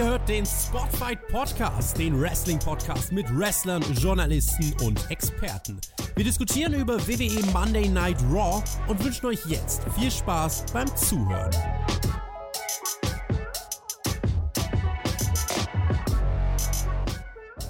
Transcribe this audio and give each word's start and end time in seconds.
Ihr 0.00 0.06
hört 0.06 0.26
den 0.30 0.46
Spotfight 0.46 1.28
Podcast, 1.28 1.98
den 1.98 2.18
Wrestling-Podcast 2.18 3.12
mit 3.12 3.26
Wrestlern, 3.38 3.82
Journalisten 3.92 4.74
und 4.82 5.10
Experten. 5.10 5.78
Wir 6.16 6.24
diskutieren 6.24 6.72
über 6.72 6.98
WWE 7.06 7.44
Monday 7.52 7.86
Night 7.86 8.16
Raw 8.32 8.64
und 8.88 9.04
wünschen 9.04 9.26
euch 9.26 9.44
jetzt 9.44 9.82
viel 9.98 10.10
Spaß 10.10 10.64
beim 10.72 10.88
Zuhören. 10.96 11.50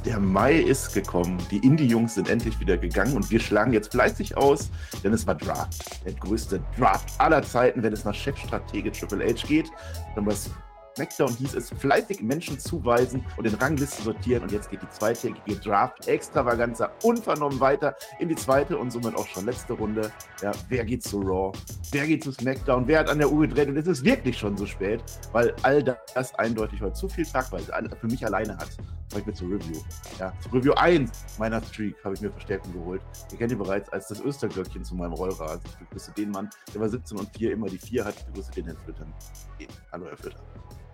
Der 0.04 0.20
Mai 0.20 0.54
ist 0.54 0.94
gekommen, 0.94 1.36
die 1.50 1.58
Indie-Jungs 1.58 2.14
sind 2.14 2.28
endlich 2.28 2.60
wieder 2.60 2.78
gegangen 2.78 3.16
und 3.16 3.28
wir 3.32 3.40
schlagen 3.40 3.72
jetzt 3.72 3.90
fleißig 3.90 4.36
aus, 4.36 4.70
denn 5.02 5.12
es 5.12 5.26
war 5.26 5.34
Draft. 5.34 6.04
Der 6.04 6.12
größte 6.12 6.62
Draft 6.78 7.10
aller 7.18 7.42
Zeiten, 7.42 7.82
wenn 7.82 7.92
es 7.92 8.04
nach 8.04 8.14
Chefstratege 8.14 8.92
Triple 8.92 9.24
H 9.24 9.48
geht. 9.48 9.68
Dann 10.14 10.26
was 10.26 10.48
SmackDown 11.00 11.34
hieß 11.34 11.54
es, 11.54 11.70
fleißig 11.70 12.20
Menschen 12.20 12.58
zuweisen 12.58 13.24
und 13.38 13.46
in 13.46 13.54
Ranglisten 13.54 14.04
sortieren. 14.04 14.42
Und 14.42 14.52
jetzt 14.52 14.70
geht 14.70 14.82
die 14.82 14.90
zweitägige 14.90 15.56
Draft 15.56 16.06
Extravaganza 16.06 16.90
unvernommen 17.02 17.58
weiter 17.58 17.96
in 18.18 18.28
die 18.28 18.34
zweite 18.34 18.76
und 18.76 18.90
somit 18.90 19.14
auch 19.14 19.26
schon 19.26 19.46
letzte 19.46 19.72
Runde. 19.72 20.12
Ja, 20.42 20.52
wer 20.68 20.84
geht 20.84 21.02
zu 21.02 21.20
Raw? 21.20 21.56
Wer 21.92 22.06
geht 22.06 22.22
zu 22.22 22.32
SmackDown? 22.32 22.86
Wer 22.86 22.98
hat 22.98 23.08
an 23.08 23.16
der 23.16 23.32
Uhr 23.32 23.46
gedreht? 23.46 23.68
Und 23.68 23.78
es 23.78 23.86
ist 23.86 24.04
wirklich 24.04 24.36
schon 24.38 24.58
so 24.58 24.66
spät, 24.66 25.02
weil 25.32 25.54
all 25.62 25.82
das 25.82 26.34
eindeutig 26.34 26.82
heute 26.82 26.92
zu 26.92 27.08
viel 27.08 27.24
Tragweite 27.24 27.96
für 27.98 28.06
mich 28.06 28.24
alleine 28.26 28.58
hat. 28.58 28.68
Ich 29.16 29.24
bin 29.24 29.34
zur 29.34 29.48
Review. 29.48 29.80
Ja, 30.18 30.34
zur 30.42 30.52
Review 30.52 30.72
1 30.74 31.10
meiner 31.38 31.62
Streak 31.62 31.96
habe 32.04 32.14
ich 32.14 32.20
mir 32.20 32.30
Verstärkung 32.30 32.74
geholt. 32.74 33.00
Ihr 33.32 33.38
kennt 33.38 33.50
ihn 33.50 33.58
bereits 33.58 33.88
als 33.88 34.08
das 34.08 34.20
Österglöckchen 34.20 34.84
zu 34.84 34.94
meinem 34.94 35.14
Rollrasen. 35.14 35.62
Ich 35.64 35.76
begrüße 35.78 36.12
den 36.12 36.30
Mann, 36.30 36.50
der 36.74 36.82
war 36.82 36.88
17 36.90 37.18
und 37.18 37.30
4 37.36 37.52
immer 37.52 37.68
die 37.68 37.78
4 37.78 38.04
hat. 38.04 38.14
Ich 38.18 38.24
begrüße 38.26 38.52
den 38.52 38.66
Herrn 38.66 38.76
Flüttern. 38.76 39.12
Hallo, 39.90 40.06
Herr 40.06 40.16
Flüttern 40.16 40.42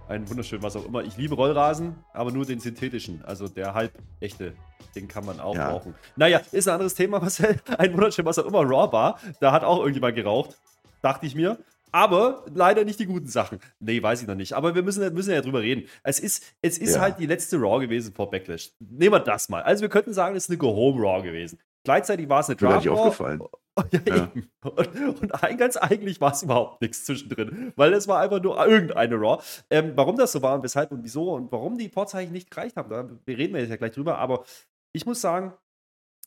ein 0.08 0.28
wunderschön, 0.28 0.62
was 0.62 0.76
auch 0.76 0.84
immer. 0.84 1.02
Ich 1.02 1.16
liebe 1.16 1.34
Rollrasen, 1.34 1.96
aber 2.12 2.30
nur 2.30 2.44
den 2.44 2.60
synthetischen, 2.60 3.24
also 3.24 3.48
der 3.48 3.74
halb 3.74 3.92
echte. 4.20 4.54
Den 4.94 5.08
kann 5.08 5.26
man 5.26 5.40
auch 5.40 5.54
ja. 5.54 5.70
brauchen. 5.70 5.94
Naja, 6.16 6.40
ist 6.52 6.68
ein 6.68 6.74
anderes 6.74 6.94
Thema, 6.94 7.18
Marcel. 7.20 7.60
Ein 7.78 7.92
wunderschön, 7.92 8.24
was 8.24 8.38
auch 8.38 8.46
immer 8.46 8.60
Raw 8.60 8.92
war. 8.92 9.18
Da 9.40 9.52
hat 9.52 9.64
auch 9.64 9.78
irgendjemand 9.78 10.14
geraucht, 10.14 10.58
dachte 11.02 11.26
ich 11.26 11.34
mir. 11.34 11.58
Aber 11.92 12.44
leider 12.54 12.84
nicht 12.84 12.98
die 12.98 13.06
guten 13.06 13.28
Sachen. 13.28 13.58
Nee, 13.80 14.02
weiß 14.02 14.22
ich 14.22 14.28
noch 14.28 14.34
nicht. 14.34 14.52
Aber 14.52 14.74
wir 14.74 14.82
müssen, 14.82 15.14
müssen 15.14 15.32
ja 15.32 15.40
drüber 15.40 15.62
reden. 15.62 15.88
Es 16.02 16.20
ist, 16.20 16.44
es 16.60 16.78
ist 16.78 16.96
ja. 16.96 17.00
halt 17.00 17.18
die 17.18 17.26
letzte 17.26 17.56
Raw 17.56 17.80
gewesen 17.80 18.12
vor 18.14 18.30
Backlash. 18.30 18.70
Nehmen 18.80 19.12
wir 19.12 19.20
das 19.20 19.48
mal. 19.48 19.62
Also 19.62 19.82
wir 19.82 19.88
könnten 19.88 20.12
sagen, 20.12 20.36
es 20.36 20.44
ist 20.44 20.50
eine 20.50 20.58
Go-Home-Raw 20.58 21.22
gewesen. 21.22 21.58
Gleichzeitig 21.84 22.28
war 22.28 22.40
es 22.40 22.48
eine 22.48 22.56
Draft. 22.56 22.86
Raw. 22.86 23.48
Aufgefallen. 23.76 24.30
Ja, 24.34 24.42
ja. 24.64 24.70
Und, 24.70 25.32
und, 25.32 25.58
ganz 25.58 25.76
eigentlich 25.76 26.20
war 26.20 26.32
es 26.32 26.42
überhaupt 26.42 26.82
nichts 26.82 27.04
zwischendrin, 27.04 27.72
weil 27.76 27.92
es 27.92 28.08
war 28.08 28.20
einfach 28.20 28.42
nur 28.42 28.64
irgendeine 28.66 29.16
Raw. 29.16 29.42
Ähm, 29.70 29.92
warum 29.94 30.16
das 30.16 30.32
so 30.32 30.42
war 30.42 30.54
und 30.54 30.62
weshalb 30.62 30.90
und 30.92 31.04
wieso 31.04 31.34
und 31.34 31.52
warum 31.52 31.78
die 31.78 31.88
Vorzeichen 31.88 32.32
nicht 32.32 32.50
gereicht 32.50 32.76
haben, 32.76 32.90
da 32.90 33.08
reden 33.26 33.54
wir 33.54 33.60
jetzt 33.60 33.70
ja 33.70 33.76
gleich 33.76 33.92
drüber. 33.92 34.18
Aber 34.18 34.44
ich 34.92 35.06
muss 35.06 35.20
sagen, 35.20 35.52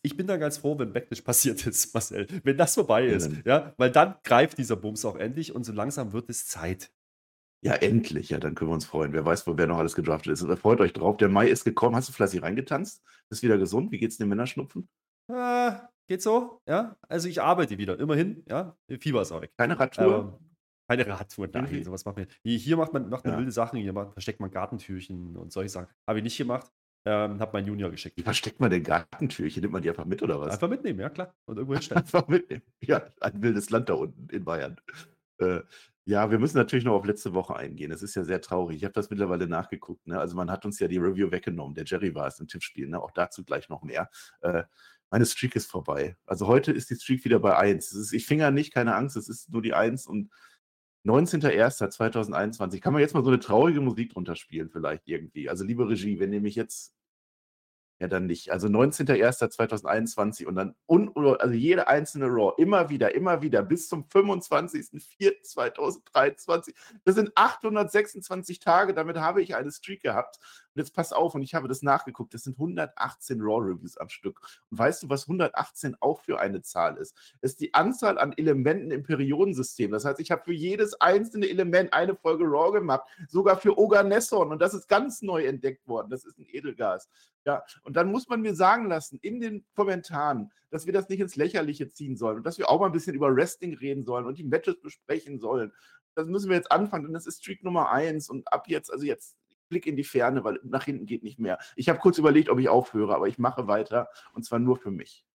ich 0.02 0.16
bin 0.16 0.28
da 0.28 0.38
ganz 0.38 0.58
froh, 0.58 0.78
wenn 0.80 0.94
Backlash 0.94 1.22
passiert 1.24 1.66
ist, 1.66 1.94
Marcel. 1.94 2.28
Wenn 2.44 2.58
das 2.58 2.76
vorbei 2.76 3.06
ist, 3.06 3.32
ja, 3.46 3.74
weil 3.78 3.92
dann 3.92 4.16
greift 4.24 4.58
dieser 4.58 4.76
Bums 4.76 5.04
auch 5.06 5.18
endlich 5.18 5.54
und 5.54 5.64
so 5.64 5.74
langsam 5.74 6.14
wird 6.14 6.30
es 6.30 6.48
Zeit. 6.48 6.92
Ja, 7.62 7.74
endlich. 7.74 8.30
Ja, 8.30 8.40
dann 8.40 8.56
können 8.56 8.70
wir 8.70 8.76
uns 8.76 8.86
freuen. 8.86 9.12
Wer 9.12 9.26
weiß, 9.26 9.46
wer 9.46 9.68
noch 9.68 9.80
alles 9.80 9.94
gedraftet 9.94 10.32
ist. 10.32 10.60
Freut 10.60 10.80
euch 10.80 10.94
drauf. 10.94 11.18
Der 11.18 11.28
Mai 11.28 11.50
ist 11.50 11.66
gekommen. 11.66 11.94
Hast 11.94 12.08
du 12.08 12.14
fleißig 12.14 12.42
reingetanzt? 12.42 13.04
Bist 13.28 13.44
wieder 13.44 13.58
gesund? 13.58 13.92
Wie 13.92 13.98
geht's 13.98 14.18
den 14.18 14.30
Männerschnupfen? 14.30 14.88
Äh, 15.28 15.72
geht 16.10 16.22
so, 16.22 16.62
ja. 16.68 16.98
Also 17.08 17.30
ich 17.30 17.42
arbeite 17.42 17.78
wieder, 17.78 17.98
immerhin, 18.00 18.44
ja. 18.50 18.76
Fieber 19.00 19.22
ist 19.22 19.32
auch 19.32 19.42
weg. 19.42 19.52
Keine 19.58 19.80
Radtour? 19.80 20.40
Ähm, 20.42 20.50
keine 20.90 21.08
Radtour, 21.08 21.48
nein, 21.54 21.84
sowas 21.84 22.04
macht 22.04 22.18
man. 22.18 22.28
Hier 22.44 22.76
macht 22.76 22.94
man, 22.94 23.10
macht 23.10 23.24
man 23.24 23.34
ja. 23.34 23.40
wilde 23.40 23.52
Sachen, 23.52 23.80
hier 23.80 23.94
macht, 23.94 24.14
versteckt 24.14 24.40
man 24.40 24.50
Gartentürchen 24.50 25.38
und 25.38 25.54
solche 25.54 25.70
Sachen. 25.70 25.88
Habe 26.08 26.20
ich 26.20 26.24
nicht 26.24 26.38
gemacht. 26.38 26.72
Ähm, 27.06 27.40
hab 27.40 27.54
meinen 27.54 27.68
Junior 27.68 27.92
geschickt. 27.92 28.18
Wie 28.18 28.24
versteckt 28.24 28.60
man 28.60 28.72
denn 28.72 28.84
Gartentürchen? 28.84 29.62
Nimmt 29.62 29.74
man 29.74 29.82
die 29.82 29.90
einfach 29.90 30.06
mit 30.06 30.22
oder 30.22 30.42
was? 30.42 30.54
Einfach 30.54 30.68
mitnehmen, 30.68 31.00
ja 31.00 31.10
klar. 31.10 31.34
Und 31.46 31.58
irgendwo 31.58 31.76
hinstellen. 31.76 32.04
einfach 32.04 32.28
mitnehmen. 32.28 32.64
Ja, 32.82 33.08
ein 33.22 33.42
wildes 33.42 33.70
Land 33.70 33.90
da 33.90 33.94
unten 33.94 34.28
in 34.30 34.44
Bayern. 34.44 34.82
Äh, 35.38 35.62
ja, 36.06 36.32
wir 36.32 36.40
müssen 36.40 36.58
natürlich 36.58 36.86
noch 36.86 36.96
auf 36.96 37.06
letzte 37.06 37.36
Woche 37.36 37.56
eingehen. 37.56 37.92
Es 37.92 38.02
ist 38.02 38.16
ja 38.16 38.24
sehr 38.24 38.42
traurig. 38.42 38.78
Ich 38.78 38.84
habe 38.84 38.94
das 38.94 39.12
mittlerweile 39.12 39.48
nachgeguckt. 39.48 40.08
Ne? 40.08 40.20
Also 40.20 40.36
man 40.36 40.50
hat 40.50 40.66
uns 40.66 40.80
ja 40.80 40.88
die 40.88 40.98
Review 40.98 41.30
weggenommen. 41.32 41.76
Der 41.76 41.86
Jerry 41.86 42.16
war 42.16 42.26
es 42.26 42.40
im 42.40 42.48
Tippspiel. 42.48 42.88
Ne? 42.88 43.00
Auch 43.00 43.12
dazu 43.12 43.44
gleich 43.44 43.70
noch 43.70 43.84
mehr. 43.84 44.10
Äh, 44.42 44.64
meine 45.10 45.26
Streak 45.26 45.56
ist 45.56 45.70
vorbei. 45.70 46.16
Also 46.26 46.48
heute 46.48 46.72
ist 46.72 46.90
die 46.90 46.96
Streak 46.96 47.26
wieder 47.26 47.40
bei 47.40 47.58
1. 47.58 47.92
Ist, 47.94 48.14
ich 48.14 48.26
finger 48.26 48.52
nicht, 48.52 48.74
keine 48.74 48.96
Angst, 48.96 49.18
es 49.18 49.30
ist 49.30 49.50
nur 49.50 49.62
die 49.62 49.74
1 49.74 50.08
und 50.08 50.32
19.01.2021. 51.06 52.82
Kann 52.82 52.94
man 52.94 53.02
jetzt 53.02 53.14
mal 53.14 53.24
so 53.24 53.30
eine 53.30 53.40
traurige 53.40 53.82
Musik 53.82 54.14
drunter 54.14 54.36
spielen, 54.36 54.70
vielleicht 54.70 55.08
irgendwie? 55.08 55.50
Also, 55.50 55.64
liebe 55.64 55.88
Regie, 55.90 56.20
wenn 56.20 56.32
mich 56.42 56.56
jetzt 56.56 56.94
ja, 58.00 58.08
dann 58.08 58.26
nicht. 58.28 58.52
Also 58.52 58.68
19.01.2021 58.68 60.46
und 60.46 60.56
dann 60.56 60.76
un, 60.88 61.12
also 61.38 61.54
jede 61.54 61.90
einzelne 61.90 62.28
Raw 62.28 62.54
immer 62.58 62.90
wieder, 62.90 63.14
immer 63.14 63.42
wieder 63.42 63.62
bis 63.62 63.90
zum 63.90 64.06
25.04.2023. 64.06 66.74
Das 67.04 67.16
sind 67.16 67.34
826 67.36 68.60
Tage, 68.60 68.94
damit 68.94 69.18
habe 69.18 69.42
ich 69.42 69.54
eine 69.56 69.72
Streak 69.72 70.02
gehabt. 70.02 70.40
Jetzt 70.80 70.96
pass 70.96 71.14
auf, 71.14 71.36
und 71.36 71.44
ich 71.44 71.54
habe 71.54 71.68
das 71.68 71.82
nachgeguckt, 71.82 72.34
das 72.34 72.44
sind 72.44 72.58
118 72.58 73.42
Raw-Reviews 73.42 73.98
am 73.98 74.10
Stück. 74.10 74.42
Und 74.72 74.80
weißt 74.80 75.04
du, 75.04 75.10
was 75.10 75.24
118 75.24 75.98
auch 76.00 76.22
für 76.22 76.40
eine 76.40 76.62
Zahl 76.62 76.98
ist? 76.98 77.16
Das 77.42 77.52
ist 77.52 77.62
die 77.62 77.74
Anzahl 77.74 78.18
an 78.18 78.34
Elementen 78.36 78.92
im 78.92 79.04
Periodensystem. 79.04 79.92
Das 79.92 80.06
heißt, 80.06 80.20
ich 80.20 80.32
habe 80.32 80.44
für 80.44 80.54
jedes 80.54 81.00
einzelne 81.00 81.50
Element 81.50 81.94
eine 81.94 82.16
Folge 82.16 82.46
Raw 82.46 82.72
gemacht, 82.72 83.04
sogar 83.28 83.58
für 83.58 83.78
Oganesson. 83.78 84.52
Und 84.52 84.62
das 84.62 84.74
ist 84.74 84.88
ganz 84.88 85.22
neu 85.22 85.46
entdeckt 85.46 85.88
worden. 85.88 86.10
Das 86.10 86.26
ist 86.26 86.40
ein 86.40 86.46
Edelgas. 86.48 87.10
Ja, 87.46 87.64
und 87.84 87.96
dann 87.96 88.12
muss 88.12 88.28
man 88.28 88.42
mir 88.42 88.54
sagen 88.54 88.88
lassen 88.88 89.18
in 89.22 89.40
den 89.40 89.66
Kommentaren, 89.76 90.52
dass 90.70 90.86
wir 90.86 90.94
das 90.94 91.10
nicht 91.10 91.20
ins 91.20 91.36
Lächerliche 91.36 91.90
ziehen 91.90 92.16
sollen 92.18 92.38
und 92.38 92.44
dass 92.46 92.58
wir 92.58 92.70
auch 92.70 92.80
mal 92.80 92.88
ein 92.88 92.92
bisschen 92.92 93.16
über 93.16 93.34
Wrestling 93.36 93.74
reden 93.76 94.06
sollen 94.06 94.26
und 94.26 94.38
die 94.38 94.44
Matches 94.44 94.80
besprechen 94.82 95.40
sollen. 95.40 95.72
Das 96.16 96.28
müssen 96.28 96.50
wir 96.50 96.58
jetzt 96.58 96.72
anfangen, 96.72 97.06
denn 97.06 97.14
das 97.14 97.26
ist 97.26 97.40
Streak 97.40 97.64
Nummer 97.64 97.92
eins 97.92 98.30
und 98.30 98.52
ab 98.52 98.68
jetzt, 98.68 98.92
also 98.92 99.06
jetzt 99.06 99.38
Blick 99.70 99.86
in 99.88 99.96
die 99.96 100.04
Ferne, 100.04 100.44
weil 100.44 100.60
nach 100.64 100.86
hinten 100.86 101.06
geht 101.06 101.24
nicht 101.24 101.40
mehr. 101.40 101.60
Ich 101.76 101.90
habe 101.90 102.00
kurz 102.00 102.18
überlegt, 102.18 102.50
ob 102.50 102.60
ich 102.60 102.70
aufhöre, 102.70 103.16
aber 103.16 103.28
ich 103.28 103.38
mache 103.38 103.68
weiter 103.68 104.10
und 104.34 104.44
zwar 104.44 104.60
nur 104.60 104.78
für 104.78 104.92
mich. 104.92 105.26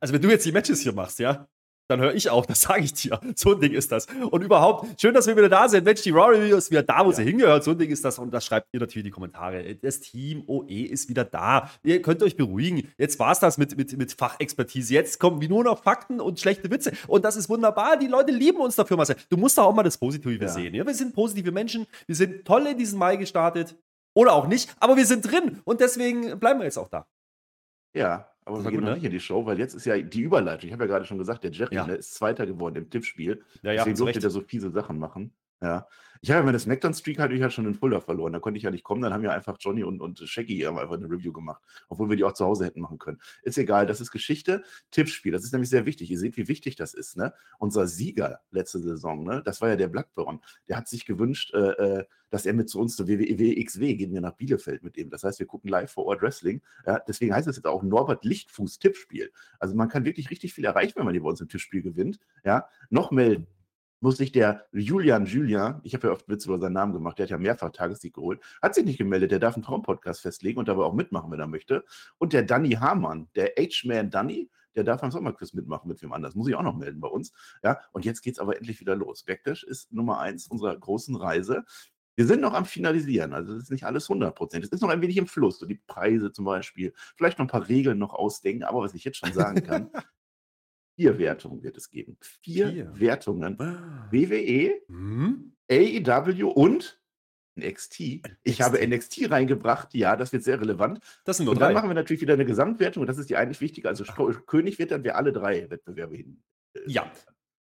Also 0.00 0.14
wenn 0.14 0.22
du 0.22 0.30
jetzt 0.30 0.46
die 0.46 0.52
Matches 0.52 0.80
hier 0.80 0.92
machst, 0.92 1.18
ja, 1.18 1.48
dann 1.88 2.00
höre 2.00 2.14
ich 2.14 2.30
auf, 2.30 2.46
das 2.52 2.62
sage 2.62 2.84
ich 2.84 2.94
dir. 2.94 3.20
So 3.36 3.54
ein 3.54 3.60
Ding 3.60 3.72
ist 3.72 3.92
das. 3.92 4.06
Und 4.30 4.42
überhaupt, 4.42 5.00
schön, 5.00 5.14
dass 5.14 5.26
wir 5.26 5.36
wieder 5.36 5.48
da 5.48 5.68
sind. 5.68 5.84
Mensch, 5.84 6.02
die 6.02 6.10
Raw 6.10 6.36
Review 6.36 6.56
ist 6.56 6.70
wieder 6.70 6.82
da, 6.82 7.04
wo 7.04 7.10
ja. 7.10 7.16
sie 7.16 7.24
hingehört. 7.24 7.64
So 7.64 7.72
ein 7.72 7.78
Ding 7.78 7.90
ist 7.90 8.04
das. 8.04 8.18
Und 8.18 8.32
das 8.32 8.44
schreibt 8.44 8.68
ihr 8.72 8.80
natürlich 8.80 9.04
in 9.04 9.04
die 9.04 9.10
Kommentare. 9.10 9.74
Das 9.76 10.00
Team 10.00 10.44
OE 10.46 10.84
ist 10.84 11.08
wieder 11.08 11.24
da. 11.24 11.70
Ihr 11.82 12.02
könnt 12.02 12.22
euch 12.22 12.36
beruhigen. 12.36 12.88
Jetzt 12.98 13.18
war 13.18 13.32
es 13.32 13.40
das 13.40 13.58
mit, 13.58 13.76
mit, 13.76 13.96
mit 13.96 14.12
Fachexpertise. 14.12 14.94
Jetzt 14.94 15.18
kommen 15.18 15.40
wie 15.40 15.48
nur 15.48 15.64
noch 15.64 15.82
Fakten 15.82 16.20
und 16.20 16.40
schlechte 16.40 16.70
Witze. 16.70 16.92
Und 17.06 17.24
das 17.24 17.36
ist 17.36 17.48
wunderbar. 17.48 17.96
Die 17.96 18.08
Leute 18.08 18.32
lieben 18.32 18.60
uns 18.60 18.76
dafür, 18.76 18.96
Marcel. 18.96 19.16
Du 19.28 19.36
musst 19.36 19.58
da 19.58 19.62
auch 19.62 19.74
mal 19.74 19.82
das 19.82 19.98
Positive 19.98 20.44
ja. 20.44 20.48
sehen. 20.48 20.74
Ja? 20.74 20.86
Wir 20.86 20.94
sind 20.94 21.14
positive 21.14 21.52
Menschen. 21.52 21.86
Wir 22.06 22.16
sind 22.16 22.44
toll 22.44 22.66
in 22.66 22.78
diesen 22.78 22.98
Mai 22.98 23.16
gestartet. 23.16 23.76
Oder 24.14 24.34
auch 24.34 24.46
nicht. 24.46 24.74
Aber 24.78 24.96
wir 24.96 25.06
sind 25.06 25.30
drin. 25.30 25.60
Und 25.64 25.80
deswegen 25.80 26.38
bleiben 26.38 26.60
wir 26.60 26.64
jetzt 26.64 26.78
auch 26.78 26.88
da. 26.88 27.06
Ja, 27.94 28.31
aber 28.44 28.64
wir 28.64 28.70
gehen 28.70 28.80
gut, 28.80 28.80
noch 28.80 28.90
ne? 28.90 28.94
nicht 28.96 29.04
in 29.04 29.12
die 29.12 29.20
Show, 29.20 29.46
weil 29.46 29.58
jetzt 29.58 29.74
ist 29.74 29.84
ja 29.84 29.96
die 29.98 30.20
Überleitung. 30.20 30.68
Ich 30.68 30.72
habe 30.72 30.84
ja 30.84 30.88
gerade 30.88 31.04
schon 31.04 31.18
gesagt, 31.18 31.44
der 31.44 31.52
Jerry 31.52 31.76
ja. 31.76 31.86
ne, 31.86 31.94
ist 31.94 32.14
Zweiter 32.14 32.46
geworden 32.46 32.76
im 32.76 32.90
Tippspiel. 32.90 33.42
Ja, 33.62 33.72
ja, 33.72 33.84
Deswegen 33.84 33.96
durfte 33.96 34.20
der 34.20 34.30
so 34.30 34.40
fiese 34.40 34.70
Sachen 34.70 34.98
machen. 34.98 35.32
Ja. 35.62 35.86
Ich 36.24 36.30
habe 36.30 36.38
ja 36.38 36.44
meine 36.44 36.60
Smackdown-Streak 36.60 37.18
hatte 37.18 37.34
ich 37.34 37.40
ja 37.40 37.50
schon 37.50 37.66
in 37.66 37.74
Fulda 37.74 38.00
verloren. 38.00 38.32
Da 38.32 38.38
konnte 38.38 38.56
ich 38.56 38.62
ja 38.62 38.70
nicht 38.70 38.84
kommen. 38.84 39.02
Dann 39.02 39.12
haben 39.12 39.24
ja 39.24 39.32
einfach 39.32 39.56
Johnny 39.58 39.82
und, 39.82 40.00
und 40.00 40.20
Shaggy 40.20 40.64
einfach 40.64 40.92
eine 40.92 41.10
Review 41.10 41.32
gemacht, 41.32 41.60
obwohl 41.88 42.08
wir 42.10 42.16
die 42.16 42.22
auch 42.22 42.32
zu 42.32 42.44
Hause 42.44 42.64
hätten 42.64 42.80
machen 42.80 42.98
können. 42.98 43.20
Ist 43.42 43.58
egal, 43.58 43.86
das 43.86 44.00
ist 44.00 44.12
Geschichte. 44.12 44.62
Tippspiel, 44.92 45.32
das 45.32 45.42
ist 45.42 45.50
nämlich 45.52 45.68
sehr 45.68 45.84
wichtig. 45.84 46.12
Ihr 46.12 46.18
seht, 46.20 46.36
wie 46.36 46.46
wichtig 46.46 46.76
das 46.76 46.94
ist. 46.94 47.16
Ne? 47.16 47.34
Unser 47.58 47.88
Sieger 47.88 48.40
letzte 48.52 48.78
Saison, 48.78 49.24
ne? 49.24 49.42
das 49.44 49.60
war 49.60 49.70
ja 49.70 49.74
der 49.74 49.88
Blackburn. 49.88 50.38
Der 50.68 50.76
hat 50.76 50.86
sich 50.86 51.06
gewünscht, 51.06 51.52
äh, 51.54 51.98
äh 51.98 52.04
dass 52.30 52.46
er 52.46 52.54
mit 52.54 52.70
zu 52.70 52.80
uns 52.80 52.96
zur 52.96 53.08
WWE 53.08 53.62
XW 53.62 53.94
gehen 53.94 54.14
wir 54.14 54.22
nach 54.22 54.32
Bielefeld 54.32 54.82
mit 54.82 54.96
ihm. 54.96 55.10
Das 55.10 55.22
heißt, 55.22 55.38
wir 55.38 55.46
gucken 55.46 55.68
live 55.68 55.92
vor 55.92 56.06
Ort 56.06 56.22
Wrestling. 56.22 56.62
Ja, 56.86 56.98
deswegen 57.06 57.34
heißt 57.34 57.46
es 57.46 57.56
jetzt 57.56 57.66
auch 57.66 57.82
Norbert 57.82 58.24
Lichtfuß 58.24 58.78
Tippspiel. 58.78 59.30
Also 59.58 59.74
man 59.74 59.90
kann 59.90 60.06
wirklich 60.06 60.30
richtig 60.30 60.54
viel 60.54 60.64
erreichen, 60.64 60.94
wenn 60.96 61.04
man 61.04 61.12
hier 61.12 61.22
bei 61.22 61.28
uns 61.28 61.42
im 61.42 61.48
Tippspiel 61.48 61.82
gewinnt. 61.82 62.20
Ja, 62.42 62.68
noch 62.88 63.10
melden 63.10 63.46
muss 64.02 64.16
sich 64.16 64.32
der 64.32 64.66
Julian 64.72 65.26
Julian, 65.26 65.80
ich 65.84 65.94
habe 65.94 66.08
ja 66.08 66.12
oft 66.12 66.28
Witze 66.28 66.48
über 66.48 66.58
seinen 66.58 66.72
Namen 66.72 66.92
gemacht, 66.92 67.18
der 67.18 67.24
hat 67.24 67.30
ja 67.30 67.38
mehrfach 67.38 67.70
Tagessieg 67.70 68.14
geholt, 68.14 68.40
hat 68.60 68.74
sich 68.74 68.84
nicht 68.84 68.98
gemeldet, 68.98 69.30
der 69.30 69.38
darf 69.38 69.54
einen 69.54 69.62
Traumpodcast 69.62 70.20
festlegen 70.20 70.58
und 70.58 70.68
dabei 70.68 70.82
auch 70.82 70.92
mitmachen, 70.92 71.30
wenn 71.30 71.40
er 71.40 71.46
möchte. 71.46 71.84
Und 72.18 72.32
der 72.32 72.42
Danny 72.42 72.72
Hamann, 72.72 73.28
der 73.36 73.52
H-Man 73.56 74.10
Danny, 74.10 74.50
der 74.74 74.84
darf 74.84 75.02
am 75.02 75.10
Sommerquiz 75.10 75.52
mitmachen 75.52 75.88
mit 75.88 76.02
wem 76.02 76.12
anders. 76.12 76.34
Muss 76.34 76.48
ich 76.48 76.54
auch 76.54 76.62
noch 76.62 76.76
melden 76.76 77.00
bei 77.00 77.08
uns. 77.08 77.32
Ja, 77.62 77.80
und 77.92 78.04
jetzt 78.04 78.22
geht 78.22 78.34
es 78.34 78.38
aber 78.40 78.56
endlich 78.56 78.80
wieder 78.80 78.96
los. 78.96 79.22
Backdash 79.22 79.62
ist 79.64 79.92
Nummer 79.92 80.18
eins 80.18 80.48
unserer 80.48 80.76
großen 80.76 81.14
Reise. 81.14 81.64
Wir 82.16 82.26
sind 82.26 82.40
noch 82.40 82.54
am 82.54 82.66
Finalisieren, 82.66 83.32
also 83.32 83.54
es 83.54 83.64
ist 83.64 83.70
nicht 83.70 83.84
alles 83.84 84.10
100 84.10 84.34
Prozent. 84.34 84.64
Es 84.64 84.70
ist 84.70 84.82
noch 84.82 84.90
ein 84.90 85.00
wenig 85.00 85.16
im 85.16 85.26
Fluss, 85.26 85.58
so 85.58 85.66
die 85.66 85.80
Preise 85.86 86.30
zum 86.32 86.44
Beispiel, 86.44 86.92
vielleicht 87.16 87.38
noch 87.38 87.46
ein 87.46 87.50
paar 87.50 87.68
Regeln 87.68 87.98
noch 87.98 88.12
ausdenken, 88.12 88.64
aber 88.64 88.80
was 88.80 88.94
ich 88.94 89.04
jetzt 89.04 89.16
schon 89.16 89.32
sagen 89.32 89.62
kann, 89.62 89.90
Vier 90.96 91.18
Wertungen 91.18 91.62
wird 91.62 91.76
es 91.76 91.90
geben. 91.90 92.16
Vier, 92.20 92.68
Vier. 92.68 93.00
Wertungen. 93.00 93.60
Ah. 93.60 94.08
WWE, 94.10 94.80
mhm. 94.88 95.54
AEW 95.70 96.48
und 96.48 97.00
NXT. 97.58 98.00
Ich 98.00 98.22
NXT. 98.44 98.60
habe 98.60 98.86
NXT 98.86 99.30
reingebracht, 99.30 99.94
ja, 99.94 100.16
das 100.16 100.32
wird 100.32 100.42
sehr 100.42 100.60
relevant. 100.60 101.00
Das 101.24 101.36
sind 101.36 101.46
nur 101.46 101.54
und 101.54 101.60
dann 101.60 101.68
drei. 101.68 101.74
machen 101.74 101.90
wir 101.90 101.94
natürlich 101.94 102.22
wieder 102.22 102.34
eine 102.34 102.44
Gesamtwertung 102.44 103.02
und 103.02 103.06
das 103.06 103.18
ist 103.18 103.30
die 103.30 103.36
eigentlich 103.36 103.60
wichtige. 103.60 103.88
Also 103.88 104.04
Ach. 104.06 104.46
König 104.46 104.78
wird 104.78 104.90
dann 104.90 105.04
wir 105.04 105.16
alle 105.16 105.32
drei 105.32 105.68
Wettbewerbe 105.70 106.16
hin. 106.16 106.42
Äh, 106.74 106.80
ja. 106.86 107.10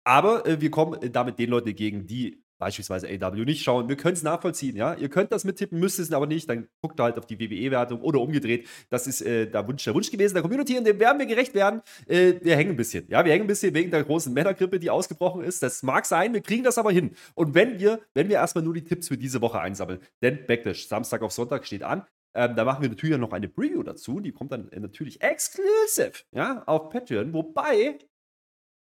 Aber 0.04 0.46
äh, 0.46 0.60
wir 0.60 0.70
kommen 0.70 1.02
äh, 1.02 1.10
damit 1.10 1.38
den 1.38 1.50
Leuten 1.50 1.68
entgegen, 1.68 2.06
die 2.06 2.42
beispielsweise 2.58 3.08
AW 3.08 3.44
nicht 3.44 3.62
schauen. 3.62 3.88
Wir 3.88 3.96
können 3.96 4.14
es 4.14 4.22
nachvollziehen, 4.22 4.76
ja. 4.76 4.94
Ihr 4.94 5.08
könnt 5.08 5.32
das 5.32 5.44
mittippen, 5.44 5.78
müsst 5.78 5.98
es 5.98 6.12
aber 6.12 6.26
nicht. 6.26 6.48
Dann 6.48 6.68
guckt 6.80 6.98
halt 7.00 7.18
auf 7.18 7.26
die 7.26 7.38
WWE-Wertung 7.38 8.00
oder 8.00 8.20
umgedreht. 8.20 8.68
Das 8.90 9.06
ist 9.06 9.20
äh, 9.22 9.46
der, 9.46 9.66
Wunsch, 9.66 9.84
der 9.84 9.94
Wunsch 9.94 10.10
gewesen 10.10 10.34
der 10.34 10.42
Community 10.42 10.78
und 10.78 10.86
dem 10.86 10.98
werden 10.98 11.18
wir 11.18 11.26
gerecht 11.26 11.54
werden. 11.54 11.82
Äh, 12.06 12.34
wir 12.42 12.56
hängen 12.56 12.70
ein 12.70 12.76
bisschen, 12.76 13.06
ja. 13.08 13.24
Wir 13.24 13.32
hängen 13.32 13.44
ein 13.44 13.48
bisschen 13.48 13.74
wegen 13.74 13.90
der 13.90 14.04
großen 14.04 14.32
Männergrippe, 14.32 14.78
die 14.78 14.90
ausgebrochen 14.90 15.42
ist. 15.42 15.62
Das 15.62 15.82
mag 15.82 16.06
sein, 16.06 16.32
wir 16.32 16.40
kriegen 16.40 16.64
das 16.64 16.78
aber 16.78 16.92
hin. 16.92 17.14
Und 17.34 17.54
wenn 17.54 17.78
wir, 17.78 18.00
wenn 18.14 18.28
wir 18.28 18.36
erstmal 18.36 18.64
nur 18.64 18.74
die 18.74 18.84
Tipps 18.84 19.08
für 19.08 19.18
diese 19.18 19.40
Woche 19.40 19.60
einsammeln, 19.60 20.00
denn 20.22 20.46
Backlash 20.46 20.86
Samstag 20.88 21.22
auf 21.22 21.32
Sonntag 21.32 21.66
steht 21.66 21.82
an. 21.82 22.06
Ähm, 22.34 22.54
da 22.54 22.64
machen 22.64 22.82
wir 22.82 22.90
natürlich 22.90 23.16
noch 23.16 23.32
eine 23.32 23.48
Preview 23.48 23.82
dazu. 23.82 24.20
Die 24.20 24.30
kommt 24.32 24.52
dann 24.52 24.70
äh, 24.70 24.78
natürlich 24.78 25.22
exclusive 25.22 26.24
ja, 26.32 26.62
auf 26.66 26.90
Patreon. 26.90 27.32
Wobei 27.32 27.98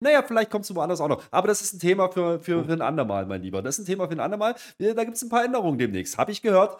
naja, 0.03 0.21
vielleicht 0.23 0.51
kommst 0.51 0.69
du 0.69 0.75
woanders 0.75 1.01
auch 1.01 1.07
noch. 1.07 1.23
Aber 1.31 1.47
das 1.47 1.61
ist 1.61 1.73
ein 1.73 1.79
Thema 1.79 2.09
für, 2.09 2.39
für, 2.39 2.63
für 2.63 2.73
ein 2.73 2.81
andermal, 2.81 3.25
mein 3.25 3.41
Lieber. 3.41 3.61
Das 3.61 3.77
ist 3.77 3.83
ein 3.83 3.87
Thema 3.87 4.07
für 4.07 4.13
ein 4.13 4.19
andermal. 4.19 4.55
Da 4.77 5.03
gibt 5.03 5.17
es 5.17 5.23
ein 5.23 5.29
paar 5.29 5.45
Änderungen 5.45 5.77
demnächst. 5.77 6.17
Habe 6.17 6.31
ich 6.31 6.41
gehört. 6.41 6.77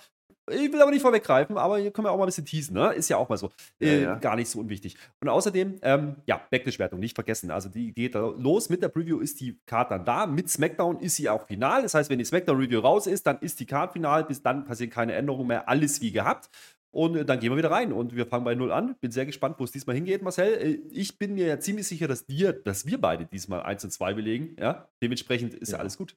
Ich 0.52 0.74
will 0.74 0.81
aber 0.81 0.92
nicht 0.92 1.02
vorweggreifen, 1.02 1.58
aber 1.58 1.78
hier 1.78 1.92
können 1.92 2.06
wir 2.06 2.12
auch 2.12 2.18
mal 2.18 2.25
ein 2.25 2.28
bisschen 2.28 2.44
teasen, 2.44 2.74
ne? 2.74 2.94
Ist 2.94 3.08
ja 3.08 3.16
auch 3.16 3.30
mal 3.30 3.38
so. 3.38 3.50
Ja, 3.80 3.88
äh, 3.88 4.02
ja. 4.02 4.16
Gar 4.16 4.36
nicht 4.36 4.50
so 4.50 4.60
unwichtig. 4.60 4.98
Und 5.22 5.30
außerdem, 5.30 5.80
ähm, 5.81 6.18
ja, 6.25 6.42
Backlash-Wertung, 6.52 7.00
nicht 7.00 7.16
vergessen. 7.16 7.50
Also 7.50 7.70
die 7.70 7.94
geht 7.94 8.14
los. 8.14 8.68
Mit 8.68 8.84
der 8.84 8.90
Preview 8.90 9.20
ist 9.20 9.40
die 9.40 9.58
Card 9.66 9.92
dann 9.92 10.04
da. 10.04 10.26
Mit 10.26 10.50
SmackDown 10.50 11.00
ist 11.00 11.16
sie 11.16 11.30
auch 11.30 11.48
final. 11.48 11.84
Das 11.84 11.94
heißt, 11.94 12.10
wenn 12.10 12.19
die 12.19 12.26
SmackDown-Review 12.26 12.81
raus 12.81 13.08
ist, 13.08 13.26
dann 13.26 13.40
ist 13.40 13.62
die 13.62 13.66
Card 13.66 13.94
final. 13.94 14.26
Bis 14.26 14.42
dann 14.42 14.66
passieren 14.66 14.90
keine 14.90 15.14
Änderungen 15.14 15.48
mehr. 15.48 15.69
Alles 15.69 16.02
wie 16.02 16.12
gehabt. 16.12 16.50
Und 16.94 17.16
äh, 17.16 17.25
dann 17.25 17.40
gehen 17.40 17.51
wir 17.51 17.57
wieder 17.57 17.72
rein 17.72 17.92
und 17.92 18.16
wir 18.16 18.28
fangen 18.28 18.45
bei 18.45 18.54
Null 18.54 18.72
an. 18.72 18.95
Bin 19.01 19.12
sehr 19.12 19.25
gespannt, 19.25 19.56
wo 19.57 19.63
es 19.63 19.72
diesmal 19.72 19.95
hingeht, 19.95 20.22
Marcel. 20.22 20.54
Äh, 20.54 20.80
ich 20.92 21.18
bin 21.18 21.34
mir 21.34 21.48
ja 21.48 21.60
ziemlich 21.60 21.88
sicher, 21.88 22.07
dass, 22.07 22.28
dir, 22.28 22.54
dass 22.54 22.86
wir 22.86 23.01
beide 23.01 23.25
diesmal 23.25 23.63
1 23.63 23.84
und 23.86 23.92
2 23.92 24.13
belegen. 24.13 24.56
Ja? 24.60 24.88
Dementsprechend 25.01 25.56
ist 25.56 25.72
ja. 25.72 25.78
ja 25.78 25.80
alles 25.81 25.98
gut. 25.98 26.16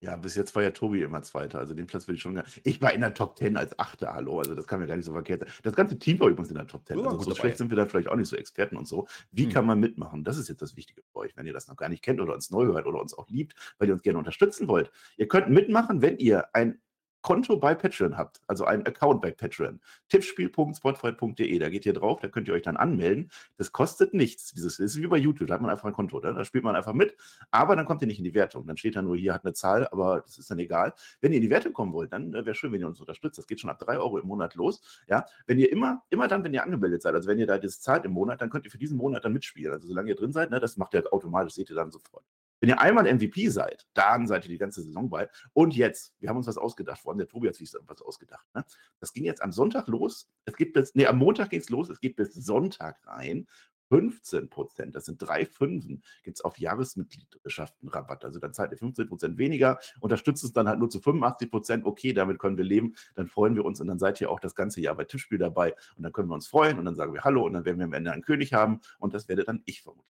Ja, 0.00 0.16
bis 0.16 0.34
jetzt 0.34 0.56
war 0.56 0.62
ja 0.62 0.70
Tobi 0.70 1.02
immer 1.02 1.22
Zweiter. 1.22 1.58
Also 1.58 1.74
den 1.74 1.86
Platz 1.86 2.08
will 2.08 2.14
ich 2.14 2.22
schon. 2.22 2.42
Ich 2.64 2.80
war 2.80 2.94
in 2.94 3.02
der 3.02 3.12
Top 3.12 3.36
10 3.36 3.58
als 3.58 3.78
Achter, 3.78 4.14
hallo. 4.14 4.38
Also 4.38 4.54
das 4.54 4.66
kann 4.66 4.80
mir 4.80 4.86
gar 4.86 4.96
nicht 4.96 5.04
so 5.04 5.12
verkehrt 5.12 5.40
sein. 5.40 5.50
Das 5.62 5.76
ganze 5.76 5.98
Team 5.98 6.18
war 6.18 6.28
übrigens 6.28 6.48
in 6.48 6.56
der 6.56 6.66
Top 6.66 6.86
10. 6.86 6.98
Also 6.98 7.10
so 7.10 7.24
dabei. 7.24 7.34
schlecht 7.40 7.58
sind 7.58 7.70
wir 7.70 7.76
dann 7.76 7.88
vielleicht 7.90 8.08
auch 8.08 8.16
nicht 8.16 8.28
so 8.28 8.36
Experten 8.36 8.78
und 8.78 8.88
so. 8.88 9.06
Wie 9.30 9.44
hm. 9.44 9.52
kann 9.52 9.66
man 9.66 9.78
mitmachen? 9.78 10.24
Das 10.24 10.38
ist 10.38 10.48
jetzt 10.48 10.62
das 10.62 10.76
Wichtige 10.76 11.02
für 11.02 11.16
euch, 11.18 11.36
wenn 11.36 11.46
ihr 11.46 11.52
das 11.52 11.68
noch 11.68 11.76
gar 11.76 11.90
nicht 11.90 12.02
kennt 12.02 12.20
oder 12.20 12.32
uns 12.32 12.50
neu 12.50 12.64
hört 12.64 12.86
oder 12.86 13.00
uns 13.00 13.12
auch 13.12 13.28
liebt, 13.28 13.54
weil 13.78 13.88
ihr 13.88 13.94
uns 13.94 14.02
gerne 14.02 14.18
unterstützen 14.18 14.66
wollt. 14.66 14.90
Ihr 15.18 15.28
könnt 15.28 15.50
mitmachen, 15.50 16.00
wenn 16.00 16.16
ihr 16.16 16.46
ein 16.54 16.80
Konto 17.22 17.56
bei 17.56 17.74
Patreon 17.74 18.16
habt, 18.16 18.42
also 18.48 18.64
einen 18.64 18.84
Account 18.84 19.22
bei 19.22 19.30
Patreon, 19.30 19.80
tippspiel.spotfight.de, 20.08 21.58
da 21.58 21.68
geht 21.68 21.86
ihr 21.86 21.92
drauf, 21.92 22.20
da 22.20 22.28
könnt 22.28 22.48
ihr 22.48 22.54
euch 22.54 22.62
dann 22.62 22.76
anmelden. 22.76 23.30
Das 23.56 23.72
kostet 23.72 24.12
nichts. 24.12 24.52
Dieses 24.52 24.78
ist 24.80 25.00
wie 25.00 25.06
bei 25.06 25.16
YouTube, 25.16 25.48
da 25.48 25.54
hat 25.54 25.62
man 25.62 25.70
einfach 25.70 25.86
ein 25.86 25.92
Konto, 25.92 26.18
da 26.20 26.44
spielt 26.44 26.64
man 26.64 26.74
einfach 26.74 26.92
mit, 26.92 27.16
aber 27.50 27.76
dann 27.76 27.86
kommt 27.86 28.02
ihr 28.02 28.08
nicht 28.08 28.18
in 28.18 28.24
die 28.24 28.34
Wertung. 28.34 28.66
Dann 28.66 28.76
steht 28.76 28.96
da 28.96 29.02
nur, 29.02 29.16
hier 29.16 29.34
hat 29.34 29.44
eine 29.44 29.54
Zahl, 29.54 29.86
aber 29.88 30.22
das 30.22 30.38
ist 30.38 30.50
dann 30.50 30.58
egal. 30.58 30.94
Wenn 31.20 31.32
ihr 31.32 31.36
in 31.36 31.42
die 31.42 31.50
Wertung 31.50 31.72
kommen 31.72 31.92
wollt, 31.92 32.12
dann 32.12 32.34
äh, 32.34 32.44
wäre 32.44 32.54
schön, 32.54 32.72
wenn 32.72 32.80
ihr 32.80 32.88
uns 32.88 33.00
unterstützt. 33.00 33.38
Das 33.38 33.46
geht 33.46 33.60
schon 33.60 33.70
ab 33.70 33.78
3 33.78 33.98
Euro 33.98 34.18
im 34.18 34.26
Monat 34.26 34.54
los. 34.56 34.82
Ja, 35.08 35.24
wenn 35.46 35.58
ihr 35.58 35.70
immer, 35.70 36.02
immer 36.10 36.26
dann, 36.28 36.42
wenn 36.44 36.52
ihr 36.52 36.64
angemeldet 36.64 37.02
seid, 37.02 37.14
also 37.14 37.28
wenn 37.28 37.38
ihr 37.38 37.46
da 37.46 37.58
das 37.58 37.80
zahlt 37.80 38.04
im 38.04 38.12
Monat, 38.12 38.40
dann 38.40 38.50
könnt 38.50 38.64
ihr 38.64 38.70
für 38.70 38.78
diesen 38.78 38.96
Monat 38.96 39.24
dann 39.24 39.32
mitspielen. 39.32 39.72
Also 39.72 39.86
solange 39.86 40.10
ihr 40.10 40.16
drin 40.16 40.32
seid, 40.32 40.50
ne, 40.50 40.58
das 40.58 40.76
macht 40.76 40.94
ihr 40.94 41.04
automatisch, 41.12 41.54
seht 41.54 41.70
ihr 41.70 41.76
dann 41.76 41.90
sofort. 41.90 42.24
Wenn 42.62 42.68
ihr 42.68 42.80
einmal 42.80 43.12
MVP 43.12 43.48
seid, 43.48 43.88
dann 43.92 44.28
seid 44.28 44.44
ihr 44.44 44.50
die 44.50 44.56
ganze 44.56 44.82
Saison 44.82 45.10
bei. 45.10 45.28
Und 45.52 45.74
jetzt, 45.74 46.14
wir 46.20 46.28
haben 46.28 46.36
uns 46.36 46.46
was 46.46 46.56
ausgedacht, 46.56 47.04
allem 47.04 47.18
der 47.18 47.26
Tobi 47.26 47.48
hat 47.48 47.56
sich 47.56 47.74
was 47.88 48.00
ausgedacht. 48.00 48.46
Ne? 48.54 48.64
Das 49.00 49.12
ging 49.12 49.24
jetzt 49.24 49.42
am 49.42 49.50
Sonntag 49.50 49.88
los. 49.88 50.30
Es 50.44 50.54
gibt 50.54 50.74
bis, 50.74 50.94
nee, 50.94 51.06
am 51.06 51.18
Montag 51.18 51.50
ging 51.50 51.58
es 51.58 51.70
los, 51.70 51.90
es 51.90 51.98
geht 51.98 52.14
bis 52.14 52.32
Sonntag 52.34 53.04
rein. 53.04 53.48
15 53.88 54.48
Prozent, 54.48 54.94
das 54.94 55.06
sind 55.06 55.20
drei 55.20 55.44
Fünfen, 55.44 56.04
gibt 56.22 56.38
es 56.38 56.44
auf 56.44 56.56
Jahresmitgliedschaften 56.56 57.88
Rabatt. 57.88 58.24
Also 58.24 58.38
dann 58.38 58.54
zahlt 58.54 58.70
ihr 58.70 58.78
15 58.78 59.08
Prozent 59.08 59.38
weniger, 59.38 59.80
unterstützt 59.98 60.44
es 60.44 60.52
dann 60.52 60.68
halt 60.68 60.78
nur 60.78 60.88
zu 60.88 61.00
85 61.00 61.50
Prozent. 61.50 61.84
Okay, 61.84 62.12
damit 62.12 62.38
können 62.38 62.56
wir 62.56 62.64
leben, 62.64 62.94
dann 63.16 63.26
freuen 63.26 63.56
wir 63.56 63.64
uns 63.64 63.80
und 63.80 63.88
dann 63.88 63.98
seid 63.98 64.20
ihr 64.20 64.30
auch 64.30 64.38
das 64.38 64.54
ganze 64.54 64.80
Jahr 64.80 64.94
bei 64.94 65.04
Tippspiel 65.04 65.38
dabei 65.38 65.74
und 65.96 66.04
dann 66.04 66.12
können 66.12 66.28
wir 66.28 66.34
uns 66.34 66.46
freuen 66.46 66.78
und 66.78 66.84
dann 66.84 66.94
sagen 66.94 67.12
wir 67.12 67.24
Hallo 67.24 67.44
und 67.44 67.54
dann 67.54 67.64
werden 67.64 67.78
wir 67.78 67.86
am 67.86 67.92
Ende 67.92 68.12
einen 68.12 68.22
König 68.22 68.54
haben 68.54 68.80
und 69.00 69.14
das 69.14 69.26
werde 69.26 69.42
dann 69.42 69.62
ich 69.64 69.82
vermutlich. 69.82 70.11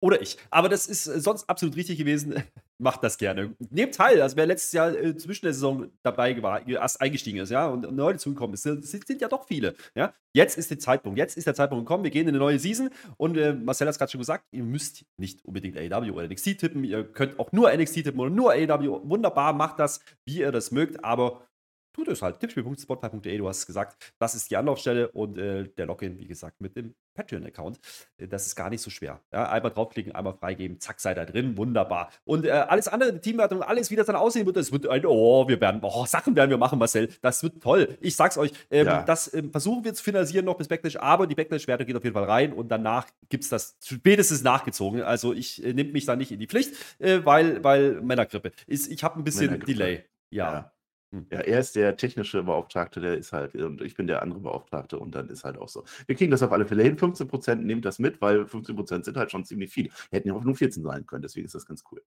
Oder 0.00 0.22
ich. 0.22 0.36
Aber 0.50 0.68
das 0.68 0.86
ist 0.86 1.06
äh, 1.06 1.20
sonst 1.20 1.48
absolut 1.48 1.76
richtig 1.76 1.98
gewesen. 1.98 2.42
Macht 2.80 3.02
das 3.02 3.18
gerne. 3.18 3.56
Nehmt 3.70 3.96
teil. 3.96 4.22
Also 4.22 4.36
wer 4.36 4.46
letztes 4.46 4.70
Jahr 4.70 4.94
äh, 4.94 5.16
zwischen 5.16 5.46
der 5.46 5.52
Saison 5.52 5.90
dabei 6.04 6.40
war, 6.40 6.66
erst 6.68 7.00
eingestiegen 7.00 7.40
ist, 7.40 7.50
ja, 7.50 7.66
und 7.66 7.90
neu 7.92 8.12
dazugekommen 8.12 8.54
ist, 8.54 8.62
sind, 8.62 8.86
sind, 8.86 9.20
ja 9.20 9.26
doch 9.26 9.48
viele. 9.48 9.74
Ja. 9.96 10.14
Jetzt 10.32 10.56
ist 10.56 10.70
der 10.70 10.78
Zeitpunkt. 10.78 11.18
Jetzt 11.18 11.36
ist 11.36 11.48
der 11.48 11.54
Zeitpunkt 11.54 11.86
gekommen. 11.86 12.04
Wir 12.04 12.12
gehen 12.12 12.22
in 12.22 12.28
eine 12.28 12.38
neue 12.38 12.60
Season. 12.60 12.90
Und 13.16 13.36
äh, 13.36 13.52
Marcel 13.52 13.88
hat 13.88 13.92
es 13.92 13.98
gerade 13.98 14.12
schon 14.12 14.20
gesagt, 14.20 14.44
ihr 14.52 14.62
müsst 14.62 15.04
nicht 15.16 15.44
unbedingt 15.44 15.76
AEW 15.76 16.12
oder 16.12 16.28
NXT 16.28 16.58
tippen. 16.58 16.84
Ihr 16.84 17.02
könnt 17.02 17.40
auch 17.40 17.50
nur 17.50 17.72
NXT 17.72 18.04
tippen 18.04 18.20
oder 18.20 18.30
nur 18.30 18.52
AEW. 18.52 19.00
Wunderbar, 19.08 19.52
macht 19.52 19.80
das, 19.80 20.00
wie 20.24 20.38
ihr 20.38 20.52
das 20.52 20.70
mögt. 20.70 21.04
Aber 21.04 21.47
tut 21.92 22.08
es 22.08 22.22
halt. 22.22 22.40
Tippspiel.spotlight.de, 22.40 23.38
du 23.38 23.48
hast 23.48 23.58
es 23.58 23.66
gesagt. 23.66 24.14
Das 24.18 24.34
ist 24.34 24.50
die 24.50 24.56
Anlaufstelle 24.56 25.08
und 25.08 25.38
äh, 25.38 25.64
der 25.64 25.86
Login, 25.86 26.18
wie 26.18 26.26
gesagt, 26.26 26.60
mit 26.60 26.76
dem 26.76 26.94
Patreon-Account. 27.14 27.80
Äh, 28.16 28.28
das 28.28 28.46
ist 28.46 28.56
gar 28.56 28.70
nicht 28.70 28.80
so 28.80 28.90
schwer. 28.90 29.20
Ja, 29.32 29.50
einmal 29.50 29.72
draufklicken, 29.72 30.14
einmal 30.14 30.34
freigeben, 30.34 30.80
zack, 30.80 31.00
seid 31.00 31.18
ihr 31.18 31.26
drin, 31.26 31.56
wunderbar. 31.56 32.10
Und 32.24 32.46
äh, 32.46 32.50
alles 32.50 32.88
andere, 32.88 33.12
die 33.12 33.20
Teamwertung, 33.20 33.62
alles, 33.62 33.90
wie 33.90 33.96
das 33.96 34.06
dann 34.06 34.16
aussehen 34.16 34.46
wird, 34.46 34.56
das 34.56 34.72
wird 34.72 34.86
ein, 34.86 35.04
oh, 35.04 35.48
wir 35.48 35.60
werden, 35.60 35.80
oh, 35.82 36.06
Sachen 36.06 36.36
werden 36.36 36.50
wir 36.50 36.58
machen, 36.58 36.78
Marcel. 36.78 37.08
Das 37.20 37.42
wird 37.42 37.60
toll. 37.62 37.98
Ich 38.00 38.16
sag's 38.16 38.38
euch, 38.38 38.52
ähm, 38.70 38.86
ja. 38.86 39.02
das 39.02 39.32
ähm, 39.34 39.50
versuchen 39.50 39.84
wir 39.84 39.92
zu 39.94 40.02
finalisieren 40.02 40.44
noch 40.44 40.56
bis 40.56 40.68
Backlash, 40.68 40.96
aber 40.96 41.26
die 41.26 41.34
Backlash-Wertung 41.34 41.86
geht 41.86 41.96
auf 41.96 42.04
jeden 42.04 42.14
Fall 42.14 42.24
rein 42.24 42.52
und 42.52 42.68
danach 42.68 43.06
gibt's 43.28 43.48
das 43.48 43.76
spätestens 43.84 44.42
nachgezogen. 44.42 45.02
Also 45.02 45.32
ich 45.32 45.64
äh, 45.64 45.72
nehme 45.72 45.90
mich 45.92 46.06
da 46.06 46.16
nicht 46.16 46.30
in 46.30 46.38
die 46.38 46.46
Pflicht, 46.46 46.74
äh, 46.98 47.20
weil, 47.24 47.62
weil 47.64 48.00
Männergrippe. 48.00 48.52
Ist, 48.66 48.90
ich 48.90 49.02
habe 49.02 49.18
ein 49.18 49.24
bisschen 49.24 49.60
Delay. 49.60 50.04
ja. 50.30 50.52
ja. 50.52 50.72
Hm. 51.12 51.26
Ja, 51.30 51.40
er 51.40 51.60
ist 51.60 51.74
der 51.74 51.96
technische 51.96 52.42
Beauftragte, 52.42 53.00
der 53.00 53.16
ist 53.16 53.32
halt, 53.32 53.54
und 53.54 53.80
ich 53.80 53.94
bin 53.94 54.06
der 54.06 54.22
andere 54.22 54.40
Beauftragte 54.40 54.98
und 54.98 55.14
dann 55.14 55.28
ist 55.28 55.44
halt 55.44 55.56
auch 55.56 55.68
so. 55.68 55.84
Wir 56.06 56.14
kriegen 56.14 56.30
das 56.30 56.42
auf 56.42 56.52
alle 56.52 56.66
Fälle 56.66 56.82
hin. 56.82 56.98
15% 56.98 57.56
nehmt 57.56 57.84
das 57.84 57.98
mit, 57.98 58.20
weil 58.20 58.42
15% 58.42 59.04
sind 59.04 59.16
halt 59.16 59.30
schon 59.30 59.44
ziemlich 59.44 59.72
viel. 59.72 59.90
Hätten 60.10 60.28
ja 60.28 60.34
auch 60.34 60.44
nur 60.44 60.54
14 60.54 60.82
sein 60.82 61.06
können, 61.06 61.22
deswegen 61.22 61.46
ist 61.46 61.54
das 61.54 61.66
ganz 61.66 61.82
cool. 61.90 62.02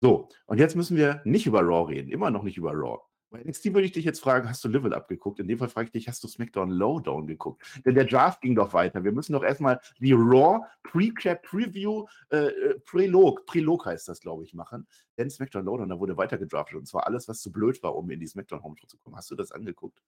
So, 0.00 0.28
und 0.46 0.58
jetzt 0.58 0.76
müssen 0.76 0.96
wir 0.96 1.20
nicht 1.24 1.46
über 1.46 1.60
Raw 1.60 1.92
reden, 1.92 2.10
immer 2.10 2.30
noch 2.30 2.42
nicht 2.42 2.56
über 2.56 2.72
Raw. 2.72 3.00
Bei 3.30 3.40
NXT 3.44 3.66
würde 3.66 3.82
ich 3.82 3.92
dich 3.92 4.04
jetzt 4.04 4.20
fragen, 4.20 4.48
hast 4.48 4.64
du 4.64 4.68
Level 4.68 4.92
Up 4.92 5.06
geguckt? 5.06 5.38
In 5.38 5.46
dem 5.46 5.58
Fall 5.58 5.68
frage 5.68 5.86
ich 5.86 5.92
dich, 5.92 6.08
hast 6.08 6.24
du 6.24 6.26
SmackDown 6.26 6.70
Lowdown 6.70 7.28
geguckt? 7.28 7.62
Denn 7.84 7.94
der 7.94 8.04
Draft 8.04 8.40
ging 8.40 8.56
doch 8.56 8.72
weiter. 8.72 9.04
Wir 9.04 9.12
müssen 9.12 9.34
doch 9.34 9.44
erstmal 9.44 9.78
die 10.00 10.12
Raw 10.12 10.66
Pre-Cap 10.82 11.42
Preview, 11.44 12.06
äh, 12.30 12.46
äh, 12.48 12.80
Prelog, 12.80 13.46
Prelog 13.46 13.86
heißt 13.86 14.08
das, 14.08 14.20
glaube 14.20 14.42
ich, 14.42 14.52
machen. 14.52 14.88
Denn 15.20 15.28
SmackDown 15.28 15.66
Lowdown, 15.66 15.90
da 15.90 16.00
wurde 16.00 16.16
weiter 16.16 16.38
gedraftet. 16.38 16.78
Und 16.78 16.86
zwar 16.86 17.06
alles, 17.06 17.28
was 17.28 17.42
zu 17.42 17.52
blöd 17.52 17.82
war, 17.82 17.94
um 17.94 18.08
in 18.08 18.20
die 18.20 18.26
SmackDown 18.26 18.62
Home 18.62 18.74
zu 18.86 18.96
kommen. 18.96 19.16
Hast 19.16 19.30
du 19.30 19.34
das 19.34 19.52
angeguckt? 19.52 20.00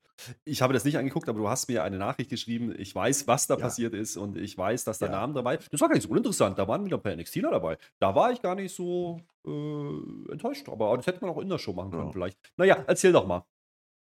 Ich 0.46 0.62
habe 0.62 0.72
das 0.72 0.86
nicht 0.86 0.96
angeguckt, 0.96 1.28
aber 1.28 1.38
du 1.38 1.50
hast 1.50 1.68
mir 1.68 1.84
eine 1.84 1.98
Nachricht 1.98 2.30
geschrieben. 2.30 2.74
Ich 2.78 2.94
weiß, 2.94 3.26
was 3.26 3.46
da 3.46 3.56
ja. 3.56 3.60
passiert 3.60 3.92
ist 3.92 4.16
und 4.16 4.38
ich 4.38 4.56
weiß, 4.56 4.84
dass 4.84 4.98
der 4.98 5.10
ja. 5.10 5.16
Name 5.16 5.34
dabei 5.34 5.58
Das 5.70 5.82
war 5.82 5.88
gar 5.88 5.96
nicht 5.96 6.04
so 6.04 6.08
uninteressant. 6.08 6.58
Da 6.58 6.66
waren 6.66 6.82
wieder 6.86 6.96
ein 6.96 7.02
paar 7.02 7.14
NXTler 7.14 7.50
dabei. 7.50 7.76
Da 7.98 8.14
war 8.14 8.32
ich 8.32 8.40
gar 8.40 8.54
nicht 8.54 8.74
so 8.74 9.20
äh, 9.44 10.32
enttäuscht. 10.32 10.66
Aber 10.70 10.96
das 10.96 11.06
hätte 11.06 11.20
man 11.20 11.28
auch 11.28 11.42
in 11.42 11.50
der 11.50 11.58
Show 11.58 11.74
machen 11.74 11.90
können, 11.90 12.06
ja. 12.06 12.12
vielleicht. 12.12 12.38
Naja, 12.56 12.82
erzähl 12.86 13.12
doch 13.12 13.26
mal. 13.26 13.44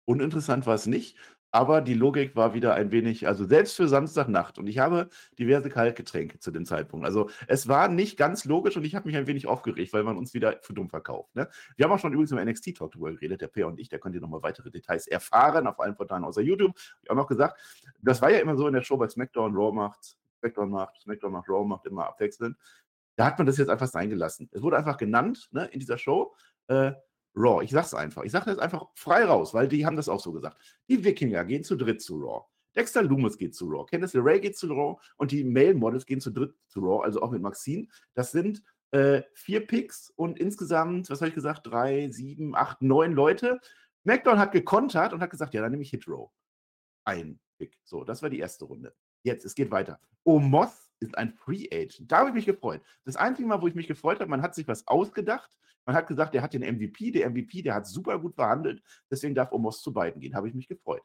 Uninteressant 0.05 0.65
war 0.65 0.77
es 0.77 0.87
nicht, 0.87 1.17
aber 1.53 1.81
die 1.81 1.95
Logik 1.95 2.37
war 2.37 2.55
wieder 2.55 2.75
ein 2.75 2.93
wenig, 2.93 3.27
also 3.27 3.45
selbst 3.45 3.77
für 3.77 3.89
Samstagnacht. 3.89 4.59
Und 4.59 4.67
ich 4.67 4.79
habe 4.79 5.09
diverse 5.39 5.69
Kaltgetränke 5.69 6.39
zu 6.39 6.51
dem 6.51 6.65
Zeitpunkt. 6.65 7.05
Also 7.05 7.31
es 7.49 7.69
war 7.69 7.89
nicht 7.89 8.17
ganz 8.17 8.45
logisch 8.45 8.77
und 8.77 8.85
ich 8.85 8.95
habe 8.95 9.09
mich 9.09 9.17
ein 9.17 9.27
wenig 9.27 9.47
aufgeregt, 9.47 9.93
weil 9.93 10.05
man 10.05 10.17
uns 10.17 10.33
wieder 10.35 10.59
für 10.63 10.75
dumm 10.75 10.89
verkauft. 10.89 11.35
Ne? 11.35 11.49
Wir 11.77 11.85
haben 11.85 11.93
auch 11.93 11.99
schon 11.99 12.13
übrigens 12.13 12.33
über 12.33 12.45
NXT 12.45 12.77
Talk 12.77 12.93
darüber 12.93 13.13
geredet, 13.13 13.41
der 13.41 13.49
Peer 13.49 13.67
und 13.67 13.79
ich, 13.81 13.89
da 13.89 13.99
könnt 13.99 14.15
ihr 14.15 14.21
nochmal 14.21 14.43
weitere 14.43 14.71
Details 14.71 15.07
erfahren 15.07 15.67
auf 15.67 15.81
allen 15.81 15.97
Portalen 15.97 16.25
außer 16.25 16.43
YouTube. 16.43 16.73
Ich 17.03 17.09
habe 17.09 17.19
auch 17.19 17.25
noch 17.25 17.29
gesagt, 17.29 17.61
das 18.01 18.23
war 18.23 18.31
ja 18.31 18.39
immer 18.39 18.57
so 18.57 18.67
in 18.69 18.75
der 18.75 18.83
Show 18.83 18.97
bei 18.97 19.09
SmackDown, 19.09 19.55
Raw 19.55 19.73
macht, 19.73 20.17
SmackDown 20.39 20.71
macht, 20.71 21.01
SmackDown 21.03 21.33
macht, 21.33 21.49
Raw 21.49 21.67
macht 21.67 21.87
immer 21.87 22.07
abwechselnd. 22.07 22.57
Da 23.17 23.27
hat 23.27 23.39
man 23.39 23.47
das 23.47 23.59
jetzt 23.59 23.69
einfach 23.69 23.89
sein 23.89 24.09
gelassen. 24.09 24.49
Es 24.53 24.63
wurde 24.63 24.79
einfach 24.79 24.97
genannt 24.97 25.49
ne, 25.51 25.67
in 25.67 25.81
dieser 25.81 25.99
Show. 25.99 26.35
Äh, 26.69 26.93
Raw. 27.35 27.63
Ich 27.63 27.71
sag's 27.71 27.95
einfach. 27.95 28.25
Ich 28.25 28.33
sage 28.33 28.47
das 28.47 28.59
einfach 28.59 28.89
frei 28.95 29.25
raus, 29.25 29.55
weil 29.55 29.69
die 29.69 29.87
haben 29.87 29.97
das 29.97 30.09
auch 30.09 30.21
so 30.21 30.33
gesagt. 30.33 30.59
Die 30.89 31.05
Wikinger 31.05 31.45
gehen 31.45 31.65
zu 31.65 31.77
dritt 31.77 32.03
zu 32.03 32.19
Raw. 32.19 32.45
Dexter 32.77 33.03
Loomis 33.03 33.39
geht 33.39 33.55
zu 33.55 33.67
Raw. 33.69 33.85
Candice 33.87 34.15
LeRae 34.15 34.41
geht 34.41 34.57
zu 34.57 34.69
Raw 34.69 35.01
und 35.17 35.33
die 35.33 35.45
Male 35.45 35.75
Models 35.75 36.07
gehen 36.07 36.21
zu 36.21 36.31
dritt 36.31 36.55
zu 36.69 36.81
Raw, 36.81 37.05
also 37.05 37.21
auch 37.23 37.31
mit 37.31 37.43
Maxine. 37.43 37.89
Das 38.15 38.33
sind 38.33 38.63
äh, 38.93 39.23
vier 39.35 39.67
Picks 39.67 40.11
und 40.11 40.39
insgesamt, 40.39 41.11
was 41.11 41.21
habe 41.21 41.29
ich 41.29 41.35
gesagt, 41.35 41.67
drei, 41.67 42.11
sieben, 42.11 42.55
acht, 42.55 42.83
neun 42.83 43.13
Leute. 43.13 43.61
SmackDown 44.03 44.39
hat 44.39 44.53
gekontert 44.53 45.13
und 45.13 45.21
hat 45.21 45.31
gesagt, 45.31 45.55
ja, 45.55 45.61
dann 45.61 45.71
nehme 45.71 45.83
ich 45.83 45.91
Hit 45.91 46.09
Row. 46.09 46.31
Ein 47.05 47.41
Pick. 47.59 47.79
So, 47.85 48.05
das 48.05 48.23
war 48.23 48.31
die 48.31 48.39
erste 48.39 48.65
Runde. 48.65 48.95
Jetzt, 49.23 49.45
es 49.45 49.55
geht 49.55 49.71
weiter. 49.71 50.01
Omos 50.25 50.90
ist 51.01 51.17
ein 51.17 51.33
Free 51.33 51.67
Agent. 51.73 52.11
Da 52.11 52.19
habe 52.19 52.29
ich 52.29 52.35
mich 52.35 52.47
gefreut. 52.47 52.83
Das 53.05 53.17
einzige 53.17 53.49
Mal, 53.49 53.61
wo 53.61 53.67
ich 53.67 53.75
mich 53.75 53.89
gefreut 53.89 54.21
habe, 54.21 54.31
man 54.31 54.43
hat 54.43 54.55
sich 54.55 54.69
was 54.69 54.87
ausgedacht. 54.87 55.51
Man 55.87 55.97
hat 55.97 56.07
gesagt, 56.07 56.35
der 56.35 56.43
hat 56.43 56.53
den 56.53 56.63
MVP, 56.63 57.11
der 57.11 57.29
MVP, 57.31 57.63
der 57.63 57.75
hat 57.75 57.87
super 57.87 58.19
gut 58.19 58.35
verhandelt, 58.35 58.83
deswegen 59.11 59.35
darf 59.35 59.51
Omos 59.51 59.83
zu 59.83 59.93
beiden 59.93 60.21
gehen. 60.21 60.35
Habe 60.35 60.49
ich 60.49 60.55
mich 60.55 60.69
gefreut. 60.69 61.03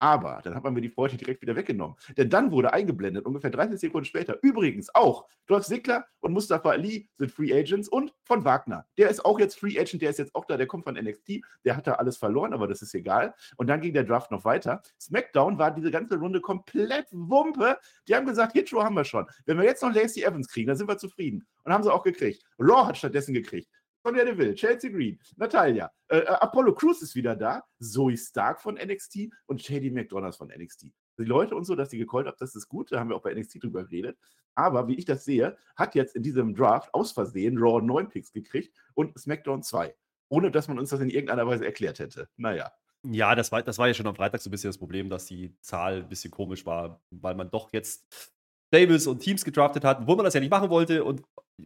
Aber 0.00 0.40
dann 0.42 0.54
hat 0.54 0.64
man 0.64 0.72
mir 0.72 0.80
die 0.80 0.88
Freude 0.88 1.16
direkt 1.18 1.42
wieder 1.42 1.54
weggenommen. 1.54 1.94
Denn 2.16 2.30
dann 2.30 2.50
wurde 2.50 2.72
eingeblendet, 2.72 3.26
ungefähr 3.26 3.50
30 3.50 3.78
Sekunden 3.78 4.06
später, 4.06 4.38
übrigens 4.42 4.92
auch, 4.94 5.28
Dolph 5.46 5.66
Ziggler 5.66 6.06
und 6.20 6.32
Mustafa 6.32 6.70
Ali 6.70 7.08
sind 7.18 7.30
Free 7.30 7.52
Agents 7.52 7.86
und 7.86 8.14
von 8.24 8.44
Wagner. 8.44 8.86
Der 8.96 9.10
ist 9.10 9.22
auch 9.24 9.38
jetzt 9.38 9.58
Free 9.58 9.78
Agent, 9.78 10.00
der 10.00 10.10
ist 10.10 10.18
jetzt 10.18 10.34
auch 10.34 10.46
da, 10.46 10.56
der 10.56 10.66
kommt 10.66 10.84
von 10.84 10.94
NXT, 10.94 11.42
der 11.66 11.76
hat 11.76 11.86
da 11.86 11.92
alles 11.92 12.16
verloren, 12.16 12.54
aber 12.54 12.66
das 12.66 12.80
ist 12.80 12.94
egal. 12.94 13.34
Und 13.56 13.66
dann 13.66 13.82
ging 13.82 13.92
der 13.92 14.04
Draft 14.04 14.30
noch 14.30 14.44
weiter. 14.46 14.80
SmackDown 14.98 15.58
war 15.58 15.70
diese 15.70 15.90
ganze 15.90 16.18
Runde 16.18 16.40
komplett 16.40 17.06
Wumpe. 17.12 17.78
Die 18.08 18.14
haben 18.14 18.26
gesagt, 18.26 18.54
Hitro 18.54 18.82
haben 18.82 18.96
wir 18.96 19.04
schon. 19.04 19.26
Wenn 19.44 19.58
wir 19.58 19.64
jetzt 19.64 19.82
noch 19.82 19.94
Lacey 19.94 20.22
Evans 20.22 20.48
kriegen, 20.48 20.68
dann 20.68 20.76
sind 20.76 20.88
wir 20.88 20.96
zufrieden. 20.96 21.46
Und 21.64 21.72
haben 21.74 21.82
sie 21.84 21.92
auch 21.92 22.04
gekriegt. 22.04 22.42
Raw 22.58 22.86
hat 22.86 22.96
stattdessen 22.96 23.34
gekriegt. 23.34 23.68
Sonja 24.02 24.24
Deville, 24.24 24.54
Chelsea 24.54 24.90
Green, 24.90 25.18
Natalia, 25.36 25.90
äh, 26.08 26.18
äh, 26.18 26.26
Apollo 26.26 26.74
Crews 26.74 27.02
ist 27.02 27.14
wieder 27.14 27.36
da, 27.36 27.62
Zoe 27.80 28.16
Stark 28.16 28.60
von 28.60 28.76
NXT 28.76 29.28
und 29.46 29.66
JD 29.66 29.92
McDonalds 29.92 30.36
von 30.36 30.48
NXT. 30.48 30.86
Die 31.18 31.24
Leute 31.24 31.54
und 31.54 31.64
so, 31.64 31.74
dass 31.74 31.90
die 31.90 31.98
gecallt 31.98 32.26
haben, 32.26 32.36
das 32.38 32.54
ist 32.54 32.68
gut, 32.68 32.90
da 32.90 32.98
haben 32.98 33.10
wir 33.10 33.16
auch 33.16 33.22
bei 33.22 33.34
NXT 33.34 33.62
drüber 33.62 33.84
geredet. 33.84 34.16
Aber 34.54 34.88
wie 34.88 34.94
ich 34.94 35.04
das 35.04 35.24
sehe, 35.24 35.56
hat 35.76 35.94
jetzt 35.94 36.16
in 36.16 36.22
diesem 36.22 36.54
Draft 36.54 36.92
aus 36.94 37.12
Versehen 37.12 37.58
Raw 37.58 37.80
9 37.80 38.08
Picks 38.08 38.32
gekriegt 38.32 38.74
und 38.94 39.18
SmackDown 39.18 39.62
2. 39.62 39.94
Ohne 40.28 40.50
dass 40.50 40.68
man 40.68 40.78
uns 40.78 40.90
das 40.90 41.00
in 41.00 41.10
irgendeiner 41.10 41.46
Weise 41.46 41.66
erklärt 41.66 41.98
hätte. 41.98 42.28
Naja. 42.36 42.72
Ja, 43.02 43.34
das 43.34 43.50
war, 43.52 43.62
das 43.62 43.78
war 43.78 43.88
ja 43.88 43.94
schon 43.94 44.06
am 44.06 44.14
Freitag 44.14 44.40
so 44.40 44.48
ein 44.48 44.52
bisschen 44.52 44.68
das 44.68 44.78
Problem, 44.78 45.08
dass 45.08 45.26
die 45.26 45.56
Zahl 45.60 46.02
ein 46.02 46.08
bisschen 46.08 46.30
komisch 46.30 46.66
war, 46.66 47.02
weil 47.10 47.34
man 47.34 47.50
doch 47.50 47.72
jetzt 47.72 48.32
Stables 48.68 49.06
und 49.06 49.20
Teams 49.20 49.44
gedraftet 49.44 49.84
hat, 49.84 50.06
wo 50.06 50.14
man 50.14 50.24
das 50.24 50.34
ja 50.34 50.40
nicht 50.40 50.50
machen 50.50 50.70
wollte 50.70 51.04
und 51.04 51.22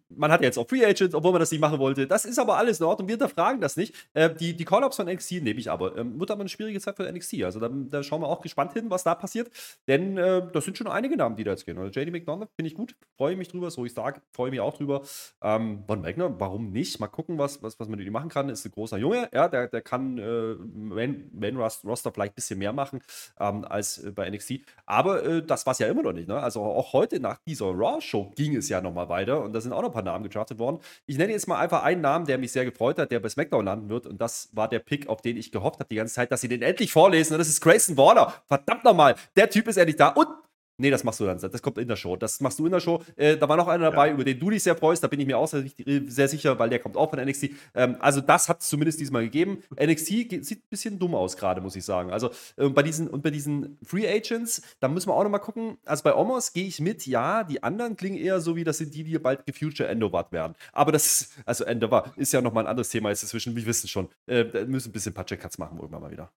man 0.09 0.31
hat 0.31 0.41
ja 0.41 0.47
jetzt 0.47 0.59
auch 0.59 0.69
Free 0.69 0.85
Agents, 0.85 1.15
obwohl 1.15 1.33
man 1.33 1.41
das 1.41 1.51
nicht 1.51 1.61
machen 1.61 1.79
wollte. 1.79 2.07
Das 2.07 2.25
ist 2.25 2.39
aber 2.39 2.57
alles 2.57 2.81
in 2.81 2.87
Ordnung. 2.87 3.09
Wir 3.09 3.15
hinterfragen 3.15 3.61
das 3.61 3.77
nicht. 3.77 3.95
Äh, 4.15 4.35
die 4.35 4.55
die 4.57 4.65
Call-Ups 4.65 4.97
von 4.97 5.07
NXT 5.07 5.43
nehme 5.43 5.61
ich 5.61 5.71
aber. 5.71 5.97
Ähm, 5.97 6.19
wird 6.19 6.31
aber 6.31 6.41
eine 6.41 6.49
schwierige 6.49 6.81
Zeit 6.81 6.97
für 6.97 7.11
NXT. 7.11 7.43
Also 7.43 7.61
da, 7.61 7.69
da, 7.71 8.03
schauen 8.03 8.21
wir 8.21 8.29
auch 8.29 8.41
gespannt 8.41 8.73
hin, 8.73 8.91
was 8.91 9.05
da 9.05 9.15
passiert. 9.15 9.51
Denn 9.89 10.17
äh, 10.17 10.43
das 10.53 10.65
sind 10.65 10.79
schon 10.79 10.87
einige 10.87 11.17
Namen, 11.17 11.37
die 11.37 11.45
da 11.45 11.53
jetzt 11.53 11.67
gehen. 11.67 11.79
Also 11.79 11.91
JD 11.99 12.13
McDonald 12.13 12.51
finde 12.57 12.69
ich 12.69 12.75
gut. 12.75 12.95
Freue 13.17 13.37
mich 13.37 13.49
drüber. 13.49 13.71
So 13.71 13.85
ich 13.85 13.93
Stark 13.93 14.23
freue 14.33 14.51
mich 14.51 14.61
auch 14.61 14.77
drüber. 14.77 15.03
Ähm, 15.43 15.85
Von 15.87 16.05
Wagner, 16.05 16.39
warum 16.39 16.71
nicht? 16.71 17.01
Mal 17.01 17.09
gucken, 17.09 17.39
was, 17.39 17.63
was, 17.63 17.79
was 17.79 17.89
man 17.89 17.99
mit 17.99 18.07
ihm 18.07 18.13
machen 18.13 18.31
kann. 18.31 18.49
Ist 18.49 18.65
ein 18.65 18.73
großer 18.73 18.99
Junge. 18.99 19.29
Ja, 19.33 19.49
der, 19.49 19.69
der 19.69 19.83
kann 19.83 20.19
äh, 20.19 20.55
Man 20.55 21.57
Roster 21.85 22.13
vielleicht 22.13 22.33
ein 22.33 22.37
bisschen 22.37 22.59
mehr 22.59 22.73
machen 22.73 23.01
ähm, 23.39 23.65
als 23.65 23.99
äh, 23.99 24.11
bei 24.11 24.29
NXT. 24.29 24.61
Aber 24.87 25.25
äh, 25.25 25.43
das 25.43 25.67
war 25.67 25.73
es 25.73 25.79
ja 25.79 25.87
immer 25.89 26.03
noch 26.03 26.13
nicht. 26.13 26.29
Ne? 26.29 26.39
Also 26.39 26.63
auch 26.63 26.93
heute 26.93 27.21
nach 27.21 27.39
dieser 27.47 27.67
Raw-Show 27.67 28.33
ging 28.37 28.57
es 28.57 28.69
ja 28.69 28.81
nochmal 28.81 29.09
weiter. 29.09 29.43
Und 29.43 29.53
da 29.53 29.61
sind 29.61 29.73
auch 29.73 29.83
noch 29.85 29.91
ein 29.91 29.95
paar 29.95 30.03
Namen 30.03 30.25
gedraftet 30.25 30.59
worden. 30.59 30.81
Ich 31.07 31.19
nenne 31.19 31.33
jetzt 31.33 31.47
mal 31.47 31.59
einfach 31.59 31.83
einen 31.83 32.01
Namen, 32.01 32.27
der 32.27 32.39
mich 32.39 32.53
sehr 32.53 32.65
gefreut 32.65 32.99
hat, 32.99 33.11
der 33.11 33.21
bei 33.21 33.29
SmackDown 33.29 33.65
landen 33.65 33.89
wird. 33.89 34.07
Und 34.07 34.21
das 34.21 34.49
war 34.53 34.69
der 34.69 34.81
Pick, 34.81 35.09
auf 35.09 35.21
den 35.21 35.37
ich 35.37 35.53
gehofft 35.53 35.81
habe 35.81 35.89
die 35.89 35.97
ganze 35.97 36.15
Zeit, 36.15 36.33
dass 36.33 36.41
sie 36.41 36.49
den 36.49 36.63
endlich 36.63 36.93
vorlesen. 36.93 37.35
Und 37.35 37.39
das 37.39 37.49
ist 37.49 37.61
Grayson 37.61 37.97
Waller. 37.97 38.35
Verdammt 38.47 38.85
nochmal. 38.85 39.15
Der 39.37 39.51
Typ 39.51 39.69
ist 39.69 39.77
endlich 39.77 39.97
da. 39.97 40.09
Und 40.09 40.29
Nee, 40.77 40.91
das 40.91 41.05
machst 41.05 41.21
du 41.21 41.25
dann. 41.25 41.39
Das 41.39 41.63
kommt 41.63 41.79
in 41.79 41.87
der 41.87 41.97
Show. 41.97 42.17
Das 42.17 42.41
machst 42.41 42.59
du 42.59 42.67
in 42.67 42.73
der 42.73 42.81
Show. 42.81 43.03
Äh, 43.17 43.37
da 43.37 43.49
war 43.49 43.57
noch 43.57 43.69
einer 43.69 43.91
dabei, 43.91 44.09
ja. 44.09 44.15
über 44.15 44.25
den 44.25 44.39
du 44.41 44.51
dich 44.51 44.63
sehr 44.63 44.75
freust. 44.75 45.05
Da 45.05 45.09
bin 45.09 45.21
ich 45.21 45.27
mir 45.27 45.39
auch 45.39 45.47
sehr, 45.47 45.65
sehr 46.07 46.29
sicher, 46.29 46.59
weil 46.59 46.69
der 46.69 46.81
kommt 46.81 46.97
auch 46.97 47.11
von 47.11 47.21
NXT. 47.21 47.51
Ähm, 47.75 47.97
also, 48.01 48.21
das 48.21 48.49
hat 48.49 48.61
es 48.61 48.69
zumindest 48.69 48.99
diesmal 48.99 49.23
gegeben. 49.23 49.63
NXT 49.81 50.07
sieht 50.07 50.33
ein 50.65 50.69
bisschen 50.69 50.99
dumm 50.99 51.15
aus, 51.15 51.37
gerade, 51.37 51.61
muss 51.61 51.77
ich 51.77 51.85
sagen. 51.85 52.11
Also, 52.11 52.31
äh, 52.57 52.69
bei 52.69 52.83
diesen, 52.83 53.09
und 53.09 53.23
bei 53.23 53.31
diesen 53.31 53.79
Free 53.85 54.09
Agents, 54.09 54.63
da 54.81 54.89
müssen 54.89 55.09
wir 55.09 55.15
auch 55.15 55.23
nochmal 55.23 55.41
gucken. 55.41 55.79
Also, 55.85 56.03
bei 56.03 56.15
Omos 56.15 56.53
gehe 56.53 56.67
ich 56.67 56.81
mit. 56.81 57.07
Ja, 57.07 57.45
die 57.45 57.63
anderen 57.63 57.97
klingen 57.97 58.19
eher 58.19 58.41
so, 58.41 58.57
wie 58.57 58.65
das 58.65 58.79
sind 58.79 58.95
die, 58.95 59.05
die 59.05 59.19
bald 59.19 59.43
Future 59.57 59.89
Endovat 59.89 60.33
werden. 60.33 60.55
Aber 60.73 60.91
das, 60.91 61.31
also 61.47 61.65
Endovat 61.65 62.17
ist 62.17 62.33
ja 62.33 62.41
nochmal 62.41 62.65
ein 62.65 62.69
anderes 62.69 62.89
Thema 62.89 63.11
jetzt 63.11 63.23
inzwischen. 63.23 63.55
Wir 63.55 63.65
wissen 63.67 63.87
schon. 63.87 64.09
Äh, 64.27 64.65
müssen 64.67 64.89
ein 64.89 64.93
bisschen 64.93 65.15
Patche-Cuts 65.15 65.59
machen, 65.59 65.79
irgendwann 65.79 66.03
mal 66.03 66.11
wieder. 66.11 66.31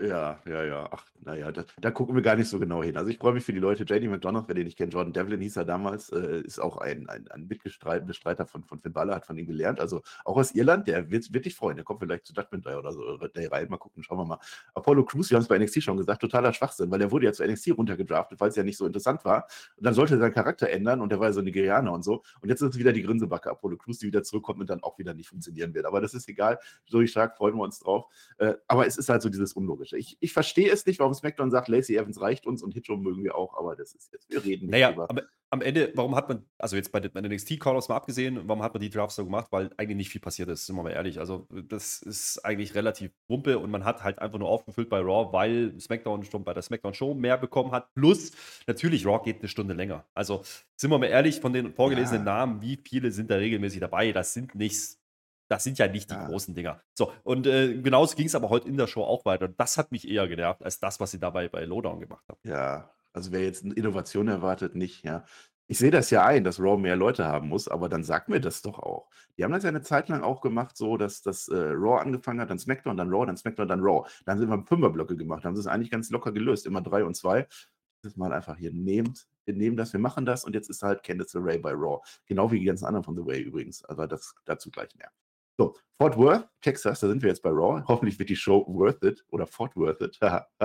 Ja, 0.00 0.40
ja, 0.44 0.64
ja. 0.64 0.88
Ach, 0.90 1.04
naja, 1.20 1.52
da, 1.52 1.64
da 1.80 1.90
gucken 1.92 2.16
wir 2.16 2.22
gar 2.22 2.34
nicht 2.34 2.48
so 2.48 2.58
genau 2.58 2.82
hin. 2.82 2.96
Also 2.96 3.10
ich 3.10 3.18
freue 3.18 3.32
mich 3.32 3.44
für 3.44 3.52
die 3.52 3.60
Leute. 3.60 3.84
JD 3.84 4.10
McDonough, 4.10 4.48
wer 4.48 4.54
den 4.56 4.66
ich 4.66 4.76
kenne, 4.76 4.90
Jordan 4.90 5.12
Devlin 5.12 5.40
hieß 5.40 5.56
er 5.56 5.64
damals, 5.64 6.10
äh, 6.10 6.40
ist 6.40 6.58
auch 6.58 6.78
ein, 6.78 7.08
ein, 7.08 7.28
ein 7.28 7.46
Mitbestreiter 7.46 8.44
von, 8.44 8.64
von 8.64 8.80
Finn 8.80 8.92
Balor, 8.92 9.14
hat 9.14 9.26
von 9.26 9.38
ihm 9.38 9.46
gelernt. 9.46 9.78
Also 9.78 10.02
auch 10.24 10.36
aus 10.36 10.52
Irland, 10.52 10.88
der 10.88 11.10
wird, 11.12 11.32
wird 11.32 11.44
dich 11.44 11.54
freuen. 11.54 11.76
Der 11.76 11.84
kommt 11.84 12.00
vielleicht 12.00 12.26
zu 12.26 12.34
Judgment 12.34 12.66
Day 12.66 12.74
oder 12.74 12.92
so 12.92 13.18
Day 13.18 13.46
rein. 13.46 13.68
Mal 13.68 13.76
gucken, 13.76 14.02
schauen 14.02 14.18
wir 14.18 14.24
mal. 14.24 14.38
Apollo 14.74 15.04
Crews, 15.04 15.30
wir 15.30 15.36
haben 15.36 15.42
es 15.42 15.48
bei 15.48 15.58
NXT 15.58 15.84
schon 15.84 15.96
gesagt, 15.96 16.20
totaler 16.20 16.52
Schwachsinn, 16.52 16.90
weil 16.90 16.98
der 16.98 17.12
wurde 17.12 17.26
ja 17.26 17.32
zu 17.32 17.46
NXT 17.46 17.78
runtergedraftet, 17.78 18.40
weil 18.40 18.48
es 18.48 18.56
ja 18.56 18.64
nicht 18.64 18.76
so 18.76 18.86
interessant 18.86 19.24
war. 19.24 19.46
Und 19.76 19.86
dann 19.86 19.94
sollte 19.94 20.14
er 20.14 20.18
seinen 20.18 20.34
Charakter 20.34 20.68
ändern 20.70 21.00
und 21.02 21.10
der 21.12 21.20
war 21.20 21.28
ja 21.28 21.32
so 21.32 21.40
Nigerianer 21.40 21.92
und 21.92 22.02
so. 22.02 22.24
Und 22.40 22.48
jetzt 22.48 22.62
ist 22.62 22.70
es 22.70 22.78
wieder 22.78 22.92
die 22.92 23.02
Grinsebacke 23.02 23.48
Apollo 23.48 23.76
Crews, 23.76 23.98
die 24.00 24.08
wieder 24.08 24.24
zurückkommt 24.24 24.58
und 24.60 24.68
dann 24.68 24.82
auch 24.82 24.98
wieder 24.98 25.14
nicht 25.14 25.28
funktionieren 25.28 25.72
wird. 25.72 25.86
Aber 25.86 26.00
das 26.00 26.14
ist 26.14 26.28
egal. 26.28 26.58
So 26.84 27.06
stark 27.06 27.36
freuen 27.36 27.54
wir 27.54 27.62
uns 27.62 27.78
drauf. 27.78 28.06
Äh, 28.38 28.54
aber 28.66 28.88
es 28.88 28.98
ist 28.98 29.08
halt 29.08 29.22
so 29.22 29.28
dieses 29.28 29.52
Unlogische. 29.52 29.83
Ich, 29.92 30.16
ich 30.20 30.32
verstehe 30.32 30.70
es 30.70 30.86
nicht, 30.86 30.98
warum 30.98 31.14
SmackDown 31.14 31.50
sagt, 31.50 31.68
Lacey 31.68 31.96
Evans 31.96 32.20
reicht 32.20 32.46
uns 32.46 32.62
und 32.62 32.72
Hitcho 32.72 32.96
mögen 32.96 33.22
wir 33.22 33.36
auch, 33.36 33.56
aber 33.58 33.76
das 33.76 33.94
ist 33.94 34.12
jetzt, 34.12 34.30
wir 34.30 34.44
reden 34.44 34.66
nicht 34.66 34.72
naja, 34.72 34.90
drüber. 34.90 35.10
Aber 35.10 35.22
am 35.54 35.62
Ende, 35.62 35.92
warum 35.94 36.16
hat 36.16 36.28
man, 36.28 36.44
also 36.58 36.74
jetzt 36.74 36.90
bei 36.90 36.98
den, 36.98 37.12
NXT-Calls 37.14 37.88
mal 37.88 37.94
abgesehen, 37.94 38.40
warum 38.48 38.62
hat 38.62 38.74
man 38.74 38.80
die 38.80 38.90
Drafts 38.90 39.14
so 39.14 39.24
gemacht? 39.24 39.46
Weil 39.50 39.70
eigentlich 39.76 39.96
nicht 39.96 40.10
viel 40.10 40.20
passiert 40.20 40.48
ist, 40.48 40.66
sind 40.66 40.74
wir 40.74 40.82
mal 40.82 40.90
ehrlich. 40.90 41.20
Also 41.20 41.46
das 41.68 42.02
ist 42.02 42.44
eigentlich 42.44 42.74
relativ 42.74 43.12
wumpe 43.28 43.58
und 43.58 43.70
man 43.70 43.84
hat 43.84 44.02
halt 44.02 44.18
einfach 44.18 44.38
nur 44.38 44.48
aufgefüllt 44.48 44.88
bei 44.88 44.98
Raw, 44.98 45.32
weil 45.32 45.78
SmackDown 45.78 46.24
schon 46.24 46.42
bei 46.42 46.54
der 46.54 46.62
SmackDown-Show 46.62 47.14
mehr 47.14 47.38
bekommen 47.38 47.70
hat. 47.70 47.94
Plus, 47.94 48.32
natürlich, 48.66 49.06
Raw 49.06 49.22
geht 49.24 49.38
eine 49.38 49.48
Stunde 49.48 49.74
länger. 49.74 50.04
Also 50.12 50.42
sind 50.76 50.90
wir 50.90 50.98
mal 50.98 51.06
ehrlich, 51.06 51.40
von 51.40 51.52
den 51.52 51.72
vorgelesenen 51.72 52.26
ja. 52.26 52.32
Namen, 52.34 52.60
wie 52.60 52.76
viele 52.76 53.12
sind 53.12 53.30
da 53.30 53.36
regelmäßig 53.36 53.78
dabei? 53.78 54.10
Das 54.10 54.34
sind 54.34 54.56
nicht 54.56 54.98
das 55.48 55.64
sind 55.64 55.78
ja 55.78 55.88
nicht 55.88 56.10
die 56.10 56.14
ja. 56.14 56.26
großen 56.26 56.54
Dinger. 56.54 56.80
So, 56.94 57.12
und 57.22 57.46
äh, 57.46 57.74
genauso 57.80 58.16
ging 58.16 58.26
es 58.26 58.34
aber 58.34 58.48
heute 58.48 58.68
in 58.68 58.76
der 58.76 58.86
Show 58.86 59.02
auch 59.02 59.24
weiter. 59.24 59.48
Das 59.48 59.78
hat 59.78 59.92
mich 59.92 60.08
eher 60.08 60.26
genervt, 60.28 60.62
als 60.62 60.80
das, 60.80 61.00
was 61.00 61.10
sie 61.10 61.18
dabei 61.18 61.48
bei 61.48 61.64
Lowdown 61.64 62.00
gemacht 62.00 62.24
haben. 62.28 62.40
Ja, 62.44 62.90
also 63.12 63.32
wer 63.32 63.42
jetzt 63.42 63.64
eine 63.64 63.74
Innovation 63.74 64.28
erwartet, 64.28 64.74
nicht, 64.74 65.04
ja. 65.04 65.24
Ich 65.66 65.78
sehe 65.78 65.90
das 65.90 66.10
ja 66.10 66.26
ein, 66.26 66.44
dass 66.44 66.60
Raw 66.60 66.76
mehr 66.76 66.94
Leute 66.94 67.24
haben 67.24 67.48
muss, 67.48 67.68
aber 67.68 67.88
dann 67.88 68.04
sag 68.04 68.28
mir 68.28 68.38
das 68.38 68.60
doch 68.60 68.78
auch. 68.78 69.08
Die 69.38 69.44
haben 69.44 69.52
das 69.52 69.62
ja 69.62 69.70
eine 69.70 69.80
Zeit 69.80 70.10
lang 70.10 70.22
auch 70.22 70.42
gemacht, 70.42 70.76
so 70.76 70.98
dass 70.98 71.22
das 71.22 71.48
äh, 71.48 71.56
Raw 71.56 72.02
angefangen 72.02 72.40
hat, 72.40 72.50
dann 72.50 72.58
SmackDown, 72.58 72.98
dann 72.98 73.08
Raw, 73.08 73.24
dann 73.24 73.38
SmackDown, 73.38 73.68
dann 73.68 73.80
Raw. 73.80 74.06
Dann 74.26 74.38
sind 74.38 74.50
wir 74.50 74.62
Fünferblöcke 74.62 75.16
gemacht, 75.16 75.42
dann 75.44 75.50
haben 75.50 75.56
sie 75.56 75.60
es 75.60 75.66
eigentlich 75.66 75.90
ganz 75.90 76.10
locker 76.10 76.32
gelöst, 76.32 76.66
immer 76.66 76.82
drei 76.82 77.02
und 77.02 77.14
zwei. 77.16 77.48
Das 78.02 78.16
mal 78.16 78.34
einfach 78.34 78.58
hier 78.58 78.72
nehmt, 78.72 79.26
wir 79.46 79.54
nehmen 79.54 79.78
das, 79.78 79.94
wir 79.94 80.00
machen 80.00 80.26
das 80.26 80.44
und 80.44 80.54
jetzt 80.54 80.68
ist 80.68 80.82
halt 80.82 81.02
Candice 81.02 81.36
Ray 81.36 81.58
bei 81.58 81.72
Raw. 81.72 82.02
Genau 82.26 82.50
wie 82.50 82.58
die 82.58 82.66
ganzen 82.66 82.84
anderen 82.84 83.04
von 83.04 83.16
The 83.16 83.24
Way 83.24 83.40
übrigens. 83.40 83.82
Also 83.84 84.06
das 84.06 84.34
dazu 84.44 84.70
gleich 84.70 84.94
mehr. 84.96 85.10
So, 85.56 85.74
Fort 86.00 86.16
Worth, 86.16 86.48
Texas, 86.60 87.00
da 87.00 87.08
sind 87.08 87.22
wir 87.22 87.28
jetzt 87.28 87.42
bei 87.42 87.50
Raw. 87.50 87.84
Hoffentlich 87.86 88.18
wird 88.18 88.28
die 88.28 88.36
Show 88.36 88.64
worth 88.66 89.02
it 89.04 89.24
oder 89.30 89.46
Fort 89.46 89.76
Worth 89.76 90.00
it. 90.00 90.18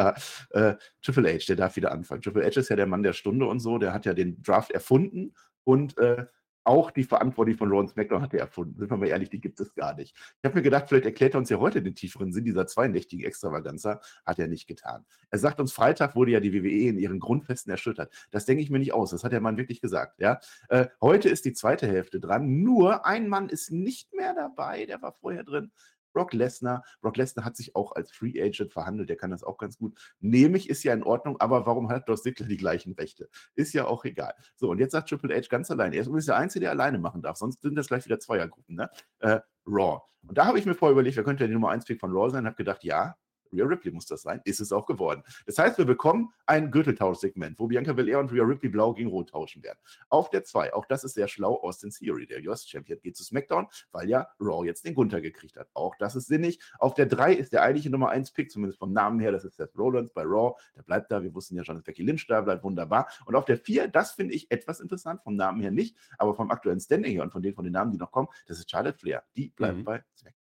äh, 0.51 0.75
Triple 1.01 1.31
H, 1.31 1.46
der 1.48 1.55
darf 1.55 1.75
wieder 1.75 1.91
anfangen. 1.91 2.22
Triple 2.22 2.43
H 2.43 2.60
ist 2.60 2.69
ja 2.69 2.75
der 2.75 2.88
Mann 2.88 3.03
der 3.03 3.13
Stunde 3.13 3.46
und 3.46 3.60
so, 3.60 3.77
der 3.77 3.93
hat 3.93 4.05
ja 4.05 4.13
den 4.13 4.41
Draft 4.41 4.72
erfunden 4.72 5.34
und 5.63 5.98
äh, 6.00 6.25
auch 6.63 6.91
die 6.91 7.03
Verantwortung 7.03 7.55
von 7.57 7.69
Ron 7.69 7.87
SmackDown 7.87 8.21
hat 8.21 8.33
er 8.33 8.41
erfunden. 8.41 8.77
Sind 8.77 8.89
wir 8.89 8.97
mal 8.97 9.07
ehrlich, 9.07 9.29
die 9.29 9.39
gibt 9.39 9.59
es 9.59 9.73
gar 9.73 9.95
nicht. 9.95 10.15
Ich 10.15 10.43
habe 10.43 10.55
mir 10.55 10.61
gedacht, 10.61 10.85
vielleicht 10.87 11.05
erklärt 11.05 11.33
er 11.33 11.39
uns 11.39 11.49
ja 11.49 11.59
heute 11.59 11.81
den 11.81 11.95
tieferen 11.95 12.33
Sinn 12.33 12.45
dieser 12.45 12.67
zweinächtigen 12.67 13.25
Extravaganza. 13.25 14.01
Hat 14.25 14.39
er 14.39 14.47
nicht 14.47 14.67
getan. 14.67 15.05
Er 15.31 15.39
sagt 15.39 15.59
uns, 15.59 15.73
Freitag 15.73 16.15
wurde 16.15 16.31
ja 16.31 16.39
die 16.39 16.53
WWE 16.53 16.89
in 16.89 16.99
ihren 16.99 17.19
Grundfesten 17.19 17.71
erschüttert. 17.71 18.13
Das 18.31 18.45
denke 18.45 18.61
ich 18.63 18.69
mir 18.69 18.79
nicht 18.79 18.93
aus. 18.93 19.11
Das 19.11 19.23
hat 19.23 19.31
der 19.31 19.41
Mann 19.41 19.57
wirklich 19.57 19.81
gesagt. 19.81 20.19
Ja? 20.19 20.39
Äh, 20.69 20.87
heute 21.01 21.29
ist 21.29 21.45
die 21.45 21.53
zweite 21.53 21.87
Hälfte 21.87 22.19
dran. 22.19 22.61
Nur 22.61 23.05
ein 23.05 23.29
Mann 23.29 23.49
ist 23.49 23.71
nicht 23.71 24.13
mehr 24.13 24.33
dabei. 24.33 24.85
Der 24.85 25.01
war 25.01 25.13
vorher 25.13 25.43
drin. 25.43 25.71
Brock 26.13 26.33
Lesnar. 26.33 26.83
Brock 27.01 27.17
Lesnar 27.17 27.45
hat 27.45 27.55
sich 27.55 27.75
auch 27.75 27.91
als 27.93 28.11
Free 28.11 28.41
Agent 28.41 28.73
verhandelt, 28.73 29.09
der 29.09 29.17
kann 29.17 29.31
das 29.31 29.43
auch 29.43 29.57
ganz 29.57 29.77
gut. 29.77 29.97
Nehme 30.19 30.57
ich, 30.57 30.69
ist 30.69 30.83
ja 30.83 30.93
in 30.93 31.03
Ordnung, 31.03 31.39
aber 31.39 31.65
warum 31.65 31.89
hat 31.89 32.07
Dolph 32.09 32.21
Ziggler 32.21 32.47
die 32.47 32.57
gleichen 32.57 32.93
Rechte? 32.93 33.29
Ist 33.55 33.73
ja 33.73 33.85
auch 33.85 34.05
egal. 34.05 34.33
So, 34.55 34.69
und 34.69 34.79
jetzt 34.79 34.91
sagt 34.91 35.09
Triple 35.09 35.35
H 35.35 35.47
ganz 35.49 35.71
allein. 35.71 35.93
Er 35.93 36.01
ist 36.01 36.07
übrigens 36.07 36.25
der 36.25 36.37
Einzige, 36.37 36.61
der 36.61 36.71
alleine 36.71 36.99
machen 36.99 37.21
darf, 37.21 37.37
sonst 37.37 37.61
sind 37.61 37.75
das 37.75 37.87
gleich 37.87 38.05
wieder 38.05 38.19
Zweiergruppen, 38.19 38.75
ne? 38.75 38.89
Äh, 39.19 39.39
Raw. 39.65 40.01
Und 40.27 40.37
da 40.37 40.45
habe 40.45 40.59
ich 40.59 40.65
mir 40.65 40.75
vorher 40.75 40.93
überlegt, 40.93 41.15
wer 41.17 41.23
könnte 41.23 41.47
die 41.47 41.53
Nummer 41.53 41.69
1 41.69 41.85
Pick 41.85 41.99
von 41.99 42.11
Raw 42.11 42.29
sein? 42.29 42.45
Habe 42.45 42.55
gedacht, 42.55 42.83
ja, 42.83 43.15
Rhea 43.51 43.65
Ripley 43.65 43.91
muss 43.91 44.05
das 44.05 44.21
sein, 44.21 44.41
ist 44.45 44.59
es 44.59 44.71
auch 44.71 44.85
geworden. 44.85 45.23
Das 45.45 45.57
heißt, 45.57 45.77
wir 45.77 45.85
bekommen 45.85 46.31
ein 46.45 46.71
Gürteltausch-Segment, 46.71 47.59
wo 47.59 47.67
Bianca 47.67 47.93
Belair 47.93 48.19
und 48.19 48.31
Rhea 48.31 48.43
Ripley 48.43 48.69
blau 48.69 48.93
gegen 48.93 49.09
rot 49.09 49.29
tauschen 49.29 49.63
werden. 49.63 49.79
Auf 50.09 50.29
der 50.29 50.43
2, 50.43 50.73
auch 50.73 50.85
das 50.85 51.03
ist 51.03 51.13
sehr 51.13 51.27
schlau, 51.27 51.55
Austin 51.61 51.89
Theory, 51.91 52.25
der 52.25 52.39
US-Champion, 52.47 52.99
geht 53.01 53.17
zu 53.17 53.23
SmackDown, 53.23 53.67
weil 53.91 54.09
ja 54.09 54.27
Raw 54.39 54.65
jetzt 54.65 54.85
den 54.85 54.95
Gunther 54.95 55.21
gekriegt 55.21 55.57
hat. 55.57 55.69
Auch 55.73 55.95
das 55.97 56.15
ist 56.15 56.27
sinnig. 56.27 56.59
Auf 56.79 56.93
der 56.93 57.05
3 57.05 57.33
ist 57.33 57.53
der 57.53 57.63
eigentliche 57.63 57.89
Nummer 57.89 58.11
1-Pick, 58.11 58.51
zumindest 58.51 58.79
vom 58.79 58.93
Namen 58.93 59.19
her, 59.19 59.31
das 59.31 59.45
ist 59.45 59.55
Seth 59.55 59.77
Rollins 59.77 60.11
bei 60.11 60.23
Raw, 60.23 60.55
der 60.75 60.83
bleibt 60.83 61.11
da, 61.11 61.21
wir 61.23 61.33
wussten 61.33 61.55
ja 61.55 61.63
schon, 61.63 61.75
dass 61.75 61.83
Becky 61.83 62.03
Lynch 62.03 62.25
da 62.27 62.41
bleibt, 62.41 62.63
wunderbar. 62.63 63.07
Und 63.25 63.35
auf 63.35 63.45
der 63.45 63.57
4, 63.57 63.87
das 63.87 64.11
finde 64.11 64.33
ich 64.33 64.49
etwas 64.51 64.79
interessant, 64.79 65.21
vom 65.23 65.35
Namen 65.35 65.61
her 65.61 65.71
nicht, 65.71 65.95
aber 66.17 66.33
vom 66.33 66.51
aktuellen 66.51 66.79
Standing 66.79 67.13
her 67.13 67.23
und 67.23 67.31
von 67.31 67.41
den, 67.41 67.53
von 67.53 67.63
den 67.63 67.73
Namen, 67.73 67.91
die 67.91 67.97
noch 67.97 68.11
kommen, 68.11 68.27
das 68.47 68.59
ist 68.59 68.69
Charlotte 68.69 68.97
Flair. 68.97 69.23
Die 69.35 69.49
bleibt 69.49 69.77
mhm. 69.77 69.83
bei 69.83 70.03
SmackDown. 70.15 70.39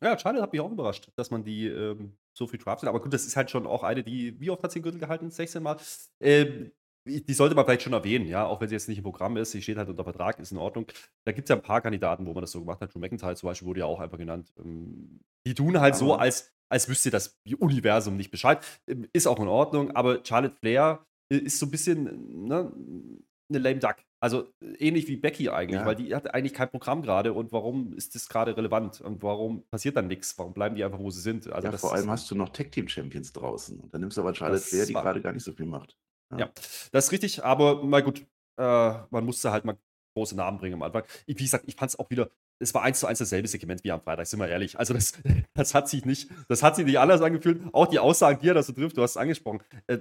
Ja, 0.00 0.16
Charlotte 0.18 0.42
hat 0.42 0.52
mich 0.52 0.60
auch 0.60 0.70
überrascht, 0.70 1.10
dass 1.16 1.30
man 1.30 1.42
die 1.42 1.66
ähm, 1.66 2.16
so 2.38 2.46
viel 2.46 2.58
draftet. 2.58 2.88
Aber 2.88 3.00
gut, 3.00 3.12
das 3.12 3.26
ist 3.26 3.36
halt 3.36 3.50
schon 3.50 3.66
auch 3.66 3.82
eine, 3.82 4.02
die, 4.02 4.40
wie 4.40 4.50
oft 4.50 4.62
hat 4.62 4.72
sie 4.72 4.78
den 4.78 4.84
Gürtel 4.84 5.00
gehalten? 5.00 5.30
16 5.30 5.62
Mal. 5.62 5.76
Ähm, 6.20 6.72
die 7.04 7.34
sollte 7.34 7.54
man 7.54 7.64
vielleicht 7.64 7.82
schon 7.82 7.92
erwähnen, 7.92 8.26
ja, 8.26 8.44
auch 8.46 8.60
wenn 8.60 8.68
sie 8.68 8.74
jetzt 8.74 8.88
nicht 8.88 8.98
im 8.98 9.04
Programm 9.04 9.36
ist, 9.38 9.52
sie 9.52 9.62
steht 9.62 9.78
halt 9.78 9.88
unter 9.88 10.04
Vertrag, 10.04 10.38
ist 10.38 10.52
in 10.52 10.58
Ordnung. 10.58 10.86
Da 11.24 11.32
gibt 11.32 11.46
es 11.46 11.50
ja 11.50 11.56
ein 11.56 11.62
paar 11.62 11.80
Kandidaten, 11.80 12.26
wo 12.26 12.34
man 12.34 12.42
das 12.42 12.50
so 12.50 12.60
gemacht 12.60 12.80
hat. 12.80 12.94
Drew 12.94 12.98
McIntyre 12.98 13.34
zum 13.34 13.48
Beispiel 13.48 13.66
wurde 13.66 13.80
ja 13.80 13.86
auch 13.86 14.00
einfach 14.00 14.18
genannt. 14.18 14.52
Ähm, 14.58 15.20
die 15.46 15.54
tun 15.54 15.80
halt 15.80 15.96
so, 15.96 16.14
als, 16.14 16.52
als 16.68 16.88
wüsste 16.88 17.10
das 17.10 17.40
Universum 17.58 18.16
nicht 18.16 18.30
Bescheid. 18.30 18.64
Ähm, 18.86 19.06
ist 19.12 19.26
auch 19.26 19.40
in 19.40 19.48
Ordnung, 19.48 19.90
aber 19.92 20.24
Charlotte 20.24 20.56
Flair 20.60 21.06
äh, 21.32 21.36
ist 21.36 21.58
so 21.58 21.66
ein 21.66 21.70
bisschen 21.70 22.46
ne, 22.46 22.72
eine 23.48 23.58
lame 23.58 23.78
duck. 23.78 23.96
Also 24.20 24.48
ähnlich 24.78 25.06
wie 25.06 25.16
Becky 25.16 25.48
eigentlich, 25.48 25.80
ja. 25.80 25.86
weil 25.86 25.94
die 25.94 26.14
hat 26.14 26.34
eigentlich 26.34 26.52
kein 26.52 26.68
Programm 26.68 27.02
gerade 27.02 27.32
und 27.32 27.52
warum 27.52 27.92
ist 27.92 28.16
das 28.16 28.28
gerade 28.28 28.56
relevant 28.56 29.00
und 29.00 29.22
warum 29.22 29.62
passiert 29.70 29.96
dann 29.96 30.08
nichts? 30.08 30.36
Warum 30.38 30.54
bleiben 30.54 30.74
die 30.74 30.82
einfach, 30.82 30.98
wo 30.98 31.10
sie 31.10 31.20
sind? 31.20 31.50
Also 31.52 31.68
ja, 31.68 31.76
vor 31.76 31.94
allem 31.94 32.10
hast 32.10 32.28
du 32.30 32.34
noch 32.34 32.48
Tag 32.48 32.72
Team 32.72 32.88
Champions 32.88 33.32
draußen 33.32 33.78
und 33.78 33.94
dann 33.94 34.00
nimmst 34.00 34.16
du 34.16 34.22
aber 34.22 34.34
Charlotte 34.34 34.60
Flair, 34.60 34.86
die 34.86 34.92
gerade 34.92 35.20
gar 35.20 35.32
nicht 35.32 35.44
so 35.44 35.52
viel 35.52 35.66
macht. 35.66 35.96
Ja. 36.32 36.38
ja. 36.38 36.50
das 36.90 37.06
ist 37.06 37.12
richtig, 37.12 37.44
aber 37.44 37.84
mal 37.84 38.02
gut, 38.02 38.26
äh, 38.58 38.94
man 39.10 39.24
musste 39.24 39.52
halt 39.52 39.64
mal 39.64 39.76
große 40.14 40.36
Namen 40.36 40.58
bringen 40.58 40.74
am 40.74 40.82
Anfang. 40.82 41.04
wie 41.26 41.34
gesagt, 41.34 41.64
ich 41.68 41.76
fand 41.76 41.90
es 41.90 41.98
auch 41.98 42.10
wieder, 42.10 42.28
es 42.58 42.74
war 42.74 42.82
eins 42.82 42.98
zu 42.98 43.06
eins 43.06 43.20
dasselbe 43.20 43.46
Segment 43.46 43.84
wie 43.84 43.92
am 43.92 44.00
Freitag, 44.00 44.26
sind 44.26 44.40
wir 44.40 44.48
ehrlich. 44.48 44.78
Also 44.78 44.94
das, 44.94 45.12
das 45.54 45.74
hat 45.74 45.88
sich 45.88 46.04
nicht, 46.04 46.28
das 46.48 46.62
hat 46.62 46.76
sich 46.76 46.84
nicht 46.84 46.98
anders 46.98 47.20
angefühlt. 47.20 47.62
Auch 47.72 47.86
die 47.86 48.00
Aussagen, 48.00 48.40
die 48.40 48.48
er 48.48 48.54
da 48.54 48.62
so 48.62 48.72
trifft, 48.72 48.96
du 48.96 49.02
hast 49.02 49.12
es 49.12 49.16
angesprochen. 49.16 49.60
Äh, 49.86 49.98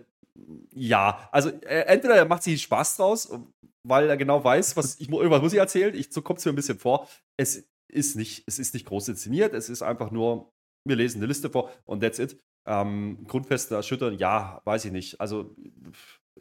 ja, 0.73 1.29
also 1.31 1.49
äh, 1.49 1.85
entweder 1.85 2.15
er 2.15 2.25
macht 2.25 2.43
sich 2.43 2.61
Spaß 2.61 2.97
draus, 2.97 3.31
weil 3.87 4.09
er 4.09 4.17
genau 4.17 4.43
weiß, 4.43 4.77
was 4.77 4.99
ich 4.99 5.09
irgendwas 5.09 5.41
muss 5.41 5.53
ich 5.53 5.59
erzählen. 5.59 5.95
Ich, 5.95 6.11
so 6.11 6.21
kommt 6.21 6.39
es 6.39 6.45
mir 6.45 6.51
ein 6.51 6.55
bisschen 6.55 6.79
vor. 6.79 7.07
Es 7.37 7.67
ist 7.87 8.15
nicht, 8.15 8.43
es 8.47 8.59
ist 8.59 8.73
nicht 8.73 8.85
groß 8.85 9.07
inszeniert, 9.09 9.53
es 9.53 9.69
ist 9.69 9.81
einfach 9.81 10.11
nur, 10.11 10.51
wir 10.83 10.95
lesen 10.95 11.19
eine 11.19 11.27
Liste 11.27 11.49
vor 11.49 11.71
und 11.85 12.01
that's 12.01 12.19
it. 12.19 12.41
Ähm, 12.65 13.25
Grundfeste 13.27 13.75
erschüttern, 13.75 14.17
ja, 14.17 14.61
weiß 14.65 14.85
ich 14.85 14.91
nicht. 14.91 15.21
Also 15.21 15.55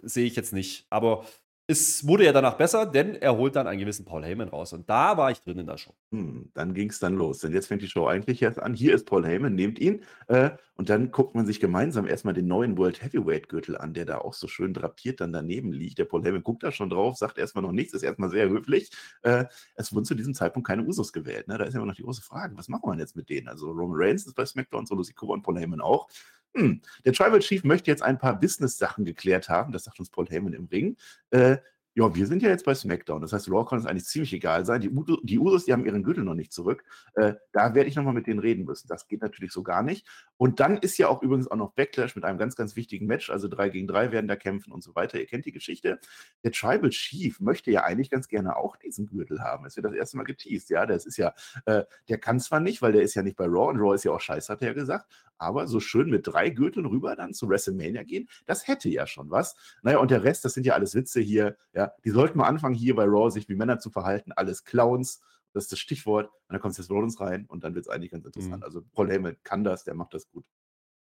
sehe 0.03 0.26
ich 0.26 0.37
jetzt 0.37 0.53
nicht. 0.53 0.87
Aber 0.91 1.25
es 1.69 2.07
wurde 2.07 2.25
ja 2.25 2.33
danach 2.33 2.57
besser, 2.57 2.87
denn 2.87 3.15
er 3.17 3.37
holt 3.37 3.57
dann 3.57 3.67
einen 3.67 3.81
gewissen 3.81 4.05
Paul 4.05 4.25
Heyman 4.25 4.49
raus. 4.49 4.73
Und 4.73 4.88
da 4.88 5.17
war 5.17 5.31
ich 5.31 5.41
drin 5.41 5.59
in 5.59 5.67
der 5.67 5.79
Show. 5.79 5.95
Hm, 6.12 6.50
dann 6.55 6.75
ging 6.75 6.91
es 6.91 6.99
dann 6.99 7.15
los. 7.15 7.41
Denn 7.41 7.53
jetzt 7.53 7.67
fängt 7.67 7.83
die 7.83 7.88
Show 7.88 8.07
eigentlich 8.07 8.43
erst 8.43 8.61
an. 8.61 8.75
Hier 8.75 8.95
ist 8.95 9.07
Paul 9.07 9.26
Heyman, 9.26 9.55
nehmt 9.55 9.79
ihn. 9.79 10.03
Äh, 10.29 10.50
und 10.76 10.90
dann 10.90 11.11
guckt 11.11 11.35
man 11.35 11.47
sich 11.47 11.59
gemeinsam 11.59 12.06
erstmal 12.06 12.35
den 12.35 12.47
neuen 12.47 12.76
World 12.76 13.02
Heavyweight 13.02 13.49
Gürtel 13.49 13.78
an, 13.78 13.95
der 13.95 14.04
da 14.04 14.18
auch 14.18 14.35
so 14.35 14.47
schön 14.47 14.75
drapiert 14.75 15.21
dann 15.21 15.33
daneben 15.33 15.73
liegt. 15.73 15.99
Der 15.99 16.04
Paul 16.04 16.23
Heyman 16.23 16.42
guckt 16.42 16.62
da 16.62 16.71
schon 16.71 16.90
drauf, 16.90 17.16
sagt 17.16 17.38
erstmal 17.38 17.62
noch 17.62 17.73
nichts, 17.73 17.95
ist 17.95 18.02
erstmal 18.02 18.30
sehr 18.30 18.49
höflich. 18.50 18.90
Äh, 19.23 19.47
es 19.75 19.95
wurden 19.95 20.04
zu 20.04 20.14
diesem 20.14 20.35
Zeitpunkt 20.35 20.68
keine 20.68 20.85
Usos 20.85 21.14
gewählt. 21.14 21.49
Ne? 21.49 21.56
Da 21.56 21.64
ist 21.64 21.75
immer 21.75 21.87
noch 21.87 21.95
die 21.95 22.02
große 22.02 22.23
Frage, 22.23 22.56
was 22.59 22.68
machen 22.68 22.90
wir 22.90 22.99
jetzt 22.99 23.16
mit 23.16 23.30
denen? 23.30 23.49
Also 23.49 23.71
Roman 23.71 23.97
Reigns 23.99 24.26
ist 24.26 24.35
bei 24.35 24.45
SmackDown, 24.45 24.85
Solo 24.85 25.02
Sikoa 25.02 25.35
und 25.35 25.42
Paul 25.42 25.59
Heyman 25.59 25.80
auch. 25.80 26.09
Hm, 26.54 26.83
der 27.04 27.12
Tribal 27.14 27.38
Chief 27.40 27.64
möchte 27.64 27.90
jetzt 27.90 28.02
ein 28.02 28.18
paar 28.18 28.38
Business-Sachen 28.38 29.04
geklärt 29.04 29.49
haben, 29.49 29.73
das 29.73 29.85
sagt 29.85 29.99
uns 29.99 30.11
Paul 30.11 30.26
Heyman 30.26 30.52
im 30.52 30.66
Ring. 30.66 30.97
Äh, 31.30 31.59
ja, 31.99 32.15
wir 32.15 32.26
sind 32.26 32.43
ja 32.43 32.50
jetzt 32.50 32.67
bei 32.67 32.75
SmackDown. 32.75 33.23
Das 33.23 33.33
heißt, 33.33 33.50
Raw 33.50 33.65
kann 33.65 33.79
es 33.79 33.87
eigentlich 33.87 34.05
ziemlich 34.05 34.31
egal 34.35 34.67
sein. 34.67 34.83
Die, 34.83 34.91
Udo, 34.91 35.19
die 35.23 35.38
Usos, 35.38 35.65
die 35.65 35.73
haben 35.73 35.87
ihren 35.87 36.03
Gürtel 36.03 36.25
noch 36.25 36.35
nicht 36.35 36.53
zurück. 36.53 36.85
Äh, 37.15 37.33
da 37.53 37.75
werde 37.75 37.88
ich 37.88 37.97
nochmal 37.97 38.12
mit 38.12 38.26
denen 38.26 38.38
reden 38.38 38.67
müssen. 38.67 38.87
Das 38.87 39.09
geht 39.09 39.23
natürlich 39.23 39.50
so 39.50 39.62
gar 39.62 39.83
nicht. 39.83 40.07
Und 40.37 40.61
dann 40.61 40.76
ist 40.76 40.99
ja 40.99 41.09
auch 41.09 41.23
übrigens 41.23 41.50
auch 41.50 41.57
noch 41.57 41.73
Backlash 41.73 42.15
mit 42.15 42.26
einem 42.26 42.38
ganz, 42.38 42.55
ganz 42.55 42.76
wichtigen 42.76 43.07
Match. 43.07 43.31
Also 43.31 43.49
drei 43.49 43.71
gegen 43.71 43.87
drei 43.87 44.12
werden 44.12 44.29
da 44.29 44.37
kämpfen 44.37 44.73
und 44.73 44.85
so 44.85 44.95
weiter. 44.95 45.19
Ihr 45.19 45.25
kennt 45.25 45.47
die 45.47 45.53
Geschichte. 45.53 45.99
Der 46.45 46.53
Tribal 46.53 46.91
Chief 46.91 47.41
möchte 47.41 47.71
ja 47.71 47.85
eigentlich 47.85 48.11
ganz 48.11 48.29
gerne 48.29 48.57
auch 48.57 48.76
diesen 48.76 49.07
Gürtel 49.07 49.41
haben. 49.41 49.65
Es 49.65 49.76
wird 49.76 49.87
das 49.87 49.95
erste 49.95 50.19
Mal 50.19 50.25
geteased. 50.25 50.69
Ja, 50.69 50.85
das 50.85 51.07
ist 51.07 51.17
ja, 51.17 51.33
äh, 51.65 51.85
der 52.11 52.19
kann 52.19 52.41
zwar 52.41 52.61
nicht, 52.61 52.83
weil 52.83 52.93
der 52.93 53.05
ist 53.05 53.15
ja 53.15 53.23
nicht 53.23 53.38
bei 53.38 53.47
Raw 53.47 53.71
und 53.71 53.81
Raw 53.81 53.95
ist 53.95 54.05
ja 54.05 54.12
auch 54.12 54.21
scheiße, 54.21 54.53
hat 54.53 54.61
er 54.61 54.69
ja 54.69 54.75
gesagt. 54.75 55.11
Aber 55.38 55.67
so 55.67 55.81
schön 55.81 56.11
mit 56.11 56.26
drei 56.26 56.50
Gürteln 56.50 56.85
rüber 56.85 57.17
dann 57.17 57.33
zu 57.33 57.49
WrestleMania 57.49 58.03
gehen, 58.03 58.29
das 58.45 58.69
hätte 58.69 58.91
ja 58.91 59.07
schon 59.07 59.31
was. 59.31 59.55
Naja, 59.83 59.99
und 59.99 60.11
der 60.11 60.25
Rest, 60.25 60.45
das 60.45 60.53
sind 60.53 60.67
ja 60.67 60.75
alles 60.75 60.95
Witze 60.95 61.21
hier. 61.21 61.57
Ja, 61.73 61.86
die 62.05 62.11
sollten 62.11 62.38
mal 62.38 62.47
anfangen 62.47 62.75
hier 62.75 62.95
bei 62.95 63.05
Raw 63.05 63.31
sich 63.31 63.49
wie 63.49 63.55
Männer 63.55 63.78
zu 63.78 63.90
verhalten, 63.90 64.33
alles 64.33 64.64
Clowns. 64.64 65.21
Das 65.52 65.64
ist 65.64 65.73
das 65.73 65.78
Stichwort. 65.78 66.26
Und 66.26 66.52
dann 66.52 66.61
kommt 66.61 66.75
Seth 66.75 66.90
Rollins 66.90 67.21
rein 67.21 67.47
und 67.47 67.64
dann 67.64 67.75
wird 67.75 67.87
es 67.87 67.88
eigentlich 67.90 68.11
ganz 68.11 68.25
interessant. 68.25 68.59
Mhm. 68.59 68.62
Also 68.62 68.83
Paul 68.92 69.11
Heyman 69.11 69.37
kann 69.42 69.64
das, 69.64 69.85
der 69.85 69.94
macht 69.94 70.14
das 70.14 70.29
gut. 70.29 70.44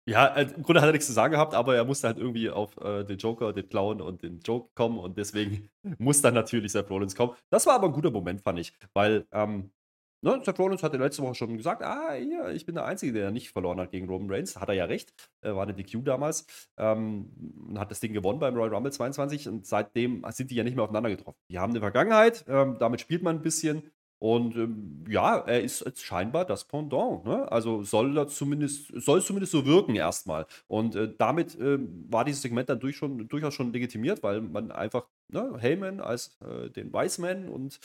Ja, 0.06 0.26
äh, 0.36 0.42
im 0.42 0.62
Grunde 0.62 0.82
hat 0.82 0.88
er 0.88 0.92
nichts 0.92 1.06
zu 1.06 1.12
sagen 1.12 1.32
gehabt, 1.32 1.54
aber 1.54 1.74
er 1.74 1.84
musste 1.84 2.06
halt 2.06 2.18
irgendwie 2.18 2.50
auf 2.50 2.76
äh, 2.76 3.04
den 3.04 3.18
Joker, 3.18 3.52
den 3.52 3.68
Clown 3.68 4.02
und 4.02 4.22
den 4.22 4.40
Joke 4.40 4.70
kommen 4.74 4.98
und 4.98 5.16
deswegen 5.16 5.70
muss 5.98 6.20
dann 6.20 6.34
natürlich 6.34 6.72
Seth 6.72 6.90
Rollins 6.90 7.16
kommen. 7.16 7.32
Das 7.50 7.66
war 7.66 7.74
aber 7.74 7.86
ein 7.86 7.92
guter 7.92 8.10
Moment, 8.10 8.42
fand 8.42 8.58
ich, 8.58 8.74
weil 8.92 9.26
ähm, 9.32 9.70
Ne, 10.24 10.40
Seth 10.42 10.58
Rollins 10.58 10.82
hatte 10.82 10.96
letzte 10.96 11.22
Woche 11.22 11.34
schon 11.34 11.54
gesagt, 11.58 11.82
ah, 11.82 12.14
hier, 12.14 12.48
ich 12.48 12.64
bin 12.64 12.76
der 12.76 12.86
Einzige, 12.86 13.12
der 13.12 13.30
nicht 13.30 13.50
verloren 13.50 13.78
hat 13.78 13.90
gegen 13.90 14.08
Roman 14.08 14.30
Reigns. 14.30 14.56
Hat 14.56 14.70
er 14.70 14.74
ja 14.74 14.86
recht. 14.86 15.12
Äh, 15.42 15.54
war 15.54 15.64
eine 15.64 15.74
DQ 15.74 16.02
damals. 16.02 16.46
Ähm, 16.78 17.30
hat 17.76 17.90
das 17.90 18.00
Ding 18.00 18.14
gewonnen 18.14 18.38
beim 18.38 18.54
Royal 18.54 18.72
Rumble 18.72 18.90
22 18.90 19.48
und 19.48 19.66
seitdem 19.66 20.24
sind 20.30 20.50
die 20.50 20.54
ja 20.54 20.64
nicht 20.64 20.76
mehr 20.76 20.84
aufeinander 20.84 21.10
getroffen. 21.10 21.36
Die 21.50 21.58
haben 21.58 21.72
eine 21.72 21.80
Vergangenheit, 21.80 22.46
ähm, 22.48 22.78
damit 22.80 23.02
spielt 23.02 23.22
man 23.22 23.36
ein 23.36 23.42
bisschen. 23.42 23.82
Und 24.18 24.56
ähm, 24.56 25.04
ja, 25.10 25.36
er 25.40 25.60
ist 25.62 25.84
scheinbar 26.00 26.46
das 26.46 26.64
Pendant. 26.64 27.26
Ne? 27.26 27.52
Also 27.52 27.82
soll 27.82 28.16
er 28.16 28.26
zumindest, 28.26 28.92
soll 28.94 29.18
es 29.18 29.26
zumindest 29.26 29.52
so 29.52 29.66
wirken 29.66 29.94
erstmal. 29.94 30.46
Und 30.68 30.96
äh, 30.96 31.12
damit 31.18 31.60
äh, 31.60 31.78
war 32.08 32.24
dieses 32.24 32.40
Segment 32.40 32.70
dann 32.70 32.80
durch 32.80 32.96
schon, 32.96 33.28
durchaus 33.28 33.52
schon 33.52 33.74
legitimiert, 33.74 34.22
weil 34.22 34.40
man 34.40 34.72
einfach 34.72 35.06
ne, 35.28 35.58
Heyman 35.60 36.00
als 36.00 36.38
äh, 36.40 36.70
den 36.70 36.94
Wiseman 36.94 37.50
und 37.50 37.78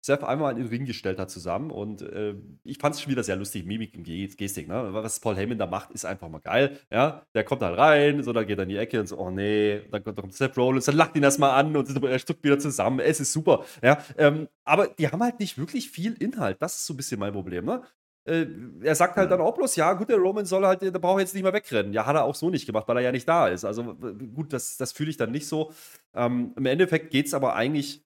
Seth 0.00 0.24
einmal 0.24 0.52
in 0.52 0.58
den 0.58 0.68
Ring 0.68 0.86
gestellt 0.86 1.18
hat 1.18 1.30
zusammen. 1.30 1.70
Und 1.70 2.02
äh, 2.02 2.34
ich 2.64 2.78
fand 2.78 2.94
es 2.94 3.02
schon 3.02 3.10
wieder 3.10 3.22
sehr 3.22 3.36
lustig, 3.36 3.66
Mimik 3.66 3.94
und 3.96 4.04
Gestik. 4.04 4.68
Ne? 4.68 4.88
Was 4.92 5.20
Paul 5.20 5.36
Heyman 5.36 5.58
da 5.58 5.66
macht, 5.66 5.90
ist 5.90 6.04
einfach 6.04 6.28
mal 6.28 6.38
geil. 6.38 6.78
Ja? 6.90 7.26
Der 7.34 7.44
kommt 7.44 7.62
halt 7.62 7.78
rein, 7.78 8.22
so, 8.22 8.32
dann 8.32 8.46
geht 8.46 8.58
er 8.58 8.62
in 8.62 8.70
die 8.70 8.76
Ecke 8.76 9.00
und 9.00 9.06
so, 9.06 9.18
oh 9.18 9.30
nee, 9.30 9.82
dann 9.90 10.02
kommt, 10.02 10.32
Seth 10.32 10.56
Rollins, 10.56 10.86
dann 10.86 10.96
lacht 10.96 11.16
ihn 11.16 11.22
erstmal 11.22 11.50
an 11.50 11.76
und 11.76 12.02
er 12.02 12.18
stuckt 12.18 12.42
wieder 12.44 12.58
zusammen. 12.58 13.00
Es 13.00 13.20
ist 13.20 13.32
super. 13.32 13.64
Ja? 13.82 13.98
Ähm, 14.16 14.48
aber 14.64 14.88
die 14.88 15.08
haben 15.08 15.22
halt 15.22 15.38
nicht 15.40 15.58
wirklich 15.58 15.90
viel 15.90 16.14
Inhalt. 16.14 16.56
Das 16.60 16.76
ist 16.76 16.86
so 16.86 16.94
ein 16.94 16.96
bisschen 16.96 17.20
mein 17.20 17.32
Problem. 17.32 17.64
Ne? 17.66 17.82
Äh, 18.24 18.46
er 18.82 18.94
sagt 18.94 19.16
halt 19.16 19.30
dann 19.30 19.40
auch 19.40 19.54
bloß, 19.54 19.76
ja, 19.76 19.92
gut, 19.94 20.08
der 20.08 20.18
Roman 20.18 20.44
soll 20.44 20.66
halt, 20.66 20.82
der 20.82 20.90
braucht 20.92 21.20
jetzt 21.20 21.34
nicht 21.34 21.42
mehr 21.42 21.52
wegrennen. 21.52 21.92
Ja, 21.92 22.06
hat 22.06 22.16
er 22.16 22.24
auch 22.24 22.34
so 22.34 22.50
nicht 22.50 22.66
gemacht, 22.66 22.86
weil 22.86 22.98
er 22.98 23.02
ja 23.02 23.12
nicht 23.12 23.28
da 23.28 23.48
ist. 23.48 23.64
Also 23.64 23.94
gut, 23.94 24.52
das, 24.52 24.76
das 24.76 24.92
fühle 24.92 25.10
ich 25.10 25.16
dann 25.16 25.30
nicht 25.30 25.46
so. 25.46 25.72
Ähm, 26.14 26.52
Im 26.56 26.66
Endeffekt 26.66 27.10
geht 27.10 27.26
es 27.26 27.34
aber 27.34 27.54
eigentlich 27.54 28.04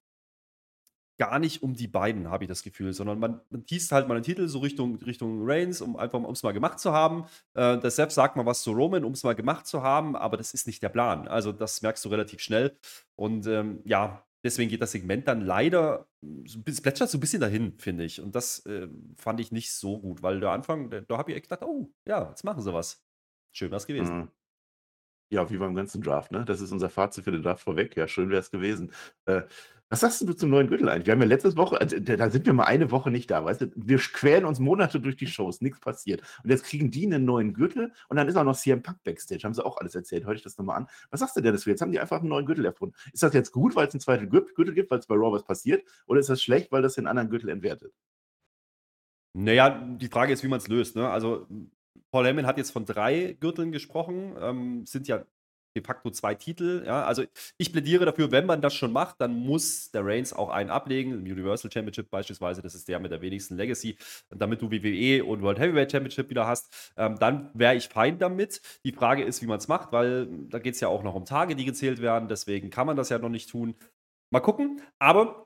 gar 1.17 1.39
nicht 1.39 1.63
um 1.63 1.73
die 1.73 1.87
beiden, 1.87 2.29
habe 2.29 2.43
ich 2.43 2.47
das 2.47 2.63
Gefühl, 2.63 2.93
sondern 2.93 3.19
man, 3.19 3.41
man 3.49 3.65
teast 3.65 3.91
halt 3.91 4.07
mal 4.07 4.15
den 4.15 4.23
Titel 4.23 4.47
so 4.47 4.59
Richtung, 4.59 4.97
Richtung 4.97 5.39
Reigns, 5.43 5.81
um 5.81 5.95
einfach 5.95 6.19
um 6.19 6.25
es 6.31 6.43
mal 6.43 6.51
gemacht 6.51 6.79
zu 6.79 6.91
haben. 6.91 7.25
Äh, 7.53 7.77
der 7.77 7.91
Seth 7.91 8.11
sagt 8.11 8.35
mal 8.35 8.45
was 8.45 8.61
zu 8.61 8.71
Roman, 8.71 9.05
um 9.05 9.13
es 9.13 9.23
mal 9.23 9.35
gemacht 9.35 9.65
zu 9.65 9.81
haben, 9.81 10.15
aber 10.15 10.37
das 10.37 10.53
ist 10.53 10.67
nicht 10.67 10.83
der 10.83 10.89
Plan. 10.89 11.27
Also 11.27 11.51
das 11.51 11.81
merkst 11.81 12.03
du 12.03 12.09
relativ 12.09 12.41
schnell. 12.41 12.77
Und 13.15 13.47
ähm, 13.47 13.81
ja, 13.85 14.25
deswegen 14.43 14.69
geht 14.69 14.81
das 14.81 14.91
Segment 14.91 15.27
dann 15.27 15.41
leider, 15.41 16.07
es 16.45 16.81
plätschert 16.81 17.09
so 17.09 17.17
ein 17.17 17.21
bisschen 17.21 17.41
dahin, 17.41 17.77
finde 17.77 18.03
ich. 18.03 18.21
Und 18.21 18.35
das 18.35 18.65
äh, 18.65 18.87
fand 19.17 19.39
ich 19.39 19.51
nicht 19.51 19.73
so 19.73 19.99
gut, 19.99 20.21
weil 20.21 20.39
der 20.39 20.51
Anfang, 20.51 20.89
da, 20.89 21.01
da 21.01 21.17
habe 21.17 21.31
ich 21.31 21.37
echt 21.37 21.49
gedacht, 21.49 21.63
oh, 21.63 21.89
ja, 22.05 22.29
jetzt 22.29 22.43
machen 22.43 22.61
sie 22.61 22.73
was. 22.73 23.03
Schön 23.53 23.71
was 23.71 23.87
gewesen. 23.87 24.17
Mhm. 24.17 24.27
Ja, 25.29 25.49
wie 25.49 25.57
beim 25.57 25.73
ganzen 25.75 26.01
Draft, 26.01 26.31
ne? 26.31 26.45
Das 26.45 26.61
ist 26.61 26.71
unser 26.71 26.89
Fazit 26.89 27.23
für 27.23 27.31
den 27.31 27.41
Draft 27.41 27.63
vorweg. 27.63 27.97
Ja, 27.97 28.07
schön 28.07 28.29
wäre 28.29 28.41
es 28.41 28.51
gewesen. 28.51 28.91
Äh, 29.25 29.41
was 29.89 29.99
sagst 29.99 30.21
du 30.21 30.33
zum 30.33 30.49
neuen 30.49 30.67
Gürtel 30.67 30.89
eigentlich? 30.89 31.05
Wir 31.05 31.13
haben 31.13 31.21
ja 31.21 31.27
letzte 31.27 31.55
Woche, 31.57 31.79
also, 31.79 31.99
da 31.99 32.29
sind 32.31 32.45
wir 32.47 32.53
mal 32.53 32.63
eine 32.63 32.89
Woche 32.89 33.11
nicht 33.11 33.29
da, 33.29 33.45
weißt 33.45 33.61
du? 33.61 33.71
Wir 33.75 33.97
quälen 33.99 34.45
uns 34.45 34.59
Monate 34.59 34.99
durch 34.99 35.15
die 35.15 35.27
Shows, 35.27 35.61
nichts 35.61 35.79
passiert. 35.79 36.21
Und 36.43 36.49
jetzt 36.49 36.63
kriegen 36.65 36.89
die 36.89 37.05
einen 37.05 37.23
neuen 37.23 37.53
Gürtel 37.53 37.91
und 38.09 38.17
dann 38.17 38.27
ist 38.27 38.35
auch 38.35 38.43
noch 38.43 38.55
CM 38.55 38.81
Punk 38.81 39.03
Backstage, 39.03 39.43
haben 39.43 39.53
sie 39.53 39.63
auch 39.63 39.77
alles 39.77 39.93
erzählt. 39.93 40.25
Hör 40.25 40.33
ich 40.33 40.41
das 40.41 40.57
nochmal 40.57 40.77
an. 40.77 40.87
Was 41.11 41.19
sagst 41.19 41.35
du 41.37 41.41
denn 41.41 41.53
dazu? 41.53 41.69
Jetzt 41.69 41.81
haben 41.81 41.91
die 41.91 41.99
einfach 41.99 42.19
einen 42.19 42.29
neuen 42.29 42.47
Gürtel 42.47 42.65
erfunden. 42.65 42.95
Ist 43.13 43.21
das 43.21 43.33
jetzt 43.33 43.51
gut, 43.51 43.75
weil 43.75 43.87
es 43.87 43.93
einen 43.93 44.01
zweiten 44.01 44.29
Gürtel 44.29 44.73
gibt, 44.73 44.89
weil 44.89 44.99
es 44.99 45.05
bei 45.05 45.15
Raw 45.15 45.31
was 45.31 45.43
passiert? 45.43 45.83
Oder 46.07 46.19
ist 46.19 46.29
das 46.29 46.41
schlecht, 46.41 46.71
weil 46.71 46.81
das 46.81 46.95
den 46.95 47.05
anderen 47.05 47.29
Gürtel 47.29 47.49
entwertet? 47.49 47.93
Naja, 49.33 49.69
die 49.69 50.07
Frage 50.07 50.33
ist, 50.33 50.43
wie 50.43 50.47
man 50.47 50.59
es 50.59 50.67
löst. 50.67 50.95
Ne? 50.95 51.07
Also, 51.09 51.45
Paul 52.15 52.25
Heyman 52.25 52.47
hat 52.47 52.57
jetzt 52.57 52.71
von 52.71 52.85
drei 52.85 53.35
Gürteln 53.41 53.73
gesprochen, 53.73 54.37
ähm, 54.39 54.85
sind 54.85 55.09
ja 55.09 55.25
de 55.75 55.83
facto 55.83 56.09
zwei 56.11 56.33
Titel. 56.33 56.83
Ja? 56.85 57.03
Also 57.03 57.25
ich 57.57 57.73
plädiere 57.73 58.05
dafür, 58.05 58.31
wenn 58.31 58.45
man 58.45 58.61
das 58.61 58.73
schon 58.73 58.93
macht, 58.93 59.19
dann 59.19 59.33
muss 59.33 59.91
der 59.91 60.05
Reigns 60.05 60.31
auch 60.31 60.47
einen 60.47 60.69
ablegen. 60.69 61.11
Im 61.11 61.23
Universal 61.23 61.69
Championship 61.69 62.09
beispielsweise, 62.09 62.61
das 62.61 62.73
ist 62.73 62.87
der 62.87 63.01
mit 63.01 63.11
der 63.11 63.19
wenigsten 63.19 63.57
Legacy, 63.57 63.97
damit 64.29 64.61
du 64.61 64.71
WWE 64.71 65.25
und 65.25 65.41
World 65.41 65.59
Heavyweight 65.59 65.91
Championship 65.91 66.29
wieder 66.29 66.47
hast, 66.47 66.93
ähm, 66.95 67.19
dann 67.19 67.51
wäre 67.53 67.75
ich 67.75 67.89
fein 67.89 68.17
damit. 68.17 68.61
Die 68.85 68.93
Frage 68.93 69.25
ist, 69.25 69.41
wie 69.41 69.47
man 69.47 69.57
es 69.57 69.67
macht, 69.67 69.91
weil 69.91 70.27
da 70.47 70.59
geht 70.59 70.75
es 70.75 70.79
ja 70.79 70.87
auch 70.87 71.03
noch 71.03 71.15
um 71.15 71.25
Tage, 71.25 71.57
die 71.57 71.65
gezählt 71.65 72.01
werden. 72.01 72.29
Deswegen 72.29 72.69
kann 72.69 72.87
man 72.87 72.95
das 72.95 73.09
ja 73.09 73.19
noch 73.19 73.27
nicht 73.27 73.49
tun. 73.49 73.75
Mal 74.31 74.39
gucken. 74.39 74.81
Aber 74.99 75.44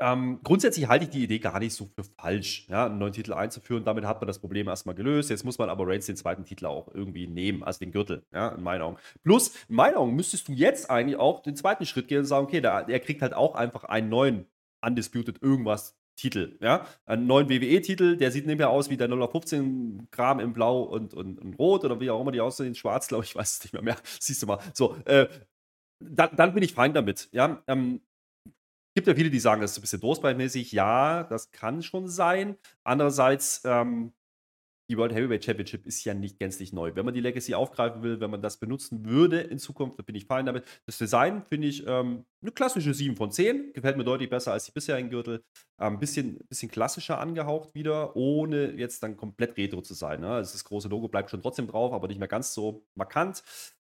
ähm, 0.00 0.40
grundsätzlich 0.42 0.88
halte 0.88 1.04
ich 1.04 1.10
die 1.10 1.24
Idee 1.24 1.38
gar 1.38 1.58
nicht 1.58 1.74
so 1.74 1.86
für 1.94 2.04
falsch, 2.04 2.66
ja, 2.68 2.86
einen 2.86 2.98
neuen 2.98 3.12
Titel 3.12 3.34
einzuführen. 3.34 3.84
Damit 3.84 4.04
hat 4.04 4.20
man 4.20 4.26
das 4.26 4.38
Problem 4.38 4.66
erstmal 4.66 4.94
gelöst. 4.94 5.28
Jetzt 5.30 5.44
muss 5.44 5.58
man 5.58 5.68
aber 5.68 5.86
Reigns 5.86 6.06
den 6.06 6.16
zweiten 6.16 6.44
Titel 6.44 6.66
auch 6.66 6.88
irgendwie 6.94 7.26
nehmen, 7.26 7.62
also 7.62 7.78
den 7.78 7.92
Gürtel, 7.92 8.24
ja, 8.32 8.48
in 8.48 8.62
meinen 8.62 8.82
Augen. 8.82 8.96
Plus, 9.22 9.54
in 9.68 9.76
meinen 9.76 9.96
Augen 9.96 10.16
müsstest 10.16 10.48
du 10.48 10.52
jetzt 10.52 10.90
eigentlich 10.90 11.18
auch 11.18 11.42
den 11.42 11.54
zweiten 11.54 11.84
Schritt 11.84 12.08
gehen 12.08 12.20
und 12.20 12.24
sagen, 12.24 12.46
okay, 12.46 12.60
der, 12.60 12.84
der 12.84 13.00
kriegt 13.00 13.20
halt 13.20 13.34
auch 13.34 13.54
einfach 13.54 13.84
einen 13.84 14.08
neuen 14.08 14.46
Undisputed 14.80 15.42
irgendwas 15.42 15.96
Titel, 16.16 16.58
ja, 16.60 16.86
einen 17.06 17.26
neuen 17.26 17.48
WWE-Titel, 17.48 18.16
der 18.16 18.30
sieht 18.30 18.46
mehr 18.46 18.70
aus 18.70 18.90
wie 18.90 18.96
der 18.96 19.08
015 19.08 20.08
Kram 20.10 20.40
in 20.40 20.52
Blau 20.52 20.82
und, 20.82 21.14
und, 21.14 21.38
und 21.38 21.58
Rot 21.58 21.84
oder 21.84 21.98
wie 22.00 22.10
auch 22.10 22.20
immer 22.20 22.32
die 22.32 22.40
aussehen, 22.40 22.74
schwarz, 22.74 23.08
glaube 23.08 23.24
ich, 23.24 23.34
weiß 23.36 23.58
es 23.58 23.64
nicht 23.64 23.72
mehr 23.72 23.82
mehr, 23.82 23.96
siehst 24.18 24.42
du 24.42 24.46
mal. 24.46 24.58
So, 24.74 24.96
äh, 25.04 25.28
dann, 25.98 26.34
dann 26.36 26.54
bin 26.54 26.62
ich 26.62 26.74
fein 26.74 26.94
damit. 26.94 27.28
Ja, 27.32 27.62
ähm, 27.66 28.00
gibt 28.94 29.06
ja 29.06 29.14
viele, 29.14 29.30
die 29.30 29.40
sagen, 29.40 29.60
das 29.60 29.72
ist 29.72 29.78
ein 29.78 29.82
bisschen 29.82 30.00
Durstbeinmäßig. 30.00 30.72
Ja, 30.72 31.24
das 31.24 31.50
kann 31.50 31.82
schon 31.82 32.08
sein. 32.08 32.56
Andererseits, 32.84 33.62
ähm, 33.64 34.12
die 34.90 34.96
World 34.98 35.14
Heavyweight 35.14 35.44
Championship 35.44 35.86
ist 35.86 36.04
ja 36.04 36.14
nicht 36.14 36.40
gänzlich 36.40 36.72
neu. 36.72 36.96
Wenn 36.96 37.04
man 37.04 37.14
die 37.14 37.20
Legacy 37.20 37.54
aufgreifen 37.54 38.02
will, 38.02 38.18
wenn 38.20 38.30
man 38.30 38.42
das 38.42 38.58
benutzen 38.58 39.04
würde 39.04 39.40
in 39.40 39.60
Zukunft, 39.60 39.96
dann 40.00 40.04
bin 40.04 40.16
ich 40.16 40.26
fein 40.26 40.46
damit. 40.46 40.64
Das 40.84 40.98
Design 40.98 41.44
finde 41.48 41.68
ich 41.68 41.86
ähm, 41.86 42.24
eine 42.42 42.50
klassische 42.50 42.92
7 42.92 43.14
von 43.14 43.30
10. 43.30 43.72
Gefällt 43.72 43.96
mir 43.96 44.02
deutlich 44.02 44.28
besser 44.28 44.52
als 44.52 44.64
die 44.64 44.72
bisherigen 44.72 45.08
Gürtel. 45.08 45.44
Ein 45.76 45.92
ähm, 45.92 46.00
bisschen, 46.00 46.38
bisschen 46.48 46.72
klassischer 46.72 47.20
angehaucht 47.20 47.72
wieder, 47.76 48.16
ohne 48.16 48.72
jetzt 48.72 49.04
dann 49.04 49.16
komplett 49.16 49.56
retro 49.56 49.80
zu 49.80 49.94
sein. 49.94 50.22
Ne? 50.22 50.30
Also 50.30 50.52
das 50.52 50.64
große 50.64 50.88
Logo 50.88 51.06
bleibt 51.06 51.30
schon 51.30 51.40
trotzdem 51.40 51.68
drauf, 51.68 51.92
aber 51.92 52.08
nicht 52.08 52.18
mehr 52.18 52.26
ganz 52.26 52.52
so 52.52 52.84
markant. 52.96 53.44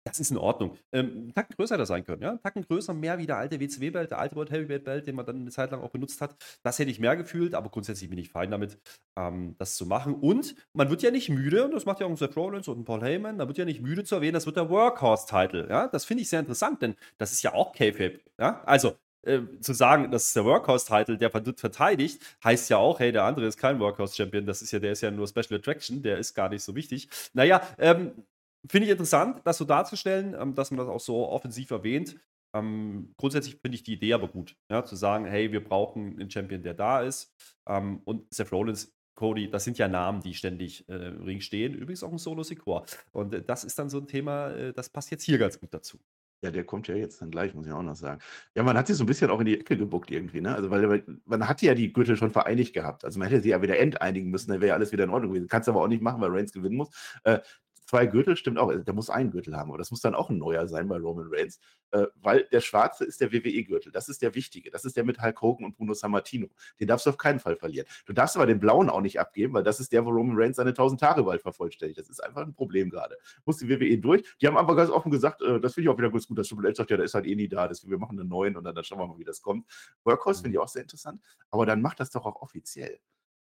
Das 0.08 0.20
ist 0.20 0.32
in 0.32 0.38
Ordnung. 0.38 0.78
Ähm, 0.92 1.28
'n 1.30 1.34
Tacken 1.34 1.56
größer 1.56 1.76
hätte 1.76 1.86
sein 1.86 2.04
können, 2.04 2.22
ja? 2.24 2.32
'N 2.32 2.42
Tacken 2.42 2.64
größer, 2.64 2.94
mehr 2.94 3.20
wie 3.20 3.28
der 3.28 3.38
alte 3.38 3.60
WCW-Belt, 3.60 4.10
der 4.10 4.18
alte 4.20 4.36
World 4.36 4.50
Heavyweight-Belt, 4.52 5.06
den 5.06 5.16
man 5.16 5.26
dann 5.28 5.42
eine 5.42 5.52
Zeit 5.52 5.70
lang 5.72 5.82
auch 5.82 5.92
benutzt 5.92 6.22
hat. 6.22 6.36
Das 6.64 6.80
hätte 6.80 6.90
ich 6.90 7.00
mehr 7.00 7.16
gefühlt, 7.16 7.54
aber 7.54 7.70
grundsätzlich 7.70 8.10
bin 8.10 8.18
ich 8.18 8.30
fein 8.30 8.50
damit, 8.50 8.80
ähm, 9.16 9.56
das 9.60 9.76
zu 9.76 9.86
machen. 9.86 10.16
Und 10.16 10.56
man 10.74 10.90
wird 10.90 11.04
ja 11.04 11.12
nicht 11.12 11.30
müde, 11.30 11.66
und 11.66 11.72
das 11.74 11.86
macht 11.86 12.00
ja 12.00 12.08
auch 12.08 12.10
'n 12.10 12.16
Seth 12.18 12.36
Rollins 12.36 12.68
und 12.68 12.80
'n 12.80 12.86
Paul 12.86 13.02
Heyman, 13.04 13.38
man 13.38 13.48
wird 13.48 13.60
ja 13.60 13.66
nicht 13.66 13.82
müde 13.82 14.04
zu 14.04 14.16
erwähnen, 14.16 14.34
das 14.34 14.46
wird 14.48 14.56
der 14.58 14.70
Workhorse-Title, 14.70 15.68
ja? 15.70 15.88
Das 15.88 16.06
finde 16.06 16.24
ich 16.24 16.30
sehr 16.30 16.40
interessant, 16.40 16.82
denn 16.82 16.96
das 17.20 17.32
ist 17.32 17.44
ja 17.44 17.54
auch 17.54 17.72
Kayfabe, 17.72 18.22
ja? 18.40 18.64
Also, 18.66 18.96
äh, 19.24 19.40
zu 19.60 19.74
sagen, 19.74 20.10
das 20.10 20.28
ist 20.30 20.36
der 20.36 20.46
Workhorse-Title, 20.46 21.20
der 21.20 21.30
verteidigt, 21.30 22.24
heißt 22.44 22.72
ja 22.72 22.78
auch, 22.78 23.00
hey, 23.00 23.12
der 23.12 23.24
andere 23.26 23.46
ist 23.46 23.58
kein 23.60 23.80
Workhorse-Champion, 23.80 24.48
das 24.48 24.64
ist 24.64 24.72
ja 24.72 24.80
der 24.80 24.94
ist 24.94 25.02
ja 25.02 25.12
nur 25.12 25.28
Special 25.28 25.60
Attraction, 25.60 26.02
der 26.02 26.18
ist 26.18 26.34
gar 26.34 26.50
nicht 26.50 26.64
so 26.64 26.74
wichtig. 26.76 27.08
Naja, 27.34 27.62
ähm 27.78 28.14
Finde 28.70 28.86
ich 28.86 28.92
interessant, 28.92 29.42
das 29.44 29.58
so 29.58 29.66
darzustellen, 29.66 30.36
ähm, 30.40 30.56
dass 30.56 30.72
man 30.72 30.78
das 30.78 30.88
auch 30.88 31.00
so 31.00 31.28
offensiv 31.28 31.72
erwähnt. 31.72 32.20
Ähm, 32.54 33.14
grundsätzlich 33.18 33.58
finde 33.62 33.76
ich 33.76 33.84
die 33.84 33.94
Idee 33.94 34.14
aber 34.14 34.28
gut, 34.28 34.58
ja, 34.70 34.84
zu 34.84 34.96
sagen, 34.96 35.26
hey, 35.26 35.52
wir 35.52 35.64
brauchen 35.64 36.20
einen 36.20 36.30
Champion, 36.30 36.64
der 36.64 36.74
da 36.74 37.02
ist. 37.02 37.34
Ähm, 37.68 38.02
und 38.04 38.32
Seth 38.34 38.52
Rollins, 38.52 38.94
Cody, 39.16 39.50
das 39.50 39.64
sind 39.64 39.78
ja 39.78 39.88
Namen, 39.88 40.22
die 40.22 40.34
ständig 40.34 40.88
äh, 40.90 41.10
im 41.10 41.24
Ring 41.24 41.42
stehen. 41.42 41.74
Übrigens 41.74 42.04
auch 42.04 42.12
ein 42.12 42.18
Solo 42.18 42.44
Secor. 42.44 42.86
Und 43.12 43.34
äh, 43.34 43.44
das 43.44 43.64
ist 43.64 43.78
dann 43.80 43.90
so 43.90 44.00
ein 44.00 44.08
Thema, 44.08 44.52
äh, 44.52 44.74
das 44.74 44.90
passt 44.90 45.12
jetzt 45.12 45.24
hier 45.24 45.38
ganz 45.38 45.60
gut 45.60 45.74
dazu. 45.74 46.00
Ja, 46.44 46.50
der 46.50 46.64
kommt 46.64 46.88
ja 46.88 46.96
jetzt 46.96 47.22
dann 47.22 47.30
gleich, 47.30 47.54
muss 47.54 47.68
ich 47.68 47.72
auch 47.72 47.84
noch 47.84 47.96
sagen. 47.96 48.20
Ja, 48.56 48.64
man 48.64 48.76
hat 48.76 48.88
sich 48.88 48.96
so 48.96 49.04
ein 49.04 49.08
bisschen 49.08 49.30
auch 49.30 49.40
in 49.40 49.46
die 49.46 49.60
Ecke 49.60 49.78
gebuckt 49.78 50.10
irgendwie, 50.10 50.42
ne? 50.42 50.56
Also, 50.56 50.72
weil 50.72 51.04
man 51.26 51.48
hat 51.48 51.62
ja 51.62 51.76
die 51.76 51.94
Gürtel 51.94 52.18
schon 52.18 52.32
vereinigt 52.32 52.74
gehabt. 52.74 53.06
Also, 53.06 53.20
man 53.20 53.28
hätte 53.28 53.44
sie 53.44 53.50
ja 53.50 53.62
wieder 53.62 53.78
enteinigen 53.78 54.32
müssen, 54.32 54.50
dann 54.50 54.60
wäre 54.60 54.70
ja 54.70 54.74
alles 54.74 54.92
wieder 54.92 55.04
in 55.04 55.12
Ordnung 55.12 55.34
gewesen. 55.34 55.48
Kannst 55.48 55.68
du 55.68 55.72
aber 55.74 55.84
auch 55.84 55.88
nicht 55.88 56.02
machen, 56.02 56.20
weil 56.20 56.32
Reigns 56.32 56.52
gewinnen 56.52 56.78
muss. 56.78 56.90
Äh, 57.26 57.42
zwei 57.92 58.06
Gürtel 58.06 58.38
stimmt 58.38 58.58
auch. 58.58 58.74
Der 58.74 58.94
muss 58.94 59.10
einen 59.10 59.32
Gürtel 59.32 59.58
haben, 59.58 59.70
aber 59.70 59.78
das 59.78 59.92
muss 59.92 60.00
dann 60.00 60.16
auch 60.16 60.30
ein 60.30 60.38
neuer 60.38 60.66
sein 60.66 60.88
bei 60.88 60.96
Roman 60.96 61.28
Reigns, 61.30 61.60
äh, 61.92 62.06
weil 62.16 62.48
der 62.50 62.62
schwarze 62.62 63.04
ist 63.04 63.20
der 63.20 63.34
WWE-Gürtel. 63.34 63.92
Das 63.92 64.08
ist 64.08 64.22
der 64.22 64.34
wichtige. 64.34 64.72
Das 64.72 64.86
ist 64.86 64.96
der 64.96 65.04
mit 65.04 65.22
Hulk 65.22 65.42
Hogan 65.42 65.66
und 65.66 65.76
Bruno 65.76 65.94
Sammartino. 65.94 66.48
Den 66.80 66.88
darfst 66.88 67.06
du 67.06 67.10
auf 67.10 67.18
keinen 67.18 67.40
Fall 67.40 67.58
verlieren. 67.58 67.86
Du 68.06 68.14
darfst 68.14 68.38
aber 68.38 68.46
den 68.46 68.62
blauen 68.62 68.90
auch 68.90 69.02
nicht 69.02 69.20
abgeben, 69.20 69.54
weil 69.54 69.64
das 69.64 69.82
ist 69.82 69.92
der, 69.92 70.06
wo 70.06 70.10
Roman 70.10 70.38
Reigns 70.38 70.56
seine 70.56 70.70
1000 70.70 71.02
Tage 71.02 71.24
bald 71.24 71.42
vervollständigt. 71.42 72.00
Das 72.00 72.08
ist 72.08 72.24
einfach 72.24 72.44
ein 72.44 72.54
Problem 72.54 72.90
gerade. 72.90 73.18
Muss 73.44 73.58
die 73.58 73.68
WWE 73.68 73.98
durch. 73.98 74.24
Die 74.40 74.48
haben 74.48 74.56
aber 74.56 74.74
ganz 74.78 74.90
offen 74.90 75.12
gesagt, 75.12 75.42
äh, 75.42 75.60
das 75.60 75.74
finde 75.74 75.90
ich 75.90 75.94
auch 75.94 75.98
wieder 75.98 76.12
ganz 76.12 76.26
gut, 76.28 76.38
dass 76.38 76.48
Triple 76.48 76.70
H 76.70 76.76
sagt, 76.76 76.92
ja, 76.92 76.96
der 76.96 77.06
ist 77.06 77.14
halt 77.14 77.26
eh 77.26 77.36
nie 77.36 77.50
da, 77.50 77.68
deswegen 77.68 77.92
wir 77.92 78.00
machen 78.00 78.18
einen 78.18 78.30
neuen 78.30 78.56
und 78.56 78.64
dann, 78.64 78.74
dann 78.74 78.86
schauen 78.86 79.00
wir 79.00 79.08
mal, 79.08 79.18
wie 79.18 79.26
das 79.26 79.42
kommt. 79.42 79.66
Workhorse 80.06 80.40
mhm. 80.40 80.44
finde 80.44 80.56
ich 80.56 80.60
auch 80.60 80.70
sehr 80.70 80.84
interessant, 80.84 81.22
aber 81.50 81.66
dann 81.66 81.82
macht 81.82 82.00
das 82.00 82.10
doch 82.10 82.26
auch 82.26 82.42
offiziell. 82.42 83.00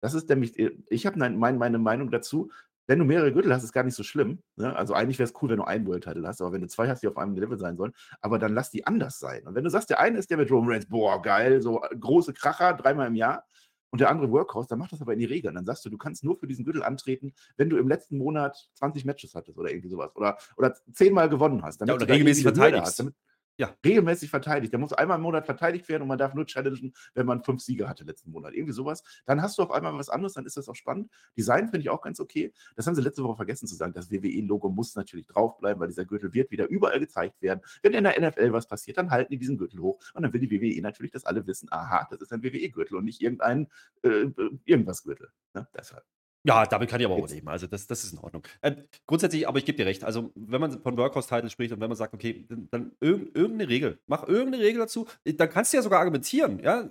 Das 0.00 0.14
ist 0.14 0.28
nämlich, 0.30 0.58
äh, 0.58 0.70
ich 0.88 1.06
habe 1.06 1.18
mein, 1.18 1.58
meine 1.58 1.78
Meinung 1.78 2.10
dazu, 2.10 2.50
wenn 2.90 2.98
du 2.98 3.04
mehrere 3.04 3.32
Gürtel 3.32 3.54
hast, 3.54 3.62
ist 3.62 3.72
gar 3.72 3.84
nicht 3.84 3.94
so 3.94 4.02
schlimm. 4.02 4.42
Ne? 4.56 4.74
Also 4.74 4.94
eigentlich 4.94 5.20
wäre 5.20 5.28
es 5.28 5.34
cool, 5.40 5.50
wenn 5.50 5.58
du 5.58 5.62
einen 5.62 5.86
World 5.86 6.02
Title 6.02 6.26
hast, 6.26 6.40
aber 6.40 6.52
wenn 6.52 6.60
du 6.60 6.66
zwei 6.66 6.88
hast, 6.88 7.04
die 7.04 7.06
auf 7.06 7.16
einem 7.16 7.36
Level 7.36 7.56
sein 7.56 7.76
sollen, 7.76 7.92
aber 8.20 8.40
dann 8.40 8.52
lass 8.52 8.72
die 8.72 8.84
anders 8.84 9.20
sein. 9.20 9.46
Und 9.46 9.54
wenn 9.54 9.62
du 9.62 9.70
sagst, 9.70 9.90
der 9.90 10.00
eine 10.00 10.18
ist 10.18 10.28
der 10.28 10.38
mit 10.38 10.50
Roman 10.50 10.72
Reigns, 10.72 10.88
boah, 10.88 11.22
geil, 11.22 11.62
so 11.62 11.80
äh, 11.84 11.96
große 11.96 12.32
Kracher, 12.32 12.74
dreimal 12.74 13.06
im 13.06 13.14
Jahr, 13.14 13.44
und 13.92 14.00
der 14.00 14.10
andere 14.10 14.30
Workhorse, 14.30 14.68
dann 14.68 14.80
mach 14.80 14.88
das 14.88 15.02
aber 15.02 15.12
in 15.12 15.20
die 15.20 15.24
Regel. 15.24 15.52
Dann 15.52 15.64
sagst 15.64 15.84
du, 15.84 15.90
du 15.90 15.98
kannst 15.98 16.24
nur 16.24 16.36
für 16.36 16.46
diesen 16.46 16.64
Gürtel 16.64 16.82
antreten, 16.82 17.32
wenn 17.56 17.70
du 17.70 17.76
im 17.76 17.88
letzten 17.88 18.18
Monat 18.18 18.56
20 18.74 19.04
Matches 19.04 19.34
hattest 19.34 19.58
oder 19.58 19.70
irgendwie 19.70 19.88
sowas. 19.88 20.14
Oder, 20.14 20.38
oder 20.56 20.74
zehnmal 20.92 21.28
gewonnen 21.28 21.62
hast. 21.62 21.80
Damit 21.80 21.90
ja, 21.90 21.96
oder 21.96 22.12
regelmäßig 22.12 22.44
verteidigst. 22.44 22.86
Hast, 22.86 22.98
damit, 23.00 23.14
ja, 23.60 23.76
regelmäßig 23.84 24.30
verteidigt. 24.30 24.72
Der 24.72 24.80
muss 24.80 24.94
einmal 24.94 25.18
im 25.18 25.22
Monat 25.22 25.44
verteidigt 25.44 25.86
werden 25.90 26.00
und 26.00 26.08
man 26.08 26.16
darf 26.16 26.32
nur 26.32 26.46
challengen, 26.46 26.94
wenn 27.12 27.26
man 27.26 27.44
fünf 27.44 27.60
Siege 27.60 27.90
hatte 27.90 28.04
letzten 28.04 28.30
Monat. 28.30 28.54
Irgendwie 28.54 28.72
sowas. 28.72 29.02
Dann 29.26 29.42
hast 29.42 29.58
du 29.58 29.62
auf 29.62 29.70
einmal 29.70 29.92
was 29.92 30.08
anderes, 30.08 30.32
dann 30.32 30.46
ist 30.46 30.56
das 30.56 30.66
auch 30.66 30.74
spannend. 30.74 31.10
Design 31.36 31.68
finde 31.68 31.80
ich 31.80 31.90
auch 31.90 32.00
ganz 32.00 32.20
okay. 32.20 32.54
Das 32.74 32.86
haben 32.86 32.94
sie 32.94 33.02
letzte 33.02 33.22
Woche 33.22 33.36
vergessen 33.36 33.68
zu 33.68 33.74
sagen. 33.74 33.92
Das 33.92 34.10
WWE-Logo 34.10 34.70
muss 34.70 34.94
natürlich 34.94 35.26
draufbleiben, 35.26 35.78
weil 35.78 35.88
dieser 35.88 36.06
Gürtel 36.06 36.32
wird 36.32 36.50
wieder 36.50 36.68
überall 36.68 37.00
gezeigt 37.00 37.42
werden. 37.42 37.60
Wenn 37.82 37.92
in 37.92 38.04
der 38.04 38.18
NFL 38.18 38.50
was 38.54 38.66
passiert, 38.66 38.96
dann 38.96 39.10
halten 39.10 39.30
die 39.30 39.38
diesen 39.38 39.58
Gürtel 39.58 39.80
hoch 39.80 40.00
und 40.14 40.22
dann 40.22 40.32
will 40.32 40.40
die 40.40 40.50
WWE 40.50 40.80
natürlich, 40.80 41.12
dass 41.12 41.26
alle 41.26 41.46
wissen, 41.46 41.68
aha, 41.70 42.08
das 42.10 42.22
ist 42.22 42.32
ein 42.32 42.42
WWE-Gürtel 42.42 42.96
und 42.96 43.04
nicht 43.04 43.20
irgendein 43.20 43.68
äh, 44.02 44.08
äh 44.08 44.50
irgendwas 44.64 45.02
Gürtel. 45.02 45.28
Ne? 45.52 45.68
Deshalb. 45.76 46.04
Ja, 46.42 46.64
damit 46.64 46.88
kann 46.88 47.00
ich 47.00 47.06
aber 47.06 47.16
auch 47.16 47.28
leben. 47.28 47.48
Also 47.48 47.66
das, 47.66 47.86
das 47.86 48.04
ist 48.04 48.12
in 48.14 48.18
Ordnung. 48.18 48.42
Äh, 48.62 48.76
grundsätzlich, 49.06 49.46
aber 49.46 49.58
ich 49.58 49.66
gebe 49.66 49.76
dir 49.76 49.86
recht. 49.86 50.04
Also 50.04 50.32
wenn 50.34 50.60
man 50.60 50.80
von 50.80 50.96
Workhorse-Title 50.96 51.50
spricht 51.50 51.72
und 51.72 51.80
wenn 51.80 51.88
man 51.88 51.96
sagt, 51.96 52.14
okay, 52.14 52.46
dann, 52.48 52.68
dann 52.70 52.92
irgendeine 53.00 53.68
Regel, 53.68 53.98
mach 54.06 54.26
irgendeine 54.26 54.64
Regel 54.64 54.80
dazu, 54.80 55.06
äh, 55.24 55.34
dann 55.34 55.50
kannst 55.50 55.72
du 55.72 55.76
ja 55.76 55.82
sogar 55.82 56.00
argumentieren. 56.00 56.58
Ja? 56.60 56.88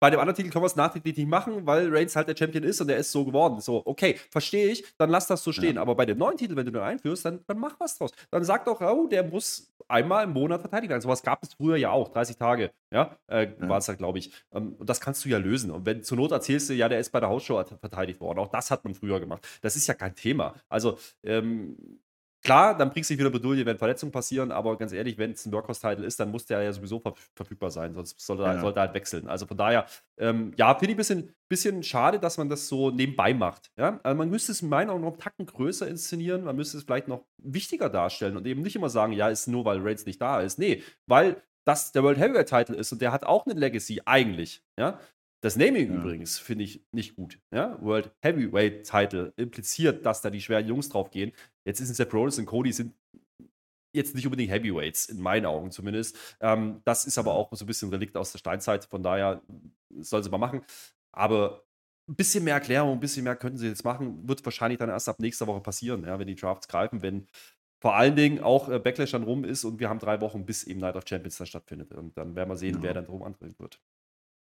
Bei 0.00 0.10
dem 0.10 0.18
anderen 0.18 0.34
Titel 0.34 0.50
können 0.50 0.62
wir 0.62 0.66
es 0.66 0.76
nachträglich 0.76 1.16
nicht 1.16 1.28
machen, 1.28 1.66
weil 1.66 1.94
Reigns 1.94 2.16
halt 2.16 2.26
der 2.26 2.36
Champion 2.36 2.64
ist 2.64 2.80
und 2.80 2.88
der 2.88 2.96
ist 2.96 3.12
so 3.12 3.24
geworden. 3.24 3.60
So, 3.60 3.82
okay, 3.84 4.18
verstehe 4.30 4.68
ich, 4.68 4.84
dann 4.96 5.10
lass 5.10 5.26
das 5.26 5.44
so 5.44 5.52
stehen. 5.52 5.76
Ja. 5.76 5.82
Aber 5.82 5.94
bei 5.94 6.06
dem 6.06 6.18
neuen 6.18 6.38
Titel, 6.38 6.56
wenn 6.56 6.64
du 6.64 6.72
den 6.72 6.82
einführst, 6.82 7.24
dann, 7.24 7.40
dann 7.46 7.58
mach 7.58 7.78
was 7.78 7.98
draus. 7.98 8.10
Dann 8.30 8.42
sag 8.42 8.64
doch, 8.64 8.80
oh, 8.80 9.06
der 9.06 9.24
muss 9.24 9.70
einmal 9.88 10.24
im 10.24 10.32
Monat 10.32 10.60
verteidigt 10.62 10.90
werden. 10.90 11.02
Sowas 11.02 11.22
gab 11.22 11.42
es 11.42 11.54
früher 11.54 11.76
ja 11.76 11.90
auch, 11.90 12.08
30 12.08 12.36
Tage, 12.36 12.70
ja, 12.90 13.16
äh, 13.26 13.48
ja. 13.60 13.68
war 13.68 13.78
es 13.78 13.88
halt, 13.88 13.98
glaube 13.98 14.18
ich. 14.18 14.32
Ähm, 14.52 14.74
und 14.78 14.88
das 14.88 15.00
kannst 15.00 15.24
du 15.24 15.28
ja 15.28 15.38
lösen. 15.38 15.70
Und 15.70 15.84
wenn 15.84 16.02
zur 16.02 16.16
Not 16.16 16.32
erzählst 16.32 16.70
du, 16.70 16.74
ja, 16.74 16.88
der 16.88 17.00
ist 17.00 17.10
bei 17.10 17.20
der 17.20 17.28
Hausshow 17.28 17.62
verteidigt 17.80 18.20
worden. 18.20 18.38
Auch 18.38 18.48
das 18.48 18.70
hat 18.70 18.84
man 18.84 18.94
früher 18.94 19.20
gemacht. 19.20 19.46
Das 19.60 19.76
ist 19.76 19.86
ja 19.86 19.94
kein 19.94 20.14
Thema. 20.14 20.54
Also, 20.68 20.98
ähm, 21.22 21.76
Klar, 22.42 22.76
dann 22.76 22.90
bringst 22.90 23.10
du 23.10 23.14
dich 23.14 23.20
wieder 23.20 23.30
Bedulie, 23.30 23.66
wenn 23.66 23.76
Verletzungen 23.76 24.12
passieren, 24.12 24.50
aber 24.50 24.78
ganz 24.78 24.92
ehrlich, 24.92 25.18
wenn 25.18 25.32
es 25.32 25.44
ein 25.44 25.52
Workhorse-Title 25.52 26.06
ist, 26.06 26.18
dann 26.18 26.30
muss 26.30 26.46
der 26.46 26.62
ja 26.62 26.72
sowieso 26.72 26.98
ver 26.98 27.14
verfügbar 27.34 27.70
sein, 27.70 27.92
sonst 27.92 28.18
sollte, 28.18 28.44
ja. 28.44 28.60
sollte 28.60 28.78
er 28.78 28.86
halt 28.86 28.94
wechseln. 28.94 29.28
Also 29.28 29.46
von 29.46 29.58
daher, 29.58 29.86
ähm, 30.18 30.52
ja, 30.56 30.74
finde 30.74 30.86
ich 30.86 30.94
ein 30.94 30.96
bisschen, 30.96 31.34
bisschen 31.48 31.82
schade, 31.82 32.18
dass 32.18 32.38
man 32.38 32.48
das 32.48 32.66
so 32.66 32.90
nebenbei 32.90 33.34
macht. 33.34 33.70
Ja? 33.76 34.00
Also 34.02 34.16
man 34.16 34.30
müsste 34.30 34.52
es 34.52 34.62
in 34.62 34.70
meinen 34.70 34.88
Augen 34.88 35.02
noch 35.02 35.12
einen 35.12 35.18
Tacken 35.18 35.44
größer 35.44 35.86
inszenieren, 35.86 36.44
man 36.44 36.56
müsste 36.56 36.78
es 36.78 36.84
vielleicht 36.84 37.08
noch 37.08 37.26
wichtiger 37.36 37.90
darstellen 37.90 38.36
und 38.38 38.46
eben 38.46 38.62
nicht 38.62 38.76
immer 38.76 38.88
sagen, 38.88 39.12
ja, 39.12 39.28
ist 39.28 39.46
nur, 39.46 39.66
weil 39.66 39.80
Reigns 39.80 40.06
nicht 40.06 40.20
da 40.20 40.40
ist. 40.40 40.58
Nee, 40.58 40.82
weil 41.06 41.42
das 41.64 41.92
der 41.92 42.02
World 42.02 42.18
Heavyweight-Title 42.18 42.74
ist 42.74 42.90
und 42.92 43.02
der 43.02 43.12
hat 43.12 43.24
auch 43.24 43.44
eine 43.44 43.58
Legacy, 43.58 44.00
eigentlich. 44.06 44.64
Ja? 44.78 44.98
Das 45.42 45.56
Naming 45.56 45.90
ja. 45.90 45.96
übrigens 45.98 46.38
finde 46.38 46.64
ich 46.64 46.84
nicht 46.92 47.16
gut. 47.16 47.40
Ja? 47.50 47.80
World 47.80 48.12
Heavyweight 48.20 48.84
Title 48.88 49.32
impliziert, 49.36 50.04
dass 50.04 50.20
da 50.20 50.30
die 50.30 50.40
schweren 50.40 50.66
Jungs 50.66 50.88
drauf 50.88 51.10
gehen. 51.10 51.32
Jetzt 51.64 51.80
ist 51.80 51.90
es 51.90 51.96
Seth 51.96 52.12
Rollins 52.12 52.38
und 52.38 52.46
Cody 52.46 52.72
sind 52.72 52.94
jetzt 53.92 54.14
nicht 54.14 54.26
unbedingt 54.26 54.50
Heavyweights, 54.50 55.06
in 55.06 55.20
meinen 55.20 55.46
Augen 55.46 55.70
zumindest. 55.70 56.16
Ähm, 56.40 56.80
das 56.84 57.06
ist 57.06 57.18
aber 57.18 57.34
auch 57.34 57.48
so 57.52 57.64
ein 57.64 57.66
bisschen 57.66 57.88
ein 57.88 57.92
Relikt 57.92 58.16
aus 58.16 58.32
der 58.32 58.38
Steinzeit, 58.38 58.84
von 58.84 59.02
daher 59.02 59.42
soll 59.98 60.22
sie 60.22 60.30
mal 60.30 60.38
machen. 60.38 60.62
Aber 61.12 61.64
ein 62.08 62.14
bisschen 62.14 62.44
mehr 62.44 62.54
Erklärung, 62.54 62.92
ein 62.92 63.00
bisschen 63.00 63.24
mehr 63.24 63.36
könnten 63.36 63.58
sie 63.58 63.68
jetzt 63.68 63.84
machen, 63.84 64.28
wird 64.28 64.44
wahrscheinlich 64.44 64.78
dann 64.78 64.90
erst 64.90 65.08
ab 65.08 65.18
nächster 65.18 65.46
Woche 65.46 65.60
passieren, 65.60 66.04
ja, 66.04 66.18
wenn 66.18 66.26
die 66.26 66.34
Drafts 66.34 66.68
greifen, 66.68 67.02
wenn 67.02 67.26
vor 67.82 67.96
allen 67.96 68.14
Dingen 68.14 68.40
auch 68.40 68.68
äh, 68.68 68.78
Backlash 68.78 69.12
dann 69.12 69.22
rum 69.22 69.44
ist 69.44 69.64
und 69.64 69.80
wir 69.80 69.88
haben 69.88 69.98
drei 69.98 70.20
Wochen, 70.20 70.44
bis 70.44 70.64
eben 70.64 70.80
Night 70.80 70.96
of 70.96 71.04
Champions 71.06 71.38
da 71.38 71.46
stattfindet. 71.46 71.94
Und 71.94 72.16
dann 72.16 72.36
werden 72.36 72.50
wir 72.50 72.56
sehen, 72.56 72.76
ja. 72.76 72.82
wer 72.82 72.94
dann 72.94 73.06
drum 73.06 73.22
antreten 73.22 73.58
wird. 73.58 73.80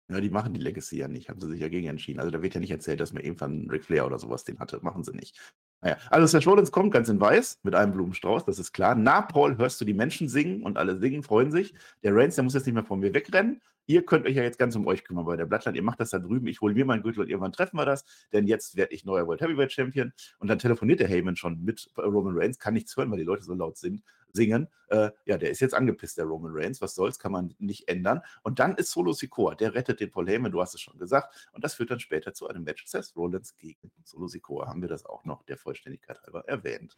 Ja, 0.07 0.21
die 0.21 0.29
machen 0.29 0.53
die 0.53 0.59
Legacy 0.59 0.97
ja 0.97 1.07
nicht, 1.07 1.29
haben 1.29 1.41
sie 1.41 1.49
sich 1.49 1.59
ja 1.59 1.67
gegen 1.67 1.87
entschieden. 1.87 2.19
Also 2.19 2.29
da 2.29 2.41
wird 2.41 2.53
ja 2.53 2.59
nicht 2.59 2.71
erzählt, 2.71 2.99
dass 2.99 3.11
man 3.11 3.23
irgendwann 3.23 3.67
Ric 3.71 3.85
Flair 3.85 4.05
oder 4.05 4.19
sowas 4.19 4.43
den 4.43 4.59
hatte. 4.59 4.79
Machen 4.83 5.03
sie 5.03 5.13
nicht. 5.13 5.39
Naja, 5.81 5.97
also 6.09 6.27
Seth 6.27 6.45
Rollins 6.47 6.71
kommt 6.71 6.93
ganz 6.93 7.09
in 7.09 7.19
weiß 7.19 7.59
mit 7.63 7.73
einem 7.73 7.91
Blumenstrauß, 7.91 8.45
das 8.45 8.59
ist 8.59 8.71
klar. 8.71 8.95
Na, 8.95 9.21
Paul, 9.21 9.57
hörst 9.57 9.81
du 9.81 9.85
die 9.85 9.93
Menschen 9.93 10.29
singen 10.29 10.61
und 10.61 10.77
alle 10.77 10.97
singen, 10.97 11.23
freuen 11.23 11.51
sich. 11.51 11.73
Der 12.03 12.15
Reigns, 12.15 12.35
der 12.35 12.43
muss 12.43 12.53
jetzt 12.53 12.65
nicht 12.65 12.75
mehr 12.75 12.83
von 12.83 12.99
mir 12.99 13.13
wegrennen. 13.13 13.61
Ihr 13.87 14.05
könnt 14.05 14.25
euch 14.25 14.35
ja 14.35 14.43
jetzt 14.43 14.57
ganz 14.57 14.75
um 14.75 14.87
euch 14.87 15.03
kümmern 15.03 15.25
bei 15.25 15.35
der 15.35 15.45
Blattland. 15.45 15.77
Ihr 15.77 15.83
macht 15.83 15.99
das 15.99 16.09
da 16.09 16.19
drüben. 16.19 16.47
Ich 16.47 16.61
hole 16.61 16.73
mir 16.73 16.85
meinen 16.85 17.03
Gürtel 17.03 17.21
und 17.21 17.29
irgendwann 17.29 17.53
treffen 17.53 17.77
wir 17.77 17.85
das. 17.85 18.05
Denn 18.33 18.47
jetzt 18.47 18.75
werde 18.75 18.93
ich 18.93 19.05
neuer 19.05 19.27
World 19.27 19.41
Heavyweight 19.41 19.71
Champion. 19.71 20.13
Und 20.39 20.47
dann 20.47 20.59
telefoniert 20.59 20.99
der 20.99 21.07
Heyman 21.07 21.35
schon 21.35 21.63
mit 21.63 21.89
Roman 21.97 22.37
Reigns. 22.37 22.59
Kann 22.59 22.73
nichts 22.73 22.95
hören, 22.97 23.11
weil 23.11 23.19
die 23.19 23.23
Leute 23.23 23.43
so 23.43 23.53
laut 23.53 23.77
sind 23.77 24.03
singen. 24.35 24.67
Äh, 24.87 25.11
ja, 25.25 25.37
der 25.37 25.49
ist 25.49 25.61
jetzt 25.61 25.73
angepisst, 25.73 26.17
der 26.17 26.25
Roman 26.25 26.51
Reigns. 26.53 26.81
Was 26.81 26.93
soll's, 26.93 27.17
kann 27.17 27.31
man 27.31 27.55
nicht 27.57 27.87
ändern. 27.87 28.21
Und 28.43 28.59
dann 28.59 28.75
ist 28.75 28.91
Solo 28.91 29.13
Sikoa, 29.13 29.55
der 29.55 29.73
rettet 29.73 29.99
den 29.99 30.11
Paul 30.11 30.27
Heyman, 30.27 30.51
du 30.51 30.61
hast 30.61 30.75
es 30.75 30.81
schon 30.81 30.97
gesagt. 30.99 31.49
Und 31.53 31.63
das 31.63 31.75
führt 31.75 31.89
dann 31.89 31.99
später 31.99 32.33
zu 32.33 32.47
einem 32.47 32.63
Match 32.63 32.85
Seth 32.85 33.15
Rollins 33.15 33.55
gegen 33.57 33.91
Solo 34.03 34.27
Sikoa. 34.27 34.67
Haben 34.67 34.81
wir 34.81 34.89
das 34.89 35.05
auch 35.05 35.25
noch 35.25 35.43
der 35.43 35.57
Vollständigkeit 35.57 36.21
halber 36.21 36.47
erwähnt. 36.47 36.97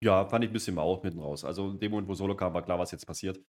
Ja, 0.00 0.26
fand 0.26 0.44
ich 0.44 0.50
ein 0.50 0.52
bisschen 0.52 0.74
mau 0.74 1.00
mitten 1.02 1.18
raus. 1.18 1.44
Also 1.44 1.70
in 1.70 1.80
dem 1.80 1.90
Moment, 1.90 2.08
wo 2.08 2.14
Solo 2.14 2.36
kam, 2.36 2.54
war 2.54 2.62
klar, 2.62 2.78
was 2.78 2.90
jetzt 2.90 3.06
passiert. 3.06 3.40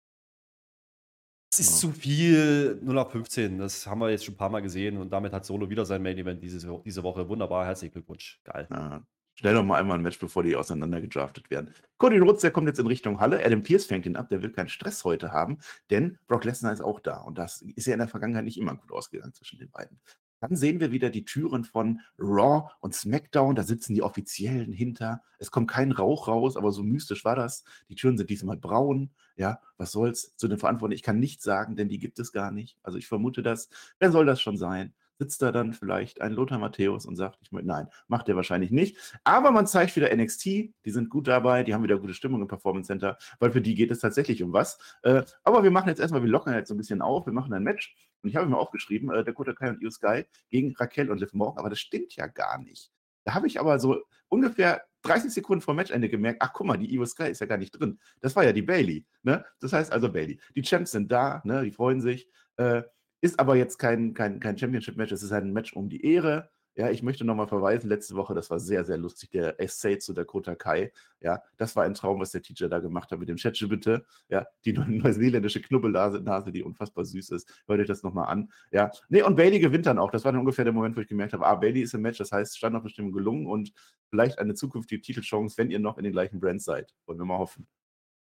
Es 1.58 1.62
ist 1.62 1.80
zu 1.80 1.94
viel 1.94 2.78
0 2.82 2.98
auf 2.98 3.12
15. 3.14 3.60
Das 3.60 3.88
haben 3.88 4.00
wir 4.00 4.10
jetzt 4.10 4.26
schon 4.26 4.34
ein 4.34 4.38
paar 4.38 4.50
Mal 4.50 4.60
gesehen 4.60 4.98
und 4.98 5.10
damit 5.10 5.32
hat 5.32 5.46
Solo 5.46 5.70
wieder 5.70 5.86
sein 5.86 6.04
Main 6.04 6.18
Event 6.18 6.44
diese, 6.44 6.82
diese 6.84 7.02
Woche. 7.02 7.30
Wunderbar, 7.30 7.66
herzlichen 7.66 7.94
Glückwunsch. 7.94 8.42
Geil. 8.44 8.68
Ja, 8.70 9.02
Schnell 9.38 9.54
noch 9.54 9.64
mal 9.64 9.80
einmal 9.80 9.98
ein 9.98 10.02
Match, 10.04 10.20
bevor 10.20 10.44
die 10.44 10.56
auseinandergedraftet 10.56 11.50
werden. 11.50 11.74
Cody 11.98 12.20
Rhodes, 12.20 12.42
der 12.42 12.52
kommt 12.52 12.68
jetzt 12.68 12.80
in 12.80 12.88
Richtung 12.88 13.22
Halle. 13.22 13.46
Adam 13.46 13.64
Pierce 13.64 13.86
fängt 13.86 14.06
ihn 14.06 14.18
ab, 14.18 14.28
der 14.28 14.42
will 14.42 14.52
keinen 14.52 14.68
Stress 14.68 15.06
heute 15.06 15.32
haben, 15.32 15.60
denn 15.90 16.18
Brock 16.28 16.44
Lesnar 16.44 16.74
ist 16.74 16.82
auch 16.82 17.00
da. 17.00 17.20
Und 17.20 17.38
das 17.38 17.62
ist 17.62 17.88
ja 17.88 17.94
in 17.94 18.00
der 18.00 18.10
Vergangenheit 18.10 18.44
nicht 18.44 18.58
immer 18.58 18.76
gut 18.76 18.92
ausgegangen 18.92 19.34
zwischen 19.34 19.60
den 19.60 19.70
beiden. 19.70 20.00
Dann 20.40 20.56
sehen 20.56 20.80
wir 20.80 20.92
wieder 20.92 21.10
die 21.10 21.26
Türen 21.26 21.64
von 21.64 22.02
Raw 22.20 22.70
und 22.80 22.94
SmackDown. 22.94 23.56
Da 23.56 23.64
sitzen 23.64 23.94
die 23.94 24.02
Offiziellen 24.02 24.74
hinter. 24.74 25.22
Es 25.40 25.52
kommt 25.52 25.70
kein 25.70 25.92
Rauch 25.92 26.28
raus, 26.28 26.58
aber 26.58 26.72
so 26.72 26.84
mystisch 26.84 27.26
war 27.26 27.36
das. 27.36 27.64
Die 27.90 27.96
Türen 27.96 28.18
sind 28.18 28.30
diesmal 28.30 28.58
braun. 28.58 29.12
Ja, 29.38 29.60
was 29.78 29.92
soll's 29.92 30.36
zu 30.36 30.48
den 30.48 30.58
Verantwortlichen? 30.58 31.00
Ich 31.00 31.04
kann 31.04 31.20
nichts 31.20 31.44
sagen, 31.44 31.76
denn 31.76 31.90
die 31.90 32.00
gibt 32.00 32.20
es 32.20 32.32
gar 32.32 32.52
nicht. 32.52 32.78
Also 32.84 32.98
ich 32.98 33.08
vermute 33.08 33.44
das. 33.44 33.70
Wer 34.00 34.12
soll 34.12 34.26
das 34.26 34.42
schon 34.42 34.58
sein? 34.58 34.94
Sitzt 35.18 35.42
da 35.42 35.52
dann 35.52 35.74
vielleicht 35.74 36.22
ein 36.22 36.34
Lothar 36.34 36.60
Matthäus 36.60 37.06
und 37.06 37.16
sagt, 37.16 37.40
ich 37.42 37.52
möchte, 37.52 37.68
nein, 37.68 37.88
macht 38.08 38.28
er 38.28 38.36
wahrscheinlich 38.36 38.72
nicht. 38.72 38.98
Aber 39.24 39.52
man 39.52 39.68
zeigt 39.68 39.96
wieder 39.96 40.14
NXT, 40.14 40.46
die 40.46 40.74
sind 40.86 41.10
gut 41.10 41.28
dabei, 41.28 41.64
die 41.64 41.74
haben 41.74 41.84
wieder 41.84 41.98
gute 41.98 42.14
Stimmung 42.14 42.42
im 42.42 42.48
Performance 42.48 42.88
Center, 42.88 43.18
weil 43.40 43.52
für 43.52 43.62
die 43.62 43.76
geht 43.76 43.92
es 43.92 44.00
tatsächlich 44.00 44.44
um 44.44 44.54
was. 44.54 44.78
Äh, 45.04 45.24
aber 45.44 45.64
wir 45.64 45.72
machen 45.72 45.90
jetzt 45.90 46.00
erstmal, 46.00 46.22
wir 46.22 46.30
lockern 46.30 46.54
jetzt 46.54 46.68
so 46.68 46.74
ein 46.74 46.78
bisschen 46.78 47.02
auf, 47.02 47.26
wir 47.26 47.34
machen 47.34 47.54
ein 47.54 47.64
Match 47.64 47.96
und 48.22 48.30
ich 48.30 48.36
habe 48.36 48.48
mir 48.48 48.58
aufgeschrieben, 48.58 49.10
äh, 49.12 49.24
Dakota 49.24 49.54
Kai 49.54 49.70
und 49.70 49.82
Io 49.82 49.90
Sky 49.90 50.26
gegen 50.50 50.76
Raquel 50.76 51.10
und 51.10 51.20
Liv 51.20 51.34
Morgan, 51.34 51.60
aber 51.60 51.70
das 51.70 51.80
stimmt 51.80 52.16
ja 52.16 52.28
gar 52.28 52.58
nicht. 52.58 52.92
Da 53.24 53.34
habe 53.34 53.48
ich 53.48 53.60
aber 53.60 53.80
so 53.80 54.04
ungefähr 54.30 54.84
30 55.04 55.32
Sekunden 55.32 55.62
vor 55.62 55.74
Matchende 55.74 56.10
gemerkt, 56.10 56.42
ach 56.42 56.52
guck 56.54 56.68
mal, 56.68 56.78
die 56.78 56.92
Io 56.94 57.06
Sky 57.06 57.30
ist 57.30 57.40
ja 57.40 57.48
gar 57.48 57.58
nicht 57.58 57.72
drin. 57.72 58.00
Das 58.22 58.36
war 58.36 58.44
ja 58.44 58.54
die 58.54 58.62
Bailey. 58.62 59.06
Ne? 59.24 59.46
Das 59.60 59.74
heißt 59.74 59.92
also 59.92 60.12
Bailey. 60.12 60.40
Die 60.56 60.62
Champs 60.62 60.92
sind 60.92 61.12
da, 61.12 61.42
ne? 61.46 61.64
die 61.64 61.72
freuen 61.72 62.02
sich. 62.02 62.28
Äh, 62.58 62.84
ist 63.26 63.40
aber 63.40 63.56
jetzt 63.56 63.78
kein, 63.78 64.14
kein, 64.14 64.40
kein 64.40 64.58
Championship-Match, 64.58 65.12
es 65.12 65.24
ist 65.24 65.32
ein 65.32 65.52
Match 65.52 65.74
um 65.74 65.90
die 65.90 66.06
Ehre. 66.06 66.50
Ja, 66.78 66.92
ich 66.92 67.02
möchte 67.02 67.24
nochmal 67.24 67.48
verweisen, 67.48 67.90
letzte 67.90 68.16
Woche, 68.16 68.34
das 68.34 68.50
war 68.50 68.60
sehr, 68.60 68.84
sehr 68.84 68.98
lustig, 68.98 69.32
der 69.32 69.62
Essay 69.62 69.98
zu 69.98 70.12
Dakota 70.14 70.56
Kai. 70.56 70.92
Ja, 71.22 71.42
das 71.56 71.76
war 71.78 71.86
ein 71.86 71.94
Traum, 71.94 72.20
was 72.20 72.32
der 72.32 72.42
Teacher 72.42 72.68
da 72.68 72.80
gemacht 72.80 73.12
hat 73.12 73.20
mit 73.20 73.30
dem 73.30 73.38
Chatche 73.38 73.68
bitte. 73.70 74.06
Ja, 74.28 74.46
die 74.66 74.74
neuseeländische 74.88 75.62
Knubbelnase, 75.62 76.52
die 76.52 76.64
unfassbar 76.64 77.06
süß 77.06 77.30
ist. 77.32 77.64
Hört 77.66 77.80
euch 77.80 77.88
das 77.88 78.04
nochmal 78.04 78.28
an. 78.28 78.52
Ja, 78.72 78.92
nee, 79.08 79.22
und 79.22 79.38
Bailey 79.38 79.60
gewinnt 79.60 79.86
dann 79.86 79.98
auch. 79.98 80.12
Das 80.12 80.26
war 80.26 80.34
dann 80.34 80.42
ungefähr 80.42 80.66
der 80.66 80.74
Moment, 80.74 80.98
wo 80.98 81.02
ich 81.02 81.08
gemerkt 81.08 81.32
habe, 81.32 81.46
ah, 81.46 81.56
Bailey 81.56 81.82
ist 81.82 81.94
im 81.94 82.02
Match, 82.02 82.18
das 82.18 82.34
heißt, 82.34 82.58
Standardbestimmung 82.58 83.14
gelungen 83.14 83.48
und 83.48 83.72
vielleicht 84.10 84.38
eine 84.40 84.54
zukünftige 84.54 85.02
Titelchance, 85.02 85.58
wenn 85.58 85.72
ihr 85.72 85.80
noch 85.80 85.98
in 85.98 86.04
den 86.04 86.14
gleichen 86.14 86.42
Brands 86.42 86.66
seid. 86.66 86.94
Wollen 87.06 87.20
wir 87.20 87.26
mal 87.26 87.40
hoffen. 87.40 87.68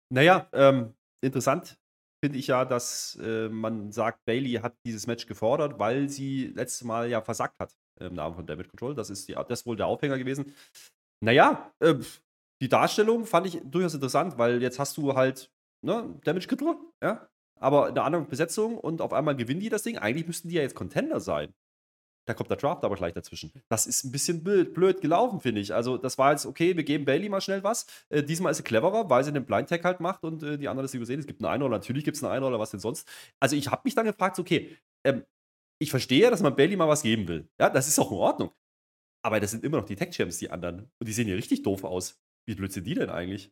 Naja, 0.10 0.49
ähm, 0.51 0.95
interessant 1.21 1.77
finde 2.23 2.38
ich 2.38 2.47
ja, 2.47 2.65
dass 2.65 3.17
äh, 3.21 3.49
man 3.49 3.91
sagt, 3.91 4.23
Bailey 4.25 4.53
hat 4.62 4.75
dieses 4.86 5.07
Match 5.07 5.25
gefordert, 5.25 5.79
weil 5.79 6.10
sie 6.10 6.47
letztes 6.55 6.84
Mal 6.84 7.10
ja 7.10 7.21
versagt 7.21 7.60
hat 7.60 7.73
im 7.99 8.13
Namen 8.13 8.36
von 8.36 8.45
Damage 8.45 8.69
Control. 8.69 8.95
Das 8.95 9.10
ist, 9.10 9.27
die, 9.27 9.34
das 9.34 9.62
ist 9.62 9.65
wohl 9.65 9.75
der 9.75 9.88
Aufhänger 9.88 10.17
gewesen. 10.17 10.53
Naja, 11.23 11.71
äh, 11.79 11.95
die 12.62 12.69
Darstellung 12.69 13.25
fand 13.25 13.47
ich 13.47 13.62
durchaus 13.63 13.93
interessant, 13.93 14.38
weil 14.38 14.62
jetzt 14.62 14.79
hast 14.79 14.97
du 14.97 15.15
halt 15.15 15.51
ne, 15.84 16.19
Damage 16.23 16.47
Control, 16.47 16.77
ja, 17.03 17.27
aber 17.60 17.88
eine 17.88 18.01
andere 18.03 18.23
Besetzung 18.23 18.77
und 18.77 19.01
auf 19.01 19.13
einmal 19.13 19.36
gewinnen 19.36 19.60
die 19.60 19.69
das 19.69 19.84
Ding. 19.84 19.97
Eigentlich 19.97 20.27
müssten 20.27 20.49
die 20.49 20.55
ja 20.55 20.62
jetzt 20.62 20.75
Contender 20.75 21.19
sein. 21.19 21.53
Da 22.32 22.36
kommt 22.36 22.50
der 22.50 22.56
Draft 22.56 22.86
aber 22.86 22.96
gleich 22.96 23.12
dazwischen. 23.12 23.52
Das 23.67 23.86
ist 23.86 24.06
ein 24.06 24.12
bisschen 24.13 24.41
blöd, 24.41 24.74
blöd 24.74 25.02
gelaufen, 25.02 25.41
finde 25.41 25.60
ich. 25.60 25.74
Also, 25.74 25.98
das 25.98 26.17
war 26.17 26.32
jetzt 26.32 26.46
okay, 26.46 26.78
wir 26.78 26.86
geben 26.86 27.04
Bailey 27.04 27.28
mal 27.28 27.41
schnell 27.41 27.62
was. 27.62 27.86
Äh, 28.08 28.24
diesmal 28.24 28.52
ist 28.52 28.58
sie 28.58 28.63
cleverer, 28.63 29.10
weil 29.10 29.22
sie 29.26 29.34
den 29.34 29.46
Blind 29.46 29.67
Tag 29.67 29.84
halt 29.84 30.00
macht 30.00 30.24
und 30.24 30.41
äh, 30.41 30.58
die 30.58 30.70
anderen 30.70 30.86
das 30.86 30.94
übersehen. 30.94 31.20
Es 31.20 31.28
gibt 31.28 31.44
einen 31.44 31.52
Einroller, 31.54 31.72
natürlich 31.72 32.06
gibt 32.06 32.15
es 32.15 32.24
einen 32.24 32.32
Einroller, 32.32 32.58
was 32.58 32.72
denn 32.72 32.80
sonst. 32.80 33.06
Also, 33.41 33.58
ich 33.58 33.70
habe 33.70 33.82
mich 33.84 33.96
dann 33.96 34.06
gefragt, 34.06 34.39
okay, 34.39 34.78
ähm, 35.04 35.26
ich 35.78 35.91
verstehe, 35.91 36.32
dass 36.32 36.41
man 36.41 36.56
Bailey 36.56 36.78
mal 36.78 36.88
was 36.88 37.04
geben 37.04 37.28
will. 37.28 37.50
Ja, 37.60 37.70
das 37.70 37.89
ist 37.89 38.00
auch 38.00 38.12
in 38.12 38.17
Ordnung. 38.17 38.52
Aber 39.26 39.41
das 39.41 39.52
sind 39.52 39.65
immer 39.65 39.76
noch 39.76 39.86
die 39.86 39.98
Tech-Champs, 39.98 40.38
die 40.38 40.50
anderen. 40.50 40.89
Und 41.00 41.08
die 41.10 41.12
sehen 41.12 41.28
ja 41.28 41.36
richtig 41.36 41.63
doof 41.63 41.84
aus. 41.84 42.17
Wie 42.48 42.56
blöd 42.56 42.72
sind 42.72 42.88
die 42.88 42.94
denn 42.94 43.10
eigentlich? 43.10 43.52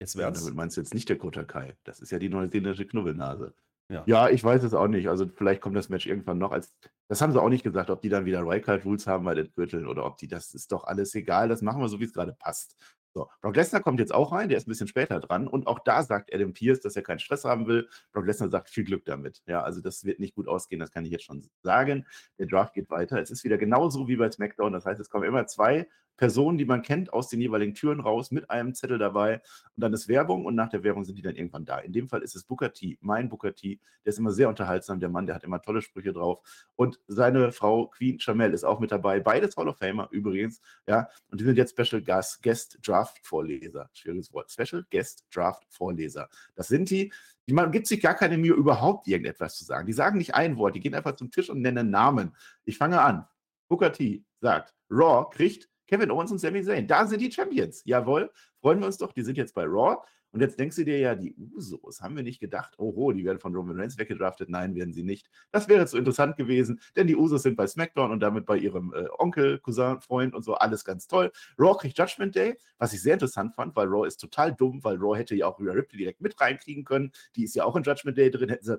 Jetzt 0.00 0.14
wär's. 0.14 0.38
Ja, 0.38 0.44
damit 0.44 0.54
meinst 0.54 0.76
du 0.76 0.80
jetzt 0.80 0.94
nicht 0.94 1.08
der 1.08 1.18
Kota 1.18 1.42
Kai. 1.42 1.76
Das 1.82 1.98
ist 1.98 2.12
ja 2.12 2.20
die 2.20 2.28
neuseeländische 2.28 2.86
Knubbelnase. 2.86 3.52
Ja. 3.88 4.02
ja, 4.06 4.28
ich 4.28 4.42
weiß 4.42 4.64
es 4.64 4.74
auch 4.74 4.88
nicht. 4.88 5.08
Also 5.08 5.26
vielleicht 5.32 5.60
kommt 5.60 5.76
das 5.76 5.88
Match 5.88 6.06
irgendwann 6.06 6.38
noch 6.38 6.50
als. 6.50 6.74
Das 7.08 7.20
haben 7.20 7.32
sie 7.32 7.40
auch 7.40 7.48
nicht 7.48 7.62
gesagt, 7.62 7.88
ob 7.88 8.02
die 8.02 8.08
dann 8.08 8.24
wieder 8.24 8.44
Wildcard 8.44 8.84
Rules 8.84 9.06
haben 9.06 9.24
bei 9.24 9.34
den 9.34 9.52
Gürteln 9.52 9.86
oder 9.86 10.04
ob 10.04 10.18
die, 10.18 10.26
das 10.26 10.54
ist 10.54 10.72
doch 10.72 10.84
alles 10.84 11.14
egal. 11.14 11.48
Das 11.48 11.62
machen 11.62 11.80
wir 11.80 11.88
so, 11.88 12.00
wie 12.00 12.04
es 12.04 12.12
gerade 12.12 12.32
passt. 12.32 12.76
So, 13.16 13.30
Brock 13.40 13.56
Lesnar 13.56 13.82
kommt 13.82 13.98
jetzt 13.98 14.12
auch 14.12 14.32
rein, 14.32 14.50
der 14.50 14.58
ist 14.58 14.66
ein 14.66 14.70
bisschen 14.70 14.88
später 14.88 15.20
dran 15.20 15.48
und 15.48 15.66
auch 15.68 15.78
da 15.78 16.02
sagt 16.02 16.34
Adam 16.34 16.52
Pierce, 16.52 16.80
dass 16.80 16.96
er 16.96 17.02
keinen 17.02 17.18
Stress 17.18 17.46
haben 17.46 17.66
will. 17.66 17.88
Brock 18.12 18.26
Lesnar 18.26 18.50
sagt 18.50 18.68
viel 18.68 18.84
Glück 18.84 19.06
damit. 19.06 19.42
Ja, 19.46 19.62
also 19.62 19.80
das 19.80 20.04
wird 20.04 20.20
nicht 20.20 20.34
gut 20.34 20.48
ausgehen, 20.48 20.80
das 20.80 20.90
kann 20.90 21.06
ich 21.06 21.12
jetzt 21.12 21.24
schon 21.24 21.48
sagen. 21.62 22.06
Der 22.38 22.44
Draft 22.44 22.74
geht 22.74 22.90
weiter. 22.90 23.18
Es 23.18 23.30
ist 23.30 23.42
wieder 23.42 23.56
genauso 23.56 24.06
wie 24.06 24.16
bei 24.16 24.30
SmackDown, 24.30 24.74
das 24.74 24.84
heißt, 24.84 25.00
es 25.00 25.08
kommen 25.08 25.24
immer 25.24 25.46
zwei 25.46 25.88
Personen, 26.16 26.58
die 26.58 26.64
man 26.64 26.82
kennt, 26.82 27.12
aus 27.12 27.28
den 27.28 27.40
jeweiligen 27.40 27.74
Türen 27.74 28.00
raus 28.00 28.30
mit 28.30 28.50
einem 28.50 28.74
Zettel 28.74 28.98
dabei. 28.98 29.34
Und 29.74 29.82
dann 29.82 29.92
ist 29.92 30.08
Werbung 30.08 30.44
und 30.44 30.54
nach 30.54 30.68
der 30.68 30.82
Werbung 30.82 31.04
sind 31.04 31.16
die 31.16 31.22
dann 31.22 31.36
irgendwann 31.36 31.64
da. 31.64 31.78
In 31.78 31.92
dem 31.92 32.08
Fall 32.08 32.22
ist 32.22 32.34
es 32.36 32.44
Booker 32.44 32.72
T, 32.72 32.98
mein 33.00 33.28
Booker 33.28 33.54
T. 33.54 33.80
Der 34.04 34.10
ist 34.10 34.18
immer 34.18 34.30
sehr 34.30 34.48
unterhaltsam, 34.48 35.00
der 35.00 35.08
Mann, 35.08 35.26
der 35.26 35.34
hat 35.34 35.44
immer 35.44 35.60
tolle 35.60 35.82
Sprüche 35.82 36.12
drauf. 36.12 36.40
Und 36.76 37.00
seine 37.06 37.52
Frau 37.52 37.88
Queen 37.88 38.18
Chamel 38.20 38.52
ist 38.52 38.64
auch 38.64 38.80
mit 38.80 38.92
dabei. 38.92 39.20
Beides 39.20 39.56
Hall 39.56 39.68
of 39.68 39.78
Famer 39.78 40.08
übrigens. 40.10 40.60
Ja, 40.86 41.08
und 41.30 41.40
die 41.40 41.44
sind 41.44 41.56
jetzt 41.56 41.78
Special 41.78 42.02
Guest, 42.02 42.42
Guest 42.42 42.78
Draft 42.86 43.18
Vorleser. 43.22 43.90
Schwieriges 43.92 44.32
Wort. 44.32 44.50
Special 44.50 44.84
Guest 44.90 45.24
Draft 45.34 45.64
Vorleser. 45.68 46.28
Das 46.54 46.68
sind 46.68 46.90
die. 46.90 47.12
Die 47.48 47.52
man 47.52 47.70
gibt 47.70 47.86
sich 47.86 48.00
gar 48.00 48.14
keine 48.14 48.38
Mühe, 48.38 48.54
überhaupt 48.54 49.06
irgendetwas 49.06 49.56
zu 49.56 49.64
sagen. 49.64 49.86
Die 49.86 49.92
sagen 49.92 50.18
nicht 50.18 50.34
ein 50.34 50.56
Wort, 50.56 50.74
die 50.74 50.80
gehen 50.80 50.94
einfach 50.94 51.14
zum 51.14 51.30
Tisch 51.30 51.48
und 51.48 51.60
nennen 51.60 51.90
Namen. 51.90 52.34
Ich 52.64 52.76
fange 52.76 53.00
an. 53.00 53.24
Booker 53.68 53.92
T 53.92 54.24
sagt, 54.40 54.74
Raw 54.90 55.28
kriegt 55.30 55.68
Kevin 55.86 56.10
Owens 56.10 56.32
und 56.32 56.38
Sami 56.38 56.62
Zayn. 56.62 56.86
Da 56.86 57.06
sind 57.06 57.20
die 57.20 57.30
Champions. 57.30 57.82
Jawohl, 57.84 58.30
freuen 58.60 58.80
wir 58.80 58.86
uns 58.86 58.98
doch. 58.98 59.12
Die 59.12 59.22
sind 59.22 59.36
jetzt 59.36 59.54
bei 59.54 59.64
Raw. 59.64 59.98
Und 60.36 60.40
jetzt 60.42 60.58
denkst 60.58 60.76
du 60.76 60.84
dir 60.84 60.98
ja, 60.98 61.14
die 61.14 61.34
Usos, 61.34 62.02
haben 62.02 62.14
wir 62.14 62.22
nicht 62.22 62.40
gedacht, 62.40 62.74
oh, 62.76 63.10
die 63.10 63.24
werden 63.24 63.38
von 63.38 63.54
Roman 63.54 63.80
Reigns 63.80 63.96
weggedraftet? 63.96 64.50
Nein, 64.50 64.74
werden 64.74 64.92
sie 64.92 65.02
nicht. 65.02 65.30
Das 65.50 65.66
wäre 65.66 65.86
zu 65.86 65.96
interessant 65.96 66.36
gewesen, 66.36 66.78
denn 66.94 67.06
die 67.06 67.16
Usos 67.16 67.42
sind 67.42 67.56
bei 67.56 67.66
SmackDown 67.66 68.10
und 68.10 68.20
damit 68.20 68.44
bei 68.44 68.58
ihrem 68.58 68.92
äh, 68.92 69.06
Onkel, 69.16 69.58
Cousin, 69.60 70.00
Freund 70.02 70.34
und 70.34 70.42
so, 70.42 70.54
alles 70.54 70.84
ganz 70.84 71.06
toll. 71.06 71.32
Raw 71.58 71.74
kriegt 71.78 71.98
Judgment 71.98 72.34
Day, 72.34 72.58
was 72.76 72.92
ich 72.92 73.00
sehr 73.00 73.14
interessant 73.14 73.54
fand, 73.54 73.74
weil 73.76 73.86
Raw 73.86 74.06
ist 74.06 74.18
total 74.18 74.54
dumm, 74.54 74.84
weil 74.84 74.96
Raw 74.96 75.16
hätte 75.16 75.34
ja 75.34 75.46
auch 75.46 75.58
Rhea 75.58 75.72
Ripley 75.72 76.00
direkt 76.00 76.20
mit 76.20 76.38
reinkriegen 76.38 76.84
können. 76.84 77.12
Die 77.34 77.44
ist 77.44 77.54
ja 77.54 77.64
auch 77.64 77.74
in 77.74 77.82
Judgment 77.82 78.18
Day 78.18 78.30
drin, 78.30 78.50
hätten 78.50 78.66
sie 78.66 78.78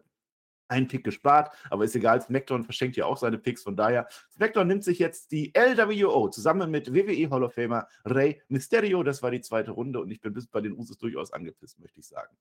einen 0.69 0.87
Pick 0.87 1.03
gespart, 1.03 1.55
aber 1.69 1.85
ist 1.85 1.95
egal, 1.95 2.21
SmackDown 2.21 2.63
verschenkt 2.63 2.97
ja 2.97 3.05
auch 3.05 3.17
seine 3.17 3.37
Picks, 3.37 3.63
von 3.63 3.75
daher, 3.75 4.07
SmackDown 4.33 4.67
nimmt 4.67 4.83
sich 4.83 4.99
jetzt 4.99 5.31
die 5.31 5.53
LWO 5.55 6.29
zusammen 6.29 6.71
mit 6.71 6.93
WWE 6.93 7.29
Hall 7.29 7.43
of 7.43 7.53
Famer 7.53 7.87
Rey 8.05 8.41
Mysterio, 8.47 9.03
das 9.03 9.23
war 9.23 9.31
die 9.31 9.41
zweite 9.41 9.71
Runde 9.71 9.99
und 9.99 10.11
ich 10.11 10.21
bin 10.21 10.33
bis 10.33 10.47
bei 10.47 10.61
den 10.61 10.73
Usos 10.73 10.97
durchaus 10.97 11.31
angepisst, 11.33 11.79
möchte 11.79 11.99
ich 11.99 12.07
sagen. 12.07 12.35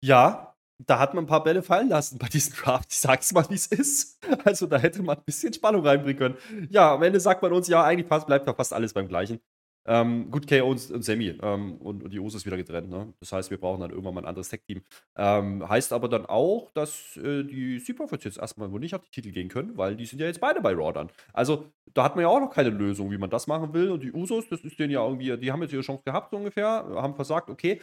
Ja, 0.00 0.54
da 0.78 0.98
hat 0.98 1.14
man 1.14 1.24
ein 1.24 1.28
paar 1.28 1.44
Bälle 1.44 1.62
fallen 1.62 1.88
lassen 1.88 2.18
bei 2.18 2.26
diesem 2.28 2.54
Draft. 2.54 2.92
Ich 2.92 2.98
sag's 2.98 3.32
mal, 3.32 3.48
wie 3.48 3.54
es 3.54 3.66
ist. 3.66 4.18
Also 4.44 4.66
da 4.66 4.76
hätte 4.78 5.02
man 5.02 5.18
ein 5.18 5.24
bisschen 5.24 5.52
Spannung 5.52 5.86
reinbringen 5.86 6.18
können. 6.18 6.68
Ja, 6.70 6.94
am 6.94 7.02
Ende 7.02 7.20
sagt 7.20 7.42
man 7.42 7.52
uns, 7.52 7.68
ja, 7.68 7.84
eigentlich 7.84 8.08
bleibt 8.08 8.48
da 8.48 8.54
fast 8.54 8.72
alles 8.72 8.92
beim 8.92 9.08
Gleichen. 9.08 9.40
Ähm, 9.86 10.30
gut, 10.30 10.48
KO 10.48 10.70
und, 10.70 10.90
und 10.90 11.04
Sammy 11.04 11.38
ähm, 11.42 11.76
und, 11.76 12.02
und, 12.02 12.12
die 12.12 12.18
Usos 12.18 12.46
wieder 12.46 12.56
getrennt. 12.56 12.88
Ne? 12.88 13.12
Das 13.20 13.32
heißt, 13.32 13.50
wir 13.50 13.58
brauchen 13.58 13.80
dann 13.80 13.90
irgendwann 13.90 14.14
mal 14.14 14.22
ein 14.22 14.26
anderes 14.26 14.48
Tech-Team. 14.48 14.82
Ähm, 15.16 15.68
heißt 15.68 15.92
aber 15.92 16.08
dann 16.08 16.26
auch, 16.26 16.70
dass 16.72 17.16
äh, 17.18 17.44
die 17.44 17.78
Superfits 17.78 18.24
jetzt 18.24 18.38
erstmal 18.38 18.72
wohl 18.72 18.80
nicht 18.80 18.94
auf 18.94 19.02
die 19.02 19.10
Titel 19.10 19.30
gehen 19.30 19.48
können, 19.48 19.76
weil 19.76 19.96
die 19.96 20.06
sind 20.06 20.20
ja 20.20 20.26
jetzt 20.26 20.40
beide 20.40 20.60
bei 20.60 20.72
Raw 20.72 20.92
dann. 20.92 21.10
Also, 21.32 21.70
da 21.92 22.04
hat 22.04 22.16
man 22.16 22.22
ja 22.22 22.28
auch 22.28 22.40
noch 22.40 22.50
keine 22.50 22.70
Lösung, 22.70 23.10
wie 23.10 23.18
man 23.18 23.30
das 23.30 23.46
machen 23.46 23.74
will. 23.74 23.90
Und 23.90 24.02
die 24.02 24.12
Usos, 24.12 24.48
das 24.48 24.60
ist 24.62 24.78
denen 24.78 24.90
ja 24.92 25.04
irgendwie, 25.04 25.36
die 25.36 25.52
haben 25.52 25.62
jetzt 25.62 25.72
ihre 25.72 25.82
Chance 25.82 26.02
gehabt, 26.04 26.30
so 26.30 26.36
ungefähr, 26.38 26.66
haben 26.94 27.14
versagt, 27.14 27.50
okay, 27.50 27.80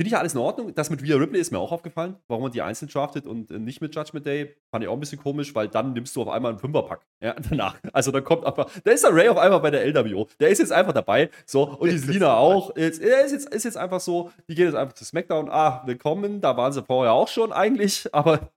Finde 0.00 0.08
ich 0.08 0.12
ja 0.12 0.18
alles 0.20 0.32
in 0.32 0.40
Ordnung. 0.40 0.74
Das 0.74 0.88
mit 0.88 1.02
Rhea 1.02 1.16
Ripley 1.16 1.38
ist 1.38 1.52
mir 1.52 1.58
auch 1.58 1.72
aufgefallen, 1.72 2.16
warum 2.26 2.44
man 2.44 2.52
die 2.52 2.62
einzeln 2.62 2.88
draftet 2.88 3.26
und 3.26 3.50
äh, 3.50 3.58
nicht 3.58 3.82
mit 3.82 3.94
Judgment 3.94 4.24
Day. 4.24 4.56
Fand 4.70 4.82
ich 4.82 4.88
auch 4.88 4.94
ein 4.94 5.00
bisschen 5.00 5.18
komisch, 5.18 5.54
weil 5.54 5.68
dann 5.68 5.92
nimmst 5.92 6.16
du 6.16 6.22
auf 6.22 6.28
einmal 6.28 6.52
einen 6.52 6.58
Fünferpack. 6.58 7.06
Ja, 7.22 7.34
danach. 7.50 7.78
Also 7.92 8.10
dann 8.10 8.24
kommt 8.24 8.46
einfach, 8.46 8.70
da 8.82 8.92
ist 8.92 9.04
der 9.04 9.14
Ray 9.14 9.28
auf 9.28 9.36
einmal 9.36 9.60
bei 9.60 9.70
der 9.70 9.86
LWO. 9.86 10.26
Der 10.40 10.48
ist 10.48 10.58
jetzt 10.58 10.72
einfach 10.72 10.94
dabei. 10.94 11.28
So, 11.44 11.76
und 11.76 11.90
die 11.90 11.98
Selina 11.98 12.34
auch. 12.34 12.74
Jetzt, 12.78 12.98
ist 12.98 13.32
jetzt, 13.32 13.54
ist 13.54 13.64
jetzt 13.64 13.76
einfach 13.76 14.00
so, 14.00 14.30
die 14.48 14.54
gehen 14.54 14.64
jetzt 14.64 14.74
einfach 14.74 14.94
zu 14.94 15.04
SmackDown. 15.04 15.50
Ah, 15.50 15.82
willkommen. 15.84 16.40
Da 16.40 16.56
waren 16.56 16.72
sie 16.72 16.82
vorher 16.82 17.12
auch 17.12 17.28
schon 17.28 17.52
eigentlich, 17.52 18.08
aber 18.14 18.52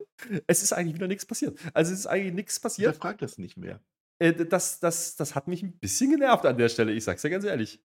es 0.47 0.63
ist 0.63 0.71
eigentlich 0.71 0.95
wieder 0.95 1.09
nichts 1.09 1.25
passiert. 1.25 1.59
Also 1.73 1.91
es 1.91 1.99
ist 1.99 2.07
eigentlich 2.07 2.35
nichts 2.35 2.57
passiert. 2.61 2.93
Wer 2.93 3.01
fragt 3.01 3.21
das 3.21 3.37
nicht 3.37 3.57
mehr? 3.57 3.81
Äh, 4.19 4.31
das, 4.31 4.79
das, 4.79 5.17
das 5.17 5.35
hat 5.35 5.49
mich 5.49 5.61
ein 5.61 5.73
bisschen 5.73 6.09
genervt 6.09 6.45
an 6.45 6.57
der 6.57 6.69
Stelle, 6.69 6.93
ich 6.93 7.03
sag's 7.03 7.21
ja 7.23 7.29
ganz 7.29 7.43
ehrlich. 7.43 7.81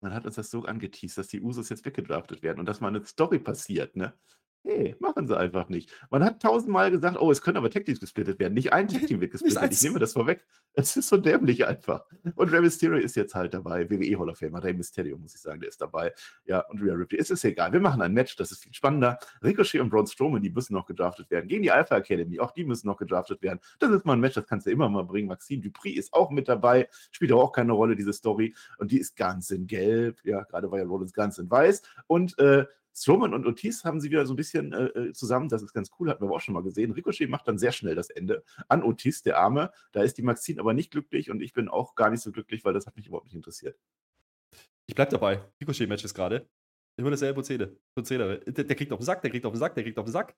Man 0.00 0.12
hat 0.14 0.26
uns 0.26 0.36
das 0.36 0.50
so 0.50 0.64
angeteased, 0.64 1.18
dass 1.18 1.28
die 1.28 1.40
Usos 1.40 1.68
jetzt 1.68 1.84
weggedraftet 1.84 2.42
werden 2.42 2.60
und 2.60 2.66
dass 2.66 2.80
mal 2.80 2.88
eine 2.88 3.04
Story 3.04 3.38
passiert, 3.38 3.96
ne? 3.96 4.14
Nee, 4.64 4.96
machen 4.98 5.26
sie 5.26 5.36
einfach 5.36 5.68
nicht. 5.68 5.92
Man 6.10 6.24
hat 6.24 6.42
tausendmal 6.42 6.90
gesagt, 6.90 7.18
oh, 7.20 7.30
es 7.30 7.40
können 7.40 7.56
aber 7.56 7.70
Tech-Teams 7.70 8.00
gesplittet 8.00 8.38
werden. 8.38 8.54
Nicht 8.54 8.72
ein 8.72 8.88
Tech-Team 8.88 9.20
wird 9.20 9.32
gesplittet. 9.32 9.72
Ich 9.72 9.82
nehme 9.82 9.98
das 9.98 10.12
vorweg. 10.12 10.44
Es 10.74 10.96
ist 10.96 11.08
so 11.08 11.16
dämlich 11.16 11.66
einfach. 11.66 12.04
Und 12.36 12.52
Rey 12.52 12.60
Mysterio 12.60 12.98
ist 12.98 13.16
jetzt 13.16 13.34
halt 13.34 13.52
dabei. 13.52 13.90
WWE 13.90 14.16
Hall 14.16 14.28
of 14.28 14.38
Famer, 14.38 14.62
Rey 14.62 14.72
Mysterio, 14.72 15.18
muss 15.18 15.34
ich 15.34 15.40
sagen, 15.40 15.58
der 15.58 15.70
ist 15.70 15.80
dabei. 15.80 16.12
Ja, 16.44 16.60
und 16.68 16.80
Rhea 16.80 16.94
Ripley. 16.94 17.18
Es 17.18 17.30
ist 17.30 17.44
egal. 17.44 17.72
Wir 17.72 17.80
machen 17.80 18.00
ein 18.00 18.12
Match, 18.12 18.36
das 18.36 18.52
ist 18.52 18.62
viel 18.62 18.72
spannender. 18.72 19.18
Ricochet 19.42 19.80
und 19.80 19.90
Braun 19.90 20.06
Strowman, 20.06 20.40
die 20.40 20.50
müssen 20.50 20.74
noch 20.74 20.86
gedraftet 20.86 21.32
werden. 21.32 21.48
Gegen 21.48 21.64
die 21.64 21.72
Alpha 21.72 21.96
Academy, 21.96 22.38
auch 22.38 22.52
die 22.52 22.64
müssen 22.64 22.86
noch 22.86 22.96
gedraftet 22.96 23.42
werden. 23.42 23.58
Das 23.80 23.90
ist 23.90 24.04
mal 24.04 24.12
ein 24.12 24.20
Match, 24.20 24.36
das 24.36 24.46
kannst 24.46 24.66
du 24.66 24.70
immer 24.70 24.88
mal 24.88 25.02
bringen. 25.02 25.26
Maxime 25.26 25.62
Dupri 25.62 25.90
ist 25.90 26.12
auch 26.12 26.30
mit 26.30 26.46
dabei. 26.46 26.88
Spielt 27.10 27.32
auch 27.32 27.50
keine 27.50 27.72
Rolle, 27.72 27.96
diese 27.96 28.12
Story. 28.12 28.54
Und 28.78 28.92
die 28.92 28.98
ist 28.98 29.16
ganz 29.16 29.50
in 29.50 29.66
gelb. 29.66 30.20
Ja, 30.22 30.44
gerade 30.44 30.70
war 30.70 30.78
ja 30.78 30.84
Rollins 30.84 31.12
ganz 31.12 31.38
in 31.38 31.50
weiß. 31.50 31.82
Und 32.06 32.38
äh, 32.38 32.66
Strowman 33.02 33.34
und 33.34 33.46
Otis 33.46 33.84
haben 33.84 34.00
sie 34.00 34.10
wieder 34.10 34.26
so 34.26 34.32
ein 34.32 34.36
bisschen 34.36 34.72
äh, 34.72 34.86
äh, 34.86 35.12
zusammen. 35.12 35.48
Das 35.48 35.62
ist 35.62 35.72
ganz 35.72 35.90
cool, 35.98 36.10
hatten 36.10 36.24
wir 36.24 36.30
auch 36.30 36.40
schon 36.40 36.54
mal 36.54 36.62
gesehen. 36.62 36.92
Ricochet 36.92 37.28
macht 37.28 37.46
dann 37.46 37.58
sehr 37.58 37.72
schnell 37.72 37.94
das 37.94 38.10
Ende 38.10 38.42
an 38.68 38.82
Otis, 38.82 39.22
der 39.22 39.38
Arme. 39.38 39.70
Da 39.92 40.02
ist 40.02 40.18
die 40.18 40.22
Maxine 40.22 40.60
aber 40.60 40.74
nicht 40.74 40.90
glücklich 40.90 41.30
und 41.30 41.40
ich 41.40 41.52
bin 41.52 41.68
auch 41.68 41.94
gar 41.94 42.10
nicht 42.10 42.22
so 42.22 42.32
glücklich, 42.32 42.64
weil 42.64 42.74
das 42.74 42.86
hat 42.86 42.96
mich 42.96 43.06
überhaupt 43.06 43.26
nicht 43.26 43.36
interessiert. 43.36 43.78
Ich 44.86 44.94
bleib 44.94 45.10
dabei. 45.10 45.42
Ricochet-Matches 45.60 46.14
gerade. 46.14 46.48
Immer 46.96 47.10
dasselbe 47.10 47.34
Prozedere. 47.34 47.76
Prozedere. 47.94 48.40
Der, 48.40 48.64
der, 48.64 48.76
kriegt 48.76 48.90
auf 48.92 48.98
den 48.98 49.04
Sack, 49.04 49.22
der 49.22 49.30
kriegt 49.30 49.46
auf 49.46 49.52
den 49.52 49.58
Sack, 49.58 49.74
der 49.74 49.84
kriegt 49.84 49.98
auf 49.98 50.06
den 50.06 50.12
Sack. 50.12 50.34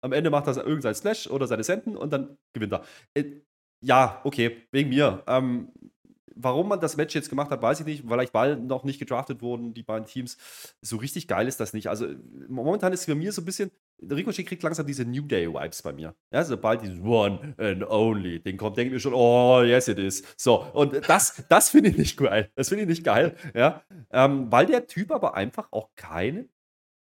Am 0.00 0.12
Ende 0.12 0.30
macht 0.30 0.48
er 0.48 0.56
irgendein 0.56 0.94
Slash 0.94 1.28
oder 1.28 1.46
seine 1.46 1.62
Senden 1.62 1.96
und 1.96 2.12
dann 2.12 2.36
gewinnt 2.52 2.72
er. 2.72 2.84
Äh, 3.14 3.42
ja, 3.80 4.20
okay, 4.24 4.66
wegen 4.72 4.88
mir. 4.88 5.22
Ähm, 5.28 5.72
Warum 6.36 6.68
man 6.68 6.80
das 6.80 6.96
Match 6.96 7.14
jetzt 7.14 7.28
gemacht 7.28 7.50
hat, 7.50 7.62
weiß 7.62 7.80
ich 7.80 7.86
nicht. 7.86 8.04
Vielleicht, 8.06 8.34
weil 8.34 8.56
noch 8.56 8.84
nicht 8.84 8.98
gedraftet 8.98 9.42
wurden, 9.42 9.74
die 9.74 9.82
beiden 9.82 10.06
Teams. 10.06 10.36
So 10.80 10.96
richtig 10.96 11.28
geil 11.28 11.48
ist 11.48 11.60
das 11.60 11.72
nicht. 11.72 11.88
Also, 11.88 12.06
momentan 12.48 12.92
ist 12.92 13.00
es 13.00 13.06
für 13.06 13.14
mich 13.14 13.32
so 13.32 13.42
ein 13.42 13.44
bisschen. 13.44 13.70
Ricochet 14.10 14.46
kriegt 14.46 14.62
langsam 14.64 14.84
diese 14.84 15.04
New 15.04 15.22
Day-Vibes 15.22 15.82
bei 15.82 15.92
mir. 15.92 16.14
Ja, 16.32 16.42
sobald 16.42 16.82
dieses 16.82 17.00
One 17.00 17.54
and 17.56 17.88
Only 17.88 18.40
Ding 18.40 18.56
kommt, 18.56 18.76
denke 18.76 18.88
ich 18.88 18.94
mir 18.94 19.00
schon, 19.00 19.14
oh, 19.14 19.62
yes, 19.62 19.86
it 19.86 19.98
is. 19.98 20.24
So, 20.36 20.66
und 20.72 21.08
das, 21.08 21.44
das 21.48 21.70
finde 21.70 21.90
ich 21.90 21.98
nicht 21.98 22.16
geil. 22.16 22.50
Das 22.56 22.68
finde 22.68 22.82
ich 22.82 22.88
nicht 22.88 23.04
geil. 23.04 23.36
Ja, 23.54 23.82
ähm, 24.10 24.50
weil 24.50 24.66
der 24.66 24.88
Typ 24.88 25.12
aber 25.12 25.34
einfach 25.34 25.68
auch 25.70 25.90
keine 25.94 26.48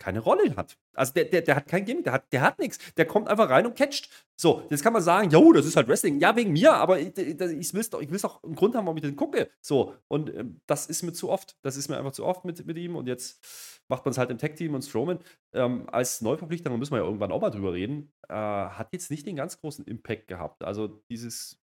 keine 0.01 0.19
Rolle 0.19 0.55
hat. 0.55 0.77
Also 0.93 1.13
der, 1.13 1.25
der, 1.25 1.41
der 1.41 1.55
hat 1.55 1.67
kein 1.67 1.85
Gimmick, 1.85 2.05
der 2.05 2.13
hat, 2.13 2.33
der 2.33 2.41
hat 2.41 2.59
nichts. 2.59 2.79
Der 2.95 3.05
kommt 3.05 3.27
einfach 3.27 3.49
rein 3.49 3.65
und 3.67 3.77
catcht. 3.77 4.09
So, 4.35 4.65
jetzt 4.71 4.81
kann 4.81 4.93
man 4.93 5.03
sagen, 5.03 5.29
jo, 5.29 5.53
das 5.53 5.67
ist 5.67 5.75
halt 5.75 5.87
Wrestling. 5.87 6.19
Ja, 6.19 6.35
wegen 6.35 6.53
mir, 6.53 6.73
aber 6.73 6.99
ich, 6.99 7.15
ich, 7.17 7.39
ich 7.39 7.73
will 7.73 7.83
doch, 7.91 8.19
doch 8.21 8.43
einen 8.43 8.55
Grund 8.55 8.75
haben, 8.75 8.85
warum 8.85 8.97
ich 8.97 9.03
den 9.03 9.15
gucke. 9.15 9.49
So, 9.61 9.95
und 10.07 10.33
ähm, 10.33 10.59
das 10.65 10.87
ist 10.87 11.03
mir 11.03 11.13
zu 11.13 11.29
oft. 11.29 11.55
Das 11.61 11.77
ist 11.77 11.87
mir 11.87 11.97
einfach 11.97 12.13
zu 12.13 12.25
oft 12.25 12.43
mit, 12.43 12.65
mit 12.65 12.77
ihm. 12.77 12.95
Und 12.95 13.07
jetzt 13.07 13.81
macht 13.87 14.03
man 14.05 14.11
es 14.11 14.17
halt 14.17 14.31
im 14.31 14.39
Tech-Team 14.39 14.73
und 14.73 14.81
Strowman 14.81 15.19
ähm, 15.53 15.87
als 15.91 16.21
Neuverpflichter, 16.21 16.69
da 16.69 16.77
müssen 16.77 16.93
wir 16.93 16.99
ja 16.99 17.05
irgendwann 17.05 17.31
auch 17.31 17.41
mal 17.41 17.51
drüber 17.51 17.73
reden, 17.73 18.11
äh, 18.27 18.33
hat 18.33 18.89
jetzt 18.93 19.11
nicht 19.11 19.27
den 19.27 19.35
ganz 19.35 19.59
großen 19.59 19.85
Impact 19.85 20.27
gehabt. 20.27 20.63
Also 20.63 20.87
dieses 21.09 21.61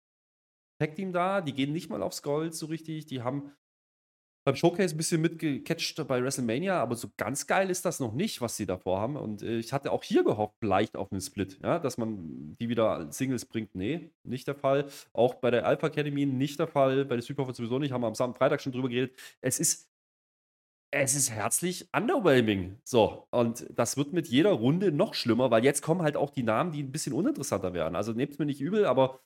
Tech-Team 0.80 1.12
da, 1.12 1.42
die 1.42 1.54
gehen 1.54 1.72
nicht 1.72 1.90
mal 1.90 2.04
aufs 2.04 2.22
Gold 2.22 2.54
so 2.54 2.68
richtig. 2.68 3.08
Die 3.08 3.24
haben 3.24 3.52
beim 4.48 4.56
Showcase 4.56 4.96
ein 4.96 4.98
bisschen 4.98 5.20
mitgecatcht 5.20 6.08
bei 6.08 6.24
WrestleMania, 6.24 6.82
aber 6.82 6.96
so 6.96 7.10
ganz 7.18 7.48
geil 7.48 7.70
ist 7.70 7.84
das 7.84 8.00
noch 8.00 8.14
nicht, 8.14 8.40
was 8.40 8.56
sie 8.56 8.66
davor 8.66 9.02
haben. 9.02 9.18
Und 9.18 9.42
äh, 9.42 9.58
ich 9.58 9.74
hatte 9.74 9.92
auch 9.92 10.06
hier 10.06 10.24
gehofft, 10.24 10.56
vielleicht 10.62 10.96
auf 10.96 11.12
einen 11.12 11.20
Split, 11.20 11.60
ja, 11.62 11.80
dass 11.80 11.98
man 11.98 12.56
die 12.58 12.70
wieder 12.70 13.12
Singles 13.12 13.44
bringt. 13.44 13.76
Nee, 13.76 14.10
nicht 14.24 14.48
der 14.48 14.56
Fall. 14.56 14.86
Auch 15.12 15.34
bei 15.34 15.52
der 15.52 15.66
Alpha 15.66 15.88
Academy 15.88 16.26
nicht 16.26 16.62
der 16.62 16.68
Fall. 16.68 17.04
Bei 17.04 17.16
der 17.16 17.24
Superpower 17.24 17.54
sowieso 17.54 17.78
nicht. 17.78 17.92
Haben 17.92 18.04
wir 18.04 18.08
am 18.08 18.36
Freitag 18.36 18.62
schon 18.62 18.72
drüber 18.72 18.88
geredet. 18.88 19.20
Es 19.42 19.60
ist 19.60 19.90
es 20.92 21.16
ist 21.16 21.32
herzlich 21.32 21.90
underwhelming. 21.94 22.80
So, 22.86 23.28
und 23.32 23.68
das 23.70 23.98
wird 23.98 24.14
mit 24.14 24.30
jeder 24.30 24.52
Runde 24.52 24.94
noch 24.94 25.14
schlimmer, 25.14 25.52
weil 25.52 25.66
jetzt 25.66 25.82
kommen 25.82 26.02
halt 26.02 26.16
auch 26.16 26.30
die 26.30 26.44
Namen, 26.44 26.72
die 26.72 26.82
ein 26.82 26.94
bisschen 26.94 27.12
uninteressanter 27.12 27.74
werden. 27.74 27.98
Also 27.98 28.14
nehmt 28.14 28.32
es 28.32 28.40
mir 28.40 28.46
nicht 28.46 28.62
übel, 28.62 28.86
aber 28.86 29.20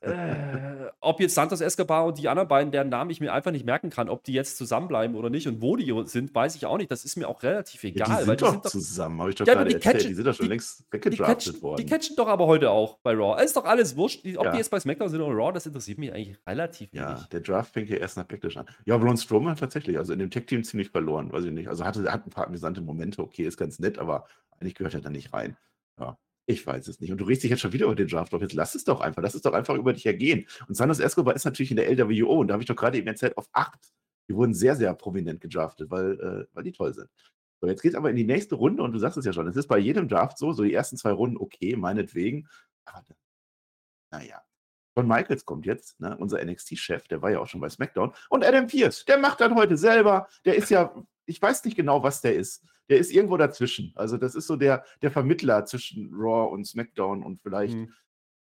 äh, 0.00 0.90
ob 1.00 1.20
jetzt 1.20 1.34
Santos 1.34 1.60
Escobar 1.60 2.04
und 2.06 2.18
die 2.18 2.28
anderen 2.28 2.48
beiden, 2.48 2.72
deren 2.72 2.88
Namen 2.88 3.10
ich 3.10 3.20
mir 3.20 3.32
einfach 3.32 3.52
nicht 3.52 3.64
merken 3.64 3.90
kann, 3.90 4.08
ob 4.08 4.24
die 4.24 4.32
jetzt 4.32 4.56
zusammenbleiben 4.56 5.16
oder 5.16 5.30
nicht 5.30 5.46
und 5.46 5.62
wo 5.62 5.76
die 5.76 5.92
sind, 6.06 6.34
weiß 6.34 6.56
ich 6.56 6.66
auch 6.66 6.76
nicht. 6.76 6.90
Das 6.90 7.04
ist 7.04 7.16
mir 7.16 7.28
auch 7.28 7.42
relativ 7.42 7.82
egal. 7.84 8.08
Ja, 8.08 8.18
die 8.18 8.24
sind, 8.24 8.42
doch, 8.42 8.50
sind 8.50 8.64
doch 8.64 8.70
zusammen, 8.70 9.20
habe 9.20 9.30
ich 9.30 9.36
doch 9.36 9.46
ja, 9.46 9.54
gerade 9.54 9.68
die 9.68 9.74
erzählt. 9.76 9.94
Catchen, 9.94 10.08
die 10.08 10.14
sind 10.14 10.26
doch 10.26 10.34
schon 10.34 10.46
die, 10.46 10.50
längst 10.50 10.84
weggedraftet 10.90 11.62
worden. 11.62 11.76
Die 11.78 11.86
catchen 11.86 12.16
doch 12.16 12.28
aber 12.28 12.46
heute 12.46 12.70
auch 12.70 12.98
bei 12.98 13.12
Raw. 13.12 13.36
Es 13.38 13.46
ist 13.46 13.56
doch 13.56 13.64
alles 13.64 13.96
wurscht. 13.96 14.26
Ob 14.36 14.44
ja. 14.44 14.52
die 14.52 14.58
jetzt 14.58 14.70
bei 14.70 14.80
SmackDown 14.80 15.08
sind 15.08 15.20
oder 15.20 15.34
Raw, 15.34 15.52
das 15.52 15.66
interessiert 15.66 15.98
mich 15.98 16.12
eigentlich 16.12 16.38
relativ 16.46 16.92
ja, 16.92 17.08
wenig. 17.08 17.22
Ja, 17.22 17.28
der 17.30 17.40
Draft 17.40 17.72
fängt 17.72 17.88
ja 17.88 17.96
erst 17.96 18.16
nach 18.16 18.24
Backlash 18.24 18.56
an. 18.56 18.66
Ja, 18.84 18.96
Braun 18.96 19.16
Strowman 19.16 19.56
tatsächlich, 19.56 19.98
also 19.98 20.12
in 20.12 20.18
dem 20.18 20.30
Tech-Team 20.30 20.64
ziemlich 20.64 20.90
verloren, 20.90 21.32
weiß 21.32 21.44
ich 21.44 21.52
nicht. 21.52 21.68
Also 21.68 21.84
hatte, 21.84 22.10
hat 22.12 22.26
ein 22.26 22.30
paar 22.30 22.46
amüsante 22.46 22.80
Momente, 22.80 23.22
okay, 23.22 23.44
ist 23.44 23.56
ganz 23.56 23.78
nett, 23.78 23.98
aber 23.98 24.26
eigentlich 24.58 24.74
gehört 24.74 24.94
er 24.94 25.00
da 25.00 25.10
nicht 25.10 25.32
rein. 25.32 25.56
Ja. 25.98 26.18
Ich 26.48 26.64
weiß 26.64 26.86
es 26.86 27.00
nicht. 27.00 27.10
Und 27.10 27.18
du 27.18 27.24
redest 27.24 27.42
dich 27.42 27.50
jetzt 27.50 27.60
schon 27.60 27.72
wieder 27.72 27.86
über 27.86 27.96
den 27.96 28.06
Draft 28.06 28.32
auf. 28.32 28.40
Jetzt 28.40 28.54
lass 28.54 28.76
es 28.76 28.84
doch 28.84 29.00
einfach. 29.00 29.20
Lass 29.20 29.34
es 29.34 29.42
doch 29.42 29.52
einfach 29.52 29.74
über 29.74 29.92
dich 29.92 30.06
ergehen. 30.06 30.46
Und 30.68 30.76
Santos 30.76 31.00
Escobar 31.00 31.34
ist 31.34 31.44
natürlich 31.44 31.72
in 31.72 31.76
der 31.76 31.90
LWO. 31.90 32.38
Und 32.38 32.48
da 32.48 32.52
habe 32.54 32.62
ich 32.62 32.68
doch 32.68 32.76
gerade 32.76 32.96
eben 32.98 33.08
erzählt, 33.08 33.36
auf 33.36 33.48
8. 33.52 33.78
Die 34.28 34.34
wurden 34.34 34.54
sehr, 34.54 34.76
sehr 34.76 34.94
prominent 34.94 35.40
gedraftet, 35.40 35.90
weil, 35.90 36.20
äh, 36.20 36.46
weil 36.54 36.64
die 36.64 36.72
toll 36.72 36.94
sind. 36.94 37.08
So, 37.60 37.66
jetzt 37.66 37.82
geht 37.82 37.92
es 37.92 37.96
aber 37.96 38.10
in 38.10 38.16
die 38.16 38.24
nächste 38.24 38.54
Runde 38.54 38.82
und 38.82 38.92
du 38.92 38.98
sagst 38.98 39.16
es 39.16 39.24
ja 39.24 39.32
schon. 39.32 39.48
Es 39.48 39.56
ist 39.56 39.66
bei 39.66 39.78
jedem 39.78 40.08
Draft 40.08 40.38
so, 40.38 40.52
so 40.52 40.62
die 40.62 40.74
ersten 40.74 40.96
zwei 40.96 41.10
Runden, 41.10 41.36
okay, 41.36 41.74
meinetwegen. 41.76 42.48
Aber 42.84 43.04
naja. 44.12 44.40
John 44.96 45.08
Michaels 45.08 45.44
kommt 45.44 45.66
jetzt, 45.66 46.00
ne, 46.00 46.16
unser 46.16 46.42
NXT-Chef, 46.42 47.06
der 47.08 47.20
war 47.20 47.30
ja 47.30 47.40
auch 47.40 47.46
schon 47.46 47.60
bei 47.60 47.68
SmackDown. 47.68 48.12
Und 48.30 48.44
Adam 48.44 48.66
Pierce, 48.66 49.04
der 49.04 49.18
macht 49.18 49.40
dann 49.40 49.54
heute 49.54 49.76
selber. 49.76 50.28
Der 50.44 50.54
ist 50.54 50.70
ja, 50.70 50.94
ich 51.26 51.40
weiß 51.40 51.64
nicht 51.64 51.76
genau, 51.76 52.02
was 52.02 52.22
der 52.22 52.34
ist 52.34 52.64
der 52.88 52.98
ist 52.98 53.12
irgendwo 53.12 53.36
dazwischen. 53.36 53.92
Also 53.94 54.16
das 54.16 54.34
ist 54.34 54.46
so 54.46 54.56
der, 54.56 54.84
der 55.02 55.10
Vermittler 55.10 55.64
zwischen 55.64 56.10
Raw 56.12 56.52
und 56.52 56.66
SmackDown 56.66 57.22
und 57.22 57.40
vielleicht, 57.40 57.74
mhm. 57.74 57.92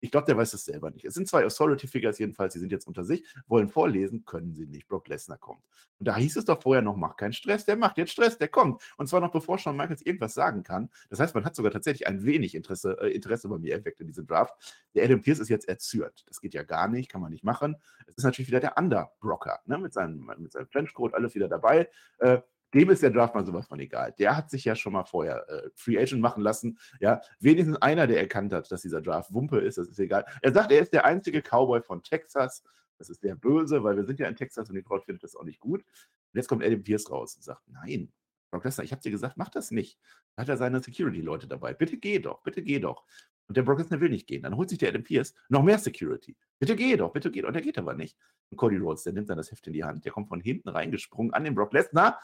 ich 0.01 0.11
glaube, 0.11 0.27
der 0.27 0.37
weiß 0.37 0.55
es 0.55 0.65
selber 0.65 0.91
nicht. 0.91 1.05
Es 1.05 1.15
sind 1.15 1.29
zwei 1.29 1.45
Authority-Figures 1.45 2.19
jedenfalls, 2.19 2.55
die 2.55 2.59
sind 2.59 2.73
jetzt 2.73 2.87
unter 2.87 3.05
sich, 3.05 3.25
wollen 3.47 3.69
vorlesen, 3.69 4.25
können 4.25 4.55
sie 4.55 4.67
nicht. 4.67 4.89
Brock 4.89 5.09
Lesnar 5.09 5.39
kommt. 5.39 5.63
Und 5.99 6.07
da 6.07 6.17
hieß 6.17 6.37
es 6.37 6.47
doch 6.47 6.63
vorher 6.63 6.81
noch, 6.81 6.97
mach 6.97 7.17
keinen 7.17 7.35
Stress, 7.35 7.67
der 7.67 7.77
macht 7.77 7.99
jetzt 7.99 8.13
Stress, 8.13 8.39
der 8.39 8.49
kommt. 8.49 8.83
Und 8.97 9.09
zwar 9.09 9.21
noch 9.21 9.31
bevor 9.31 9.59
Shawn 9.59 9.77
Michaels 9.77 10.01
irgendwas 10.01 10.33
sagen 10.33 10.63
kann. 10.63 10.89
Das 11.11 11.21
heißt, 11.21 11.35
man 11.35 11.45
hat 11.45 11.55
sogar 11.55 11.73
tatsächlich 11.73 12.07
ein 12.07 12.25
wenig 12.25 12.55
Interesse, 12.55 12.97
äh, 13.01 13.11
Interesse 13.11 13.49
bei 13.49 13.59
mir 13.59 13.75
erweckt 13.75 14.01
in 14.01 14.07
diesem 14.07 14.27
Draft. 14.27 14.55
Der 14.95 15.05
Adam 15.05 15.21
Pierce 15.21 15.41
ist 15.41 15.51
jetzt 15.51 15.69
erzürnt. 15.69 16.25
Das 16.27 16.41
geht 16.41 16.55
ja 16.55 16.63
gar 16.63 16.89
nicht, 16.89 17.11
kann 17.11 17.21
man 17.21 17.31
nicht 17.31 17.45
machen. 17.45 17.77
Es 18.07 18.17
ist 18.17 18.25
natürlich 18.25 18.49
wieder 18.49 18.61
der 18.61 18.79
Underbrocker, 18.79 19.61
ne? 19.67 19.77
mit, 19.77 19.93
seinem, 19.93 20.31
mit 20.39 20.53
seinem 20.53 20.71
Trenchcoat, 20.71 21.13
alles 21.13 21.35
wieder 21.35 21.49
dabei. 21.49 21.91
Äh, 22.19 22.39
dem 22.75 22.91
ist 22.91 23.03
der 23.03 23.11
Draft 23.11 23.35
mal 23.35 23.45
sowas 23.45 23.67
von 23.67 23.81
egal. 23.81 24.15
Der 24.19 24.37
hat 24.37 24.51
sich 24.51 24.65
ja 24.65 24.75
schon 24.77 24.93
mal 24.93 25.05
vorher 25.05 25.49
äh, 25.49 25.71
Free 25.75 25.99
Agent 25.99 26.21
machen 26.21 26.43
lassen. 26.43 26.79
Ja, 27.01 27.21
wenigstens 27.41 27.77
einer, 27.79 28.07
der 28.07 28.21
erkannt 28.21 28.53
hat, 28.53 28.71
dass 28.71 28.83
dieser 28.83 29.01
Draft 29.01 29.33
Wumpe 29.33 29.59
ist, 29.59 29.79
das 29.79 29.89
ist 29.89 29.99
egal. 29.99 30.25
Er 30.43 30.53
sagt, 30.53 30.71
er 30.73 30.81
ist 30.81 30.93
der 30.93 31.05
einzige 31.05 31.43
Cowboy 31.43 31.83
von 31.83 32.03
Texas. 32.03 32.63
Das 32.99 33.09
ist 33.09 33.23
sehr 33.23 33.35
böse, 33.35 33.83
weil 33.83 33.97
wir 33.97 34.05
sind 34.05 34.21
ja 34.21 34.29
in 34.29 34.37
Texas 34.37 34.69
und 34.69 34.77
die 34.77 34.83
Crowd 34.83 35.05
findet 35.05 35.25
das 35.25 35.35
auch 35.35 35.45
nicht 35.45 35.59
gut. 35.59 35.81
Und 35.81 36.37
jetzt 36.37 36.49
kommt 36.49 36.63
Adam 36.63 36.83
Pierce 36.83 37.11
raus 37.11 37.35
und 37.35 37.43
sagt, 37.43 37.63
nein, 37.67 38.13
Brock 38.51 38.65
Lesnar, 38.65 38.85
ich 38.85 38.93
habe 38.93 39.03
dir 39.03 39.11
gesagt, 39.11 39.37
mach 39.37 39.49
das 39.49 39.71
nicht. 39.71 39.99
Da 40.37 40.43
hat 40.43 40.49
er 40.49 40.57
seine 40.57 40.81
Security-Leute 40.83 41.47
dabei. 41.47 41.73
Bitte 41.73 41.97
geh 41.97 42.19
doch, 42.19 42.43
bitte 42.43 42.63
geh 42.63 42.79
doch. 42.79 43.05
Und 43.49 43.57
der 43.57 43.63
Brock 43.63 43.79
Lesnar 43.79 44.01
will 44.01 44.11
nicht 44.11 44.27
gehen. 44.27 44.43
Dann 44.43 44.57
holt 44.57 44.69
sich 44.69 44.79
der 44.79 44.91
Adam 44.91 45.03
Pierce 45.03 45.35
noch 45.49 45.63
mehr 45.63 45.79
Security. 45.79 46.37
Bitte 46.59 46.77
geh 46.77 46.97
doch, 46.97 47.13
bitte 47.13 47.31
geh 47.31 47.41
doch. 47.41 47.49
Und 47.49 47.55
der 47.55 47.63
geht 47.63 47.79
aber 47.79 47.95
nicht. 47.95 48.17
Und 48.51 48.59
Cody 48.59 48.77
Rhodes, 48.77 49.05
der 49.05 49.13
nimmt 49.13 49.29
dann 49.29 49.39
das 49.39 49.51
Heft 49.51 49.67
in 49.67 49.73
die 49.73 49.83
Hand. 49.83 50.05
Der 50.05 50.13
kommt 50.13 50.29
von 50.29 50.41
hinten 50.41 50.69
reingesprungen 50.69 51.33
an 51.33 51.45
den 51.45 51.55
Brock 51.55 51.73
Lesnar 51.73 52.21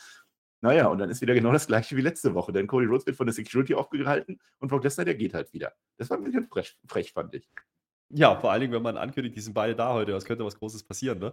naja, 0.62 0.86
und 0.88 0.98
dann 0.98 1.10
ist 1.10 1.20
wieder 1.20 1.34
genau 1.34 1.52
das 1.52 1.66
gleiche 1.66 1.96
wie 1.96 2.00
letzte 2.00 2.34
Woche. 2.34 2.52
Denn 2.52 2.66
Cody 2.66 2.86
Rhodes 2.86 3.06
wird 3.06 3.16
von 3.16 3.26
der 3.26 3.34
Security 3.34 3.74
aufgehalten 3.74 4.38
und 4.58 4.68
Brock 4.68 4.84
Lesnar, 4.84 5.04
der 5.04 5.14
geht 5.14 5.34
halt 5.34 5.52
wieder. 5.52 5.72
Das 5.98 6.10
war 6.10 6.16
ein 6.16 6.24
bisschen 6.24 6.48
frech, 6.48 6.76
frech 6.86 7.12
fand 7.12 7.34
ich. 7.34 7.48
Ja, 8.10 8.36
vor 8.36 8.52
allen 8.52 8.60
Dingen, 8.60 8.72
wenn 8.72 8.82
man 8.82 8.96
ankündigt, 8.96 9.34
die 9.34 9.40
sind 9.40 9.54
beide 9.54 9.74
da 9.74 9.92
heute, 9.92 10.12
es 10.12 10.24
könnte 10.24 10.44
was 10.44 10.56
Großes 10.56 10.84
passieren, 10.84 11.18
ne? 11.18 11.32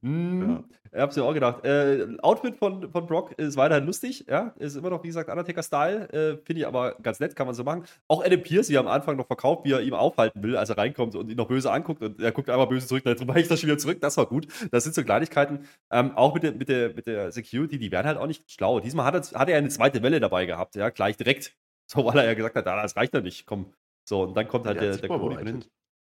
Hm, 0.00 0.48
ja. 0.48 0.64
Ich 0.92 1.00
hab's 1.00 1.16
mir 1.16 1.24
auch 1.24 1.34
gedacht. 1.34 1.64
Äh, 1.64 2.06
Outfit 2.22 2.56
von, 2.56 2.90
von 2.90 3.06
Brock 3.06 3.32
ist 3.32 3.56
weiterhin 3.56 3.84
lustig, 3.84 4.24
ja. 4.28 4.54
Ist 4.58 4.76
immer 4.76 4.90
noch, 4.90 5.02
wie 5.02 5.08
gesagt, 5.08 5.28
Undertaker-Style. 5.28 6.08
Äh, 6.12 6.36
Finde 6.44 6.60
ich 6.60 6.66
aber 6.66 6.94
ganz 7.02 7.18
nett, 7.18 7.34
kann 7.34 7.46
man 7.46 7.54
so 7.54 7.64
machen. 7.64 7.84
Auch 8.06 8.24
Adam 8.24 8.42
Pierce, 8.42 8.68
wie 8.68 8.74
er 8.74 8.80
am 8.80 8.86
Anfang 8.86 9.16
noch 9.16 9.26
verkauft, 9.26 9.64
wie 9.64 9.72
er 9.72 9.80
ihm 9.80 9.94
aufhalten 9.94 10.42
will, 10.42 10.56
als 10.56 10.70
er 10.70 10.78
reinkommt 10.78 11.16
und 11.16 11.30
ihn 11.30 11.36
noch 11.36 11.48
böse 11.48 11.72
anguckt 11.72 12.02
und 12.02 12.20
er 12.20 12.32
guckt 12.32 12.48
einmal 12.48 12.68
böse 12.68 12.86
zurück, 12.86 13.02
dann 13.04 13.16
mache 13.26 13.40
ich 13.40 13.48
das 13.48 13.60
schon 13.60 13.68
wieder 13.68 13.78
zurück. 13.78 14.00
Das 14.00 14.16
war 14.16 14.26
gut. 14.26 14.46
Das 14.70 14.84
sind 14.84 14.94
so 14.94 15.02
Kleinigkeiten. 15.02 15.66
Ähm, 15.90 16.16
auch 16.16 16.34
mit 16.34 16.44
der, 16.44 16.52
mit, 16.52 16.68
der, 16.68 16.94
mit 16.94 17.06
der 17.06 17.32
Security, 17.32 17.78
die 17.78 17.90
werden 17.90 18.06
halt 18.06 18.18
auch 18.18 18.28
nicht 18.28 18.48
schlau. 18.50 18.78
Diesmal 18.78 19.06
hat 19.06 19.14
er, 19.14 19.40
hat 19.40 19.48
er 19.48 19.58
eine 19.58 19.68
zweite 19.68 20.02
Welle 20.02 20.20
dabei 20.20 20.46
gehabt, 20.46 20.76
ja, 20.76 20.90
gleich 20.90 21.16
direkt. 21.16 21.56
So, 21.86 22.02
weil 22.06 22.16
er 22.16 22.24
ja 22.24 22.32
gesagt 22.32 22.56
hat, 22.56 22.66
ah, 22.66 22.80
das 22.80 22.96
reicht 22.96 23.12
ja 23.12 23.20
nicht, 23.20 23.44
komm. 23.44 23.74
So, 24.08 24.22
und 24.22 24.34
dann 24.34 24.48
kommt 24.48 24.66
halt 24.66 24.80
der, 24.80 24.96
der, 24.96 25.06
der 25.06 25.08
Cody. 25.10 25.60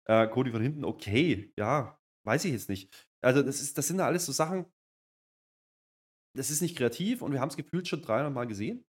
Äh, 0.07 0.29
Cody 0.29 0.51
von 0.51 0.63
hinten, 0.63 0.85
okay, 0.85 1.53
ja, 1.57 1.99
weiß 2.25 2.45
ich 2.45 2.53
jetzt 2.53 2.69
nicht. 2.69 2.93
Also, 3.23 3.43
das, 3.43 3.61
ist, 3.61 3.79
das 3.79 3.87
sind 3.87 3.99
ja 3.99 4.07
alles 4.07 4.27
so 4.27 4.33
Sachen, 4.33 4.67
das 6.37 6.51
ist 6.51 6.61
nicht 6.61 6.77
kreativ 6.77 7.23
und 7.23 7.33
wir 7.33 7.41
haben 7.41 7.49
es 7.49 7.57
gefühlt 7.57 7.89
schon 7.89 8.03
300 8.03 8.33
Mal 8.33 8.47
gesehen. 8.47 8.85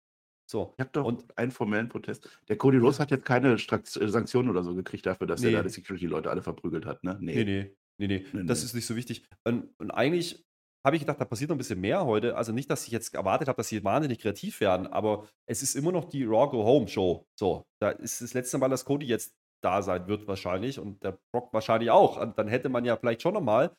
So. 0.50 0.74
Ich 0.76 0.80
habe 0.80 0.90
doch 0.92 1.04
und, 1.04 1.38
einen 1.38 1.52
formellen 1.52 1.88
Protest. 1.88 2.28
Der 2.48 2.56
Cody 2.56 2.78
Rose 2.78 2.98
hat 2.98 3.10
jetzt 3.10 3.24
keine 3.24 3.54
äh, 3.54 4.08
Sanktionen 4.08 4.50
oder 4.50 4.64
so 4.64 4.74
gekriegt 4.74 5.06
dafür, 5.06 5.26
dass 5.26 5.40
nee. 5.40 5.52
er 5.52 5.58
da 5.58 5.62
die 5.62 5.68
Security-Leute 5.72 6.28
alle 6.28 6.42
verprügelt 6.42 6.86
hat, 6.86 7.04
ne? 7.04 7.16
Nee. 7.20 7.36
Nee, 7.36 7.44
nee, 7.44 7.76
nee, 7.98 8.06
nee. 8.06 8.26
nee 8.32 8.44
das 8.46 8.60
nee. 8.60 8.66
ist 8.66 8.74
nicht 8.74 8.86
so 8.86 8.96
wichtig. 8.96 9.24
Und, 9.44 9.72
und 9.78 9.90
eigentlich 9.92 10.44
habe 10.84 10.96
ich 10.96 11.02
gedacht, 11.02 11.20
da 11.20 11.24
passiert 11.24 11.50
noch 11.50 11.56
ein 11.56 11.58
bisschen 11.58 11.80
mehr 11.80 12.04
heute. 12.04 12.36
Also 12.36 12.52
nicht, 12.52 12.70
dass 12.70 12.86
ich 12.86 12.92
jetzt 12.92 13.14
erwartet 13.14 13.48
habe, 13.48 13.56
dass 13.56 13.68
sie 13.68 13.84
wahnsinnig 13.84 14.18
kreativ 14.18 14.60
werden, 14.60 14.86
aber 14.86 15.28
es 15.46 15.62
ist 15.62 15.76
immer 15.76 15.92
noch 15.92 16.06
die 16.06 16.24
Raw 16.24 16.50
Go 16.50 16.64
Home 16.64 16.88
Show. 16.88 17.26
So, 17.38 17.66
da 17.80 17.90
ist 17.90 18.20
das 18.20 18.34
letzte 18.34 18.58
Mal, 18.58 18.68
dass 18.68 18.84
Cody 18.84 19.06
jetzt 19.06 19.36
da 19.60 19.82
sein 19.82 20.08
wird 20.08 20.26
wahrscheinlich 20.26 20.78
und 20.78 21.02
der 21.02 21.18
Brock 21.32 21.52
wahrscheinlich 21.52 21.90
auch. 21.90 22.20
Und 22.20 22.38
dann 22.38 22.48
hätte 22.48 22.68
man 22.68 22.84
ja 22.84 22.96
vielleicht 22.96 23.22
schon 23.22 23.34
nochmal 23.34 23.72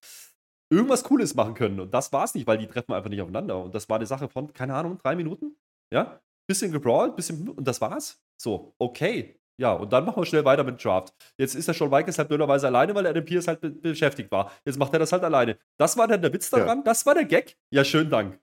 irgendwas 0.72 1.04
Cooles 1.04 1.36
machen 1.36 1.54
können. 1.54 1.80
Und 1.80 1.94
das 1.94 2.14
war 2.14 2.24
es 2.24 2.34
nicht, 2.34 2.48
weil 2.48 2.58
die 2.58 2.68
treffen 2.68 2.94
einfach 2.94 3.10
nicht 3.10 3.22
aufeinander. 3.22 3.64
Und 3.64 3.76
das 3.76 3.90
war 3.90 3.98
eine 3.98 4.06
Sache 4.06 4.30
von, 4.30 4.54
keine 4.54 4.74
Ahnung, 4.74 4.98
drei 4.98 5.16
Minuten. 5.16 5.58
Ja, 5.94 6.22
bisschen 6.48 6.72
gebrawlt, 6.72 7.16
bisschen 7.16 7.50
und 7.50 7.68
das 7.68 7.82
war's. 7.82 8.22
So, 8.42 8.74
okay. 8.78 9.38
Ja, 9.60 9.74
und 9.74 9.94
dann 9.94 10.06
machen 10.06 10.22
wir 10.22 10.26
schnell 10.26 10.46
weiter 10.46 10.64
mit 10.64 10.80
dem 10.80 10.84
Draft. 10.84 11.14
Jetzt 11.38 11.54
ist 11.54 11.68
der 11.68 11.74
Shawn 11.74 11.92
Michaels 11.92 12.18
halt 12.18 12.30
blöderweise 12.30 12.68
alleine, 12.68 12.96
weil 12.96 13.06
Adam 13.06 13.24
Pierce 13.24 13.48
halt 13.48 13.62
be 13.62 13.70
beschäftigt 13.70 14.32
war. 14.32 14.52
Jetzt 14.66 14.80
macht 14.80 14.94
er 14.94 15.00
das 15.00 15.12
halt 15.12 15.24
alleine. 15.24 15.58
Das 15.78 15.98
war 15.98 16.08
dann 16.08 16.22
der 16.22 16.34
Witz 16.34 16.50
daran? 16.50 16.80
Ja. 16.80 16.84
Das 16.84 17.06
war 17.06 17.14
der 17.14 17.26
Gag? 17.26 17.58
Ja, 17.70 17.84
schönen 17.84 18.10
Dank. 18.10 18.40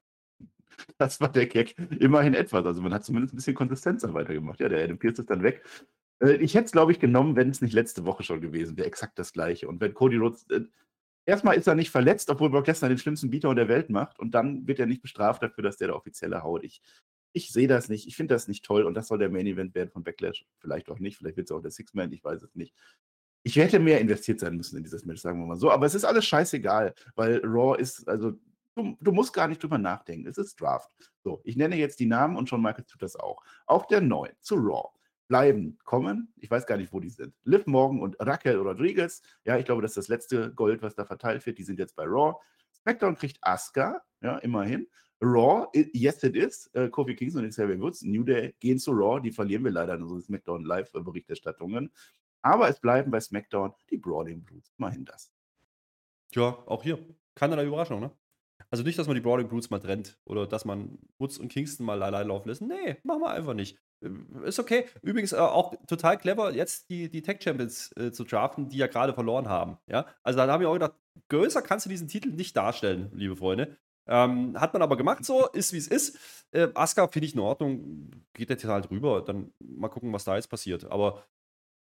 Das 0.97 1.21
war 1.21 1.29
der 1.29 1.47
Gag. 1.47 1.75
Immerhin 1.99 2.35
etwas. 2.35 2.65
Also 2.65 2.81
man 2.83 2.95
hat 2.95 3.05
zumindest 3.05 3.35
ein 3.35 3.37
bisschen 3.37 3.55
Konsistenz 3.57 4.05
weitergemacht. 4.05 4.61
Ja, 4.61 4.69
der 4.69 4.85
Adam 4.85 4.97
Pierce 4.97 5.19
ist 5.19 5.31
dann 5.31 5.43
weg. 5.43 5.65
Äh, 6.21 6.37
ich 6.37 6.55
hätte 6.55 6.67
es, 6.67 6.73
glaube 6.73 6.93
ich, 6.93 7.01
genommen, 7.01 7.37
wenn 7.37 7.51
es 7.51 7.61
nicht 7.61 7.73
letzte 7.73 8.05
Woche 8.05 8.23
schon 8.23 8.41
gewesen 8.41 8.77
wäre. 8.77 8.87
Exakt 8.87 9.19
das 9.19 9.33
gleiche. 9.33 9.69
Und 9.69 9.81
wenn 9.81 9.95
Cody 9.95 10.17
Rhodes. 10.17 10.49
Äh, 10.51 10.63
erstmal 11.27 11.57
ist 11.57 11.67
er 11.67 11.75
nicht 11.75 11.91
verletzt, 11.91 12.31
obwohl 12.31 12.51
Brock 12.51 12.67
Lesnar 12.67 12.89
den 12.89 12.99
schlimmsten 12.99 13.31
Beater 13.31 13.55
der 13.55 13.69
Welt 13.69 13.91
macht. 13.91 14.19
Und 14.19 14.33
dann 14.33 14.67
wird 14.67 14.79
er 14.81 14.87
nicht 14.87 15.03
bestraft 15.03 15.43
dafür, 15.43 15.65
dass 15.65 15.77
der 15.77 15.89
der 15.89 15.97
offizielle 15.97 16.43
haut. 16.43 16.65
Ich, 16.65 16.83
ich 17.33 17.53
sehe 17.53 17.69
das 17.69 17.89
nicht. 17.89 18.07
Ich 18.07 18.17
finde 18.17 18.35
das 18.35 18.49
nicht 18.49 18.65
toll. 18.65 18.85
Und 18.85 18.95
das 18.95 19.09
soll 19.09 19.19
der 19.19 19.31
Main 19.31 19.47
Event 19.47 19.75
werden 19.75 19.91
von 19.91 20.05
Backlash. 20.05 20.47
Vielleicht 20.59 20.91
auch 20.91 20.99
nicht. 20.99 21.17
Vielleicht 21.19 21.37
wird 21.37 21.51
es 21.51 21.57
auch 21.57 21.63
der 21.63 21.71
Six-Man. 21.71 22.13
Ich 22.13 22.25
weiß 22.25 22.43
es 22.43 22.55
nicht. 22.55 22.75
Ich 23.45 23.57
hätte 23.57 23.79
mehr 23.79 24.01
investiert 24.01 24.41
sein 24.41 24.57
müssen 24.57 24.77
in 24.77 24.83
dieses 24.83 25.05
Match, 25.05 25.21
sagen 25.23 25.39
wir 25.41 25.47
mal 25.47 25.57
so. 25.57 25.71
Aber 25.71 25.87
es 25.87 25.95
ist 25.95 26.05
alles 26.05 26.27
scheißegal, 26.27 26.93
weil 27.15 27.41
Raw 27.45 27.81
ist, 27.81 28.07
also 28.09 28.33
du, 28.75 28.97
du, 29.01 29.13
musst 29.13 29.33
gar 29.33 29.47
nicht 29.47 29.63
drüber 29.63 29.79
nachdenken. 29.79 30.27
Es 30.27 30.39
ist 30.39 30.61
Draft. 30.61 30.91
So, 31.23 31.41
ich 31.45 31.57
nenne 31.57 31.77
jetzt 31.77 32.01
die 32.01 32.07
Namen 32.07 32.37
und 32.37 32.49
Shawn 32.49 32.61
Michaels 32.61 32.89
tut 32.89 33.01
das 33.01 33.17
auch. 33.17 33.43
Auch 33.67 33.87
der 33.87 34.01
Neuen 34.01 34.35
zu 34.41 34.57
Raw 34.57 34.91
bleiben 35.29 35.79
kommen. 35.85 36.33
Ich 36.37 36.51
weiß 36.51 36.67
gar 36.67 36.77
nicht, 36.77 36.93
wo 36.93 37.01
die 37.01 37.11
sind. 37.11 37.35
Liv 37.45 37.67
Morgan 37.67 38.01
und 38.01 38.17
Raquel 38.19 38.57
Rodriguez. 38.57 39.23
Ja, 39.45 39.59
ich 39.59 39.65
glaube, 39.65 39.83
das 39.83 39.93
ist 39.93 39.99
das 39.99 40.09
letzte 40.09 40.53
Gold, 40.55 40.83
was 40.83 40.95
da 40.95 41.05
verteilt 41.05 41.45
wird. 41.47 41.59
Die 41.59 41.63
sind 41.63 41.79
jetzt 41.79 41.95
bei 41.95 42.05
Raw. 42.05 42.35
SmackDown 42.75 43.17
kriegt 43.17 43.39
Asuka, 43.43 44.03
ja, 44.23 44.39
immerhin. 44.39 44.89
Raw, 45.21 45.67
yes 45.93 46.23
it 46.23 46.37
is. 46.37 46.71
Uh, 46.77 46.89
Kofi 46.89 47.15
Kingston 47.15 47.45
und 47.45 47.51
Xavier 47.51 47.79
Woods, 47.81 48.03
New 48.03 48.23
Day 48.23 48.55
gehen 48.61 48.79
zu 48.79 48.93
Raw. 48.93 49.21
Die 49.21 49.33
verlieren 49.33 49.65
wir 49.65 49.73
leider 49.73 49.95
in 49.95 50.03
unseren 50.03 50.23
SmackDown 50.23 50.65
Live-Berichterstattungen. 50.65 51.93
Aber 52.43 52.69
es 52.69 52.81
bleiben 52.81 53.11
bei 53.11 53.21
SmackDown 53.21 53.75
die 53.91 53.99
Brawling 53.99 54.45
Brutes. 54.45 54.73
Immerhin 54.79 55.05
das. 55.05 55.33
Ja, 56.33 56.63
auch 56.67 56.83
hier. 56.83 56.99
Keinerlei 57.35 57.67
Überraschung, 57.67 58.01
ne? 58.01 58.13
Also 58.71 58.85
nicht, 58.85 58.99
dass 58.99 59.07
man 59.07 59.15
die 59.17 59.23
Brawling 59.23 59.49
Brutes 59.49 59.71
mal 59.71 59.79
trennt 59.79 60.19
oder 60.25 60.47
dass 60.47 60.65
man 60.65 60.99
Woods 61.19 61.39
und 61.39 61.49
Kingston 61.49 61.87
mal 61.87 62.03
allein 62.03 62.29
laufen 62.29 62.49
lässt. 62.49 62.63
Nee, 62.63 62.97
machen 63.03 63.21
wir 63.21 63.31
einfach 63.31 63.55
nicht. 63.55 63.79
Ist 64.45 64.59
okay. 64.59 64.87
Übrigens 65.03 65.33
äh, 65.33 65.37
auch 65.37 65.75
total 65.87 66.19
clever, 66.19 66.53
jetzt 66.53 66.91
die, 66.91 67.11
die 67.11 67.23
Tech 67.23 67.43
Champions 67.43 67.91
äh, 67.97 68.13
zu 68.13 68.25
draften, 68.25 68.69
die 68.69 68.77
ja 68.77 68.87
gerade 68.87 69.15
verloren 69.15 69.49
haben. 69.49 69.79
Ja? 69.89 70.07
Also 70.23 70.39
da 70.39 70.47
habe 70.49 70.63
ich 70.63 70.69
auch 70.69 70.75
gedacht, 70.75 70.95
größer 71.29 71.63
kannst 71.63 71.87
du 71.87 71.91
diesen 71.91 72.09
Titel 72.09 72.31
nicht 72.31 72.57
darstellen, 72.57 73.11
liebe 73.15 73.37
Freunde. 73.37 73.77
Ähm, 74.07 74.59
hat 74.59 74.73
man 74.73 74.83
aber 74.83 74.97
gemacht 74.97 75.25
so, 75.25 75.47
ist 75.49 75.73
wie 75.73 75.79
es 75.79 75.89
ist. 75.89 76.19
Äh, 76.53 76.69
Asuka 76.75 77.09
finde 77.09 77.27
ich 77.27 77.35
in 77.35 77.41
Ordnung, 77.41 78.11
geht 78.33 78.49
jetzt 78.49 78.65
halt 78.65 78.89
drüber. 78.89 79.23
Dann 79.23 79.53
mal 79.59 79.89
gucken, 79.89 80.13
was 80.13 80.25
da 80.25 80.37
jetzt 80.37 80.49
passiert. 80.49 80.91
Aber 80.91 81.25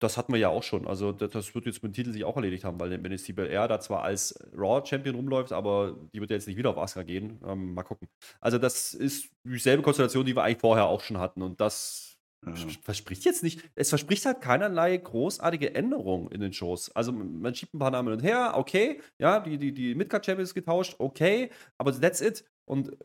das 0.02 0.18
hatten 0.18 0.34
wir 0.34 0.40
ja 0.40 0.50
auch 0.50 0.64
schon. 0.64 0.88
Also 0.88 1.12
das, 1.12 1.30
das 1.32 1.54
wird 1.54 1.68
jetzt 1.68 1.84
mit 1.84 1.92
dem 1.92 1.94
Titel 1.94 2.12
sich 2.12 2.26
auch 2.26 2.36
erledigt 2.36 2.64
haben, 2.64 2.80
weil 2.80 2.92
wenn 2.92 3.12
jetzt 3.12 3.28
die 3.28 3.34
Bel 3.34 3.48
Air 3.48 3.68
da 3.68 3.80
zwar 3.80 4.02
als 4.02 4.34
Raw-Champion 4.54 5.16
rumläuft, 5.16 5.54
aber 5.54 5.96
die 6.14 6.20
wird 6.20 6.32
ja 6.32 6.36
jetzt 6.36 6.48
nicht 6.48 6.58
wieder 6.58 6.72
auf 6.72 6.78
Asuka 6.78 7.04
gehen. 7.04 7.40
Ähm, 7.46 7.76
mal 7.76 7.84
gucken. 7.84 8.08
Also 8.40 8.58
das 8.58 8.96
ist 8.96 9.30
dieselbe 9.44 9.84
Konstellation, 9.84 10.26
die 10.26 10.36
wir 10.36 10.44
eigentlich 10.44 10.60
vorher 10.60 10.88
auch 10.88 11.02
schon 11.02 11.20
hatten. 11.20 11.44
Und 11.44 11.62
das 11.62 12.18
ja. 12.44 12.54
verspricht 12.82 13.26
jetzt 13.26 13.44
nicht, 13.44 13.62
es 13.76 13.90
verspricht 13.90 14.26
halt 14.26 14.42
keinerlei 14.42 14.98
großartige 14.98 15.76
Änderungen 15.76 16.32
in 16.32 16.42
den 16.42 16.52
Shows. 16.52 16.90
Also 16.96 17.12
man 17.12 17.54
schiebt 17.54 17.76
ein 17.76 17.80
paar 17.80 17.92
Namen 17.92 18.10
hin 18.10 18.18
und 18.18 18.24
her, 18.24 18.54
okay, 18.56 19.02
ja, 19.20 19.40
die, 19.40 19.60
die, 19.60 19.72
die 19.72 19.94
Midcard-Champions 19.94 20.56
getauscht, 20.56 20.96
okay, 20.98 21.52
aber 21.78 21.94
that's 22.00 22.22
it. 22.22 22.44
Und 22.66 22.98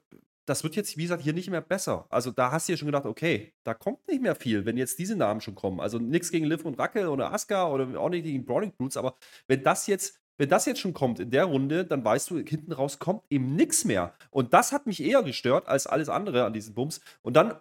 das 0.46 0.62
wird 0.62 0.76
jetzt, 0.76 0.96
wie 0.96 1.02
gesagt, 1.02 1.22
hier 1.22 1.32
nicht 1.32 1.50
mehr 1.50 1.60
besser. 1.60 2.06
Also 2.08 2.30
da 2.30 2.52
hast 2.52 2.68
du 2.68 2.72
ja 2.72 2.76
schon 2.78 2.86
gedacht, 2.86 3.04
okay, 3.04 3.52
da 3.64 3.74
kommt 3.74 4.06
nicht 4.08 4.22
mehr 4.22 4.34
viel, 4.34 4.64
wenn 4.64 4.76
jetzt 4.76 4.98
diese 4.98 5.16
Namen 5.16 5.40
schon 5.40 5.56
kommen. 5.56 5.80
Also 5.80 5.98
nichts 5.98 6.30
gegen 6.30 6.46
Liv 6.46 6.64
und 6.64 6.78
Rackel 6.78 7.08
oder 7.08 7.32
Asuka 7.32 7.68
oder 7.68 7.98
auch 8.00 8.08
nicht 8.08 8.24
gegen 8.24 8.44
Brawling 8.44 8.72
Brutes, 8.72 8.96
aber 8.96 9.16
wenn 9.48 9.62
das 9.62 9.86
jetzt, 9.88 10.20
wenn 10.38 10.48
das 10.48 10.64
jetzt 10.66 10.80
schon 10.80 10.94
kommt 10.94 11.18
in 11.18 11.30
der 11.30 11.44
Runde, 11.44 11.84
dann 11.84 12.04
weißt 12.04 12.30
du, 12.30 12.38
hinten 12.38 12.72
raus 12.72 12.98
kommt 12.98 13.24
eben 13.28 13.56
nichts 13.56 13.84
mehr. 13.84 14.14
Und 14.30 14.54
das 14.54 14.72
hat 14.72 14.86
mich 14.86 15.02
eher 15.02 15.22
gestört 15.22 15.66
als 15.66 15.86
alles 15.86 16.08
andere 16.08 16.44
an 16.44 16.52
diesen 16.52 16.74
Bums. 16.74 17.00
Und 17.22 17.34
dann 17.34 17.58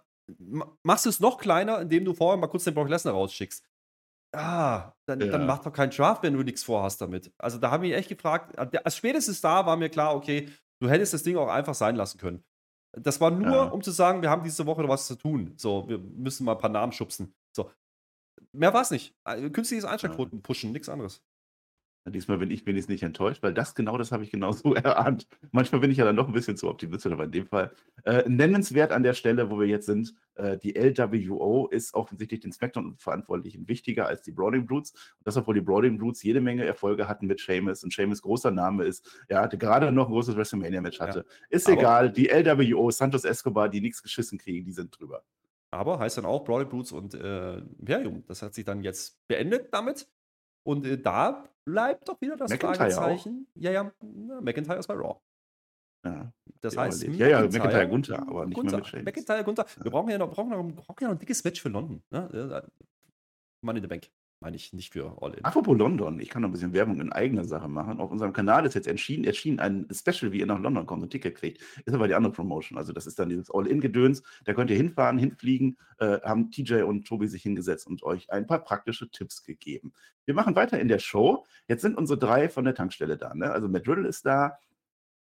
machst 0.84 1.06
du 1.06 1.10
es 1.10 1.20
noch 1.20 1.38
kleiner, 1.38 1.82
indem 1.82 2.06
du 2.06 2.14
vorher 2.14 2.38
mal 2.38 2.48
kurz 2.48 2.66
den 2.66 2.74
Brock 2.74 2.90
Lesnar 2.90 3.14
rausschickst. 3.14 3.66
Ah, 4.36 4.92
dann, 5.06 5.22
ja. 5.22 5.28
dann 5.28 5.46
mach 5.46 5.60
doch 5.60 5.72
keinen 5.72 5.92
Draft, 5.92 6.22
wenn 6.24 6.34
du 6.34 6.44
nichts 6.44 6.64
vorhast 6.64 7.00
damit. 7.02 7.32
Also 7.38 7.58
da 7.58 7.72
habe 7.72 7.86
ich 7.86 7.92
mich 7.92 8.00
echt 8.00 8.10
gefragt, 8.10 8.58
als 8.58 8.98
spätestens 8.98 9.40
da 9.42 9.66
war 9.66 9.78
mir 9.78 9.90
klar, 9.90 10.16
okay, 10.16 10.50
du 10.80 10.90
hättest 10.90 11.14
das 11.14 11.24
Ding 11.24 11.38
auch 11.38 11.48
einfach 11.48 11.74
sein 11.74 11.96
lassen 11.96 12.18
können. 12.18 12.44
Das 12.98 13.20
war 13.20 13.32
nur, 13.32 13.56
ja. 13.56 13.64
um 13.64 13.82
zu 13.82 13.92
sagen, 13.92 14.22
wir 14.22 14.30
haben 14.30 14.44
diese 14.44 14.66
Woche 14.66 14.82
noch 14.82 14.90
was 14.90 15.08
zu 15.08 15.16
tun. 15.16 15.54
So, 15.58 15.88
wir 15.88 15.98
müssen 15.98 16.46
mal 16.46 16.54
ein 16.54 16.58
paar 16.58 16.70
Namen 16.70 16.92
schubsen. 16.92 17.34
So. 17.52 17.70
Mehr 18.52 18.74
war 18.74 18.82
es 18.82 18.92
nicht. 18.92 19.16
Äh, 19.26 19.50
künstliches 19.50 19.86
Einschaltquoten 19.86 20.42
pushen, 20.42 20.72
nichts 20.72 20.90
anderes. 20.90 21.22
Diesmal 22.08 22.38
bin 22.38 22.52
ich 22.52 22.66
wenigstens 22.68 22.92
nicht 22.92 23.04
enttäuscht, 23.04 23.42
weil 23.42 23.54
das 23.54 23.74
genau 23.74 23.98
das 23.98 24.12
habe 24.12 24.24
ich 24.24 24.32
genauso 24.32 24.76
erahnt. 24.76 25.28
Manchmal 25.52 25.82
bin 25.82 25.92
ich 25.92 25.98
ja 25.98 26.06
dann 26.06 26.16
noch 26.16 26.28
ein 26.28 26.34
bisschen 26.34 26.56
zu 26.56 26.70
optimistisch, 26.70 27.12
aber 27.12 27.24
in 27.24 27.32
dem 27.32 27.48
Fall 27.48 27.72
äh, 28.04 28.24
nennenswert 28.30 28.92
an 28.92 29.02
der 29.02 29.14
Stelle, 29.14 29.50
wo 29.50 29.60
wir 29.60 29.68
jetzt 29.68 29.88
sind, 29.88 30.14
äh, 30.36 30.58
die 30.58 30.76
LWO 30.76 31.68
ist 31.68 31.96
offensichtlich 31.96 32.42
den 32.42 32.52
SmackDown-Verantwortlichen 32.52 33.68
wichtiger 33.68 34.08
als 34.08 34.22
die 34.22 34.32
Brawling 34.32 34.68
Brutes. 34.68 34.92
Und 34.92 35.26
das, 35.26 35.36
obwohl 35.38 35.56
die 35.56 35.62
Brawling 35.62 35.98
Brutes 35.98 36.22
jede 36.22 36.42
Menge 36.42 36.64
Erfolge 36.64 37.08
hatten 37.08 37.26
mit 37.26 37.42
Sheamus 37.42 37.84
und 37.84 37.92
Sheamus 37.92 38.22
großer 38.22 38.52
Name 38.52 38.84
ist, 38.84 39.26
ja, 39.30 39.48
gerade 39.48 39.92
noch 39.92 40.08
ein 40.08 40.12
großes 40.12 40.36
WrestleMania-Match 40.36 41.00
hatte. 41.00 41.20
Ja. 41.20 41.36
Ist 41.50 41.68
aber 41.68 41.80
egal, 41.80 42.12
die 42.12 42.28
LWO, 42.28 42.92
Santos 42.92 43.26
Escobar, 43.26 43.70
die 43.70 43.82
nichts 43.82 44.04
geschissen 44.04 44.38
kriegen, 44.38 44.64
die 44.64 44.74
sind 44.74 44.98
drüber. 45.00 45.24
Aber 45.72 46.00
heißt 46.00 46.18
dann 46.20 46.26
auch 46.26 46.44
Brawling 46.44 46.70
Brutes 46.70 46.92
und 46.92 47.16
äh, 47.16 47.58
Imperium. 47.58 48.24
Das 48.28 48.42
hat 48.42 48.54
sich 48.54 48.64
dann 48.64 48.84
jetzt 48.84 49.28
beendet 49.28 49.74
damit. 49.74 50.08
Und 50.66 50.86
äh, 50.86 50.98
da 50.98 51.48
bleibt 51.66 52.08
doch 52.10 52.20
wieder 52.22 52.36
das 52.36 52.52
McIntyre 52.52 52.92
Fragezeichen. 52.92 53.48
Auch? 53.50 53.62
Ja, 53.62 53.72
ja, 53.72 53.92
McIntyre 54.42 54.80
ist 54.80 54.88
bei 54.88 54.96
Raw. 54.96 55.20
Ja, 56.06 56.32
das 56.62 56.78
heißt, 56.78 57.04
ja, 57.04 57.28
ja, 57.28 57.42
McIntyre 57.42 57.88
Gunther, 57.88 58.20
aber 58.20 58.46
nicht 58.46 58.56
Gunther. 58.56 58.78
mehr 58.78 58.86
mit. 58.94 59.06
McIntyre 59.06 59.44
Gunther. 59.44 59.66
Wir 59.82 59.92
brauchen 59.92 60.10
ja 60.10 60.18
noch, 60.18 60.32
brauchen 60.32 60.50
noch, 60.50 60.64
brauchen 60.84 61.02
ja 61.02 61.08
noch 61.08 61.16
ein 61.16 61.20
dickes 61.20 61.44
Match 61.44 61.62
für 61.62 61.70
London. 61.70 62.04
Ne? 62.12 62.64
Mann 63.62 63.76
in 63.76 63.82
the 63.82 63.88
Bank 63.88 64.10
meine 64.40 64.56
ich, 64.56 64.74
nicht 64.74 64.94
für 64.94 65.22
All-In. 65.22 65.44
Apropos 65.44 65.78
London, 65.78 66.20
ich 66.20 66.30
kann 66.30 66.42
noch 66.42 66.50
ein 66.50 66.52
bisschen 66.52 66.74
Werbung 66.74 67.00
in 67.00 67.12
eigener 67.12 67.46
Sache 67.46 67.68
machen. 67.68 68.00
Auf 68.00 68.12
unserem 68.12 68.34
Kanal 68.34 68.66
ist 68.66 68.76
jetzt 68.76 68.88
erschienen, 68.88 69.24
erschienen 69.24 69.60
ein 69.60 69.88
Special, 69.92 70.32
wie 70.32 70.40
ihr 70.40 70.46
nach 70.46 70.60
London 70.60 70.86
kommt 70.86 71.04
und 71.04 71.10
Ticket 71.10 71.36
kriegt. 71.36 71.62
Ist 71.86 71.94
aber 71.94 72.08
die 72.08 72.16
andere 72.16 72.34
Promotion. 72.34 72.78
Also 72.78 72.94
das 72.94 73.08
ist 73.08 73.18
dann 73.18 73.30
dieses 73.30 73.50
All-In-Gedöns. 73.50 74.24
Da 74.44 74.54
könnt 74.54 74.70
ihr 74.70 74.78
hinfahren, 74.78 75.18
hinfliegen, 75.18 75.78
äh, 76.00 76.20
haben 76.22 76.52
TJ 76.52 76.82
und 76.82 77.08
Tobi 77.08 77.28
sich 77.28 77.44
hingesetzt 77.44 77.88
und 77.88 78.04
euch 78.04 78.32
ein 78.32 78.46
paar 78.46 78.60
praktische 78.60 79.10
Tipps 79.10 79.44
gegeben. 79.44 79.94
Wir 80.26 80.34
machen 80.34 80.56
weiter 80.56 80.80
in 80.80 80.88
der 80.88 81.00
Show. 81.00 81.46
Jetzt 81.68 81.82
sind 81.82 81.98
unsere 81.98 82.20
drei 82.20 82.50
von 82.50 82.66
der 82.66 82.76
Tankstelle 82.76 83.18
da. 83.18 83.34
Ne? 83.34 83.52
Also 83.52 83.68
Matt 83.68 83.88
Riddle 83.88 84.08
ist 84.08 84.26
da, 84.26 84.58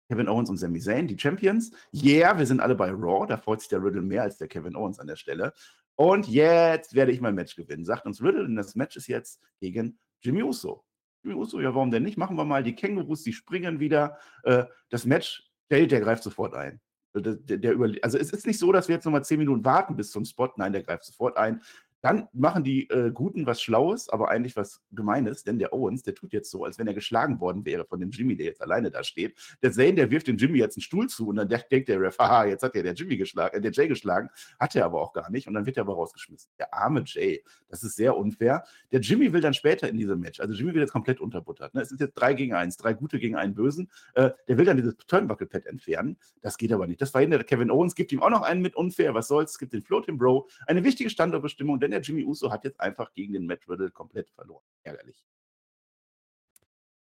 Kevin 0.08 0.28
Owens 0.28 0.48
und 0.48 0.56
Sami 0.56 0.80
Zayn, 0.80 1.06
die 1.06 1.18
Champions. 1.18 1.70
Yeah, 1.92 2.38
wir 2.38 2.46
sind 2.46 2.60
alle 2.60 2.74
bei 2.74 2.90
Raw. 2.90 3.26
Da 3.26 3.36
freut 3.36 3.60
sich 3.60 3.68
der 3.68 3.82
Riddle 3.82 4.00
mehr 4.00 4.22
als 4.22 4.38
der 4.38 4.48
Kevin 4.48 4.74
Owens 4.74 4.98
an 4.98 5.06
der 5.06 5.16
Stelle. 5.16 5.52
Und 6.00 6.28
jetzt 6.28 6.94
werde 6.94 7.10
ich 7.10 7.20
mein 7.20 7.34
Match 7.34 7.56
gewinnen, 7.56 7.84
sagt 7.84 8.06
uns 8.06 8.22
Riddle. 8.22 8.44
Und 8.44 8.54
das 8.54 8.76
Match 8.76 8.96
ist 8.96 9.08
jetzt 9.08 9.40
gegen 9.58 9.98
Jimmy 10.20 10.44
Uso. 10.44 10.84
Jimmy 11.24 11.34
Uso, 11.34 11.60
ja, 11.60 11.74
warum 11.74 11.90
denn 11.90 12.04
nicht? 12.04 12.16
Machen 12.16 12.36
wir 12.36 12.44
mal 12.44 12.62
die 12.62 12.76
Kängurus, 12.76 13.24
die 13.24 13.32
springen 13.32 13.80
wieder. 13.80 14.16
Äh, 14.44 14.64
das 14.90 15.04
Match, 15.04 15.50
der, 15.70 15.88
der 15.88 16.00
greift 16.00 16.22
sofort 16.22 16.54
ein. 16.54 16.80
Der, 17.16 17.34
der, 17.34 17.56
der 17.56 17.76
also 18.02 18.16
es 18.16 18.30
ist 18.30 18.46
nicht 18.46 18.60
so, 18.60 18.70
dass 18.70 18.86
wir 18.86 18.94
jetzt 18.94 19.06
nochmal 19.06 19.24
zehn 19.24 19.40
Minuten 19.40 19.64
warten 19.64 19.96
bis 19.96 20.12
zum 20.12 20.24
Spot. 20.24 20.52
Nein, 20.56 20.72
der 20.72 20.84
greift 20.84 21.02
sofort 21.02 21.36
ein. 21.36 21.62
Dann 22.00 22.28
machen 22.32 22.62
die 22.62 22.88
äh, 22.90 23.10
Guten 23.12 23.46
was 23.46 23.60
Schlaues, 23.60 24.08
aber 24.08 24.28
eigentlich 24.30 24.56
was 24.56 24.82
Gemeines, 24.92 25.42
denn 25.42 25.58
der 25.58 25.72
Owens, 25.72 26.02
der 26.02 26.14
tut 26.14 26.32
jetzt 26.32 26.50
so, 26.50 26.64
als 26.64 26.78
wenn 26.78 26.86
er 26.86 26.94
geschlagen 26.94 27.40
worden 27.40 27.64
wäre 27.64 27.84
von 27.84 27.98
dem 27.98 28.10
Jimmy, 28.10 28.36
der 28.36 28.46
jetzt 28.46 28.62
alleine 28.62 28.90
da 28.90 29.02
steht. 29.02 29.36
Der 29.62 29.72
Zane, 29.72 29.94
der 29.94 30.10
wirft 30.10 30.28
dem 30.28 30.36
Jimmy 30.36 30.58
jetzt 30.58 30.76
einen 30.76 30.82
Stuhl 30.82 31.08
zu 31.08 31.28
und 31.28 31.36
dann 31.36 31.48
denkt 31.48 31.88
der 31.88 32.00
Ref, 32.00 32.18
haha, 32.18 32.44
jetzt 32.44 32.62
hat 32.62 32.74
ja 32.74 32.82
der 32.82 32.94
Jimmy 32.94 33.16
geschlagen, 33.16 33.56
äh, 33.56 33.60
der 33.60 33.72
Jay 33.72 33.88
geschlagen, 33.88 34.30
hat 34.60 34.76
er 34.76 34.84
aber 34.84 35.00
auch 35.00 35.12
gar 35.12 35.30
nicht 35.30 35.48
und 35.48 35.54
dann 35.54 35.66
wird 35.66 35.76
er 35.76 35.82
aber 35.82 35.94
rausgeschmissen. 35.94 36.50
Der 36.58 36.72
arme 36.72 37.02
Jay, 37.04 37.42
das 37.68 37.82
ist 37.82 37.96
sehr 37.96 38.16
unfair. 38.16 38.64
Der 38.92 39.00
Jimmy 39.00 39.32
will 39.32 39.40
dann 39.40 39.54
später 39.54 39.88
in 39.88 39.96
diesem 39.96 40.20
Match, 40.20 40.40
also 40.40 40.54
Jimmy 40.54 40.74
wird 40.74 40.82
jetzt 40.82 40.92
komplett 40.92 41.20
unterbuttert. 41.20 41.74
Ne? 41.74 41.80
Es 41.80 41.90
ist 41.90 42.00
jetzt 42.00 42.14
drei 42.14 42.34
gegen 42.34 42.54
eins, 42.54 42.76
drei 42.76 42.94
Gute 42.94 43.18
gegen 43.18 43.36
einen 43.36 43.54
Bösen. 43.54 43.90
Äh, 44.14 44.30
der 44.46 44.58
will 44.58 44.64
dann 44.64 44.76
dieses 44.76 44.96
Turnbuckle-Pad 44.96 45.66
entfernen. 45.66 46.16
Das 46.42 46.56
geht 46.56 46.72
aber 46.72 46.86
nicht. 46.86 47.00
Das 47.00 47.10
verhindert 47.10 47.46
Kevin 47.46 47.70
Owens, 47.70 47.94
gibt 47.94 48.12
ihm 48.12 48.22
auch 48.22 48.30
noch 48.30 48.42
einen 48.42 48.62
mit 48.62 48.76
unfair. 48.76 49.14
Was 49.14 49.28
soll's? 49.28 49.58
Gibt 49.58 49.72
den 49.72 49.82
Floating 49.82 50.18
Bro. 50.18 50.48
Eine 50.66 50.84
wichtige 50.84 51.10
Standortbestimmung, 51.10 51.80
denn 51.88 51.92
der 51.92 52.00
Jimmy 52.00 52.24
Uso 52.24 52.50
hat 52.50 52.64
jetzt 52.64 52.80
einfach 52.80 53.12
gegen 53.14 53.32
den 53.32 53.46
Matt 53.46 53.68
Riddle 53.68 53.90
komplett 53.90 54.30
verloren. 54.30 54.62
Ärgerlich. 54.82 55.24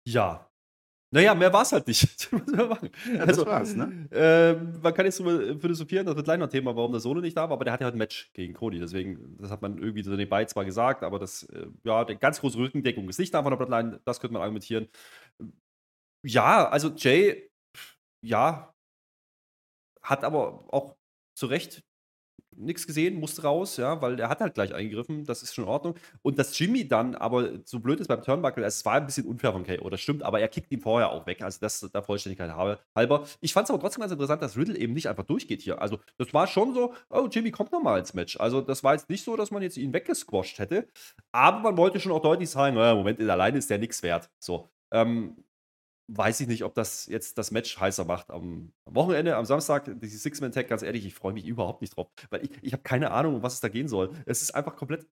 Ja. 0.07 0.47
Naja, 1.13 1.35
mehr 1.35 1.53
war 1.53 1.63
es 1.63 1.73
halt 1.73 1.89
nicht. 1.89 2.31
ja, 2.33 2.79
also, 3.19 3.45
das 3.45 3.47
war's, 3.47 3.75
ne? 3.75 4.09
Äh, 4.13 4.55
man 4.81 4.95
kann 4.95 5.07
jetzt 5.07 5.19
darüber 5.19 5.59
philosophieren, 5.59 6.07
das 6.07 6.15
wird 6.15 6.25
gleich 6.25 6.39
noch 6.39 6.49
Thema, 6.49 6.77
warum 6.77 6.93
der 6.93 7.01
Solo 7.01 7.21
nicht 7.21 7.37
da 7.37 7.43
war, 7.43 7.53
aber 7.53 7.65
der 7.65 7.73
hatte 7.73 7.85
halt 7.85 7.97
ein 7.97 7.99
Match 7.99 8.33
gegen 8.33 8.55
Cody. 8.55 8.79
Deswegen, 8.79 9.37
das 9.39 9.51
hat 9.51 9.61
man 9.61 9.79
irgendwie 9.79 10.05
so 10.05 10.13
nebenbei 10.13 10.45
zwar 10.45 10.65
gesagt, 10.65 11.03
aber 11.03 11.19
das, 11.19 11.43
äh, 11.45 11.67
ja, 11.83 12.05
die 12.05 12.15
ganz 12.17 12.41
große 12.41 12.59
Rückendeckung 12.59 13.09
ist 13.09 13.19
nicht 13.19 13.35
da 13.35 13.43
von 13.43 13.51
der 13.51 13.57
Bloodline, 13.57 14.01
das 14.05 14.21
könnte 14.21 14.35
man 14.35 14.43
argumentieren. 14.43 14.89
Ja, 16.25 16.69
also 16.69 16.91
Jay, 16.91 17.51
ja, 18.25 18.73
hat 20.03 20.23
aber 20.25 20.73
auch 20.73 20.97
zu 21.35 21.47
Recht 21.47 21.83
nichts 22.61 22.87
gesehen, 22.87 23.19
musste 23.19 23.43
raus, 23.43 23.77
ja, 23.77 24.01
weil 24.01 24.19
er 24.19 24.29
hat 24.29 24.41
halt 24.41 24.55
gleich 24.55 24.75
eingegriffen, 24.75 25.25
das 25.25 25.43
ist 25.43 25.55
schon 25.55 25.65
in 25.65 25.71
Ordnung. 25.71 25.95
Und 26.23 26.39
dass 26.39 26.59
Jimmy 26.59 26.87
dann 26.87 27.15
aber 27.15 27.61
so 27.65 27.81
blöd 27.81 28.01
ist 28.01 28.09
beim 28.09 28.23
Turnbuckle, 28.23 28.65
es 28.65 28.85
war 28.85 28.95
ein 28.95 29.07
bisschen 29.07 29.27
unfair 29.27 29.53
von 29.53 29.65
KO, 29.65 29.91
das 29.91 30.01
stimmt, 30.01 30.23
aber 30.23 30.41
er 30.41 30.49
kickt 30.49 30.71
ihn 30.73 30.81
vorher 30.81 31.11
auch 31.11 31.27
weg, 31.27 31.43
also 31.43 31.59
das 31.61 31.81
der 31.81 32.03
Vollständigkeit 32.03 32.51
halber. 32.95 33.27
Ich 33.41 33.53
fand 33.53 33.65
es 33.65 33.71
aber 33.71 33.81
trotzdem 33.81 34.01
ganz 34.01 34.13
interessant, 34.13 34.43
dass 34.43 34.57
Riddle 34.57 34.77
eben 34.77 34.93
nicht 34.93 35.09
einfach 35.09 35.25
durchgeht 35.25 35.63
hier. 35.63 35.81
Also 35.81 35.99
das 36.19 36.33
war 36.35 36.47
schon 36.47 36.75
so, 36.75 36.95
oh, 37.11 37.29
Jimmy 37.31 37.51
kommt 37.51 37.73
nochmal 37.73 37.99
ins 38.01 38.15
Match. 38.15 38.39
Also 38.39 38.61
das 38.61 38.85
war 38.85 38.95
jetzt 38.95 39.09
nicht 39.09 39.25
so, 39.25 39.37
dass 39.37 39.51
man 39.51 39.63
jetzt 39.63 39.77
ihn 39.77 39.93
weggesquasht 39.93 40.59
hätte, 40.59 40.89
aber 41.33 41.61
man 41.61 41.77
wollte 41.77 42.01
schon 42.01 42.13
auch 42.13 42.23
deutlich 42.23 42.51
sagen, 42.51 42.77
naja, 42.77 42.95
Moment, 42.95 43.21
alleine 43.21 43.59
ist 43.59 43.71
der 43.71 43.79
nichts 43.79 44.03
wert. 44.03 44.31
So. 44.39 44.69
Ähm, 44.93 45.37
weiß 46.17 46.41
ich 46.41 46.49
nicht, 46.49 46.65
ob 46.65 46.75
das 46.75 47.07
jetzt 47.07 47.39
das 47.39 47.51
Match 47.51 47.79
heißer 47.79 48.05
macht 48.05 48.31
am, 48.31 48.73
Wochenende, 48.85 49.37
am 49.37 49.45
Samstag, 49.45 49.91
diese 50.01 50.19
Six-Man-Tag, 50.19 50.69
ganz 50.69 50.83
ehrlich, 50.83 51.07
ich 51.07 51.15
freue 51.15 51.33
mich 51.33 51.47
überhaupt 51.47 51.81
nicht 51.81 51.97
drauf, 51.97 52.09
weil 52.31 52.45
ich, 52.45 52.51
ich 52.63 52.73
habe 52.73 52.83
keine 52.83 53.13
Ahnung, 53.13 53.37
um 53.37 53.43
was 53.43 53.55
es 53.55 53.61
da 53.61 53.69
gehen 53.69 53.89
soll. 53.89 54.11
Es 54.27 54.43
ist 54.43 54.55
einfach 54.55 54.77
komplett 54.77 55.07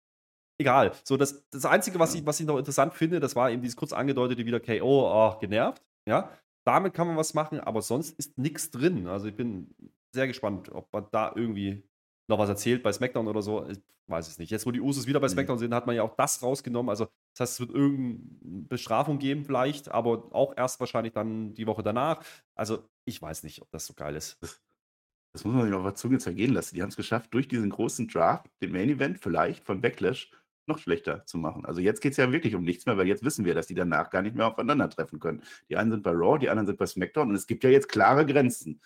egal. 0.60 0.92
So, 1.04 1.16
das, 1.16 1.48
das 1.50 1.64
Einzige, 1.64 1.98
was 1.98 2.14
ich, 2.14 2.26
was 2.26 2.40
ich 2.40 2.46
noch 2.46 2.58
interessant 2.58 2.94
finde, 2.94 3.20
das 3.20 3.36
war 3.36 3.50
eben 3.50 3.62
dieses 3.62 3.76
kurz 3.76 3.92
angedeutete 3.92 4.44
wieder 4.44 4.60
KO, 4.60 5.08
oh, 5.10 5.38
genervt, 5.38 5.82
ja. 6.06 6.30
Damit 6.66 6.92
kann 6.92 7.06
man 7.06 7.16
was 7.16 7.32
machen, 7.32 7.60
aber 7.60 7.80
sonst 7.80 8.18
ist 8.18 8.36
nichts 8.36 8.70
drin. 8.70 9.06
Also 9.06 9.28
ich 9.28 9.36
bin 9.36 9.74
sehr 10.14 10.26
gespannt, 10.26 10.70
ob 10.70 10.92
man 10.92 11.06
da 11.12 11.32
irgendwie 11.34 11.87
noch 12.28 12.38
was 12.38 12.48
erzählt 12.48 12.82
bei 12.82 12.92
SmackDown 12.92 13.26
oder 13.26 13.42
so. 13.42 13.66
Ich 13.68 13.78
weiß 14.06 14.28
es 14.28 14.38
nicht. 14.38 14.50
Jetzt, 14.50 14.66
wo 14.66 14.70
die 14.70 14.80
Usos 14.80 15.06
wieder 15.06 15.20
bei 15.20 15.28
SmackDown 15.28 15.56
mhm. 15.56 15.60
sind, 15.60 15.74
hat 15.74 15.86
man 15.86 15.96
ja 15.96 16.02
auch 16.02 16.14
das 16.14 16.42
rausgenommen. 16.42 16.90
Also, 16.90 17.08
das 17.34 17.40
heißt, 17.40 17.52
es 17.54 17.60
wird 17.60 17.70
irgendeine 17.70 18.62
Bestrafung 18.68 19.18
geben, 19.18 19.44
vielleicht, 19.44 19.90
aber 19.90 20.28
auch 20.34 20.54
erst 20.56 20.78
wahrscheinlich 20.80 21.12
dann 21.12 21.54
die 21.54 21.66
Woche 21.66 21.82
danach. 21.82 22.22
Also, 22.54 22.88
ich 23.04 23.20
weiß 23.20 23.42
nicht, 23.42 23.62
ob 23.62 23.70
das 23.70 23.86
so 23.86 23.94
geil 23.94 24.14
ist. 24.14 24.38
Das, 24.40 25.44
muss 25.44 25.54
man 25.54 25.66
sich 25.66 25.74
auf 25.74 25.84
der 25.84 25.94
Zunge 25.94 26.18
zergehen 26.18 26.52
lassen. 26.52 26.74
Die 26.74 26.82
haben 26.82 26.88
es 26.88 26.96
geschafft, 26.96 27.32
durch 27.32 27.48
diesen 27.48 27.70
großen 27.70 28.08
Draft, 28.08 28.50
den 28.60 28.72
Main 28.72 28.88
Event 28.90 29.18
vielleicht 29.18 29.64
von 29.64 29.80
Backlash, 29.80 30.30
noch 30.66 30.78
schlechter 30.78 31.24
zu 31.24 31.38
machen. 31.38 31.64
Also 31.64 31.80
jetzt 31.80 32.00
geht 32.00 32.12
es 32.12 32.18
ja 32.18 32.30
wirklich 32.30 32.54
um 32.54 32.62
nichts 32.62 32.86
mehr, 32.86 32.96
weil 32.98 33.06
jetzt 33.08 33.24
wissen 33.24 33.44
wir, 33.44 33.54
dass 33.54 33.66
die 33.66 33.74
danach 33.74 34.10
gar 34.10 34.22
nicht 34.22 34.36
mehr 34.36 34.46
aufeinandertreffen 34.46 35.18
können. 35.18 35.42
Die 35.68 35.76
einen 35.76 35.90
sind 35.90 36.02
bei 36.02 36.10
Raw, 36.10 36.38
die 36.38 36.50
anderen 36.50 36.66
sind 36.66 36.78
bei 36.78 36.86
SmackDown 36.86 37.30
und 37.30 37.34
es 37.34 37.46
gibt 37.46 37.64
ja 37.64 37.70
jetzt 37.70 37.88
klare 37.88 38.26
Grenzen. 38.26 38.80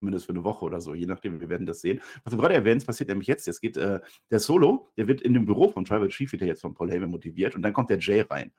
Zumindest 0.00 0.26
für 0.26 0.32
eine 0.32 0.44
Woche 0.44 0.64
oder 0.64 0.80
so, 0.80 0.94
je 0.94 1.04
nachdem, 1.04 1.40
wir 1.40 1.50
werden 1.50 1.66
das 1.66 1.82
sehen. 1.82 2.00
Was 2.24 2.32
du 2.32 2.38
gerade 2.38 2.54
erwähnst, 2.54 2.86
passiert 2.86 3.10
nämlich 3.10 3.28
jetzt. 3.28 3.46
Es 3.46 3.60
geht 3.60 3.76
äh, 3.76 4.00
der 4.30 4.40
Solo, 4.40 4.90
der 4.96 5.06
wird 5.06 5.20
in 5.20 5.34
dem 5.34 5.44
Büro 5.44 5.68
von 5.68 5.84
Tribal 5.84 6.08
Chief 6.08 6.32
wird 6.32 6.40
jetzt 6.40 6.62
von 6.62 6.72
Paul 6.72 6.90
Heyman 6.90 7.10
motiviert 7.10 7.54
und 7.54 7.60
dann 7.60 7.74
kommt 7.74 7.90
der 7.90 7.98
Jay 7.98 8.22
rein. 8.22 8.50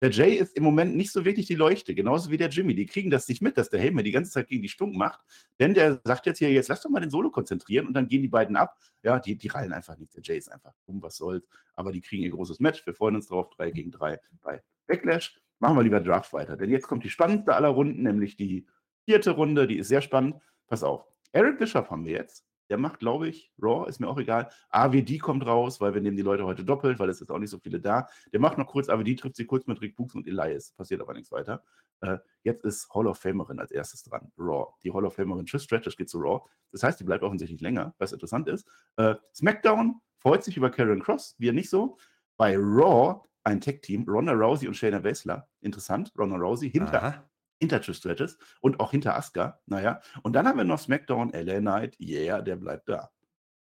Der 0.00 0.10
Jay 0.10 0.34
ist 0.34 0.56
im 0.56 0.62
Moment 0.62 0.96
nicht 0.96 1.12
so 1.12 1.24
wirklich 1.24 1.46
die 1.46 1.56
Leuchte, 1.56 1.94
genauso 1.94 2.30
wie 2.30 2.36
der 2.36 2.48
Jimmy. 2.48 2.74
Die 2.74 2.86
kriegen 2.86 3.10
das 3.10 3.28
nicht 3.28 3.42
mit, 3.42 3.58
dass 3.58 3.68
der 3.68 3.80
Heyman 3.80 4.04
die 4.04 4.12
ganze 4.12 4.30
Zeit 4.30 4.48
gegen 4.48 4.62
die 4.62 4.68
Stunk 4.68 4.96
macht. 4.96 5.20
Denn 5.58 5.74
der 5.74 6.00
sagt 6.04 6.26
jetzt 6.26 6.38
hier, 6.38 6.52
jetzt 6.52 6.68
lass 6.68 6.82
doch 6.82 6.90
mal 6.90 7.00
den 7.00 7.10
Solo 7.10 7.30
konzentrieren 7.30 7.86
und 7.86 7.94
dann 7.94 8.06
gehen 8.06 8.22
die 8.22 8.28
beiden 8.28 8.56
ab. 8.56 8.76
Ja, 9.02 9.18
die, 9.18 9.36
die 9.36 9.48
rallen 9.48 9.72
einfach 9.72 9.96
nicht. 9.98 10.14
Der 10.14 10.22
Jay 10.22 10.38
ist 10.38 10.50
einfach 10.50 10.72
dumm, 10.86 11.02
was 11.02 11.16
soll's. 11.16 11.48
Aber 11.74 11.90
die 11.90 12.00
kriegen 12.00 12.22
ihr 12.22 12.30
großes 12.30 12.60
Match. 12.60 12.84
Wir 12.86 12.94
freuen 12.94 13.16
uns 13.16 13.26
drauf. 13.26 13.50
3 13.50 13.70
gegen 13.72 13.90
3 13.90 14.20
bei 14.42 14.62
Backlash. 14.86 15.40
Machen 15.58 15.76
wir 15.76 15.82
lieber 15.82 16.00
Draft 16.00 16.32
weiter. 16.32 16.56
Denn 16.56 16.70
jetzt 16.70 16.86
kommt 16.86 17.02
die 17.02 17.10
spannendste 17.10 17.54
aller 17.54 17.68
Runden, 17.68 18.02
nämlich 18.02 18.36
die 18.36 18.66
vierte 19.04 19.32
Runde. 19.32 19.66
Die 19.66 19.78
ist 19.78 19.88
sehr 19.88 20.02
spannend. 20.02 20.36
Pass 20.68 20.82
auf. 20.82 21.06
Eric 21.32 21.58
Bischoff 21.58 21.90
haben 21.90 22.04
wir 22.04 22.12
jetzt. 22.12 22.44
Der 22.68 22.76
macht, 22.76 23.00
glaube 23.00 23.28
ich, 23.28 23.50
Raw, 23.60 23.88
ist 23.88 23.98
mir 23.98 24.08
auch 24.08 24.18
egal. 24.18 24.50
AWD 24.70 25.18
kommt 25.20 25.46
raus, 25.46 25.80
weil 25.80 25.94
wir 25.94 26.02
nehmen 26.02 26.16
die 26.16 26.22
Leute 26.22 26.44
heute 26.44 26.64
doppelt, 26.64 26.98
weil 26.98 27.08
es 27.08 27.20
ist 27.20 27.30
auch 27.30 27.38
nicht 27.38 27.50
so 27.50 27.58
viele 27.58 27.80
da. 27.80 28.06
Der 28.32 28.40
macht 28.40 28.58
noch 28.58 28.66
kurz 28.66 28.90
AWD, 28.90 29.18
trifft 29.18 29.36
sie 29.36 29.46
kurz 29.46 29.66
mit 29.66 29.80
Rick 29.80 29.96
Books 29.96 30.14
und 30.14 30.26
Elias. 30.26 30.72
Passiert 30.72 31.00
aber 31.00 31.14
nichts 31.14 31.32
weiter. 31.32 31.62
Äh, 32.02 32.18
jetzt 32.42 32.64
ist 32.64 32.88
Hall 32.94 33.06
of 33.06 33.18
Famerin 33.18 33.58
als 33.58 33.70
erstes 33.70 34.02
dran, 34.02 34.30
Raw. 34.38 34.74
Die 34.82 34.92
Hall 34.92 35.06
of 35.06 35.14
Famerin 35.14 35.46
Trish 35.46 35.62
Stratus 35.62 35.96
geht 35.96 36.10
zu 36.10 36.18
Raw. 36.18 36.42
Das 36.70 36.82
heißt, 36.82 37.00
die 37.00 37.04
bleibt 37.04 37.24
offensichtlich 37.24 37.60
länger, 37.62 37.94
was 37.98 38.12
interessant 38.12 38.48
ist. 38.48 38.68
Äh, 38.96 39.14
SmackDown 39.34 40.00
freut 40.18 40.44
sich 40.44 40.56
über 40.56 40.70
Karen 40.70 41.02
Cross, 41.02 41.36
wir 41.38 41.54
nicht 41.54 41.70
so. 41.70 41.96
Bei 42.36 42.54
Raw 42.56 43.22
ein 43.44 43.62
Tech-Team, 43.62 44.04
Ronda 44.06 44.32
Rousey 44.32 44.68
und 44.68 44.74
Shayna 44.74 44.98
Baszler. 44.98 45.48
Interessant, 45.62 46.12
Ronda 46.18 46.36
Rousey 46.36 46.70
hinter 46.70 47.02
Aha 47.02 47.27
hinter 47.60 47.80
Trish 47.80 47.98
Stratus 47.98 48.38
und 48.60 48.80
auch 48.80 48.90
hinter 48.90 49.16
Asuka. 49.16 49.60
Naja, 49.66 50.00
und 50.22 50.34
dann 50.34 50.46
haben 50.46 50.58
wir 50.58 50.64
noch 50.64 50.78
SmackDown, 50.78 51.32
LA 51.32 51.60
Knight. 51.60 51.98
Yeah, 52.00 52.42
der 52.42 52.56
bleibt 52.56 52.88
da. 52.88 53.10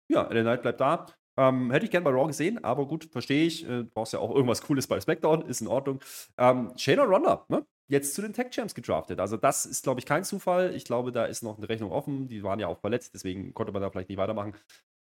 Ja, 0.09 0.23
LA 0.23 0.43
Knight 0.43 0.63
bleibt 0.63 0.81
da. 0.81 1.07
Ähm, 1.39 1.71
hätte 1.71 1.85
ich 1.85 1.91
gern 1.91 2.05
bei 2.05 2.11
Raw 2.11 2.27
gesehen, 2.27 2.65
aber 2.65 2.87
gut, 2.87 3.05
verstehe 3.13 3.47
ich. 3.47 3.69
Äh, 3.69 3.83
brauchst 3.85 4.13
ja 4.13 4.21
auch 4.21 4.35
irgendwas 4.35 4.63
Cooles 4.63 4.87
bei 4.87 4.99
SmackDown, 4.99 5.43
ist 5.43 5.61
in 5.61 5.67
Ordnung. 5.67 6.01
Ähm, 6.39 6.73
Shayna 6.77 7.05
Ronda, 7.05 7.45
ne? 7.49 7.67
Jetzt 7.89 8.15
zu 8.15 8.23
den 8.23 8.33
Tech 8.33 8.51
Champs 8.51 8.75
gedraftet. 8.75 9.21
Also, 9.21 9.37
das 9.37 9.65
ist, 9.67 9.85
glaube 9.85 10.01
ich, 10.01 10.07
kein 10.07 10.25
Zufall. 10.25 10.75
Ich 10.75 10.85
glaube, 10.85 11.13
da 11.13 11.25
ist 11.27 11.43
noch 11.43 11.59
eine 11.59 11.69
Rechnung 11.69 11.93
offen. 11.93 12.27
Die 12.27 12.43
waren 12.43 12.59
ja 12.59 12.67
auch 12.69 12.81
verletzt, 12.81 13.15
deswegen 13.15 13.55
konnte 13.55 13.73
man 13.73 13.83
da 13.83 13.91
vielleicht 13.91 14.09
nicht 14.09 14.19
weitermachen. 14.19 14.55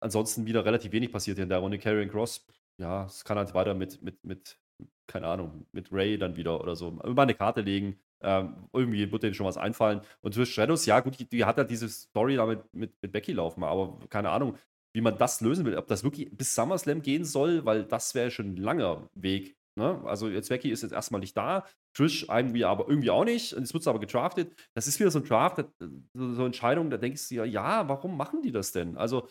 Ansonsten 0.01 0.45
wieder 0.45 0.65
relativ 0.65 0.91
wenig 0.91 1.11
passiert 1.11 1.37
hier 1.37 1.43
in 1.43 1.49
der 1.49 1.59
Runde. 1.59 1.79
Karrion 1.79 2.09
Cross, 2.09 2.45
ja, 2.77 3.05
es 3.05 3.23
kann 3.23 3.37
halt 3.37 3.53
weiter 3.53 3.73
mit, 3.75 4.01
mit, 4.01 4.23
mit, 4.25 4.59
keine 5.07 5.27
Ahnung, 5.27 5.67
mit 5.71 5.91
Ray 5.91 6.17
dann 6.17 6.35
wieder 6.35 6.59
oder 6.59 6.75
so. 6.75 6.99
Über 7.03 7.21
eine 7.21 7.35
Karte 7.35 7.61
legen. 7.61 7.99
Ähm, 8.21 8.67
irgendwie 8.73 9.11
wird 9.11 9.23
denen 9.23 9.33
schon 9.33 9.45
was 9.45 9.57
einfallen. 9.57 10.01
Und 10.21 10.33
Trish 10.33 10.51
Stratus, 10.51 10.85
ja, 10.85 10.99
gut, 10.99 11.19
die, 11.19 11.27
die 11.27 11.45
hat 11.45 11.57
ja 11.57 11.63
diese 11.63 11.89
Story 11.89 12.35
damit 12.35 12.61
mit, 12.73 12.93
mit 13.01 13.11
Becky 13.11 13.33
laufen, 13.33 13.63
aber 13.63 13.99
keine 14.09 14.29
Ahnung, 14.29 14.57
wie 14.93 15.01
man 15.01 15.17
das 15.17 15.41
lösen 15.41 15.65
will. 15.65 15.77
Ob 15.77 15.87
das 15.87 16.03
wirklich 16.03 16.29
bis 16.31 16.55
SummerSlam 16.55 17.01
gehen 17.01 17.25
soll, 17.25 17.65
weil 17.65 17.83
das 17.83 18.15
wäre 18.15 18.31
schon 18.31 18.53
ein 18.53 18.57
langer 18.57 19.09
Weg. 19.13 19.57
Ne? 19.77 20.01
Also, 20.05 20.29
jetzt 20.29 20.49
Becky 20.49 20.69
ist 20.69 20.83
jetzt 20.83 20.93
erstmal 20.93 21.19
nicht 21.19 21.35
da. 21.35 21.65
Trish 21.93 22.27
irgendwie 22.29 22.63
aber 22.63 22.87
irgendwie 22.87 23.09
auch 23.09 23.25
nicht. 23.25 23.53
Und 23.53 23.63
jetzt 23.63 23.73
wird 23.73 23.81
es 23.81 23.87
aber 23.87 23.99
gedraftet. 23.99 24.55
Das 24.73 24.87
ist 24.87 24.99
wieder 24.99 25.11
so 25.11 25.19
ein 25.19 25.25
Draft, 25.25 25.65
so, 26.13 26.33
so 26.33 26.45
Entscheidung, 26.45 26.89
da 26.89 26.97
denkst 26.97 27.27
du 27.29 27.35
ja, 27.35 27.45
ja, 27.45 27.87
warum 27.89 28.15
machen 28.15 28.41
die 28.41 28.51
das 28.51 28.71
denn? 28.71 28.97
Also, 28.97 29.27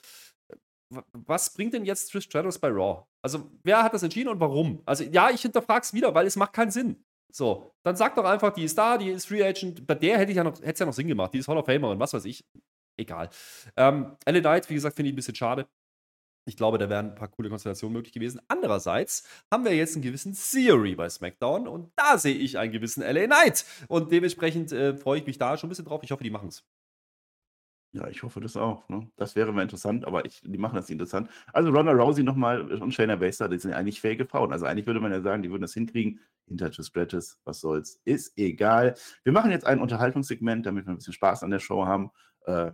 was 1.13 1.53
bringt 1.55 1.73
denn 1.73 1.85
jetzt 1.85 2.11
Trish 2.11 2.25
Stratus 2.25 2.59
bei 2.59 2.69
Raw? 2.69 3.07
Also, 3.23 3.51
wer 3.63 3.83
hat 3.83 3.95
das 3.95 4.03
entschieden 4.03 4.29
und 4.29 4.41
warum? 4.41 4.83
Also, 4.85 5.05
ja, 5.05 5.31
ich 5.31 5.41
hinterfrage 5.41 5.83
es 5.83 5.95
wieder, 5.95 6.15
weil 6.15 6.27
es 6.27 6.37
macht 6.37 6.53
keinen 6.53 6.71
Sinn. 6.71 7.03
So, 7.35 7.75
dann 7.83 7.97
sag 7.97 8.15
doch 8.15 8.25
einfach, 8.25 8.53
die 8.53 8.63
ist 8.63 8.79
da, 8.79 8.97
die 8.97 9.11
ist 9.11 9.27
Free 9.27 9.43
Agent. 9.43 9.85
Bei 9.89 9.97
der 9.97 10.19
hätte 10.19 10.31
ich 10.31 10.37
ja 10.37 10.45
noch, 10.45 10.55
hätte 10.61 10.73
es 10.73 10.79
ja 10.79 10.87
noch 10.87 10.93
Sinn 10.93 11.09
gemacht. 11.09 11.35
Die 11.35 11.39
ist 11.39 11.49
Hall 11.49 11.59
of 11.59 11.67
Famerin, 11.67 11.99
was 11.99 12.13
weiß 12.15 12.25
ich. 12.27 12.45
Egal. 12.97 13.29
Ähm, 13.77 14.17
LA 14.25 14.41
Knight, 14.41 14.71
wie 14.71 14.75
gesagt, 14.75 14.95
finde 14.95 15.09
ich 15.09 15.15
ein 15.15 15.17
bisschen 15.17 15.35
schade. 15.35 15.67
Ich 16.47 16.57
glaube, 16.57 16.79
da 16.79 16.89
wären 16.89 17.09
ein 17.11 17.15
paar 17.17 17.27
coole 17.29 17.49
Konstellationen 17.49 17.93
möglich 17.93 18.13
gewesen. 18.13 18.41
Andererseits 18.47 19.27
haben 19.51 19.65
wir 19.65 19.75
jetzt 19.75 19.97
einen 19.97 20.03
gewissen 20.03 20.35
Theory 20.35 20.95
bei 20.95 21.09
SmackDown 21.09 21.67
und 21.67 21.91
da 21.97 22.19
sehe 22.19 22.37
ich 22.37 22.57
einen 22.57 22.71
gewissen 22.71 23.03
LA 23.03 23.27
Knight. 23.27 23.65
Und 23.89 24.13
dementsprechend 24.13 24.71
äh, 24.71 24.97
freue 24.97 25.19
ich 25.19 25.27
mich 25.27 25.39
da 25.39 25.57
schon 25.57 25.67
ein 25.67 25.71
bisschen 25.71 25.87
drauf. 25.87 26.03
Ich 26.05 26.13
hoffe, 26.13 26.23
die 26.23 26.31
machen 26.31 26.51
es. 26.51 26.63
Ja, 27.95 28.09
ich 28.09 28.25
hoffe 28.25 28.41
das 28.41 28.57
auch. 28.57 28.89
Ne? 28.89 29.09
Das 29.17 29.37
wäre 29.37 29.53
mal 29.53 29.63
interessant, 29.63 30.05
aber 30.05 30.25
ich, 30.25 30.43
die 30.45 30.59
machen 30.59 30.75
das 30.75 30.89
nicht 30.89 30.95
interessant. 30.95 31.31
Also 31.53 31.71
Ronda 31.71 31.93
Rousey 31.93 32.25
nochmal 32.25 32.61
und 32.73 32.93
Shayna 32.93 33.15
Baszler, 33.15 33.49
die 33.49 33.59
sind 33.59 33.73
eigentlich 33.73 34.01
fähige 34.01 34.27
Frauen. 34.27 34.53
Also 34.53 34.67
eigentlich 34.67 34.87
würde 34.89 34.99
man 34.99 35.13
ja 35.13 35.21
sagen, 35.21 35.45
die 35.45 35.51
würden 35.51 35.63
das 35.63 35.75
hinkriegen. 35.75 36.19
Hinter 36.49 36.73
Trish 36.73 36.89
Stratus, 36.89 37.39
was 37.45 37.61
soll's, 37.61 38.01
ist 38.05 38.37
egal. 38.37 38.97
Wir 39.23 39.33
machen 39.33 39.53
jetzt 39.53 39.65
ein 39.65 39.81
Unterhaltungssegment, 39.81 40.67
damit 40.67 40.87
wir 40.87 40.91
ein 40.91 40.97
bisschen 40.97 41.13
Spaß 41.13 41.45
an 41.45 41.51
der 41.51 41.61
Show 41.61 41.87
haben. 41.87 42.11
Äh, 42.47 42.73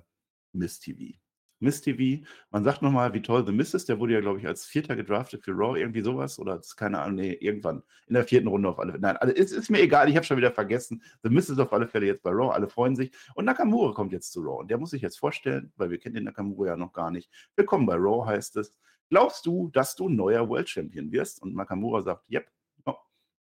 Miss 0.53 0.81
TV. 0.81 1.19
Miss 1.61 1.81
TV. 1.83 2.25
Man 2.51 2.65
sagt 2.65 2.83
nochmal, 2.83 3.13
wie 3.15 3.23
toll 3.23 3.45
The 3.47 3.53
Miss 3.53 3.75
ist. 3.75 3.89
Der 3.89 4.01
wurde 4.01 4.15
ja, 4.15 4.21
glaube 4.21 4.39
ich, 4.39 4.47
als 4.47 4.65
Vierter 4.65 4.97
gedraftet 4.97 5.45
für 5.45 5.53
Raw, 5.53 5.79
irgendwie 5.79 6.01
sowas. 6.01 6.39
Oder 6.39 6.59
ist 6.59 6.77
keine 6.77 7.01
Ahnung, 7.01 7.17
nee, 7.17 7.33
irgendwann 7.33 7.83
in 8.07 8.15
der 8.15 8.25
vierten 8.25 8.49
Runde 8.49 8.69
auf 8.69 8.79
alle 8.79 8.93
Fälle. 8.93 9.03
Nein, 9.03 9.17
also 9.19 9.35
ist, 9.35 9.53
ist 9.53 9.71
mir 9.71 9.81
egal, 9.81 10.09
ich 10.09 10.17
habe 10.17 10.25
schon 10.25 10.39
wieder 10.39 10.53
vergessen. 10.53 11.03
The 11.23 11.31
Miss 11.31 11.51
ist 11.51 11.59
auf 11.59 11.73
alle 11.73 11.87
Fälle 11.87 12.07
jetzt 12.07 12.23
bei 12.23 12.31
Raw, 12.31 12.53
alle 12.53 12.69
freuen 12.69 12.97
sich. 12.97 13.13
Und 13.35 13.45
Nakamura 13.45 13.93
kommt 13.93 14.13
jetzt 14.13 14.33
zu 14.33 14.41
Raw. 14.41 14.61
Und 14.61 14.71
der 14.71 14.79
muss 14.79 14.91
sich 14.91 15.03
jetzt 15.03 15.19
vorstellen, 15.19 15.73
weil 15.77 15.91
wir 15.91 15.99
kennen 15.99 16.15
den 16.15 16.25
Nakamura 16.25 16.69
ja 16.69 16.77
noch 16.77 16.93
gar 16.93 17.11
nicht. 17.11 17.31
Willkommen 17.57 17.87
bei 17.87 17.95
Raw 17.95 18.27
heißt 18.27 18.57
es. 18.57 18.75
Glaubst 19.11 19.45
du, 19.45 19.69
dass 19.73 19.97
du 19.97 20.09
neuer 20.09 20.49
World 20.49 20.69
Champion 20.69 21.11
wirst? 21.13 21.43
Und 21.43 21.55
Nakamura 21.55 22.03
sagt, 22.03 22.31
yep. 22.31 22.49
Oh. 22.87 22.95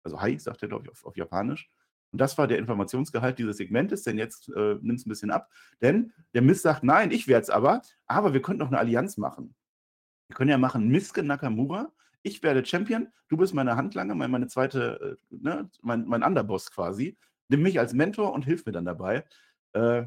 Also 0.03 0.21
Hi, 0.21 0.39
sagt 0.39 0.63
er, 0.63 0.69
glaube 0.69 0.85
ich, 0.85 0.91
auf, 0.91 1.05
auf 1.05 1.17
Japanisch. 1.17 1.71
Und 2.15 2.21
das 2.21 2.39
war 2.39 2.47
der 2.47 2.59
Informationsgehalt 2.59 3.41
dieses 3.41 3.57
Segmentes, 3.57 4.05
denn 4.05 4.19
jetzt 4.19 4.49
äh, 4.51 4.77
nimmt 4.81 5.01
es 5.01 5.05
ein 5.05 5.09
bisschen 5.09 5.33
ab. 5.33 5.51
Denn 5.83 6.13
der 6.33 6.43
Mist 6.43 6.63
sagt, 6.63 6.85
nein, 6.85 7.11
ich 7.11 7.27
werde 7.27 7.43
es 7.43 7.51
aber, 7.51 7.83
aber 8.07 8.33
wir 8.33 8.41
könnten 8.41 8.61
noch 8.61 8.69
eine 8.69 8.79
Allianz 8.79 9.17
machen. 9.17 9.57
Wir 10.29 10.37
können 10.37 10.49
ja 10.49 10.57
machen 10.57 10.87
Miske 10.87 11.25
Nakamura, 11.25 11.91
ich 12.23 12.41
werde 12.45 12.65
Champion, 12.65 13.09
du 13.27 13.37
bist 13.37 13.53
meine 13.53 13.75
Handlanger, 13.75 14.15
meine, 14.15 14.31
meine 14.31 14.47
zweite, 14.47 15.19
äh, 15.33 15.35
ne, 15.35 15.69
mein, 15.83 16.05
mein 16.07 16.23
Underboss 16.23 16.71
quasi. 16.71 17.19
Nimm 17.49 17.63
mich 17.63 17.81
als 17.81 17.95
Mentor 17.95 18.33
und 18.33 18.45
hilf 18.45 18.65
mir 18.65 18.71
dann 18.71 18.85
dabei. 18.85 19.25
Äh, 19.73 20.05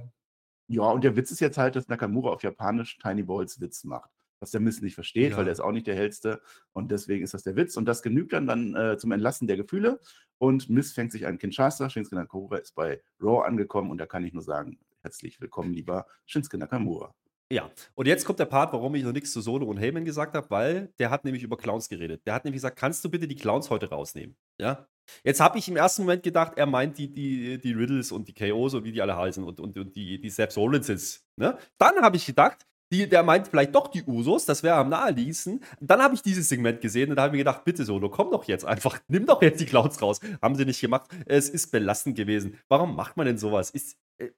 ja, 0.70 0.84
und 0.84 1.03
der 1.03 1.18
Witz 1.18 1.32
ist 1.32 1.41
jetzt 1.41 1.58
halt, 1.58 1.76
dass 1.76 1.89
Nakamura 1.89 2.30
auf 2.30 2.41
Japanisch 2.41 2.97
Tiny 2.99 3.24
Balls 3.24 3.60
Witz 3.60 3.84
macht 3.84 4.16
was 4.40 4.52
der 4.52 4.62
Mist 4.62 4.82
nicht 4.84 4.96
versteht, 4.96 5.32
ja. 5.32 5.38
weil 5.38 5.46
der 5.46 5.54
ist 5.54 5.60
auch 5.60 5.72
nicht 5.72 5.88
der 5.88 5.96
hellste. 5.96 6.42
Und 6.74 6.92
deswegen 6.92 7.24
ist 7.24 7.34
das 7.34 7.44
der 7.44 7.56
Witz. 7.56 7.78
Und 7.78 7.86
das 7.86 8.02
genügt 8.02 8.34
dann, 8.34 8.48
dann 8.48 8.76
äh, 8.76 8.98
zum 8.98 9.12
Entlassen 9.12 9.48
der 9.48 9.58
Gefühle. 9.58 10.00
Und 10.38 10.70
Miss 10.70 10.94
fängt 10.94 11.12
sich 11.12 11.26
an 11.26 11.38
Kinshasa. 11.38 11.90
Shinsuke 11.90 12.16
Nakamura 12.16 12.58
ist 12.58 12.76
bei 12.76 13.02
Raw 13.22 13.46
angekommen 13.46 13.92
und 13.92 13.98
da 13.98 14.06
kann 14.06 14.24
ich 14.24 14.34
nur 14.34 14.44
sagen, 14.44 14.80
herzlich 15.02 15.42
willkommen, 15.42 15.74
lieber 15.74 16.06
Shinsuke 16.26 16.58
Nakamura. 16.58 17.14
Ja, 17.50 17.72
und 17.96 18.08
jetzt 18.08 18.26
kommt 18.26 18.40
der 18.40 18.46
Part, 18.46 18.74
warum 18.74 18.94
ich 18.96 19.04
noch 19.04 19.14
nichts 19.14 19.32
zu 19.32 19.40
Solo 19.40 19.68
und 19.68 19.78
Heyman 19.78 20.04
gesagt 20.04 20.36
habe, 20.36 20.50
weil 20.50 20.94
der 21.00 21.10
hat 21.10 21.24
nämlich 21.24 21.44
über 21.44 21.56
Clowns 21.56 21.88
geredet. 21.88 22.22
Der 22.26 22.34
hat 22.34 22.44
nämlich 22.44 22.58
gesagt, 22.58 22.78
kannst 22.78 23.06
du 23.06 23.10
bitte 23.10 23.26
die 23.26 23.38
Clowns 23.38 23.70
heute 23.70 23.90
rausnehmen? 23.90 24.36
Ja. 24.60 24.86
Jetzt 25.24 25.40
habe 25.40 25.58
ich 25.58 25.70
im 25.70 25.78
ersten 25.78 26.02
Moment 26.02 26.24
gedacht, 26.24 26.58
er 26.58 26.66
meint 26.66 26.98
die, 26.98 27.10
die, 27.14 27.58
die 27.58 27.72
Riddles 27.72 28.12
und 28.12 28.28
die 28.28 28.34
KOs 28.34 28.74
und 28.74 28.84
wie 28.84 28.92
die 28.92 29.02
alle 29.02 29.16
heißen 29.16 29.42
und, 29.46 29.62
und, 29.62 29.78
und 29.78 29.96
die, 29.96 30.20
die 30.20 30.30
Seth 30.30 30.58
Rollinses. 30.58 31.26
Ne? 31.38 31.58
Dann 31.78 31.96
habe 32.02 32.18
ich 32.18 32.26
gedacht, 32.26 32.68
die, 32.92 33.08
der 33.08 33.24
meint 33.24 33.48
vielleicht 33.48 33.76
doch 33.76 33.88
die 33.88 34.04
Usos, 34.04 34.46
das 34.46 34.64
wäre 34.64 34.76
am 34.76 34.90
naheliegendsten. 34.90 35.62
Dann 35.80 36.02
habe 36.02 36.16
ich 36.16 36.22
dieses 36.22 36.50
Segment 36.50 36.82
gesehen 36.82 37.10
und 37.10 37.16
da 37.18 37.24
habe 37.24 37.30
ich 37.30 37.40
mir 37.40 37.44
gedacht, 37.44 37.66
bitte 37.66 37.84
Solo, 37.84 38.10
komm 38.10 38.32
doch 38.32 38.46
jetzt 38.46 38.66
einfach, 38.66 39.00
nimm 39.08 39.26
doch 39.26 39.42
jetzt 39.42 39.60
die 39.60 39.66
Clowns 39.66 40.02
raus. 40.02 40.20
Haben 40.42 40.56
sie 40.56 40.66
nicht 40.66 40.82
gemacht. 40.82 41.10
Es 41.26 41.50
ist 41.50 41.72
belastend 41.72 42.16
gewesen. 42.16 42.58
Warum 42.68 42.96
macht 42.96 43.18
man 43.18 43.26
denn 43.26 43.38
sowas? 43.38 43.70
Ist, 43.70 43.98
äh, 44.18 44.30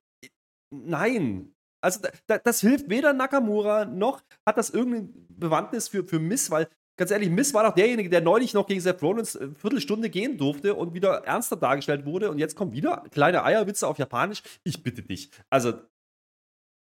nein, 0.72 1.54
also 1.82 2.02
da, 2.28 2.38
das 2.38 2.62
hilft 2.62 2.90
weder 2.90 3.14
Nakamura 3.14 3.86
noch 3.86 4.22
hat 4.46 4.58
das 4.58 4.70
irgendeine 4.70 5.10
Bewandtnis 5.30 5.88
für, 5.88 6.04
für 6.04 6.20
Miss, 6.20 6.52
weil 6.52 6.68
ganz 6.98 7.12
ehrlich, 7.12 7.30
Miss 7.30 7.54
war 7.54 7.64
doch 7.64 7.74
derjenige, 7.74 8.10
der 8.10 8.22
neulich 8.22 8.54
noch 8.54 8.68
gegen 8.68 8.82
Seth 8.82 9.02
Rollins 9.02 9.38
eine 9.38 9.56
Viertelstunde 9.56 10.10
gehen 10.10 10.38
durfte 10.38 10.76
und 10.76 10.94
wieder 10.94 11.24
ernster 11.24 11.56
dargestellt 11.56 12.06
wurde 12.06 12.30
und 12.30 12.40
jetzt 12.40 12.56
kommen 12.56 12.74
wieder 12.74 13.06
kleine 13.12 13.44
Eierwitze 13.44 13.88
auf 13.88 13.98
Japanisch. 13.98 14.44
Ich 14.64 14.84
bitte 14.84 15.02
dich. 15.02 15.32
Also, 15.50 15.74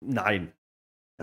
nein. 0.00 0.52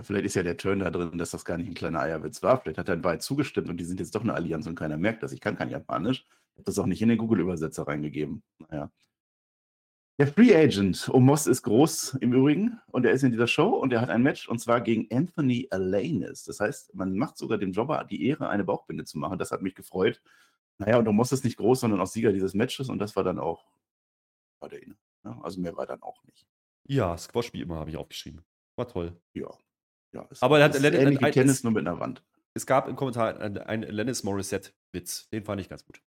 Ja, 0.00 0.04
vielleicht 0.04 0.24
ist 0.24 0.34
ja 0.34 0.42
der 0.42 0.56
Turn 0.56 0.78
da 0.78 0.90
drin, 0.90 1.18
dass 1.18 1.32
das 1.32 1.44
gar 1.44 1.58
nicht 1.58 1.68
ein 1.68 1.74
kleiner 1.74 2.00
Eierwitz 2.00 2.42
war. 2.42 2.58
Vielleicht 2.58 2.78
hat 2.78 2.88
er 2.88 3.04
weit 3.04 3.22
zugestimmt 3.22 3.68
und 3.68 3.76
die 3.76 3.84
sind 3.84 4.00
jetzt 4.00 4.14
doch 4.14 4.22
eine 4.22 4.32
Allianz 4.32 4.66
und 4.66 4.74
keiner 4.74 4.96
merkt 4.96 5.22
das. 5.22 5.30
Ich 5.32 5.42
kann 5.42 5.58
kein 5.58 5.68
Japanisch. 5.68 6.24
Ich 6.54 6.54
habe 6.54 6.64
das 6.64 6.78
auch 6.78 6.86
nicht 6.86 7.02
in 7.02 7.10
den 7.10 7.18
Google-Übersetzer 7.18 7.86
reingegeben. 7.86 8.42
Naja. 8.60 8.90
Der 10.18 10.26
Free 10.26 10.56
Agent 10.56 11.10
Omos 11.12 11.46
ist 11.46 11.64
groß 11.64 12.16
im 12.22 12.32
Übrigen 12.32 12.80
und 12.86 13.04
er 13.04 13.12
ist 13.12 13.24
in 13.24 13.30
dieser 13.30 13.46
Show 13.46 13.68
und 13.68 13.92
er 13.92 14.00
hat 14.00 14.08
ein 14.08 14.22
Match 14.22 14.48
und 14.48 14.58
zwar 14.58 14.80
gegen 14.80 15.06
Anthony 15.14 15.68
Alanis. 15.70 16.44
Das 16.44 16.60
heißt, 16.60 16.94
man 16.94 17.14
macht 17.18 17.36
sogar 17.36 17.58
dem 17.58 17.72
Jobber 17.72 18.02
die 18.04 18.26
Ehre, 18.26 18.48
eine 18.48 18.64
Bauchbinde 18.64 19.04
zu 19.04 19.18
machen. 19.18 19.36
Das 19.38 19.50
hat 19.50 19.60
mich 19.60 19.74
gefreut. 19.74 20.22
Naja, 20.78 20.96
und 20.96 21.08
Omos 21.08 21.30
ist 21.30 21.44
nicht 21.44 21.58
groß, 21.58 21.80
sondern 21.80 22.00
auch 22.00 22.06
Sieger 22.06 22.32
dieses 22.32 22.54
Matches 22.54 22.88
und 22.88 23.00
das 23.00 23.16
war 23.16 23.24
dann 23.24 23.38
auch 23.38 23.66
war 24.60 24.70
der 24.70 24.82
Inne. 24.82 24.96
Ja, 25.24 25.34
ne? 25.34 25.44
also 25.44 25.60
mehr 25.60 25.76
war 25.76 25.84
dann 25.84 26.02
auch 26.02 26.24
nicht. 26.24 26.46
Ja, 26.88 27.18
Squash 27.18 27.52
wie 27.52 27.60
immer 27.60 27.76
habe 27.76 27.90
ich 27.90 27.98
aufgeschrieben. 27.98 28.42
War 28.76 28.88
toll. 28.88 29.20
Ja. 29.34 29.50
Ja 30.12 30.28
Aber 30.40 30.58
er 30.58 30.66
hat 30.66 30.76
ähnlich 30.76 31.20
wie 31.20 31.30
Tennis 31.30 31.62
nur 31.62 31.72
mit 31.72 31.86
einer 31.86 32.00
Wand. 32.00 32.22
Es 32.54 32.66
gab 32.66 32.88
im 32.88 32.96
Kommentar 32.96 33.40
einen, 33.40 33.82
Lennis 33.82 34.24
Morissette-Witz. 34.24 35.28
Den 35.30 35.44
fand 35.44 35.60
ich 35.60 35.68
ganz 35.68 35.84
gut. 35.84 36.02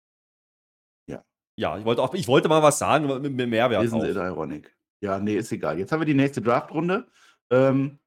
Ja, 1.55 1.77
ich 1.77 1.85
wollte, 1.85 2.01
auch, 2.01 2.13
ich 2.13 2.27
wollte 2.27 2.49
mal 2.49 2.63
was 2.63 2.79
sagen 2.79 3.05
mit, 3.21 3.33
mit 3.33 3.49
Mehrwert. 3.49 3.83
Isn't 3.83 4.09
it 4.09 4.15
ironic? 4.15 4.75
Ja, 5.01 5.19
nee, 5.19 5.35
ist 5.35 5.51
egal. 5.51 5.77
Jetzt 5.77 5.91
haben 5.91 5.99
wir 5.99 6.05
die 6.05 6.13
nächste 6.13 6.41
Draftrunde. 6.41 7.07
Ähm, 7.51 7.99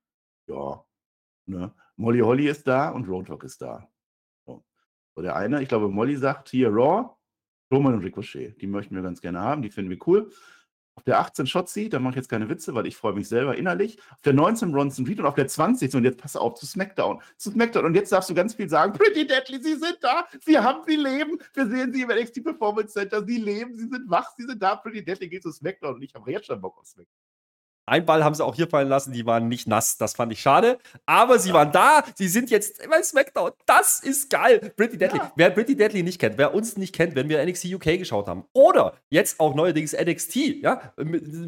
ja, 0.49 0.85
ne? 1.47 1.73
Molly 1.97 2.21
Holly 2.21 2.49
ist 2.49 2.67
da 2.67 2.91
und 2.91 3.09
Roadhog 3.09 3.45
ist 3.45 3.63
da. 3.63 3.89
So. 4.47 4.65
so. 5.15 5.23
der 5.23 5.37
eine, 5.37 5.63
ich 5.63 5.69
glaube, 5.69 5.89
Molly 5.89 6.17
sagt 6.17 6.49
hier 6.49 6.71
Raw, 6.71 7.11
Roman 7.73 7.95
und 7.95 8.05
Ricochet. 8.05 8.61
Die 8.61 8.67
möchten 8.67 8.95
wir 8.95 9.03
ganz 9.03 9.21
gerne 9.21 9.41
haben, 9.41 9.63
die 9.63 9.71
finden 9.71 9.91
wir 9.91 9.99
cool. 10.07 10.31
Auf 10.97 11.05
der 11.05 11.21
18 11.21 11.47
Shotzi, 11.47 11.91
da 11.91 11.99
mache 11.99 12.13
ich 12.13 12.17
jetzt 12.17 12.29
keine 12.31 12.49
Witze, 12.49 12.75
weil 12.75 12.87
ich 12.87 12.97
freue 12.97 13.13
mich 13.13 13.29
selber 13.29 13.55
innerlich. 13.55 13.99
Auf 14.11 14.23
der 14.23 14.33
19 14.33 14.73
Bronson 14.73 15.07
Reed 15.07 15.21
und 15.21 15.27
auf 15.27 15.35
der 15.35 15.47
20, 15.47 15.95
und 15.95 16.05
jetzt 16.05 16.19
pass 16.19 16.37
auf, 16.37 16.55
zu 16.55 16.65
SmackDown. 16.65 17.21
Zu 17.37 17.51
SmackDown. 17.51 17.85
Und 17.85 17.95
jetzt 17.95 18.13
darfst 18.13 18.31
du 18.31 18.35
ganz 18.35 18.55
viel 18.55 18.69
sagen. 18.69 18.95
Pretty 18.95 19.27
Deadly, 19.27 19.63
sie 19.63 19.75
sind 19.75 19.99
da. 20.01 20.27
Sie 20.41 20.59
haben, 20.59 20.83
sie 20.87 20.97
leben. 20.97 21.39
Wir 21.53 21.67
sehen 21.67 21.93
sie 21.93 22.01
im 22.01 22.09
NXT 22.09 22.43
Performance 22.43 22.95
Center. 22.95 23.23
Sie 23.27 23.37
leben, 23.37 23.75
sie 23.75 23.89
sind 23.89 24.09
wach, 24.09 24.31
sie 24.37 24.45
sind 24.45 24.63
da. 24.63 24.77
Pretty 24.77 25.05
Deadly 25.05 25.29
geht 25.29 25.43
zu 25.43 25.53
SmackDown. 25.53 25.97
Und 25.97 26.03
ich 26.03 26.15
habe 26.15 26.31
jetzt 26.33 26.47
schon 26.47 26.61
Bock 26.61 26.79
auf 26.79 26.87
SmackDown. 26.87 27.26
Ein 27.87 28.05
Ball 28.05 28.25
haben 28.25 28.35
sie 28.35 28.45
auch 28.45 28.55
hier 28.55 28.69
fallen 28.69 28.89
lassen, 28.89 29.13
die 29.13 29.25
waren 29.27 29.49
nicht 29.49 29.69
nass. 29.69 29.97
Das 29.97 30.15
fand 30.15 30.33
ich 30.33 30.41
schade. 30.41 30.79
Aber 31.07 31.39
sie 31.39 31.51
ja. 31.51 31.55
waren 31.55 31.73
da. 31.73 32.03
Sie 32.17 32.27
sind 32.27 32.51
jetzt 32.51 32.87
bei 32.89 33.03
SmackDown. 33.03 33.53
Das 33.65 34.01
ist 34.01 34.29
geil. 34.29 34.73
Pretty 34.77 34.99
Deadly. 34.99 35.19
Ja. 35.19 35.33
Wer 35.37 35.51
Pretty 35.51 35.77
Deadly 35.77 36.03
nicht 36.03 36.21
kennt, 36.21 36.37
wer 36.37 36.53
uns 36.53 36.77
nicht 36.77 36.95
kennt, 36.95 37.15
wenn 37.15 37.29
wir 37.29 37.45
NXT 37.45 37.67
UK 37.67 37.99
geschaut 37.99 38.27
haben. 38.27 38.45
Oder 38.53 38.95
jetzt 39.09 39.39
auch 39.39 39.55
neuerdings 39.55 39.93
NXT, 39.93 40.37
ja, 40.63 40.93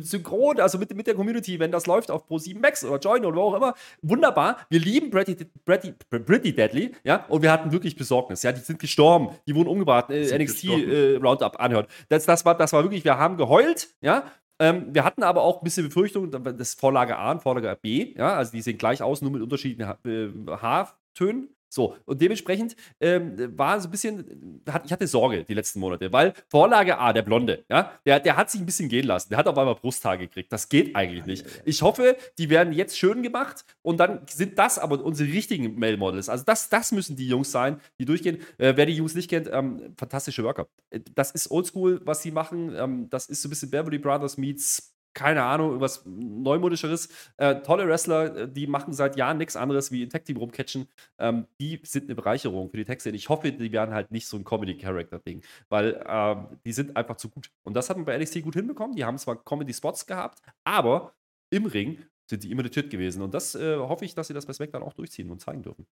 synchron, 0.01 0.61
also 0.61 0.78
mit, 0.78 0.95
mit 0.95 1.07
der 1.07 1.14
Community, 1.14 1.59
wenn 1.59 1.72
das 1.72 1.86
läuft 1.86 2.11
auf 2.11 2.28
Pro7 2.28 2.61
Max 2.61 2.84
oder 2.84 2.99
Join 2.99 3.24
oder 3.24 3.36
wo 3.36 3.43
auch 3.43 3.55
immer. 3.55 3.74
Wunderbar. 4.03 4.59
Wir 4.70 4.80
lieben 4.80 5.11
Pretty, 5.11 5.36
Pretty, 5.64 5.95
Pretty 6.09 6.55
Deadly, 6.55 6.95
ja, 7.03 7.24
und 7.28 7.43
wir 7.43 7.51
hatten 7.51 7.72
wirklich 7.72 7.97
Besorgnis. 7.97 8.43
Ja, 8.43 8.53
die 8.53 8.61
sind 8.61 8.78
gestorben. 8.78 9.30
Die 9.47 9.55
wurden 9.55 9.68
umgebracht. 9.68 10.11
Äh, 10.11 10.39
NXT 10.39 10.64
äh, 10.64 11.16
Roundup 11.16 11.61
anhört. 11.61 11.91
Das, 12.09 12.26
das, 12.26 12.45
war, 12.45 12.57
das 12.57 12.72
war 12.72 12.82
wirklich, 12.82 13.05
wir 13.05 13.18
haben 13.18 13.36
geheult, 13.36 13.89
ja, 14.01 14.24
ähm, 14.59 14.94
wir 14.94 15.04
hatten 15.04 15.22
aber 15.22 15.42
auch 15.42 15.61
ein 15.61 15.64
bisschen 15.64 15.86
Befürchtung, 15.86 16.30
das 16.30 16.74
Vorlage 16.74 17.16
A 17.16 17.32
und 17.32 17.42
Vorlage 17.42 17.78
B, 17.80 18.14
ja, 18.16 18.34
also 18.34 18.52
die 18.52 18.62
sehen 18.62 18.78
gleich 18.78 19.02
aus, 19.02 19.22
nur 19.22 19.30
mit 19.30 19.42
unterschiedlichen 19.42 19.90
äh, 20.04 20.50
Haartönen. 20.50 21.54
So, 21.68 21.96
und 22.06 22.20
dementsprechend 22.20 22.76
ähm, 23.00 23.56
war 23.56 23.80
so 23.80 23.88
ein 23.88 23.90
bisschen, 23.90 24.62
ich 24.84 24.92
hatte 24.92 25.06
Sorge 25.06 25.44
die 25.44 25.54
letzten 25.54 25.80
Monate, 25.80 26.12
weil 26.12 26.32
Vorlage 26.48 26.98
A, 26.98 27.12
der 27.12 27.22
Blonde, 27.22 27.64
ja, 27.68 27.92
der, 28.06 28.20
der 28.20 28.36
hat 28.36 28.50
sich 28.50 28.60
ein 28.60 28.66
bisschen 28.66 28.88
gehen 28.88 29.06
lassen. 29.06 29.28
Der 29.30 29.38
hat 29.38 29.46
auf 29.46 29.58
einmal 29.58 29.74
Brusthaar 29.74 30.16
gekriegt. 30.16 30.52
Das 30.52 30.68
geht 30.68 30.96
eigentlich 30.96 31.26
nicht. 31.26 31.46
Ich 31.64 31.82
hoffe, 31.82 32.16
die 32.38 32.48
werden 32.50 32.72
jetzt 32.72 32.98
schön 32.98 33.22
gemacht 33.22 33.64
und 33.82 33.98
dann 33.98 34.20
sind 34.28 34.58
das 34.58 34.78
aber 34.78 35.02
unsere 35.04 35.30
richtigen 35.30 35.78
Male 35.78 35.96
Models. 35.96 36.28
Also, 36.28 36.44
das, 36.44 36.68
das 36.68 36.92
müssen 36.92 37.16
die 37.16 37.28
Jungs 37.28 37.52
sein, 37.52 37.80
die 37.98 38.04
durchgehen. 38.04 38.38
Äh, 38.58 38.74
wer 38.76 38.86
die 38.86 38.94
Jungs 38.94 39.14
nicht 39.14 39.28
kennt, 39.28 39.48
ähm, 39.52 39.94
fantastische 39.96 40.44
Worker. 40.44 40.68
Äh, 40.90 41.00
das 41.14 41.32
ist 41.32 41.50
oldschool, 41.50 42.00
was 42.04 42.22
sie 42.22 42.30
machen. 42.30 42.74
Ähm, 42.74 43.10
das 43.10 43.26
ist 43.26 43.42
so 43.42 43.48
ein 43.48 43.50
bisschen 43.50 43.70
Beverly 43.70 43.98
Brothers 43.98 44.38
meets 44.38 44.97
keine 45.14 45.42
Ahnung, 45.44 45.68
irgendwas 45.68 46.02
Neumodischeres. 46.06 47.09
Äh, 47.36 47.56
tolle 47.62 47.86
Wrestler, 47.88 48.36
äh, 48.36 48.48
die 48.48 48.66
machen 48.66 48.92
seit 48.92 49.16
Jahren 49.16 49.38
nichts 49.38 49.56
anderes 49.56 49.90
wie 49.90 50.02
in 50.02 50.11
Tag 50.11 50.24
Team 50.24 50.36
rumcatchen. 50.36 50.88
Ähm, 51.18 51.46
die 51.61 51.80
sind 51.84 52.04
eine 52.04 52.14
Bereicherung 52.14 52.70
für 52.70 52.76
die 52.76 52.84
Texte. 52.84 53.11
Ich 53.11 53.28
hoffe, 53.28 53.52
die 53.52 53.72
werden 53.72 53.94
halt 53.94 54.11
nicht 54.11 54.26
so 54.26 54.36
ein 54.36 54.44
Comedy-Character-Ding, 54.44 55.42
weil 55.68 56.04
ähm, 56.06 56.59
die 56.64 56.72
sind 56.72 56.96
einfach 56.96 57.16
zu 57.16 57.28
gut. 57.30 57.50
Und 57.64 57.74
das 57.74 57.90
hat 57.90 57.96
man 57.96 58.06
bei 58.06 58.16
NXT 58.16 58.42
gut 58.42 58.54
hinbekommen. 58.54 58.96
Die 58.96 59.04
haben 59.04 59.18
zwar 59.18 59.42
Comedy-Spots 59.42 60.06
gehabt, 60.06 60.40
aber 60.64 61.14
im 61.50 61.66
Ring 61.66 61.98
sind 62.28 62.44
die 62.44 62.50
immer 62.50 62.62
legit 62.62 62.90
gewesen. 62.90 63.22
Und 63.22 63.34
das 63.34 63.54
äh, 63.54 63.76
hoffe 63.76 64.04
ich, 64.04 64.14
dass 64.14 64.28
sie 64.28 64.34
das 64.34 64.46
bei 64.46 64.52
SmackDown 64.52 64.82
auch 64.82 64.92
durchziehen 64.92 65.30
und 65.30 65.40
zeigen 65.40 65.62
dürfen. 65.62 65.86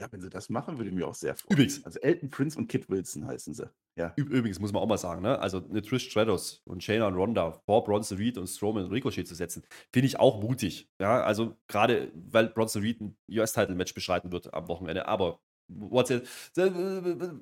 Ja, 0.00 0.08
wenn 0.12 0.20
sie 0.20 0.28
das 0.28 0.50
machen, 0.50 0.76
würde 0.76 0.90
ich 0.90 0.94
mich 0.94 1.04
auch 1.04 1.14
sehr 1.14 1.34
freuen. 1.34 1.54
Übrigens. 1.54 1.84
Also 1.84 1.98
Elton 2.00 2.28
Prince 2.28 2.58
und 2.58 2.68
Kit 2.68 2.90
Wilson 2.90 3.26
heißen 3.26 3.54
sie. 3.54 3.70
Ja. 3.96 4.12
Übrigens 4.16 4.60
muss 4.60 4.72
man 4.72 4.82
auch 4.82 4.86
mal 4.86 4.98
sagen, 4.98 5.22
ne? 5.22 5.38
Also 5.38 5.64
eine 5.66 5.80
Trish 5.80 6.10
Stratus 6.10 6.60
und 6.66 6.84
Shayna 6.84 7.06
und 7.06 7.14
Ronda 7.14 7.52
vor 7.64 7.82
Bronson 7.84 8.18
Reed 8.18 8.36
und 8.36 8.46
Strowman 8.46 8.84
und 8.84 8.92
Ricochet 8.92 9.26
zu 9.26 9.34
setzen, 9.34 9.62
finde 9.92 10.06
ich 10.06 10.20
auch 10.20 10.42
mutig. 10.42 10.90
Ja, 11.00 11.22
also 11.22 11.56
gerade 11.66 12.12
weil 12.14 12.48
Bronson 12.48 12.82
Reed 12.82 13.00
ein 13.00 13.16
US-Title-Match 13.30 13.94
beschreiten 13.94 14.32
wird 14.32 14.52
am 14.52 14.68
Wochenende, 14.68 15.08
aber 15.08 15.40
What's 15.68 16.10
it? 16.10 16.28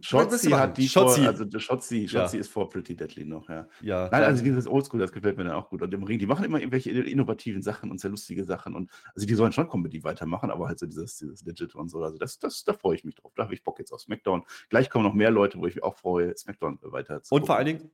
Shotzi 0.00 0.50
hat 0.50 0.78
die 0.78 0.88
Shotzi. 0.88 1.20
Vor, 1.20 1.28
also 1.28 1.44
Shotzi, 1.58 2.08
Shotzi 2.08 2.36
ja. 2.36 2.40
ist 2.40 2.48
vor 2.48 2.70
Pretty 2.70 2.96
Deadly 2.96 3.24
noch, 3.24 3.48
ja. 3.50 3.68
ja 3.82 4.08
Nein, 4.10 4.24
also 4.24 4.42
dieses 4.42 4.66
Oldschool, 4.66 5.00
das 5.00 5.12
gefällt 5.12 5.36
mir 5.36 5.44
dann 5.44 5.54
auch 5.54 5.68
gut. 5.68 5.82
Und 5.82 5.92
im 5.92 6.02
Ring, 6.04 6.18
die 6.18 6.26
machen 6.26 6.44
immer 6.44 6.58
irgendwelche 6.58 6.90
innovativen 6.90 7.60
Sachen 7.60 7.90
und 7.90 8.00
sehr 8.00 8.10
lustige 8.10 8.44
Sachen. 8.44 8.74
Und 8.74 8.90
also 9.14 9.26
die 9.26 9.34
sollen 9.34 9.52
schon 9.52 9.68
Comedy 9.68 10.02
weitermachen, 10.04 10.50
aber 10.50 10.68
halt 10.68 10.78
so 10.78 10.86
dieses, 10.86 11.18
dieses 11.18 11.44
Legit 11.44 11.74
und 11.74 11.90
so. 11.90 12.02
Also 12.02 12.16
das, 12.16 12.38
das, 12.38 12.64
da 12.64 12.72
freue 12.72 12.96
ich 12.96 13.04
mich 13.04 13.14
drauf. 13.14 13.32
Da 13.36 13.44
habe 13.44 13.54
ich 13.54 13.62
Bock 13.62 13.78
jetzt 13.78 13.92
auf 13.92 14.00
SmackDown. 14.00 14.42
Gleich 14.70 14.88
kommen 14.88 15.04
noch 15.04 15.14
mehr 15.14 15.30
Leute, 15.30 15.58
wo 15.58 15.66
ich 15.66 15.74
mich 15.74 15.84
auch 15.84 15.96
freue, 15.96 16.34
SmackDown 16.34 16.78
weiter 16.82 17.22
zu. 17.22 17.34
Und 17.34 17.44
vor 17.44 17.56
allen 17.56 17.66
Dingen, 17.66 17.90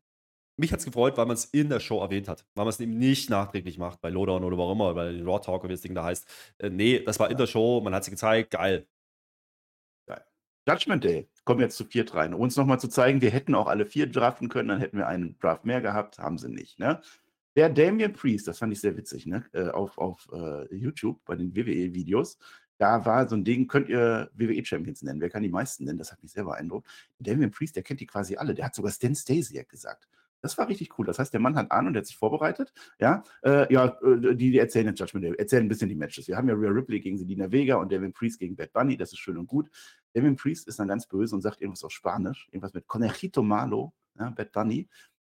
mich 0.57 0.72
hat 0.72 0.78
es 0.78 0.85
gefreut, 0.85 1.16
weil 1.16 1.26
man 1.26 1.35
es 1.35 1.47
in 1.47 1.70
der 1.70 1.81
Show 1.81 2.01
erwähnt 2.01 2.28
hat. 2.28 2.47
Weil 2.55 2.66
man 2.66 2.70
es 2.70 2.78
eben 2.78 2.99
nicht 2.99 3.31
nachträglich 3.31 3.78
macht, 3.78 4.01
bei 4.01 4.11
Lowdown 4.11 4.45
oder 4.45 4.59
warum 4.59 4.78
immer, 4.78 4.95
bei 4.95 5.20
Raw 5.22 5.41
Talk, 5.41 5.64
wie 5.64 5.68
das 5.68 5.81
Ding 5.81 5.95
da 5.95 6.05
heißt. 6.05 6.26
Äh, 6.59 6.70
nee, 6.70 7.01
das 7.01 7.18
war 7.18 7.31
in 7.31 7.37
der 7.37 7.49
Show, 7.49 7.81
man 7.81 7.95
hat 7.95 8.05
sie 8.05 8.12
gezeigt, 8.12 8.53
geil. 8.53 8.87
Judgment 10.71 11.03
Day. 11.03 11.29
Kommen 11.45 11.61
jetzt 11.61 11.77
zu 11.77 11.85
viert 11.85 12.14
rein. 12.14 12.33
Um 12.33 12.43
uns 12.43 12.57
nochmal 12.57 12.79
zu 12.79 12.89
zeigen, 12.89 13.21
wir 13.21 13.31
hätten 13.31 13.55
auch 13.55 13.66
alle 13.66 13.87
vier 13.87 14.07
draften 14.07 14.49
können, 14.49 14.68
dann 14.68 14.79
hätten 14.79 14.99
wir 14.99 15.09
einen 15.09 15.37
Draft 15.39 15.64
mehr 15.64 15.81
gehabt, 15.81 16.18
haben 16.18 16.39
sie 16.39 16.49
nicht. 16.49 16.79
Ne? 16.79 17.01
Der 17.57 17.68
Damien 17.68 18.12
Priest, 18.12 18.47
das 18.47 18.59
fand 18.59 18.73
ich 18.73 18.81
sehr 18.81 18.97
witzig, 18.97 19.27
ne? 19.27 19.45
Äh, 19.53 19.71
auf, 19.71 19.99
auf 19.99 20.29
uh, 20.33 20.64
YouTube 20.73 21.21
bei 21.25 21.35
den 21.35 21.57
WWE-Videos. 21.57 22.39
Da 22.79 23.05
war 23.05 23.29
so 23.29 23.35
ein 23.35 23.45
Ding, 23.45 23.66
könnt 23.66 23.89
ihr 23.89 24.31
WWE-Champions 24.35 25.03
nennen? 25.03 25.21
Wer 25.21 25.29
kann 25.29 25.43
die 25.43 25.49
meisten 25.49 25.85
nennen? 25.85 25.99
Das 25.99 26.12
hat 26.12 26.23
mich 26.23 26.33
sehr 26.33 26.45
beeindruckt. 26.45 26.89
Damien 27.18 27.51
Priest, 27.51 27.75
der 27.75 27.83
kennt 27.83 28.01
die 28.01 28.07
quasi 28.07 28.37
alle. 28.37 28.55
Der 28.55 28.66
hat 28.66 28.75
sogar 28.75 28.93
Stan 28.93 29.14
Stasiak 29.14 29.68
gesagt. 29.68 30.09
Das 30.41 30.57
war 30.59 30.68
richtig 30.68 30.99
cool. 30.99 31.07
Das 31.07 31.18
heißt, 31.18 31.32
der 31.32 31.41
Mann 31.41 31.57
hat 31.57 31.70
an 31.70 31.86
und 31.86 31.97
hat 31.97 32.07
sich 32.07 32.16
vorbereitet. 32.16 32.72
Ja, 32.99 33.22
äh, 33.43 33.72
ja 33.72 33.86
äh, 34.03 34.34
die, 34.34 34.51
die 34.51 34.59
erzählen 34.59 34.86
jetzt 34.86 35.01
Judgment 35.01 35.24
Day, 35.24 35.34
erzählen 35.36 35.64
ein 35.64 35.68
bisschen 35.68 35.88
die 35.88 35.95
Matches. 35.95 36.28
Wir 36.28 36.36
haben 36.36 36.49
ja 36.49 36.55
Rhea 36.55 36.70
Ripley 36.70 37.01
gegen 37.01 37.18
Selina 37.18 37.51
Vega 37.51 37.76
und 37.76 37.93
Devin 37.93 38.12
Priest 38.12 38.38
gegen 38.38 38.57
Bad 38.57 38.72
Bunny. 38.72 38.97
Das 38.97 39.12
ist 39.12 39.18
schön 39.18 39.36
und 39.36 39.47
gut. 39.47 39.70
Devin 40.14 40.36
Priest 40.36 40.66
ist 40.68 40.78
dann 40.78 40.88
ganz 40.88 41.07
böse 41.07 41.34
und 41.34 41.43
sagt 41.43 41.61
irgendwas 41.61 41.84
auf 41.84 41.93
Spanisch. 41.93 42.49
Irgendwas 42.51 42.74
mit 42.74 42.86
Conejito 42.86 43.43
Malo, 43.43 43.93
ja, 44.18 44.30
Bad 44.30 44.53
Bunny. 44.53 44.88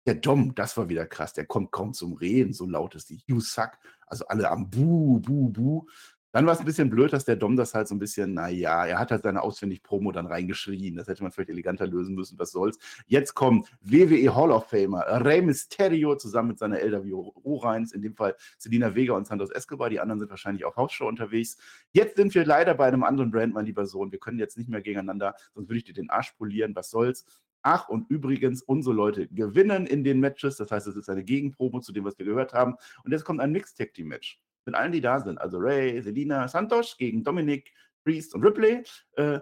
Der 0.07 0.15
Dom, 0.15 0.55
das 0.55 0.77
war 0.77 0.89
wieder 0.89 1.07
krass. 1.07 1.33
Der 1.35 1.47
kommt 1.47 1.71
kaum 1.71 1.93
zum 1.93 2.15
Reden. 2.15 2.53
So 2.53 2.67
laut 2.67 2.95
ist 2.95 3.11
die 3.11 3.23
You 3.27 3.41
suck. 3.41 3.73
Also 4.07 4.27
alle 4.27 4.51
am 4.51 4.71
Bu, 4.71 5.21
Bu, 5.21 5.51
Bu. 5.51 5.87
Dann 6.33 6.47
war 6.47 6.53
es 6.53 6.61
ein 6.61 6.65
bisschen 6.65 6.91
blöd, 6.91 7.13
dass 7.13 7.25
der 7.25 7.35
Dom 7.35 7.57
das 7.57 7.75
halt 7.75 7.89
so 7.89 7.95
ein 7.95 7.99
bisschen, 7.99 8.35
naja, 8.35 8.87
er 8.87 8.99
hat 8.99 9.11
halt 9.11 9.25
seine 9.25 9.43
auswendig 9.43 9.83
Promo 9.83 10.13
dann 10.13 10.27
reingeschrien. 10.27 10.95
Das 10.95 11.09
hätte 11.09 11.23
man 11.25 11.33
vielleicht 11.33 11.51
eleganter 11.51 11.87
lösen 11.89 12.15
müssen, 12.15 12.39
was 12.39 12.53
soll's. 12.53 12.79
Jetzt 13.07 13.35
kommt 13.35 13.69
WWE 13.81 14.35
Hall 14.35 14.53
of 14.53 14.67
Famer 14.69 15.25
Rey 15.25 15.43
Mysterio 15.43 16.15
zusammen 16.15 16.51
mit 16.51 16.59
seiner 16.59 16.79
LWO 16.79 17.57
Reins, 17.57 17.93
in 17.93 18.03
dem 18.03 18.15
Fall 18.15 18.37
Selina 18.59 18.95
Vega 18.95 19.15
und 19.15 19.27
Santos 19.27 19.51
Escobar. 19.51 19.91
Die 19.91 19.99
anderen 19.99 20.21
sind 20.21 20.31
wahrscheinlich 20.31 20.65
auf 20.65 20.77
Hausshow 20.77 21.09
unterwegs. 21.09 21.57
Jetzt 21.93 22.17
sind 22.17 22.33
wir 22.35 22.45
leider 22.45 22.75
bei 22.75 22.87
einem 22.87 23.03
anderen 23.03 23.33
Brand, 23.33 23.55
mein 23.55 23.67
lieber 23.67 23.87
Sohn. 23.87 24.13
Wir 24.13 24.21
können 24.21 24.39
jetzt 24.39 24.57
nicht 24.57 24.69
mehr 24.69 24.83
gegeneinander, 24.83 25.35
sonst 25.55 25.69
würde 25.69 25.79
ich 25.79 25.85
dir 25.85 25.95
den 25.95 26.11
Arsch 26.11 26.33
polieren. 26.33 26.77
Was 26.77 26.91
soll's? 26.91 27.25
Ach, 27.63 27.89
und 27.89 28.09
übrigens, 28.09 28.63
unsere 28.63 28.95
Leute 28.95 29.27
gewinnen 29.29 29.87
in 29.87 30.05
den 30.05 30.21
Matches. 30.21 30.57
Das 30.57 30.71
heißt, 30.71 30.87
es 30.87 30.97
ist 30.97 31.11
eine 31.11 31.25
Gegenprobe 31.25 31.81
zu 31.81 31.93
dem, 31.93 32.05
was 32.05 32.19
wir 32.19 32.25
gehört 32.25 32.55
haben. 32.55 32.77
Und 33.05 33.11
jetzt 33.11 33.25
kommt 33.25 33.41
ein 33.41 33.53
Mixed 33.53 33.77
Tag 33.77 33.93
Team 33.95 34.09
Match 34.09 34.41
mit 34.65 34.75
allen, 34.75 34.93
die 34.93 35.01
da 35.01 35.21
sind. 35.21 35.41
Also 35.41 35.59
Ray, 35.59 36.01
Selina, 36.03 36.49
Santos 36.49 36.97
gegen 36.97 37.25
Dominic, 37.25 37.73
Priest 38.05 38.35
und 38.35 38.45
Ripley. 38.45 38.83
Äh, 39.17 39.41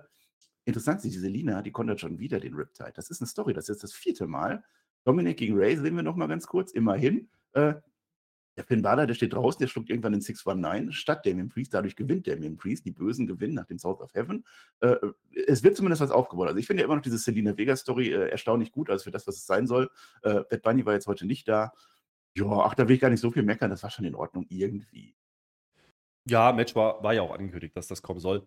interessant, 0.64 1.02
diese 1.04 1.20
Selina, 1.20 1.62
die 1.62 1.72
konnte 1.72 1.98
schon 1.98 2.18
wieder 2.18 2.40
den 2.40 2.54
Riptide. 2.54 2.92
Das 2.94 3.10
ist 3.10 3.20
eine 3.20 3.28
Story, 3.28 3.54
das 3.54 3.64
ist 3.64 3.76
jetzt 3.76 3.84
das 3.84 3.92
vierte 3.92 4.26
Mal. 4.26 4.64
Dominic 5.04 5.38
gegen 5.38 5.56
Ray 5.56 5.76
sehen 5.76 5.96
wir 5.96 6.02
noch 6.02 6.16
mal 6.16 6.26
ganz 6.26 6.46
kurz, 6.46 6.72
immerhin. 6.72 7.28
Äh, 7.52 7.74
der 8.58 8.64
Finn 8.64 8.82
Balor, 8.82 9.06
der 9.06 9.14
steht 9.14 9.34
draußen, 9.34 9.60
der 9.60 9.68
schluckt 9.68 9.88
irgendwann 9.88 10.10
den 10.10 10.20
619 10.20 10.92
statt 10.92 11.24
Damien 11.24 11.48
Priest. 11.48 11.72
Dadurch 11.72 11.94
gewinnt 11.94 12.26
Damien 12.26 12.56
Priest. 12.56 12.84
Die 12.84 12.90
Bösen 12.90 13.28
gewinnen 13.28 13.54
nach 13.54 13.66
dem 13.66 13.78
South 13.78 14.00
of 14.00 14.12
Heaven. 14.14 14.44
Äh, 14.80 14.96
es 15.46 15.62
wird 15.62 15.76
zumindest 15.76 16.02
was 16.02 16.10
aufgebaut. 16.10 16.48
Also 16.48 16.58
ich 16.58 16.66
finde 16.66 16.82
ja 16.82 16.86
immer 16.86 16.96
noch 16.96 17.02
diese 17.02 17.18
Selina 17.18 17.56
Vega-Story 17.56 18.08
äh, 18.08 18.30
erstaunlich 18.30 18.72
gut, 18.72 18.90
also 18.90 19.04
für 19.04 19.12
das, 19.12 19.28
was 19.28 19.36
es 19.36 19.46
sein 19.46 19.68
soll. 19.68 19.88
Äh, 20.22 20.42
Bad 20.50 20.62
Bunny 20.62 20.84
war 20.84 20.94
jetzt 20.94 21.06
heute 21.06 21.24
nicht 21.24 21.46
da. 21.46 21.72
Ja, 22.36 22.46
ach, 22.46 22.74
da 22.74 22.88
will 22.88 22.94
ich 22.94 23.00
gar 23.00 23.10
nicht 23.10 23.20
so 23.20 23.30
viel 23.30 23.42
meckern. 23.42 23.70
Das 23.70 23.82
war 23.82 23.90
schon 23.90 24.04
in 24.04 24.14
Ordnung 24.14 24.46
irgendwie. 24.48 25.14
Ja, 26.28 26.52
Match 26.52 26.74
war, 26.74 27.02
war 27.02 27.14
ja 27.14 27.22
auch 27.22 27.32
angekündigt, 27.32 27.76
dass 27.76 27.88
das 27.88 28.02
kommen 28.02 28.20
soll. 28.20 28.46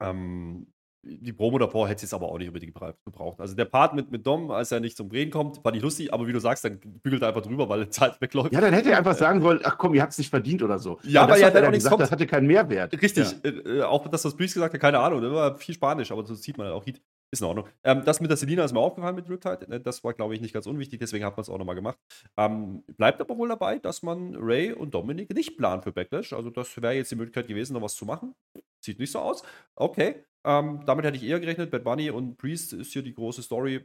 Ähm, 0.00 0.66
die 1.08 1.32
Promo 1.32 1.58
davor 1.58 1.88
hätte 1.88 2.04
es 2.04 2.12
aber 2.12 2.28
auch 2.28 2.38
nicht 2.38 2.48
unbedingt 2.48 2.74
gebraucht. 3.04 3.40
Also 3.40 3.54
der 3.54 3.64
Part 3.66 3.94
mit, 3.94 4.10
mit 4.10 4.26
Dom, 4.26 4.50
als 4.50 4.72
er 4.72 4.80
nicht 4.80 4.96
zum 4.96 5.08
Reden 5.10 5.30
kommt, 5.30 5.58
fand 5.62 5.76
ich 5.76 5.82
lustig, 5.82 6.12
aber 6.12 6.26
wie 6.26 6.32
du 6.32 6.40
sagst, 6.40 6.64
dann 6.64 6.80
bügelt 6.80 7.22
er 7.22 7.28
einfach 7.28 7.42
drüber, 7.42 7.68
weil 7.68 7.88
Zeit 7.90 8.20
wegläuft. 8.20 8.52
Ja, 8.52 8.60
dann 8.60 8.72
hätte 8.72 8.90
er 8.90 8.98
einfach 8.98 9.14
sagen 9.14 9.42
wollen, 9.42 9.60
ach 9.62 9.78
komm, 9.78 9.94
ihr 9.94 10.02
habt 10.02 10.12
es 10.12 10.18
nicht 10.18 10.30
verdient 10.30 10.62
oder 10.62 10.78
so. 10.78 10.98
Ja, 11.04 11.22
aber, 11.22 11.34
aber 11.34 11.40
ja, 11.40 11.50
dann 11.50 11.66
auch 11.66 11.70
gesagt, 11.70 11.90
kommt. 11.90 12.02
das 12.02 12.10
hatte 12.10 12.26
keinen 12.26 12.46
Mehrwert. 12.46 13.00
Richtig, 13.00 13.36
ja. 13.44 13.50
äh, 13.50 13.82
auch 13.82 14.08
das, 14.08 14.24
was 14.24 14.36
Priest 14.36 14.54
gesagt 14.54 14.74
hat, 14.74 14.80
keine 14.80 14.98
Ahnung, 14.98 15.22
das 15.22 15.32
war 15.32 15.54
viel 15.54 15.74
Spanisch, 15.74 16.10
aber 16.10 16.24
so 16.24 16.34
sieht 16.34 16.58
man 16.58 16.66
halt 16.66 16.76
auch 16.76 16.84
Heat. 16.84 17.00
Ist 17.32 17.40
in 17.40 17.46
Ordnung. 17.46 17.68
Ähm, 17.82 18.02
das 18.04 18.20
mit 18.20 18.30
der 18.30 18.36
Selina 18.36 18.64
ist 18.64 18.72
mir 18.72 18.80
aufgefallen 18.80 19.16
mit 19.16 19.28
Riptide. 19.28 19.66
Ne, 19.68 19.80
das 19.80 20.04
war, 20.04 20.14
glaube 20.14 20.34
ich, 20.34 20.40
nicht 20.40 20.54
ganz 20.54 20.66
unwichtig, 20.66 21.00
deswegen 21.00 21.24
hat 21.24 21.36
man 21.36 21.42
es 21.42 21.48
auch 21.48 21.58
nochmal 21.58 21.74
gemacht. 21.74 21.98
Ähm, 22.36 22.84
bleibt 22.96 23.20
aber 23.20 23.36
wohl 23.36 23.48
dabei, 23.48 23.78
dass 23.78 24.02
man 24.02 24.36
Ray 24.36 24.72
und 24.72 24.94
Dominic 24.94 25.34
nicht 25.34 25.56
plant 25.56 25.82
für 25.84 25.92
Backlash. 25.92 26.32
Also, 26.32 26.50
das 26.50 26.80
wäre 26.80 26.94
jetzt 26.94 27.10
die 27.10 27.16
Möglichkeit 27.16 27.48
gewesen, 27.48 27.74
noch 27.74 27.82
was 27.82 27.94
zu 27.96 28.04
machen. 28.04 28.34
Sieht 28.80 29.00
nicht 29.00 29.10
so 29.10 29.18
aus. 29.18 29.42
Okay. 29.74 30.24
Ähm, 30.44 30.82
damit 30.86 31.04
hätte 31.04 31.16
ich 31.16 31.24
eher 31.24 31.40
gerechnet. 31.40 31.72
Bad 31.72 31.82
Bunny 31.82 32.10
und 32.10 32.36
Priest 32.36 32.72
ist 32.72 32.92
hier 32.92 33.02
die 33.02 33.14
große 33.14 33.42
Story. 33.42 33.84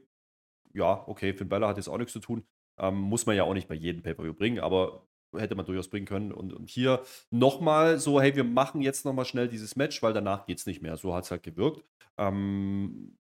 Ja, 0.73 1.03
okay, 1.07 1.33
Finn 1.33 1.49
Bella 1.49 1.67
hat 1.67 1.77
jetzt 1.77 1.89
auch 1.89 1.97
nichts 1.97 2.13
zu 2.13 2.19
tun. 2.19 2.45
Ähm, 2.79 2.95
muss 2.95 3.25
man 3.25 3.35
ja 3.35 3.43
auch 3.43 3.53
nicht 3.55 3.67
bei 3.67 3.75
jedem 3.75 4.03
Pay-Per-View 4.03 4.33
bringen, 4.33 4.59
aber 4.59 5.07
hätte 5.35 5.55
man 5.55 5.65
durchaus 5.65 5.87
bringen 5.87 6.05
können. 6.05 6.31
Und, 6.31 6.53
und 6.53 6.69
hier 6.69 7.03
nochmal 7.31 7.99
so, 7.99 8.21
hey, 8.21 8.35
wir 8.35 8.43
machen 8.43 8.81
jetzt 8.81 9.05
nochmal 9.05 9.25
schnell 9.25 9.47
dieses 9.47 9.75
Match, 9.75 10.01
weil 10.03 10.13
danach 10.13 10.45
geht 10.45 10.59
es 10.59 10.65
nicht 10.65 10.81
mehr. 10.81 10.97
So 10.97 11.15
hat 11.15 11.23
es 11.23 11.31
halt 11.31 11.43
gewirkt. 11.43 11.83
Ähm, 12.17 13.17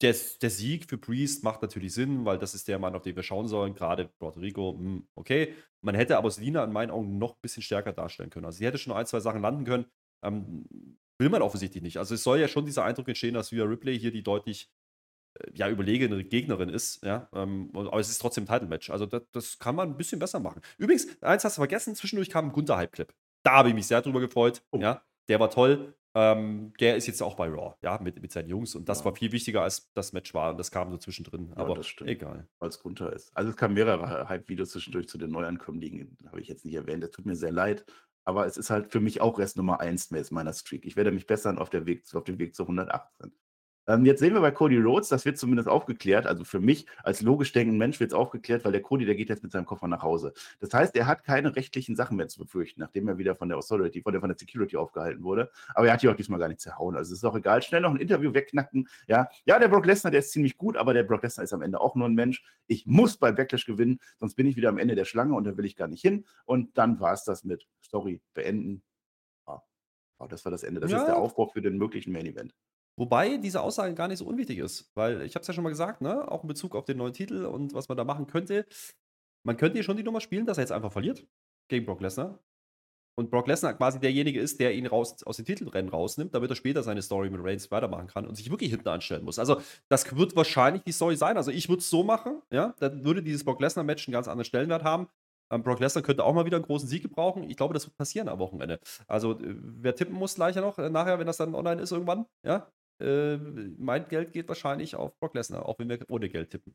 der, 0.00 0.14
der 0.42 0.50
Sieg 0.50 0.88
für 0.88 0.98
Priest 0.98 1.44
macht 1.44 1.62
natürlich 1.62 1.94
Sinn, 1.94 2.24
weil 2.24 2.38
das 2.38 2.54
ist 2.54 2.68
der 2.68 2.78
Mann, 2.78 2.94
auf 2.94 3.02
den 3.02 3.16
wir 3.16 3.22
schauen 3.22 3.48
sollen. 3.48 3.74
Gerade 3.74 4.08
Puerto 4.18 4.40
Rico, 4.40 4.72
mh, 4.72 4.78
hm, 4.78 5.08
okay. 5.14 5.54
Man 5.80 5.94
hätte 5.94 6.16
aber 6.16 6.30
Selina 6.30 6.64
in 6.64 6.72
meinen 6.72 6.90
Augen 6.90 7.18
noch 7.18 7.34
ein 7.34 7.40
bisschen 7.42 7.62
stärker 7.62 7.92
darstellen 7.92 8.30
können. 8.30 8.46
Also 8.46 8.58
sie 8.58 8.66
hätte 8.66 8.78
schon 8.78 8.92
ein, 8.92 9.06
zwei 9.06 9.20
Sachen 9.20 9.42
landen 9.42 9.64
können. 9.64 9.86
Ähm, 10.22 10.98
will 11.18 11.28
man 11.28 11.42
offensichtlich 11.42 11.82
nicht. 11.82 11.98
Also 11.98 12.14
es 12.14 12.22
soll 12.22 12.38
ja 12.38 12.48
schon 12.48 12.66
dieser 12.66 12.84
Eindruck 12.84 13.08
entstehen, 13.08 13.34
dass 13.34 13.52
Rhea 13.52 13.64
Ripley 13.64 13.98
hier 13.98 14.10
die 14.10 14.22
deutlich 14.22 14.70
äh, 15.38 15.50
ja, 15.54 15.68
überlegene 15.68 16.24
Gegnerin 16.24 16.68
ist, 16.68 17.04
ja, 17.04 17.28
ähm, 17.32 17.70
aber 17.74 18.00
es 18.00 18.08
ist 18.08 18.18
trotzdem 18.18 18.44
ein 18.44 18.48
Title-Match. 18.48 18.90
Also 18.90 19.06
das, 19.06 19.22
das, 19.32 19.58
kann 19.58 19.76
man 19.76 19.90
ein 19.90 19.96
bisschen 19.96 20.18
besser 20.18 20.40
machen. 20.40 20.60
Übrigens, 20.78 21.06
eins 21.22 21.44
hast 21.44 21.56
du 21.56 21.60
vergessen, 21.60 21.94
zwischendurch 21.94 22.30
kam 22.30 22.46
ein 22.46 22.52
Gunther-Hype-Clip. 22.52 23.12
Da 23.44 23.52
habe 23.52 23.68
ich 23.68 23.74
mich 23.74 23.86
sehr 23.86 24.02
drüber 24.02 24.20
gefreut. 24.20 24.62
Oh. 24.70 24.78
Ja, 24.78 25.02
der 25.28 25.40
war 25.40 25.50
toll. 25.50 25.94
Ähm, 26.16 26.72
der 26.78 26.96
ist 26.96 27.08
jetzt 27.08 27.22
auch 27.22 27.34
bei 27.34 27.48
Raw, 27.48 27.74
ja, 27.82 27.98
mit, 28.00 28.22
mit 28.22 28.30
seinen 28.30 28.48
Jungs. 28.48 28.76
Und 28.76 28.88
das 28.88 29.00
ja. 29.00 29.04
war 29.06 29.16
viel 29.16 29.32
wichtiger, 29.32 29.62
als 29.62 29.92
das 29.94 30.12
Match 30.12 30.32
war. 30.32 30.52
Und 30.52 30.58
das 30.58 30.70
kam 30.70 30.90
so 30.90 30.96
zwischendrin. 30.96 31.48
Ja, 31.50 31.56
Aber 31.56 31.80
egal. 32.04 32.46
Weil 32.60 32.68
es 32.68 32.84
runter 32.84 33.12
ist. 33.12 33.36
Also 33.36 33.50
es 33.50 33.56
kamen 33.56 33.74
mehrere 33.74 34.28
Hype-Videos 34.28 34.70
zwischendurch 34.70 35.08
zu 35.08 35.18
den 35.18 35.30
Neuankömmlingen. 35.30 36.16
Habe 36.26 36.40
ich 36.40 36.46
jetzt 36.46 36.64
nicht 36.64 36.74
erwähnt. 36.74 37.02
Das 37.02 37.10
tut 37.10 37.26
mir 37.26 37.34
sehr 37.34 37.50
leid. 37.50 37.84
Aber 38.24 38.46
es 38.46 38.56
ist 38.56 38.70
halt 38.70 38.92
für 38.92 39.00
mich 39.00 39.20
auch 39.20 39.38
Rest 39.38 39.56
Nummer 39.56 39.80
1 39.80 40.10
meiner 40.30 40.52
Streak. 40.52 40.86
Ich 40.86 40.96
werde 40.96 41.10
mich 41.10 41.26
bessern 41.26 41.58
auf, 41.58 41.68
der 41.68 41.84
Weg, 41.84 42.04
auf 42.14 42.24
dem 42.24 42.38
Weg 42.38 42.54
zu 42.54 42.62
118. 42.62 43.32
Ähm, 43.86 44.04
jetzt 44.06 44.20
sehen 44.20 44.34
wir 44.34 44.40
bei 44.40 44.50
Cody 44.50 44.78
Rhodes, 44.78 45.08
das 45.08 45.24
wird 45.24 45.38
zumindest 45.38 45.68
aufgeklärt. 45.68 46.26
Also 46.26 46.44
für 46.44 46.60
mich 46.60 46.86
als 47.02 47.22
logisch 47.22 47.52
denkenden 47.52 47.78
Mensch 47.78 48.00
wird 48.00 48.12
es 48.12 48.14
aufgeklärt, 48.14 48.64
weil 48.64 48.72
der 48.72 48.82
Cody, 48.82 49.04
der 49.04 49.14
geht 49.14 49.28
jetzt 49.28 49.42
mit 49.42 49.52
seinem 49.52 49.66
Koffer 49.66 49.88
nach 49.88 50.02
Hause. 50.02 50.32
Das 50.60 50.72
heißt, 50.72 50.96
er 50.96 51.06
hat 51.06 51.24
keine 51.24 51.54
rechtlichen 51.54 51.96
Sachen 51.96 52.16
mehr 52.16 52.28
zu 52.28 52.38
befürchten, 52.38 52.80
nachdem 52.80 53.08
er 53.08 53.18
wieder 53.18 53.36
von 53.36 53.48
der 53.48 53.58
Authority, 53.58 54.02
von 54.02 54.12
der, 54.12 54.20
von 54.20 54.30
der 54.30 54.38
Security 54.38 54.76
aufgehalten 54.76 55.22
wurde. 55.22 55.50
Aber 55.74 55.86
er 55.86 55.92
hat 55.92 56.00
hier 56.00 56.10
auch 56.10 56.16
diesmal 56.16 56.38
gar 56.38 56.48
nicht 56.48 56.60
zerhauen. 56.60 56.96
Also 56.96 57.12
es 57.12 57.18
ist 57.18 57.24
auch 57.24 57.36
egal. 57.36 57.62
Schnell 57.62 57.82
noch 57.82 57.90
ein 57.90 58.00
Interview 58.00 58.32
wegknacken. 58.32 58.88
Ja, 59.06 59.28
ja 59.44 59.58
der 59.58 59.68
Brock 59.68 59.86
Lesnar, 59.86 60.10
der 60.10 60.20
ist 60.20 60.32
ziemlich 60.32 60.56
gut, 60.56 60.76
aber 60.76 60.94
der 60.94 61.02
Brock 61.02 61.22
Lesnar 61.22 61.44
ist 61.44 61.52
am 61.52 61.62
Ende 61.62 61.80
auch 61.80 61.94
nur 61.94 62.08
ein 62.08 62.14
Mensch. 62.14 62.44
Ich 62.66 62.86
muss 62.86 63.16
bei 63.16 63.32
Backlash 63.32 63.66
gewinnen, 63.66 64.00
sonst 64.18 64.34
bin 64.34 64.46
ich 64.46 64.56
wieder 64.56 64.70
am 64.70 64.78
Ende 64.78 64.94
der 64.94 65.04
Schlange 65.04 65.34
und 65.34 65.44
da 65.44 65.56
will 65.56 65.64
ich 65.64 65.76
gar 65.76 65.88
nicht 65.88 66.00
hin. 66.00 66.24
Und 66.44 66.78
dann 66.78 67.00
war 67.00 67.12
es 67.12 67.24
das 67.24 67.44
mit 67.44 67.66
Story 67.82 68.20
beenden. 68.32 68.82
Oh, 70.18 70.26
das 70.26 70.44
war 70.44 70.52
das 70.52 70.62
Ende. 70.62 70.80
Das 70.80 70.90
ja. 70.90 70.98
ist 70.98 71.06
der 71.06 71.16
Aufbau 71.16 71.46
für 71.46 71.60
den 71.60 71.76
möglichen 71.76 72.12
Main 72.12 72.26
Event. 72.26 72.54
Wobei 72.96 73.38
diese 73.38 73.60
Aussage 73.60 73.94
gar 73.94 74.08
nicht 74.08 74.18
so 74.18 74.26
unwichtig 74.26 74.58
ist, 74.58 74.90
weil 74.94 75.22
ich 75.22 75.34
habe 75.34 75.42
es 75.42 75.48
ja 75.48 75.54
schon 75.54 75.64
mal 75.64 75.70
gesagt, 75.70 76.00
ne? 76.00 76.30
auch 76.30 76.42
in 76.42 76.48
Bezug 76.48 76.76
auf 76.76 76.84
den 76.84 76.98
neuen 76.98 77.12
Titel 77.12 77.44
und 77.46 77.74
was 77.74 77.88
man 77.88 77.96
da 77.96 78.04
machen 78.04 78.26
könnte. 78.26 78.66
Man 79.44 79.56
könnte 79.56 79.74
hier 79.74 79.82
schon 79.82 79.96
die 79.96 80.04
Nummer 80.04 80.20
spielen, 80.20 80.46
dass 80.46 80.58
er 80.58 80.62
jetzt 80.62 80.72
einfach 80.72 80.92
verliert 80.92 81.26
gegen 81.68 81.86
Brock 81.86 82.00
Lesnar. 82.00 82.38
Und 83.16 83.30
Brock 83.30 83.46
Lesnar 83.46 83.74
quasi 83.74 84.00
derjenige 84.00 84.40
ist, 84.40 84.58
der 84.58 84.74
ihn 84.74 84.86
raus, 84.86 85.22
aus 85.24 85.36
den 85.36 85.44
Titelrennen 85.44 85.88
rausnimmt, 85.90 86.34
damit 86.34 86.50
er 86.50 86.56
später 86.56 86.82
seine 86.82 87.00
Story 87.00 87.30
mit 87.30 87.44
Reigns 87.44 87.70
weitermachen 87.70 88.08
kann 88.08 88.26
und 88.26 88.34
sich 88.34 88.50
wirklich 88.50 88.70
hinten 88.70 88.88
anstellen 88.88 89.24
muss. 89.24 89.38
Also, 89.38 89.60
das 89.88 90.16
wird 90.16 90.34
wahrscheinlich 90.34 90.82
die 90.82 90.92
Story 90.92 91.16
sein. 91.16 91.36
Also, 91.36 91.52
ich 91.52 91.68
würde 91.68 91.80
es 91.80 91.90
so 91.90 92.02
machen, 92.02 92.42
ja, 92.50 92.74
dann 92.80 93.04
würde 93.04 93.22
dieses 93.22 93.44
Brock 93.44 93.60
Lesnar-Match 93.60 94.08
einen 94.08 94.12
ganz 94.12 94.26
anderen 94.26 94.44
Stellenwert 94.44 94.82
haben. 94.82 95.08
Ähm, 95.52 95.62
Brock 95.62 95.78
Lesnar 95.78 96.02
könnte 96.02 96.24
auch 96.24 96.34
mal 96.34 96.44
wieder 96.44 96.56
einen 96.56 96.66
großen 96.66 96.88
Sieg 96.88 97.02
gebrauchen. 97.02 97.48
Ich 97.48 97.56
glaube, 97.56 97.74
das 97.74 97.86
wird 97.86 97.96
passieren 97.96 98.28
am 98.28 98.40
Wochenende. 98.40 98.80
Also, 99.06 99.32
äh, 99.38 99.54
wer 99.58 99.94
tippen 99.94 100.14
muss 100.14 100.34
gleich 100.34 100.56
ja 100.56 100.62
noch, 100.62 100.78
äh, 100.78 100.90
nachher, 100.90 101.20
wenn 101.20 101.26
das 101.26 101.36
dann 101.36 101.54
online 101.54 101.82
ist 101.82 101.92
irgendwann, 101.92 102.26
ja, 102.44 102.66
äh, 103.00 103.36
mein 103.36 104.08
Geld 104.08 104.32
geht 104.32 104.48
wahrscheinlich 104.48 104.96
auf 104.96 105.18
Brock 105.18 105.34
Lesnar, 105.34 105.66
auch 105.66 105.78
wenn 105.78 105.88
wir 105.88 105.98
ohne 106.08 106.28
Geld 106.28 106.50
tippen. 106.50 106.74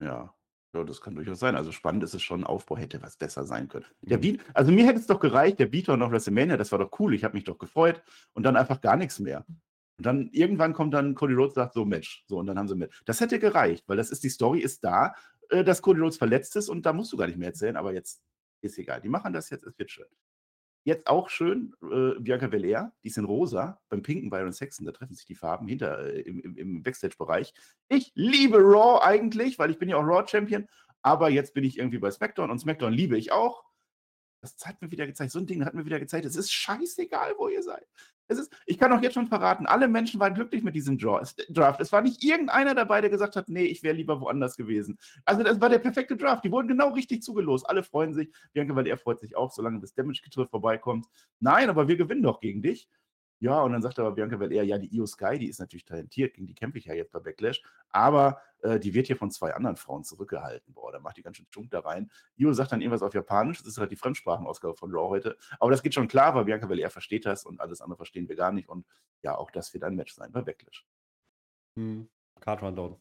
Ja. 0.00 0.34
Ja, 0.74 0.84
das 0.84 1.02
kann 1.02 1.14
durchaus 1.14 1.38
sein. 1.38 1.54
Also 1.54 1.70
spannend 1.70 2.02
ist 2.02 2.14
es 2.14 2.22
schon, 2.22 2.44
Aufbau 2.44 2.78
hätte 2.78 3.02
was 3.02 3.18
besser 3.18 3.44
sein 3.44 3.68
können. 3.68 3.84
Der 4.00 4.16
mhm. 4.16 4.22
Beat, 4.22 4.40
also 4.54 4.72
mir 4.72 4.86
hätte 4.86 5.00
es 5.00 5.06
doch 5.06 5.20
gereicht, 5.20 5.58
der 5.58 5.66
Beater 5.66 5.98
noch 5.98 6.10
WrestleMania, 6.10 6.56
das 6.56 6.72
war 6.72 6.78
doch 6.78 6.98
cool, 6.98 7.12
ich 7.12 7.24
habe 7.24 7.34
mich 7.34 7.44
doch 7.44 7.58
gefreut 7.58 8.02
und 8.32 8.44
dann 8.44 8.56
einfach 8.56 8.80
gar 8.80 8.96
nichts 8.96 9.18
mehr. 9.18 9.44
Und 9.98 10.06
dann 10.06 10.30
irgendwann 10.32 10.72
kommt 10.72 10.94
dann 10.94 11.14
Cody 11.14 11.34
Rhodes 11.34 11.54
sagt 11.54 11.74
so 11.74 11.84
Match, 11.84 12.24
so 12.26 12.38
und 12.38 12.46
dann 12.46 12.58
haben 12.58 12.68
sie 12.68 12.74
mit. 12.74 12.90
Das 13.04 13.20
hätte 13.20 13.38
gereicht, 13.38 13.84
weil 13.86 13.98
das 13.98 14.10
ist 14.10 14.24
die 14.24 14.30
Story 14.30 14.60
ist 14.60 14.82
da, 14.82 15.14
äh, 15.50 15.62
dass 15.62 15.82
Cody 15.82 16.00
Rhodes 16.00 16.16
verletzt 16.16 16.56
ist 16.56 16.70
und 16.70 16.86
da 16.86 16.94
musst 16.94 17.12
du 17.12 17.18
gar 17.18 17.26
nicht 17.26 17.38
mehr 17.38 17.48
erzählen, 17.48 17.76
aber 17.76 17.92
jetzt 17.92 18.22
ist 18.62 18.78
egal. 18.78 19.02
Die 19.02 19.10
machen 19.10 19.34
das 19.34 19.50
jetzt, 19.50 19.64
es 19.64 19.78
wird 19.78 19.90
schön. 19.90 20.06
Jetzt 20.84 21.06
auch 21.06 21.28
schön, 21.28 21.74
äh, 21.82 22.18
Bianca 22.18 22.48
Belair, 22.48 22.92
die 23.04 23.08
ist 23.08 23.16
in 23.16 23.24
rosa, 23.24 23.80
beim 23.88 24.02
pinken 24.02 24.30
Byron 24.30 24.52
Saxon, 24.52 24.84
da 24.84 24.92
treffen 24.92 25.14
sich 25.14 25.26
die 25.26 25.36
Farben 25.36 25.68
hinter 25.68 26.12
äh, 26.12 26.22
im, 26.22 26.40
im, 26.40 26.56
im 26.56 26.82
Backstage-Bereich. 26.82 27.54
Ich 27.88 28.10
liebe 28.14 28.58
Raw 28.58 29.00
eigentlich, 29.00 29.58
weil 29.60 29.70
ich 29.70 29.78
bin 29.78 29.88
ja 29.88 29.96
auch 29.96 30.02
Raw-Champion, 30.02 30.66
aber 31.02 31.30
jetzt 31.30 31.54
bin 31.54 31.62
ich 31.62 31.78
irgendwie 31.78 31.98
bei 31.98 32.10
SmackDown 32.10 32.50
und 32.50 32.58
SmackDown 32.58 32.92
liebe 32.92 33.16
ich 33.16 33.30
auch. 33.30 33.64
Das 34.40 34.56
hat 34.64 34.82
mir 34.82 34.90
wieder 34.90 35.06
gezeigt, 35.06 35.30
so 35.30 35.38
ein 35.38 35.46
Ding 35.46 35.64
hat 35.64 35.74
mir 35.74 35.84
wieder 35.84 36.00
gezeigt, 36.00 36.24
es 36.24 36.34
ist 36.34 36.52
scheißegal, 36.52 37.34
wo 37.38 37.46
ihr 37.46 37.62
seid. 37.62 37.86
Ist, 38.28 38.54
ich 38.66 38.78
kann 38.78 38.92
auch 38.92 39.02
jetzt 39.02 39.14
schon 39.14 39.26
verraten, 39.26 39.66
alle 39.66 39.88
Menschen 39.88 40.18
waren 40.18 40.34
glücklich 40.34 40.62
mit 40.62 40.74
diesem 40.74 40.96
Draft. 40.96 41.80
Es 41.80 41.92
war 41.92 42.00
nicht 42.00 42.24
irgendeiner 42.24 42.74
dabei, 42.74 43.00
der 43.00 43.10
gesagt 43.10 43.36
hat, 43.36 43.48
nee, 43.48 43.64
ich 43.64 43.82
wäre 43.82 43.94
lieber 43.94 44.20
woanders 44.20 44.56
gewesen. 44.56 44.98
Also 45.24 45.42
das 45.42 45.60
war 45.60 45.68
der 45.68 45.80
perfekte 45.80 46.16
Draft. 46.16 46.44
Die 46.44 46.50
wurden 46.50 46.68
genau 46.68 46.90
richtig 46.90 47.22
zugelost. 47.22 47.68
Alle 47.68 47.82
freuen 47.82 48.14
sich. 48.14 48.30
Bianca 48.52 48.74
weil 48.74 48.86
er 48.86 48.96
freut 48.96 49.20
sich 49.20 49.36
auch, 49.36 49.52
solange 49.52 49.80
das 49.80 49.94
Damage-Getriff 49.94 50.48
vorbeikommt. 50.48 51.06
Nein, 51.40 51.68
aber 51.68 51.88
wir 51.88 51.96
gewinnen 51.96 52.22
doch 52.22 52.40
gegen 52.40 52.62
dich. 52.62 52.88
Ja, 53.42 53.60
und 53.60 53.72
dann 53.72 53.82
sagt 53.82 53.98
aber 53.98 54.12
Bianca 54.12 54.36
Belair, 54.36 54.62
ja, 54.62 54.78
die 54.78 54.94
Io 54.94 55.04
Sky, 55.04 55.36
die 55.36 55.48
ist 55.48 55.58
natürlich 55.58 55.84
talentiert, 55.84 56.34
gegen 56.34 56.46
die 56.46 56.54
kämpfe 56.54 56.78
ich 56.78 56.84
ja 56.84 56.94
jetzt 56.94 57.10
bei 57.10 57.18
Backlash, 57.18 57.60
aber 57.88 58.40
äh, 58.60 58.78
die 58.78 58.94
wird 58.94 59.08
hier 59.08 59.16
von 59.16 59.32
zwei 59.32 59.52
anderen 59.52 59.74
Frauen 59.74 60.04
zurückgehalten. 60.04 60.72
Boah, 60.72 60.92
da 60.92 61.00
macht 61.00 61.16
die 61.16 61.22
ganz 61.22 61.38
schön 61.38 61.46
Schunk 61.52 61.72
da 61.72 61.80
rein. 61.80 62.08
Io 62.36 62.52
sagt 62.52 62.70
dann 62.70 62.80
irgendwas 62.80 63.02
auf 63.02 63.14
Japanisch, 63.14 63.58
das 63.58 63.66
ist 63.66 63.78
halt 63.78 63.90
die 63.90 63.96
Fremdsprachenausgabe 63.96 64.76
von 64.76 64.92
Raw 64.92 65.08
heute, 65.08 65.36
aber 65.58 65.72
das 65.72 65.82
geht 65.82 65.92
schon 65.92 66.06
klar, 66.06 66.36
weil 66.36 66.44
Bianca 66.44 66.66
Belair 66.66 66.88
versteht 66.88 67.26
das 67.26 67.44
und 67.44 67.60
alles 67.60 67.80
andere 67.80 67.96
verstehen 67.96 68.28
wir 68.28 68.36
gar 68.36 68.52
nicht 68.52 68.68
und 68.68 68.86
ja, 69.22 69.36
auch 69.36 69.50
das 69.50 69.74
wird 69.74 69.82
ein 69.82 69.96
Match 69.96 70.14
sein 70.14 70.30
bei 70.30 70.42
Backlash. 70.42 70.86
Hm, 71.76 72.08
Card 72.38 72.62
Rundown. 72.62 72.96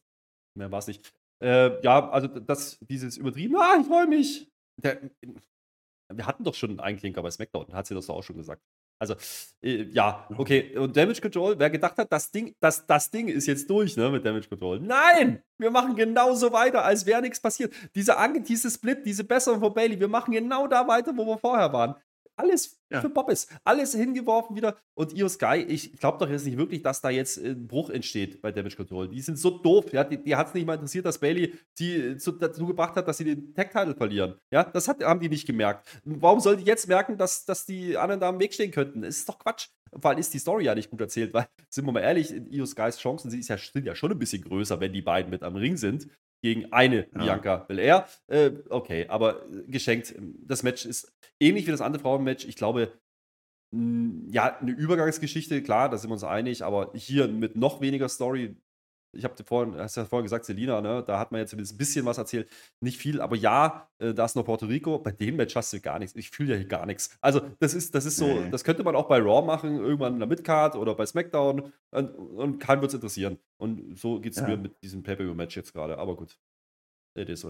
Mehr 0.58 0.72
war 0.72 0.80
es 0.80 0.88
nicht. 0.88 1.14
Äh, 1.40 1.80
ja, 1.84 2.10
also 2.10 2.28
das, 2.28 2.80
dieses 2.80 3.16
übertrieben, 3.16 3.58
ah, 3.58 3.78
ich 3.80 3.86
freue 3.86 4.08
mich. 4.08 4.52
Der, 4.78 5.08
wir 6.12 6.26
hatten 6.26 6.44
doch 6.44 6.56
schon 6.56 6.80
einen 6.80 6.98
Klinker 6.98 7.22
bei 7.22 7.30
SmackDown, 7.30 7.72
hat 7.74 7.86
sie 7.86 7.94
das 7.94 8.10
auch 8.10 8.24
schon 8.24 8.38
gesagt. 8.38 8.64
Also, 9.02 9.16
äh, 9.64 9.88
ja, 9.92 10.28
okay. 10.38 10.78
Und 10.78 10.96
Damage 10.96 11.22
Control, 11.22 11.58
wer 11.58 11.72
gedacht 11.72 11.98
hat, 11.98 12.12
das 12.12 12.30
Ding, 12.30 12.56
das, 12.60 12.86
das 12.86 13.10
Ding 13.10 13.30
ist 13.30 13.48
jetzt 13.48 13.68
durch, 13.68 13.98
ne, 13.98 14.12
mit 14.12 14.24
Damage 14.24 14.48
Control. 14.48 14.80
Nein! 14.80 15.42
Wir 15.58 15.72
machen 15.72 15.96
genauso 15.96 16.52
weiter, 16.54 16.86
als 16.86 17.08
wäre 17.08 17.20
nichts 17.20 17.40
passiert. 17.40 17.74
Dieser 17.96 18.20
angeteaste 18.20 18.70
Split, 18.70 19.04
diese 19.04 19.24
Besserung 19.24 19.60
von 19.60 19.74
Bailey, 19.74 20.00
wir 20.00 20.08
machen 20.08 20.32
genau 20.32 20.68
da 20.68 20.88
weiter, 20.88 21.14
wo 21.18 21.26
wir 21.26 21.40
vorher 21.40 21.74
waren. 21.74 21.96
Alles 22.42 22.82
ja. 22.90 23.02
für 23.02 23.10
Poppes. 23.10 23.48
Alles 23.64 23.94
hingeworfen 23.94 24.56
wieder. 24.56 24.78
Und 24.94 25.14
Io 25.14 25.30
Sky, 25.30 25.66
ich 25.68 25.94
glaube 25.94 26.18
doch 26.18 26.30
jetzt 26.30 26.46
nicht 26.46 26.58
wirklich, 26.58 26.82
dass 26.82 27.02
da 27.02 27.10
jetzt 27.10 27.38
ein 27.38 27.68
Bruch 27.68 27.90
entsteht 27.90 28.42
bei 28.42 28.52
Damage 28.52 28.76
Control. 28.76 29.08
Die 29.08 29.22
sind 29.22 29.38
so 29.38 29.52
doof. 29.52 29.94
Ja? 29.94 30.04
Die, 30.04 30.22
die 30.22 30.36
hat 30.36 30.48
es 30.48 30.54
nicht 30.54 30.66
mal 30.66 30.74
interessiert, 30.74 31.06
dass 31.06 31.20
Bailey 31.20 31.54
die 31.80 32.18
zu, 32.18 32.32
dazu 32.32 32.66
gebracht 32.66 32.96
hat, 32.96 33.08
dass 33.08 33.18
sie 33.18 33.26
den 33.26 33.54
Tag-Title 33.54 33.96
verlieren. 33.96 34.36
Ja, 34.52 34.64
das 34.64 34.88
hat, 34.88 35.04
haben 35.04 35.20
die 35.20 35.30
nicht 35.30 35.46
gemerkt. 35.46 35.88
Warum 36.04 36.40
soll 36.40 36.58
die 36.58 36.66
jetzt 36.66 36.88
merken, 36.88 37.18
dass, 37.18 37.46
dass 37.46 37.66
die 37.66 37.96
anderen 37.98 38.20
da 38.20 38.30
im 38.30 38.40
Weg 38.40 38.54
stehen 38.54 38.72
könnten? 38.72 39.04
Das 39.04 39.18
ist 39.18 39.30
doch 39.30 39.40
Quatsch. 39.40 39.68
Vor 40.00 40.10
allem 40.10 40.20
ist 40.20 40.34
die 40.34 40.40
Story 40.40 40.66
ja 40.66 40.74
nicht 40.74 40.90
gut 40.90 41.02
erzählt, 41.02 41.34
weil, 41.34 41.48
sind 41.70 41.86
wir 41.86 41.92
mal 41.92 42.00
ehrlich, 42.00 42.34
Io 42.50 42.66
Skys 42.66 42.98
Chancen 42.98 43.30
sie 43.30 43.40
ist 43.40 43.50
ja, 43.50 43.58
sind 43.58 43.86
ja 43.86 43.94
schon 43.94 44.12
ein 44.12 44.20
bisschen 44.20 44.42
größer, 44.44 44.80
wenn 44.80 44.94
die 44.94 45.02
beiden 45.02 45.30
mit 45.30 45.44
am 45.44 45.56
Ring 45.56 45.78
sind 45.78 46.08
gegen 46.42 46.72
eine 46.74 47.08
ja. 47.14 47.24
Bianca 47.24 47.58
Belair. 47.58 48.08
Äh, 48.28 48.52
okay, 48.70 49.08
aber 49.08 49.46
geschenkt. 49.68 50.16
Das 50.46 50.64
Match 50.64 50.86
ist 50.86 51.14
ähnlich 51.40 51.68
wie 51.68 51.72
das 51.72 51.82
andere 51.82 52.02
Frauenmatch. 52.02 52.46
Ich 52.46 52.56
glaube, 52.56 52.94
ja, 53.74 54.58
eine 54.58 54.72
Übergangsgeschichte, 54.72 55.64
klar, 55.64 55.90
da 55.90 55.98
sind 55.98 56.10
wir 56.10 56.14
uns 56.14 56.26
einig, 56.26 56.64
aber 56.64 56.92
hier 56.94 57.28
mit 57.30 57.56
noch 57.56 57.80
weniger 57.80 58.10
Story. 58.10 58.58
Ich 59.14 59.24
habe 59.24 59.36
vorhin, 59.44 59.76
hast 59.76 59.98
ja 59.98 60.06
vorhin 60.06 60.24
gesagt, 60.24 60.46
Selina, 60.46 60.82
ne, 60.82 61.04
da 61.06 61.20
hat 61.20 61.32
man 61.32 61.42
jetzt 61.42 61.54
ein 61.54 61.78
bisschen 61.78 62.06
was 62.06 62.18
erzählt. 62.18 62.50
Nicht 62.80 62.98
viel, 62.98 63.22
aber 63.22 63.36
ja, 63.36 63.90
äh, 64.00 64.14
da 64.14 64.26
ist 64.26 64.36
noch 64.36 64.46
Puerto 64.46 64.66
Rico. 64.66 65.00
Bei 65.00 65.12
dem 65.12 65.36
Match 65.36 65.56
hast 65.56 65.74
du 65.74 65.80
gar 65.82 66.00
nichts. 66.00 66.16
Ich 66.16 66.30
fühle 66.30 66.52
ja 66.54 66.58
hier 66.58 66.68
gar 66.68 66.86
nichts. 66.86 67.18
Also, 67.22 67.42
das 67.60 67.74
ist, 67.74 67.94
das 67.96 68.06
ist 68.06 68.18
so, 68.18 68.28
nee. 68.28 68.50
das 68.50 68.64
könnte 68.64 68.84
man 68.84 68.96
auch 68.96 69.08
bei 69.08 69.20
Raw 69.20 69.46
machen, 69.46 69.78
irgendwann 69.78 70.14
in 70.14 70.20
der 70.20 70.28
Midcard 70.28 70.76
oder 70.76 70.96
bei 70.96 71.06
SmackDown 71.06 71.72
und, 71.92 72.16
und 72.16 72.60
keinen 72.60 72.82
wird 72.82 72.92
es 72.92 72.96
interessieren. 72.96 73.38
Und 73.58 73.98
so 73.98 74.20
geht 74.20 74.34
es 74.34 74.40
ja. 74.40 74.48
mir 74.48 74.58
mit 74.58 74.82
diesem 74.82 75.04
Pay-Per-View-Match 75.04 75.56
jetzt 75.56 75.74
gerade. 75.74 75.98
Aber 75.98 76.16
gut. 76.16 76.38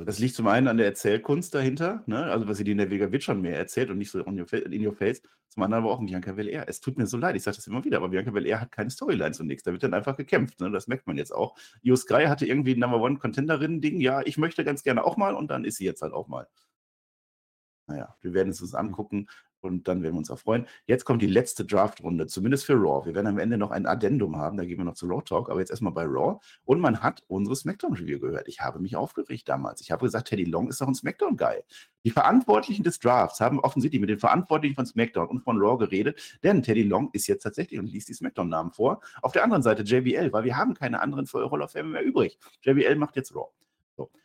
Das 0.06 0.18
liegt 0.18 0.34
zum 0.34 0.48
einen 0.48 0.68
an 0.68 0.78
der 0.78 0.88
Erzählkunst 0.88 1.54
dahinter, 1.54 2.04
ne? 2.08 2.24
also 2.24 2.48
was 2.48 2.58
sie 2.58 2.64
die 2.64 2.72
in 2.72 2.80
der 2.80 2.90
Vega 2.90 3.12
wird 3.12 3.24
schon 3.24 3.42
mehr 3.42 3.58
erzählt 3.58 3.92
und 3.92 4.00
nicht 4.00 4.10
so 4.10 4.20
in 4.20 4.40
your, 4.40 4.52
in 4.54 4.86
your 4.86 4.94
face. 4.94 5.22
Zum 5.50 5.64
anderen 5.64 5.84
aber 5.84 5.94
auch 5.94 6.00
Bianca 6.00 6.32
Belair. 6.32 6.66
Es 6.68 6.80
tut 6.80 6.98
mir 6.98 7.06
so 7.06 7.18
leid, 7.18 7.36
ich 7.36 7.44
sage 7.44 7.58
das 7.58 7.68
immer 7.68 7.84
wieder, 7.84 7.98
aber 7.98 8.10
Bianca 8.10 8.32
Belair 8.32 8.62
hat 8.62 8.72
keine 8.72 8.90
Storyline 8.90 9.34
zunächst. 9.34 9.68
Da 9.68 9.72
wird 9.74 9.84
dann 9.84 9.94
einfach 9.94 10.16
gekämpft. 10.16 10.62
Ne? 10.62 10.72
Das 10.72 10.88
merkt 10.88 11.06
man 11.08 11.18
jetzt 11.18 11.32
auch. 11.32 11.56
Io 11.84 11.96
Sky 11.96 12.26
hatte 12.28 12.46
irgendwie 12.46 12.74
ein 12.74 12.80
Number 12.80 13.02
One 13.02 13.18
Contenderinnen-Ding. 13.18 14.00
Ja, 14.00 14.22
ich 14.22 14.38
möchte 14.38 14.64
ganz 14.64 14.82
gerne 14.82 15.04
auch 15.04 15.18
mal 15.18 15.36
und 15.36 15.52
dann 15.52 15.66
ist 15.66 15.76
sie 15.76 15.86
jetzt 15.86 16.02
halt 16.02 16.14
auch 16.14 16.28
mal. 16.28 16.48
Naja, 17.92 18.16
wir 18.22 18.34
werden 18.34 18.50
es 18.50 18.62
uns 18.62 18.74
angucken 18.74 19.28
und 19.60 19.88
dann 19.90 20.02
werden 20.02 20.14
wir 20.16 20.20
uns 20.20 20.32
auch 20.32 20.40
freuen. 20.40 20.66
Jetzt 20.86 21.04
kommt 21.04 21.22
die 21.22 21.28
letzte 21.28 21.66
Draft-Runde, 21.66 22.28
zumindest 22.28 22.66
für 22.66 22.74
Raw. 22.74 23.06
Wir 23.06 23.14
werden 23.14 23.28
am 23.28 23.38
Ende 23.38 23.58
noch 23.58 23.72
ein 23.72 23.86
Addendum 23.86 24.38
haben, 24.38 24.56
da 24.56 24.64
gehen 24.64 24.78
wir 24.78 24.86
noch 24.86 24.94
zu 24.94 25.08
Raw 25.08 25.22
Talk, 25.22 25.50
aber 25.50 25.60
jetzt 25.60 25.72
erstmal 25.72 25.92
bei 25.92 26.06
Raw. 26.06 26.40
Und 26.64 26.80
man 26.80 27.02
hat 27.02 27.24
unsere 27.28 27.56
SmackDown-Review 27.56 28.20
gehört. 28.20 28.48
Ich 28.48 28.62
habe 28.62 28.80
mich 28.80 28.96
aufgeregt 28.96 29.50
damals. 29.50 29.82
Ich 29.82 29.92
habe 29.92 30.06
gesagt, 30.06 30.30
Teddy 30.30 30.46
Long 30.46 30.70
ist 30.70 30.80
doch 30.80 30.88
ein 30.88 30.96
SmackDown-Guy. 30.96 31.64
Die 32.06 32.12
Verantwortlichen 32.12 32.84
des 32.84 33.00
Drafts 33.00 33.42
haben 33.42 33.60
offensichtlich 33.60 34.00
mit 34.00 34.10
den 34.10 34.20
Verantwortlichen 34.20 34.76
von 34.76 34.86
SmackDown 34.86 35.28
und 35.28 35.42
von 35.42 35.60
Raw 35.60 35.78
geredet, 35.78 36.40
denn 36.44 36.64
Teddy 36.64 36.84
Long 36.84 37.10
ist 37.12 37.28
jetzt 37.28 37.44
tatsächlich 37.44 37.78
und 37.78 37.88
liest 37.88 38.08
die 38.08 38.14
SmackDown-Namen 38.14 38.72
vor. 38.72 39.02
Auf 39.22 39.34
der 39.34 39.44
anderen 39.44 39.64
Seite 39.64 39.84
JBL, 39.84 40.32
weil 40.32 40.46
wir 40.46 40.56
haben 40.56 40.74
keine 40.76 41.02
anderen 41.02 41.28
für 41.28 41.52
Hall 41.52 41.62
of 41.62 41.72
Fame 41.72 41.92
mehr 41.92 42.04
übrig. 42.04 42.40
JBL 42.64 42.96
macht 42.96 43.18
jetzt 43.18 43.36
Raw. 43.36 43.50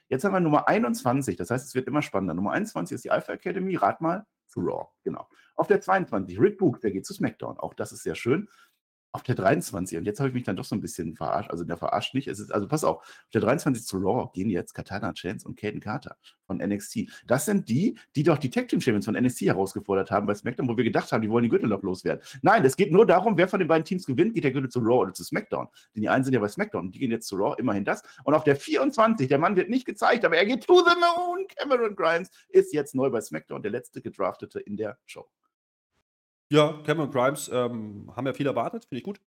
Jetzt 0.09 0.25
haben 0.25 0.33
wir 0.33 0.41
Nummer 0.41 0.69
21, 0.69 1.37
das 1.37 1.51
heißt, 1.51 1.67
es 1.67 1.75
wird 1.75 1.89
immer 1.89 2.03
spannender. 2.03 2.35
Nummer 2.35 2.53
21 2.53 2.95
ist 2.95 3.05
die 3.05 3.11
Alpha 3.11 3.33
Academy, 3.33 3.77
rat 3.77 4.01
mal, 4.01 4.25
zu 4.47 4.61
Raw, 4.61 4.89
genau. 5.03 5.29
Auf 5.57 5.67
der 5.67 5.81
22, 5.81 6.39
Rick 6.39 6.59
Book, 6.59 6.81
der 6.81 6.93
geht 6.93 7.07
zu 7.07 7.15
SmackDown. 7.15 7.59
Auch 7.59 7.75
das 7.75 7.93
ist 7.93 8.03
sehr 8.03 8.15
schön 8.15 8.49
auf 9.13 9.23
der 9.23 9.35
23, 9.35 9.97
und 9.97 10.05
jetzt 10.05 10.21
habe 10.21 10.29
ich 10.29 10.35
mich 10.35 10.45
dann 10.45 10.57
doch 10.57 10.65
so 10.65 10.75
ein 10.75 10.81
bisschen 10.81 11.15
verarscht, 11.15 11.51
also 11.51 11.65
der 11.65 11.77
verarscht 11.77 12.15
nicht, 12.15 12.29
es 12.29 12.39
ist, 12.39 12.53
also 12.53 12.69
pass 12.69 12.85
auf, 12.85 12.99
auf 12.99 13.31
der 13.33 13.41
23 13.41 13.85
zu 13.85 13.97
Raw 13.97 14.31
gehen 14.35 14.51
jetzt 14.51 14.75
Katana 14.75 15.13
Chance 15.15 15.49
und 15.49 15.59
Caden 15.59 15.81
Carter 15.81 16.17
von 16.47 16.59
NXT. 16.59 17.11
Das 17.27 17.47
sind 17.47 17.69
die, 17.69 17.99
die 18.15 18.23
doch 18.23 18.39
die 18.39 18.51
Tag 18.51 18.69
Team 18.69 18.81
Champions 18.81 19.07
von 19.07 19.15
NXT 19.15 19.43
herausgefordert 19.43 20.11
haben 20.11 20.27
bei 20.27 20.35
SmackDown, 20.35 20.69
wo 20.69 20.77
wir 20.77 20.85
gedacht 20.85 21.11
haben, 21.13 21.23
die 21.23 21.31
wollen 21.31 21.45
die 21.45 21.49
Gürtel 21.49 21.69
noch 21.69 21.83
loswerden. 21.83 22.23
Nein, 22.43 22.65
es 22.65 22.77
geht 22.77 22.93
nur 22.93 23.07
darum, 23.07 23.37
wer 23.37 23.49
von 23.49 23.59
den 23.59 23.69
beiden 23.69 23.85
Teams 23.85 24.07
gewinnt, 24.07 24.35
geht 24.35 24.45
der 24.45 24.53
Gürtel 24.53 24.71
zu 24.71 24.81
Raw 24.81 25.03
oder 25.03 25.13
zu 25.13 25.25
SmackDown. 25.25 25.69
Denn 25.95 26.03
die 26.03 26.09
einen 26.09 26.25
sind 26.25 26.35
ja 26.35 26.41
bei 26.41 26.49
SmackDown 26.49 26.87
und 26.87 26.95
die 26.95 26.99
gehen 26.99 27.11
jetzt 27.11 27.27
zu 27.27 27.37
Raw, 27.37 27.55
immerhin 27.59 27.85
das. 27.85 28.03
Und 28.25 28.35
auf 28.35 28.45
der 28.45 28.57
24, 28.57 29.29
der 29.29 29.39
Mann 29.39 29.57
wird 29.57 29.71
nicht 29.71 29.87
gezeigt, 29.87 30.25
aber 30.25 30.37
er 30.37 30.47
geht 30.47 30.67
to 30.67 30.79
the 30.79 30.95
moon. 30.95 31.47
Cameron 31.57 31.97
Grimes 31.97 32.31
ist 32.49 32.73
jetzt 32.73 32.95
neu 32.95 33.11
bei 33.11 33.21
SmackDown, 33.21 33.63
der 33.63 33.71
letzte 33.71 34.03
gedraftete 34.03 34.61
in 34.61 34.77
der 34.77 34.99
Show. 35.07 35.27
Ja, 36.53 36.81
Cameron 36.85 37.11
Grimes 37.11 37.49
ähm, 37.53 38.11
haben 38.15 38.27
ja 38.27 38.33
viel 38.33 38.47
erwartet, 38.47 38.85
finde 38.85 38.99
ich 38.99 39.05
gut. 39.05 39.21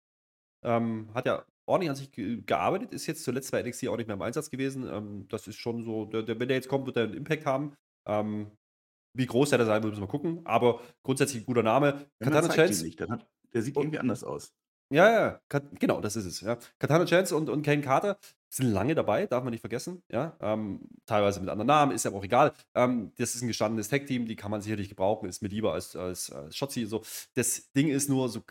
Ähm, 0.64 1.10
hat 1.14 1.26
ja 1.26 1.46
ordentlich 1.66 1.90
an 1.90 1.96
sich 1.96 2.12
ge 2.12 2.42
gearbeitet, 2.46 2.94
ist 2.94 3.08
jetzt 3.08 3.24
zuletzt 3.24 3.52
bei 3.52 3.62
NXT 3.62 3.88
auch 3.88 3.98
nicht 3.98 4.08
mehr 4.08 4.16
im 4.16 4.22
Einsatz 4.22 4.50
gewesen. 4.50 4.88
Ähm, 4.88 5.28
das 5.30 5.48
ist 5.48 5.58
schon 5.58 5.84
so, 5.84 6.06
der, 6.06 6.24
der, 6.24 6.40
wenn 6.40 6.48
der 6.48 6.58
jetzt 6.58 6.70
kommt, 6.70 6.86
wird 6.86 6.98
er 6.98 7.04
einen 7.04 7.14
Impact 7.14 7.46
haben. 7.46 7.76
Ähm, 8.08 8.52
wie 9.18 9.26
groß 9.26 9.50
der 9.50 9.60
da 9.60 9.66
sein 9.66 9.84
wird, 9.84 9.94
müssen 9.94 10.04
wir 10.04 10.08
gucken. 10.08 10.42
Aber 10.46 10.82
grundsätzlich 11.04 11.44
ein 11.44 11.46
guter 11.46 11.64
Name. 11.64 12.10
Ja, 12.20 12.30
Katana 12.30 12.54
Chance. 12.54 12.86
Nicht, 12.86 13.02
hat, 13.02 13.28
der 13.54 13.62
sieht 13.62 13.76
irgendwie 13.76 14.00
anders 14.00 14.24
aus. 14.24 14.54
Ja, 14.92 15.12
ja, 15.12 15.42
genau, 15.80 16.02
das 16.02 16.16
ist 16.16 16.26
es. 16.26 16.42
Ja. 16.42 16.58
Katana 16.80 17.06
Chance 17.06 17.36
und, 17.36 17.50
und 17.50 17.62
Kane 17.64 17.82
Carter 17.82 18.18
sind 18.50 18.72
lange 18.72 18.96
dabei, 18.96 19.28
darf 19.28 19.44
man 19.44 19.52
nicht 19.52 19.62
vergessen. 19.62 20.04
Ja, 20.12 20.36
ähm, 20.42 20.82
teilweise 21.06 21.40
mit 21.40 21.50
anderen 21.50 21.68
Namen, 21.68 21.92
ist 21.92 22.06
ja 22.06 22.12
auch 22.12 22.24
egal. 22.24 22.54
Ähm, 22.76 23.12
das 23.18 23.36
ist 23.36 23.42
ein 23.42 23.48
gestandenes 23.48 23.90
Tag-Team, 23.90 24.26
die 24.26 24.36
kann 24.36 24.52
man 24.52 24.62
sicherlich 24.62 24.90
gebrauchen, 24.90 25.30
ist 25.30 25.42
mir 25.42 25.50
lieber 25.50 25.74
als, 25.74 25.96
als, 25.96 26.32
als 26.32 26.56
Shotzi. 26.56 26.86
So. 26.86 27.04
Das 27.36 27.72
Ding 27.72 27.90
ist 27.90 28.10
nur, 28.10 28.28
so 28.30 28.42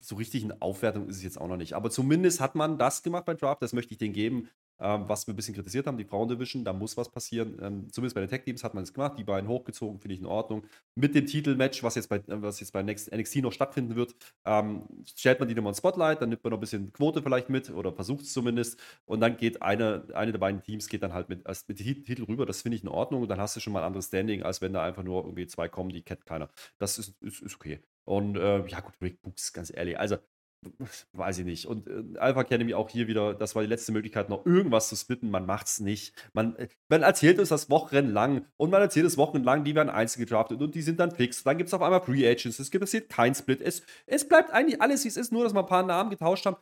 so 0.00 0.16
richtig 0.16 0.44
eine 0.44 0.60
Aufwertung 0.62 1.08
ist 1.08 1.16
es 1.16 1.22
jetzt 1.22 1.40
auch 1.40 1.48
noch 1.48 1.56
nicht. 1.56 1.74
Aber 1.74 1.90
zumindest 1.90 2.40
hat 2.40 2.54
man 2.54 2.78
das 2.78 3.02
gemacht 3.02 3.24
beim 3.24 3.36
Draft, 3.36 3.62
das 3.62 3.72
möchte 3.72 3.92
ich 3.92 3.98
denen 3.98 4.14
geben, 4.14 4.48
ähm, 4.80 5.08
was 5.08 5.26
wir 5.26 5.34
ein 5.34 5.36
bisschen 5.36 5.54
kritisiert 5.54 5.86
haben, 5.86 5.98
die 5.98 6.04
Frauendivision, 6.04 6.64
da 6.64 6.72
muss 6.72 6.96
was 6.96 7.10
passieren. 7.10 7.58
Ähm, 7.60 7.92
zumindest 7.92 8.14
bei 8.14 8.20
den 8.20 8.30
Tech-Teams 8.30 8.64
hat 8.64 8.74
man 8.74 8.84
es 8.84 8.92
gemacht, 8.92 9.18
die 9.18 9.24
beiden 9.24 9.48
hochgezogen, 9.48 9.98
finde 10.00 10.14
ich 10.14 10.20
in 10.20 10.26
Ordnung. 10.26 10.64
Mit 10.94 11.14
dem 11.14 11.26
Titelmatch, 11.26 11.82
was 11.82 11.94
jetzt 11.94 12.08
bei, 12.08 12.16
äh, 12.16 12.22
was 12.42 12.60
jetzt 12.60 12.72
bei 12.72 12.82
Next, 12.82 13.12
NXT 13.12 13.36
noch 13.36 13.52
stattfinden 13.52 13.96
wird, 13.96 14.14
ähm, 14.44 14.82
stellt 15.04 15.40
man 15.40 15.48
die 15.48 15.54
nochmal 15.54 15.72
ins 15.72 15.78
Spotlight, 15.78 16.22
dann 16.22 16.28
nimmt 16.30 16.44
man 16.44 16.52
noch 16.52 16.58
ein 16.58 16.60
bisschen 16.60 16.92
Quote 16.92 17.22
vielleicht 17.22 17.48
mit 17.48 17.70
oder 17.70 17.92
versucht 17.92 18.22
es 18.22 18.32
zumindest 18.32 18.80
und 19.04 19.20
dann 19.20 19.36
geht 19.36 19.62
eine, 19.62 20.04
eine 20.14 20.32
der 20.32 20.38
beiden 20.38 20.62
Teams 20.62 20.88
geht 20.88 21.02
dann 21.02 21.12
halt 21.12 21.28
mit, 21.28 21.46
als, 21.46 21.66
mit 21.68 21.80
dem 21.80 22.04
Titel 22.04 22.24
rüber, 22.24 22.46
das 22.46 22.62
finde 22.62 22.76
ich 22.76 22.82
in 22.82 22.88
Ordnung 22.88 23.22
und 23.22 23.28
dann 23.28 23.40
hast 23.40 23.56
du 23.56 23.60
schon 23.60 23.72
mal 23.72 23.80
ein 23.80 23.86
anderes 23.86 24.06
Standing, 24.06 24.42
als 24.42 24.60
wenn 24.60 24.72
da 24.72 24.82
einfach 24.82 25.02
nur 25.02 25.24
irgendwie 25.24 25.46
zwei 25.46 25.68
kommen, 25.68 25.90
die 25.90 26.02
kennt 26.02 26.26
keiner. 26.26 26.48
Das 26.78 26.98
ist, 26.98 27.14
ist, 27.20 27.42
ist 27.42 27.54
okay. 27.56 27.80
Und 28.04 28.36
äh, 28.36 28.66
ja, 28.66 28.80
gut, 28.80 28.94
Rick 29.02 29.20
Books, 29.22 29.52
ganz 29.52 29.70
ehrlich. 29.74 29.98
Also, 29.98 30.16
weiß 31.12 31.38
ich 31.38 31.44
nicht. 31.44 31.66
Und 31.66 31.86
äh, 31.88 32.18
Alpha 32.18 32.40
Academy 32.40 32.74
auch 32.74 32.88
hier 32.88 33.06
wieder, 33.06 33.34
das 33.34 33.54
war 33.54 33.62
die 33.62 33.68
letzte 33.68 33.92
Möglichkeit, 33.92 34.28
noch 34.28 34.44
irgendwas 34.44 34.88
zu 34.88 34.96
splitten. 34.96 35.30
Man 35.30 35.46
macht's 35.46 35.80
nicht. 35.80 36.14
Man, 36.32 36.56
äh, 36.56 36.68
man 36.88 37.02
erzählt 37.02 37.38
uns 37.38 37.48
das 37.50 37.70
wochenlang 37.70 38.46
und 38.56 38.70
man 38.70 38.82
erzählt 38.82 39.06
es 39.06 39.16
wochenlang, 39.16 39.64
die 39.64 39.74
werden 39.74 39.90
einzeln 39.90 40.20
gedraftet 40.20 40.60
und 40.60 40.74
die 40.74 40.82
sind 40.82 40.98
dann 41.00 41.10
fix. 41.10 41.42
Dann 41.44 41.58
gibt 41.58 41.68
es 41.68 41.74
auf 41.74 41.82
einmal 41.82 42.02
Free 42.02 42.28
Agents. 42.28 42.58
Es 42.58 42.70
gibt 42.70 42.82
passiert 42.82 43.08
kein 43.08 43.34
Split. 43.34 43.60
Es, 43.60 43.82
es 44.06 44.28
bleibt 44.28 44.50
eigentlich 44.50 44.80
alles, 44.82 45.04
wie 45.04 45.08
es 45.08 45.16
ist, 45.16 45.32
nur 45.32 45.44
dass 45.44 45.54
wir 45.54 45.60
ein 45.60 45.66
paar 45.66 45.84
Namen 45.84 46.10
getauscht 46.10 46.46
haben. 46.46 46.56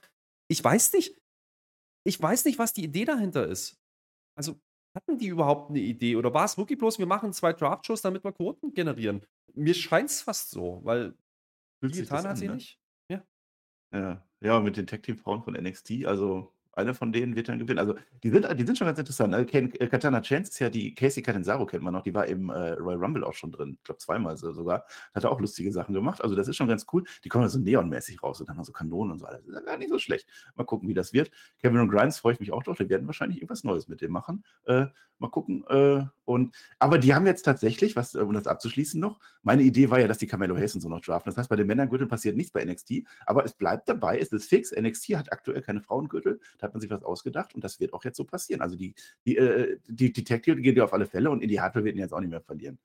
Ich 0.49 0.63
weiß 0.63 0.93
nicht. 0.93 1.19
Ich 2.05 2.21
weiß 2.21 2.45
nicht, 2.45 2.59
was 2.59 2.73
die 2.73 2.85
Idee 2.85 3.05
dahinter 3.05 3.49
ist. 3.49 3.81
Also, 4.39 4.61
hatten 4.95 5.19
die 5.19 5.27
überhaupt 5.27 5.71
eine 5.71 5.81
Idee? 5.81 6.17
Oder 6.17 6.33
war 6.33 6.45
es 6.45 6.57
wirklich 6.57 6.79
bloß, 6.79 6.99
wir 6.99 7.07
machen 7.07 7.33
zwei 7.33 7.53
Draft-Shows, 7.53 8.03
damit 8.03 8.23
wir 8.23 8.33
Quoten 8.33 8.73
generieren? 8.73 9.23
Mir 9.55 9.75
scheint 9.75 10.11
es 10.11 10.23
fast 10.23 10.51
so, 10.51 10.81
weil 10.85 11.15
getan 11.81 12.27
hat 12.27 12.39
sie 12.39 12.49
ne? 12.49 12.55
nicht. 12.55 12.81
Ja. 13.93 14.23
Ja, 14.41 14.49
ja, 14.55 14.61
mit 14.61 14.77
den 14.77 14.87
Tag-Team-Frauen 14.87 15.43
von 15.43 15.55
NXT, 15.55 16.05
also 16.07 16.55
eine 16.77 16.95
von 16.95 17.13
denen 17.13 17.35
wird 17.35 17.49
dann 17.49 17.59
gewinnen. 17.59 17.79
Also 17.79 17.95
die 18.23 18.31
sind, 18.31 18.47
die 18.59 18.67
sind 18.67 18.77
schon 18.77 18.87
ganz 18.87 18.99
interessant. 18.99 19.31
Ne? 19.31 19.41
Äh, 19.53 19.89
Katana 19.89 20.21
Chance 20.21 20.51
ist 20.51 20.59
ja 20.59 20.69
die, 20.69 20.95
Casey 20.95 21.23
Catanzaro 21.23 21.67
kennt 21.67 21.83
man 21.83 21.93
noch, 21.93 22.03
die 22.03 22.15
war 22.15 22.27
im 22.27 22.51
äh, 22.51 22.73
Royal 22.73 22.99
Rumble 22.99 23.25
auch 23.25 23.33
schon 23.33 23.51
drin. 23.51 23.77
Ich 23.79 23.85
glaube 23.85 23.99
zweimal 23.99 24.37
so, 24.37 24.53
sogar. 24.53 24.85
Hat 25.15 25.25
auch 25.25 25.41
lustige 25.41 25.73
Sachen 25.73 25.95
gemacht. 25.95 26.23
Also 26.23 26.35
das 26.37 26.49
ist 26.49 26.57
schon 26.57 26.69
ganz 26.69 26.87
cool. 26.93 27.05
Die 27.25 27.29
kommen 27.29 27.49
so 27.49 27.59
neonmäßig 27.59 28.23
raus 28.23 28.41
und 28.41 28.55
noch 28.55 28.65
so 28.65 28.73
Kanonen 28.73 29.13
und 29.13 29.19
so. 29.19 29.27
Das 29.27 29.41
ist 29.41 29.55
ja 29.55 29.61
gar 29.61 29.79
nicht 29.79 29.89
so 29.89 29.99
schlecht. 29.99 30.29
Mal 30.55 30.65
gucken, 30.65 30.89
wie 30.89 30.95
das 30.95 31.13
wird. 31.13 31.31
Kevin 31.61 31.81
und 31.81 31.89
Grimes 31.89 32.19
freue 32.19 32.35
ich 32.35 32.41
mich 32.41 32.53
auch 32.53 32.63
drauf. 32.63 32.77
Die 32.77 32.89
werden 32.89 33.07
wahrscheinlich 33.07 33.39
irgendwas 33.39 33.65
Neues 33.65 33.89
mit 33.89 34.03
dem 34.03 34.13
machen. 34.13 34.45
Äh, 34.65 34.87
mal 35.19 35.29
gucken. 35.29 35.65
Äh, 35.69 36.05
und, 36.25 36.55
aber 36.79 36.99
die 36.99 37.15
haben 37.15 37.27
jetzt 37.27 37.43
tatsächlich, 37.43 37.97
was, 37.97 38.15
um 38.15 38.33
das 38.33 38.47
abzuschließen 38.47 39.01
noch, 39.01 39.21
meine 39.43 39.63
Idee 39.63 39.91
war 39.91 40.01
ja, 40.01 40.09
dass 40.09 40.19
die 40.19 40.27
Camelo 40.27 40.57
Hayes 40.57 40.73
so 40.73 40.89
noch 40.89 41.01
draften. 41.01 41.31
Das 41.31 41.39
heißt, 41.39 41.49
bei 41.49 41.57
den 41.57 41.67
Männern 41.67 41.89
passiert 42.09 42.37
nichts 42.37 42.53
bei 42.53 42.65
NXT, 42.65 43.05
aber 43.25 43.45
es 43.45 43.55
bleibt 43.55 43.89
dabei, 43.89 44.19
es 44.19 44.33
ist 44.33 44.49
fix. 44.49 44.73
NXT 44.73 45.17
hat 45.17 45.33
aktuell 45.33 45.63
keine 45.63 45.81
Frauengürtel. 45.81 46.41
Da 46.59 46.66
hat 46.67 46.75
man 46.75 46.81
sich 46.81 46.91
was 46.91 47.03
ausgedacht 47.03 47.55
und 47.55 47.65
das 47.65 47.81
wird 47.81 47.93
auch 47.93 48.05
jetzt 48.05 48.17
so 48.17 48.25
passieren. 48.25 48.61
Also 48.61 48.77
die, 48.77 48.95
die, 49.25 49.37
äh, 49.37 49.79
die, 49.87 50.13
die 50.13 50.25
gehen 50.25 50.75
dir 50.75 50.85
auf 50.85 50.93
alle 50.93 51.07
Fälle 51.07 51.31
und 51.31 51.43
in 51.43 51.49
die 51.49 51.61
Hardware 51.61 51.85
werden 51.85 51.99
jetzt 51.99 52.13
auch 52.13 52.21
nicht 52.21 52.31
mehr 52.31 52.43
verlieren. 52.43 52.79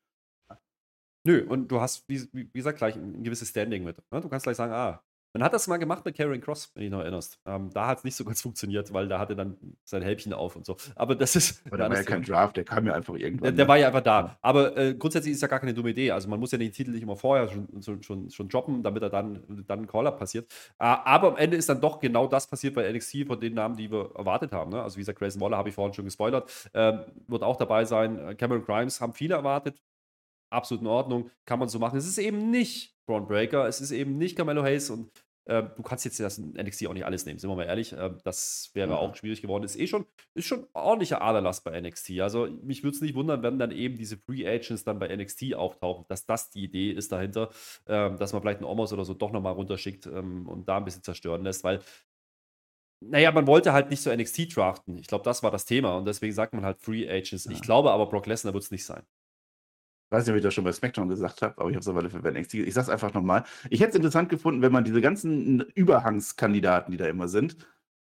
Nö, 1.23 1.45
und 1.47 1.67
du 1.67 1.79
hast, 1.79 2.07
wie, 2.09 2.27
wie 2.33 2.49
gesagt, 2.51 2.79
gleich 2.79 2.95
ein 2.95 3.23
gewisses 3.23 3.49
Standing 3.49 3.83
mit. 3.83 3.97
Ne? 4.11 4.21
Du 4.21 4.29
kannst 4.29 4.43
gleich 4.43 4.57
sagen, 4.57 4.73
ah, 4.73 5.03
Man 5.33 5.43
hat 5.43 5.53
das 5.53 5.67
mal 5.67 5.77
gemacht 5.77 6.03
mit 6.03 6.17
Karen 6.17 6.41
Cross, 6.41 6.71
wenn 6.73 6.81
du 6.81 6.85
dich 6.85 6.91
noch 6.91 6.99
erinnerst. 6.99 7.39
Ähm, 7.45 7.69
da 7.73 7.87
hat 7.87 7.99
es 7.99 8.03
nicht 8.03 8.15
so 8.15 8.25
ganz 8.25 8.41
funktioniert, 8.41 8.91
weil 8.93 9.07
da 9.07 9.19
hatte 9.19 9.35
dann 9.35 9.57
sein 9.83 10.01
Hälbchen 10.01 10.33
auf 10.33 10.55
und 10.55 10.65
so. 10.65 10.77
Aber 10.95 11.15
das 11.15 11.35
ist. 11.35 11.65
Aber 11.67 11.77
da 11.77 11.89
war 11.89 11.97
ja 11.97 12.03
kein 12.03 12.23
Draft, 12.23 12.57
der 12.57 12.63
kam 12.63 12.85
ja 12.85 12.93
einfach 12.93 13.15
irgendwann. 13.15 13.43
Der, 13.43 13.51
der 13.51 13.67
war 13.67 13.77
ja 13.77 13.87
einfach 13.87 14.01
da. 14.01 14.37
Aber 14.41 14.75
äh, 14.77 14.93
grundsätzlich 14.93 15.33
ist 15.33 15.41
ja 15.41 15.47
gar 15.47 15.59
keine 15.59 15.73
dumme 15.73 15.91
Idee. 15.91 16.11
Also 16.11 16.27
man 16.29 16.39
muss 16.39 16.51
ja 16.51 16.57
den 16.57 16.71
Titel 16.71 16.91
nicht 16.91 17.03
immer 17.03 17.15
vorher 17.15 17.47
schon, 17.47 17.81
schon, 17.81 18.03
schon, 18.03 18.29
schon 18.29 18.49
droppen, 18.49 18.83
damit 18.83 19.03
er 19.03 19.09
dann, 19.09 19.43
dann 19.67 19.81
ein 19.81 19.87
Call-Up 19.87 20.19
passiert. 20.19 20.51
Äh, 20.79 20.85
aber 20.85 21.29
am 21.29 21.37
Ende 21.37 21.57
ist 21.57 21.69
dann 21.69 21.79
doch 21.79 21.99
genau 21.99 22.27
das 22.27 22.47
passiert 22.47 22.75
bei 22.75 22.91
NXT 22.91 23.27
von 23.27 23.39
den 23.39 23.53
Namen, 23.53 23.77
die 23.77 23.91
wir 23.91 24.11
erwartet 24.15 24.51
haben. 24.51 24.71
Ne? 24.71 24.81
Also 24.81 24.97
wie 24.97 25.01
gesagt, 25.01 25.19
Grayson 25.19 25.41
Waller 25.41 25.57
habe 25.57 25.69
ich 25.69 25.75
vorhin 25.75 25.93
schon 25.93 26.05
gespoilert. 26.05 26.69
Ähm, 26.73 27.01
wird 27.27 27.43
auch 27.43 27.57
dabei 27.57 27.85
sein. 27.85 28.35
Cameron 28.37 28.65
Grimes 28.65 28.99
haben 28.99 29.13
viele 29.13 29.35
erwartet 29.35 29.81
absolut 30.51 30.81
in 30.81 30.87
Ordnung, 30.87 31.29
kann 31.45 31.59
man 31.59 31.69
so 31.69 31.79
machen. 31.79 31.97
Es 31.97 32.07
ist 32.07 32.17
eben 32.17 32.49
nicht 32.51 32.95
Braun 33.05 33.27
Breaker, 33.27 33.67
es 33.67 33.81
ist 33.81 33.91
eben 33.91 34.17
nicht 34.17 34.35
Carmelo 34.35 34.63
Hayes 34.63 34.89
und 34.89 35.11
äh, 35.45 35.63
du 35.75 35.81
kannst 35.81 36.05
jetzt 36.05 36.19
das 36.19 36.37
NXT 36.37 36.87
auch 36.87 36.93
nicht 36.93 37.05
alles 37.05 37.25
nehmen, 37.25 37.39
sind 37.39 37.49
wir 37.49 37.55
mal 37.55 37.65
ehrlich. 37.65 37.93
Äh, 37.93 38.11
das 38.23 38.69
wäre 38.73 38.91
ja. 38.91 38.97
auch 38.97 39.15
schwierig 39.15 39.41
geworden. 39.41 39.63
Ist 39.63 39.79
eh 39.79 39.87
schon, 39.87 40.05
ist 40.35 40.45
schon 40.45 40.67
ordentlicher 40.73 41.21
Aderlass 41.21 41.61
bei 41.61 41.79
NXT. 41.79 42.19
Also 42.21 42.47
mich 42.63 42.83
würde 42.83 42.95
es 42.95 43.01
nicht 43.01 43.15
wundern, 43.15 43.41
wenn 43.41 43.57
dann 43.57 43.71
eben 43.71 43.97
diese 43.97 44.17
Free 44.17 44.47
Agents 44.47 44.83
dann 44.83 44.99
bei 44.99 45.13
NXT 45.15 45.55
auftauchen, 45.55 46.05
dass 46.07 46.25
das 46.25 46.51
die 46.51 46.63
Idee 46.63 46.91
ist 46.91 47.11
dahinter, 47.11 47.49
äh, 47.85 48.15
dass 48.15 48.33
man 48.33 48.41
vielleicht 48.41 48.59
einen 48.59 48.69
Omos 48.69 48.93
oder 48.93 49.03
so 49.03 49.13
doch 49.13 49.31
nochmal 49.31 49.53
runterschickt 49.53 50.05
ähm, 50.05 50.47
und 50.47 50.69
da 50.69 50.77
ein 50.77 50.85
bisschen 50.85 51.03
zerstören 51.03 51.43
lässt, 51.43 51.63
weil 51.63 51.79
naja, 53.03 53.31
man 53.31 53.47
wollte 53.47 53.73
halt 53.73 53.89
nicht 53.89 54.03
so 54.03 54.15
NXT 54.15 54.55
draften. 54.55 54.99
Ich 54.99 55.07
glaube, 55.07 55.23
das 55.23 55.41
war 55.41 55.49
das 55.49 55.65
Thema 55.65 55.97
und 55.97 56.05
deswegen 56.05 56.33
sagt 56.33 56.53
man 56.53 56.63
halt 56.63 56.79
Free 56.79 57.09
Agents. 57.09 57.45
Ja. 57.45 57.51
Ich 57.51 57.61
glaube 57.61 57.91
aber, 57.91 58.05
Brock 58.05 58.27
Lesnar 58.27 58.53
wird 58.53 58.63
es 58.63 58.69
nicht 58.69 58.85
sein. 58.85 59.01
Ich 60.11 60.17
weiß 60.17 60.25
nicht, 60.25 60.33
ob 60.33 60.37
ich 60.39 60.43
das 60.43 60.53
schon 60.53 60.65
bei 60.65 60.73
SmackDown 60.73 61.07
gesagt 61.07 61.41
habe, 61.41 61.57
aber 61.57 61.69
ich 61.69 61.75
habe 61.77 61.79
es 61.79 61.87
aber 61.87 62.09
für 62.09 62.17
NXT. 62.17 62.55
Ich 62.55 62.73
sage 62.73 62.83
es 62.83 62.89
einfach 62.89 63.13
nochmal. 63.13 63.45
Ich 63.69 63.79
hätte 63.79 63.91
es 63.91 63.95
interessant 63.95 64.27
gefunden, 64.27 64.61
wenn 64.61 64.73
man 64.73 64.83
diese 64.83 64.99
ganzen 64.99 65.61
Überhangskandidaten, 65.61 66.91
die 66.91 66.97
da 66.97 67.07
immer 67.07 67.29
sind, 67.29 67.55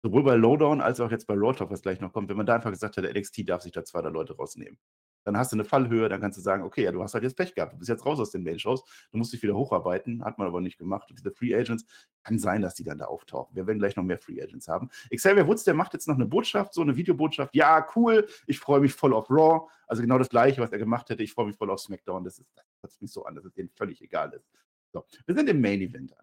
sowohl 0.04 0.24
bei 0.24 0.36
Lowdown 0.36 0.82
als 0.82 1.00
auch 1.00 1.12
jetzt 1.12 1.28
bei 1.28 1.36
Raw 1.36 1.54
Talk, 1.54 1.70
was 1.70 1.84
gleich 1.84 2.02
noch 2.02 2.12
kommt, 2.12 2.28
wenn 2.30 2.38
man 2.38 2.48
da 2.48 2.56
einfach 2.56 2.72
gesagt 2.72 2.98
hätte, 2.98 3.14
NXT 3.14 3.48
darf 3.48 3.62
sich 3.62 3.72
da 3.72 3.84
zwei, 3.86 4.02
drei 4.02 4.10
Leute 4.10 4.36
rausnehmen. 4.36 4.80
Dann 5.24 5.38
hast 5.38 5.52
du 5.52 5.56
eine 5.56 5.66
Fallhöhe, 5.66 6.10
dann 6.10 6.22
kannst 6.22 6.38
du 6.38 6.42
sagen, 6.42 6.64
okay, 6.64 6.84
ja, 6.84 6.92
du 6.92 7.02
hast 7.02 7.14
halt 7.14 7.24
jetzt 7.24 7.36
Pech 7.36 7.54
gehabt, 7.54 7.74
du 7.74 7.78
bist 7.78 7.90
jetzt 7.90 8.06
raus 8.06 8.20
aus 8.20 8.32
den 8.32 8.44
Main-Shows, 8.44 8.84
du 9.12 9.18
musst 9.18 9.34
dich 9.34 9.42
wieder 9.44 9.56
hocharbeiten, 9.56 10.24
hat 10.24 10.38
man 10.38 10.48
aber 10.48 10.62
nicht 10.62 10.78
gemacht. 10.78 11.10
Und 11.10 11.20
diese 11.20 11.32
Free 11.32 11.56
Agents, 11.56 11.86
kann 12.24 12.40
sein, 12.40 12.62
dass 12.62 12.76
die 12.76 12.84
dann 12.84 13.00
da 13.00 13.06
auftauchen. 13.06 13.56
Wir 13.56 13.66
werden 13.68 13.80
gleich 13.80 13.96
noch 13.96 14.04
mehr 14.04 14.18
Free 14.18 14.42
Agents 14.42 14.68
haben. 14.68 14.90
Xavier 15.14 15.48
Woods, 15.48 15.64
der 15.64 15.74
macht 15.74 15.94
jetzt 15.94 16.08
noch 16.08 16.16
eine 16.16 16.26
Botschaft, 16.26 16.74
so 16.74 16.82
eine 16.82 16.96
Videobotschaft. 16.96 17.56
Ja, 17.56 17.88
cool, 17.96 18.28
ich 18.48 18.60
freue 18.60 18.80
mich 18.80 18.94
voll 18.94 19.14
auf 19.14 19.30
Raw. 19.30 19.68
Also 19.88 20.02
genau 20.02 20.18
das 20.18 20.30
Gleiche, 20.30 20.62
was 20.62 20.72
er 20.72 20.78
gemacht 20.78 21.10
hätte. 21.10 21.24
Ich 21.24 21.34
freue 21.34 21.48
mich 21.48 21.56
voll 21.56 21.70
auf 21.70 21.80
SmackDown. 21.80 22.24
Das, 22.24 22.40
ist, 22.40 22.48
das 22.82 23.00
hört 23.00 23.10
so 23.10 23.26
an, 23.26 23.36
dass 23.36 23.46
es 23.46 23.54
denen 23.54 23.70
völlig 23.70 24.02
egal 24.02 24.34
ist. 24.34 24.48
So, 24.94 25.06
wir 25.26 25.36
sind 25.36 25.50
im 25.50 25.62
Main 25.62 25.82
Event 25.82 26.14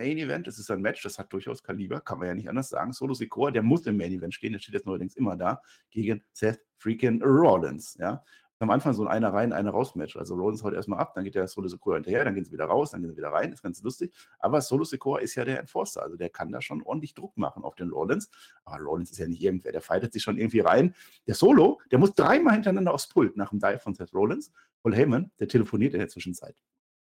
Main 0.00 0.16
Event, 0.16 0.46
das 0.46 0.58
ist 0.58 0.70
ein 0.70 0.80
Match, 0.80 1.02
das 1.02 1.18
hat 1.18 1.30
durchaus 1.32 1.62
Kaliber, 1.62 2.00
kann 2.00 2.18
man 2.18 2.28
ja 2.28 2.34
nicht 2.34 2.48
anders 2.48 2.70
sagen. 2.70 2.92
Solo 2.92 3.12
Secor, 3.12 3.52
der 3.52 3.62
muss 3.62 3.86
im 3.86 3.98
Main 3.98 4.12
Event 4.12 4.34
stehen, 4.34 4.52
der 4.52 4.58
steht 4.58 4.74
jetzt 4.74 4.86
neuerdings 4.86 5.14
immer 5.14 5.36
da, 5.36 5.60
gegen 5.90 6.22
Seth 6.32 6.60
freaking 6.78 7.22
Rollins. 7.22 7.96
Ja? 7.98 8.24
am 8.60 8.70
Anfang 8.70 8.92
so 8.92 9.02
ein 9.02 9.08
einer 9.08 9.32
rein, 9.32 9.52
einer 9.54 9.70
raus 9.70 9.94
Match. 9.94 10.16
Also 10.16 10.34
Rollins 10.34 10.62
haut 10.62 10.74
erstmal 10.74 10.98
ab, 10.98 11.14
dann 11.14 11.24
geht 11.24 11.34
der 11.34 11.48
Solo 11.48 11.68
Secor 11.68 11.94
hinterher, 11.94 12.24
dann 12.24 12.34
gehen 12.34 12.44
sie 12.44 12.52
wieder 12.52 12.66
raus, 12.66 12.90
dann 12.90 13.00
gehen 13.00 13.10
sie 13.10 13.16
wieder 13.16 13.32
rein, 13.32 13.52
ist 13.52 13.62
ganz 13.62 13.82
lustig. 13.82 14.12
Aber 14.38 14.60
Solo 14.60 14.84
Secor 14.84 15.20
ist 15.20 15.34
ja 15.34 15.44
der 15.44 15.60
Enforcer, 15.60 16.02
also 16.02 16.16
der 16.16 16.28
kann 16.28 16.52
da 16.52 16.60
schon 16.60 16.82
ordentlich 16.82 17.14
Druck 17.14 17.36
machen 17.38 17.64
auf 17.64 17.74
den 17.74 17.90
Rollins. 17.90 18.30
Aber 18.64 18.82
Rollins 18.84 19.10
ist 19.10 19.18
ja 19.18 19.26
nicht 19.26 19.42
irgendwer, 19.42 19.72
der 19.72 19.80
fightet 19.80 20.12
sich 20.12 20.22
schon 20.22 20.36
irgendwie 20.36 20.60
rein. 20.60 20.94
Der 21.26 21.34
Solo, 21.34 21.80
der 21.90 21.98
muss 21.98 22.14
dreimal 22.14 22.54
hintereinander 22.54 22.92
aufs 22.92 23.08
Pult 23.08 23.36
nach 23.36 23.48
dem 23.48 23.60
Dive 23.60 23.78
von 23.78 23.94
Seth 23.94 24.12
Rollins. 24.12 24.52
Paul 24.82 24.94
Heyman, 24.94 25.30
der 25.40 25.48
telefoniert 25.48 25.94
in 25.94 26.00
der 26.00 26.08
Zwischenzeit. 26.08 26.56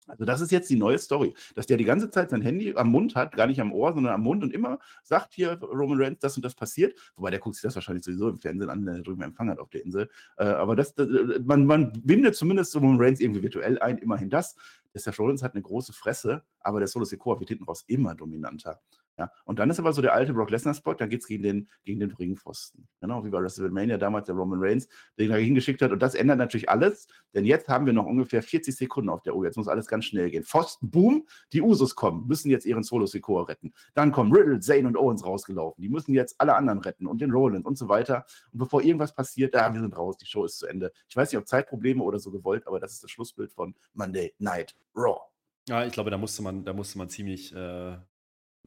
Also 0.08 0.26
das 0.26 0.41
ist 0.41 0.51
jetzt 0.51 0.70
die 0.70 0.76
neue 0.76 0.97
Story, 0.97 1.34
dass 1.56 1.66
der 1.66 1.78
die 1.78 1.86
ganze 1.86 2.10
Zeit 2.10 2.30
sein 2.30 2.41
Handy 2.41 2.74
am 2.76 2.89
Mund 2.89 3.16
hat, 3.16 3.36
gar 3.36 3.47
nicht 3.47 3.60
am 3.60 3.74
Ohr, 3.74 3.93
sondern 3.93 4.14
am 4.14 4.22
Mund 4.22 4.43
und 4.43 4.53
immer 4.53 4.80
sagt 5.03 5.34
hier 5.34 5.60
Roman 5.62 6.01
Reigns, 6.01 6.20
das 6.20 6.36
und 6.36 6.45
das 6.45 6.56
passiert. 6.56 6.97
Wobei 7.16 7.32
der 7.32 7.39
guckt 7.39 7.56
sich 7.56 7.64
das 7.64 7.76
wahrscheinlich 7.76 8.06
sowieso 8.06 8.30
im 8.30 8.38
Fernsehen 8.38 8.70
an, 8.70 8.86
wenn 8.86 8.95
er 8.95 9.01
drüben 9.01 9.22
Empfang 9.22 9.49
hat 9.49 9.60
auf 9.60 9.70
der 9.70 9.84
Insel. 9.84 10.10
Äh, 10.38 10.45
aber 10.45 10.76
das, 10.76 10.93
das, 10.93 11.08
man, 11.43 11.66
man 11.66 11.91
bindet 12.03 12.36
zumindest 12.36 12.76
Roman 12.76 12.99
Reigns 12.99 13.20
irgendwie 13.20 13.43
virtuell 13.43 13.80
ein, 13.80 13.97
immerhin 13.97 14.30
das. 14.30 14.56
Der 14.93 15.01
Seth 15.01 15.20
Rollins 15.20 15.43
hat 15.43 15.53
eine 15.53 15.62
große 15.62 15.91
Fresse, 15.91 16.43
aber 16.62 16.80
der 16.80 16.88
Solo 16.88 17.06
Secor 17.06 17.39
wird 17.39 17.49
hinten 17.49 17.66
raus 17.66 17.84
immer 17.88 18.16
dominanter. 18.16 18.80
Ja, 19.18 19.32
und 19.45 19.59
dann 19.59 19.70
ist 19.70 19.80
aber 19.80 19.93
so 19.93 20.01
der 20.01 20.13
alte 20.13 20.34
Brock 20.34 20.49
Lesnar-Spot, 20.49 20.93
dann 20.95 21.09
geht 21.09 21.22
es 21.22 21.28
gegen 21.28 21.43
den, 21.43 21.70
gegen 21.86 22.01
den 22.01 22.11
Ringpfosten. 22.11 22.86
Genau, 22.99 23.24
wie 23.24 23.30
bei 23.30 23.41
WrestleMania 23.41 23.97
damals 23.97 24.26
der 24.26 24.36
Roman 24.36 24.59
Reigns, 24.61 24.89
den 25.18 25.32
er 25.32 25.38
hingeschickt 25.38 25.82
hat. 25.82 25.91
Und 25.91 26.01
das 26.01 26.16
ändert 26.16 26.38
natürlich 26.38 26.70
alles, 26.70 27.07
denn 27.34 27.45
jetzt 27.45 27.70
haben 27.70 27.86
wir 27.86 27.93
noch 27.93 28.05
ungefähr 28.05 28.43
40 28.43 28.76
Sekunden 28.76 29.09
auf 29.09 29.22
der 29.22 29.36
Uhr. 29.36 29.45
Jetzt 29.45 29.55
muss 29.55 29.70
alles 29.70 29.88
ganz 29.88 30.05
schnell 30.05 30.30
gehen. 30.30 30.43
Pfosten, 30.43 30.91
boom, 30.91 31.26
die 31.53 31.61
Usos 31.61 31.95
kommen, 31.95 32.28
müssen 32.28 32.49
jetzt 32.49 32.66
ihren 32.66 32.84
Solo-Secor 32.84 33.47
retten. 33.47 33.74
Dann 33.93 34.11
kommen 34.11 34.34
Riddle, 34.34 34.59
Zane 34.59 34.88
und 34.88 34.97
Owens 34.97 35.26
rausgelaufen. 35.26 35.82
Die 35.82 35.89
müssen 35.89 36.13
jetzt 36.13 36.36
alle 36.39 36.55
anderen 36.55 36.80
retten 36.80 37.07
und 37.07 37.22
den 37.22 37.32
Roland 37.32 37.66
und 37.66 37.78
so 37.78 37.88
weiter. 37.88 38.26
Und 38.51 38.59
bevor 38.59 38.84
irgendwas 38.84 39.16
passiert, 39.16 39.55
da, 39.55 39.74
wir 39.74 39.80
sind 39.80 39.95
raus, 39.95 40.18
die 40.18 40.26
Show 40.26 40.43
ist 40.43 40.59
zu 40.59 40.68
Ende. 40.68 40.91
Ich 41.07 41.16
weiß 41.16 41.32
nicht, 41.32 41.39
ob 41.39 41.47
Zeitprobleme 41.47 42.03
oder 42.03 42.20
so 42.20 42.32
gewollt, 42.32 42.68
aber 42.68 42.82
das 42.82 42.91
ist 42.91 43.03
das 43.03 43.11
Schlussbild 43.11 43.53
von 43.53 43.76
Monday 43.93 44.34
Night 44.39 44.76
Raw. 44.93 45.22
Ja, 45.68 45.86
ich 45.86 45.93
glaube, 45.93 46.11
da 46.11 46.18
musste 46.18 46.43
man, 46.43 46.63
da 46.63 46.74
musste 46.74 46.97
man 46.97 47.09
ziemlich 47.09 47.55
äh, 47.55 47.97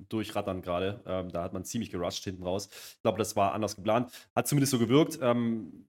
durchrattern 0.09 0.63
gerade. 0.63 1.03
Ähm, 1.07 1.31
da 1.31 1.43
hat 1.43 1.53
man 1.53 1.65
ziemlich 1.65 1.91
gerusht 1.91 2.25
hinten 2.25 2.43
raus. 2.43 2.69
Ich 2.97 3.03
glaube, 3.03 3.19
das 3.19 3.37
war 3.37 3.53
anders 3.53 3.77
geplant. 3.77 4.11
Hat 4.35 4.49
zumindest 4.49 4.73
so 4.73 4.79
gewirkt. 4.79 5.19
Ähm, 5.23 5.89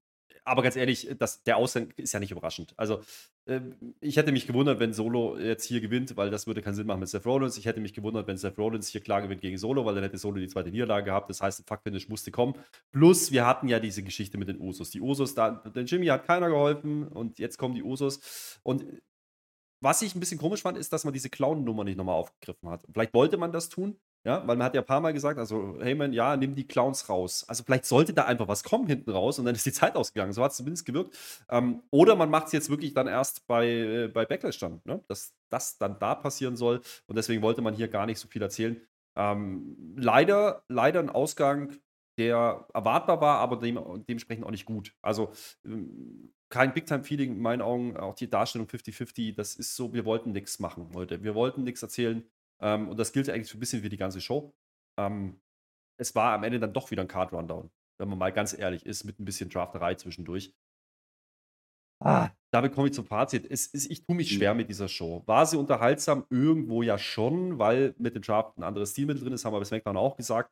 aber 0.49 0.63
ganz 0.63 0.75
ehrlich, 0.75 1.07
das, 1.19 1.43
der 1.43 1.57
Ausgang 1.57 1.93
ist 1.95 2.13
ja 2.13 2.19
nicht 2.19 2.31
überraschend. 2.31 2.73
Also, 2.75 3.01
äh, 3.45 3.61
ich 3.99 4.17
hätte 4.17 4.31
mich 4.31 4.47
gewundert, 4.47 4.79
wenn 4.79 4.93
Solo 4.93 5.37
jetzt 5.37 5.65
hier 5.65 5.79
gewinnt, 5.79 6.17
weil 6.17 6.31
das 6.31 6.47
würde 6.47 6.61
keinen 6.61 6.73
Sinn 6.73 6.87
machen 6.87 7.01
mit 7.01 7.09
Seth 7.09 7.25
Rollins. 7.25 7.57
Ich 7.57 7.65
hätte 7.65 7.79
mich 7.79 7.93
gewundert, 7.93 8.27
wenn 8.27 8.37
Seth 8.37 8.57
Rollins 8.57 8.87
hier 8.87 9.01
klar 9.01 9.21
gewinnt 9.21 9.41
gegen 9.41 9.57
Solo, 9.57 9.85
weil 9.85 9.93
dann 9.93 10.03
hätte 10.03 10.17
Solo 10.17 10.39
die 10.39 10.47
zweite 10.47 10.71
Niederlage 10.71 11.05
gehabt. 11.05 11.29
Das 11.29 11.41
heißt, 11.41 11.59
ein 11.59 11.65
Fuck-Finish 11.65 12.09
musste 12.09 12.31
kommen. 12.31 12.55
Plus, 12.91 13.31
wir 13.31 13.45
hatten 13.45 13.67
ja 13.67 13.79
diese 13.79 14.01
Geschichte 14.01 14.37
mit 14.37 14.47
den 14.47 14.59
Usos. 14.59 14.89
Die 14.89 15.01
Usos, 15.01 15.35
da, 15.35 15.51
den 15.51 15.85
Jimmy 15.85 16.07
hat 16.07 16.25
keiner 16.25 16.49
geholfen 16.49 17.07
und 17.07 17.37
jetzt 17.37 17.57
kommen 17.57 17.75
die 17.75 17.83
Usos. 17.83 18.59
Und 18.63 18.85
was 19.81 20.01
ich 20.01 20.15
ein 20.15 20.19
bisschen 20.19 20.39
komisch 20.39 20.61
fand, 20.61 20.77
ist, 20.77 20.91
dass 20.93 21.03
man 21.03 21.13
diese 21.13 21.29
Clown-Nummer 21.29 21.83
nicht 21.83 21.97
nochmal 21.97 22.15
aufgegriffen 22.15 22.69
hat. 22.69 22.83
Vielleicht 22.91 23.13
wollte 23.13 23.37
man 23.37 23.51
das 23.51 23.69
tun, 23.69 23.99
ja, 24.25 24.45
weil 24.45 24.57
man 24.57 24.63
hat 24.63 24.75
ja 24.75 24.81
ein 24.81 24.85
paar 24.85 24.99
Mal 24.99 25.13
gesagt, 25.13 25.39
also 25.39 25.77
Heyman, 25.79 26.11
ja, 26.11 26.35
nimm 26.35 26.53
die 26.53 26.67
Clowns 26.67 27.07
raus. 27.07 27.45
Also 27.47 27.63
vielleicht 27.63 27.85
sollte 27.85 28.13
da 28.13 28.25
einfach 28.25 28.49
was 28.49 28.63
kommen 28.63 28.85
hinten 28.85 29.11
raus 29.11 29.39
und 29.39 29.45
dann 29.45 29.55
ist 29.55 29.65
die 29.65 29.71
Zeit 29.71 29.95
ausgegangen. 29.95 30.33
So 30.33 30.43
hat 30.43 30.51
es 30.51 30.57
zumindest 30.57 30.85
gewirkt. 30.85 31.17
Ähm, 31.49 31.83
oder 31.89 32.15
man 32.17 32.29
macht 32.29 32.47
es 32.47 32.51
jetzt 32.51 32.69
wirklich 32.69 32.93
dann 32.93 33.07
erst 33.07 33.47
bei, 33.47 33.67
äh, 33.67 34.07
bei 34.09 34.25
Backlash 34.25 34.59
dann, 34.59 34.81
ne? 34.83 35.01
dass 35.07 35.33
das 35.49 35.77
dann 35.77 35.99
da 35.99 36.15
passieren 36.15 36.57
soll. 36.57 36.81
Und 37.07 37.15
deswegen 37.15 37.41
wollte 37.41 37.61
man 37.61 37.73
hier 37.73 37.87
gar 37.87 38.05
nicht 38.05 38.19
so 38.19 38.27
viel 38.27 38.41
erzählen. 38.41 38.81
Ähm, 39.15 39.95
leider, 39.95 40.63
leider 40.67 40.99
ein 40.99 41.09
Ausgang, 41.09 41.77
der 42.17 42.67
erwartbar 42.73 43.21
war, 43.21 43.39
aber 43.39 43.55
dem, 43.55 43.79
dementsprechend 44.07 44.45
auch 44.45 44.51
nicht 44.51 44.65
gut. 44.65 44.93
Also 45.01 45.31
ähm, 45.65 46.33
kein 46.49 46.73
Big-Time-Feeling 46.73 47.33
in 47.33 47.39
meinen 47.39 47.61
Augen. 47.61 47.97
Auch 47.97 48.15
die 48.15 48.29
Darstellung 48.29 48.67
50-50, 48.67 49.35
das 49.35 49.55
ist 49.55 49.75
so, 49.75 49.93
wir 49.93 50.05
wollten 50.05 50.31
nichts 50.31 50.59
machen 50.59 50.89
heute. 50.93 51.23
Wir 51.23 51.35
wollten 51.35 51.63
nichts 51.63 51.81
erzählen. 51.81 52.27
Ähm, 52.61 52.89
und 52.89 52.97
das 52.97 53.13
gilt 53.13 53.29
eigentlich 53.29 53.47
so 53.47 53.57
ein 53.57 53.59
bisschen 53.59 53.83
wie 53.83 53.89
die 53.89 53.97
ganze 53.97 54.21
Show. 54.21 54.53
Ähm, 54.99 55.39
es 55.97 56.15
war 56.15 56.33
am 56.33 56.43
Ende 56.43 56.59
dann 56.59 56.73
doch 56.73 56.91
wieder 56.91 57.03
ein 57.03 57.07
Card-Rundown, 57.07 57.69
wenn 57.99 58.09
man 58.09 58.17
mal 58.17 58.31
ganz 58.31 58.57
ehrlich 58.57 58.85
ist, 58.85 59.03
mit 59.03 59.19
ein 59.19 59.25
bisschen 59.25 59.49
Drafterei 59.49 59.95
zwischendurch. 59.95 60.53
Ah, 62.01 62.29
damit 62.51 62.73
komme 62.73 62.87
ich 62.87 62.93
zum 62.93 63.05
Fazit. 63.05 63.45
Es 63.49 63.67
ist, 63.67 63.91
ich 63.91 64.05
tue 64.05 64.15
mich 64.15 64.31
schwer 64.31 64.53
mit 64.53 64.69
dieser 64.69 64.87
Show. 64.87 65.21
War 65.25 65.45
sie 65.45 65.57
unterhaltsam? 65.57 66.25
Irgendwo 66.29 66.81
ja 66.81 66.97
schon, 66.97 67.59
weil 67.59 67.93
mit 67.97 68.15
dem 68.15 68.21
Draft 68.21 68.57
ein 68.57 68.63
anderes 68.63 68.91
Stilmittel 68.91 69.23
drin 69.23 69.33
ist, 69.33 69.43
haben 69.43 69.53
wir 69.53 69.59
bei 69.59 69.65
SmackDown 69.65 69.97
auch 69.97 70.15
gesagt. 70.15 70.49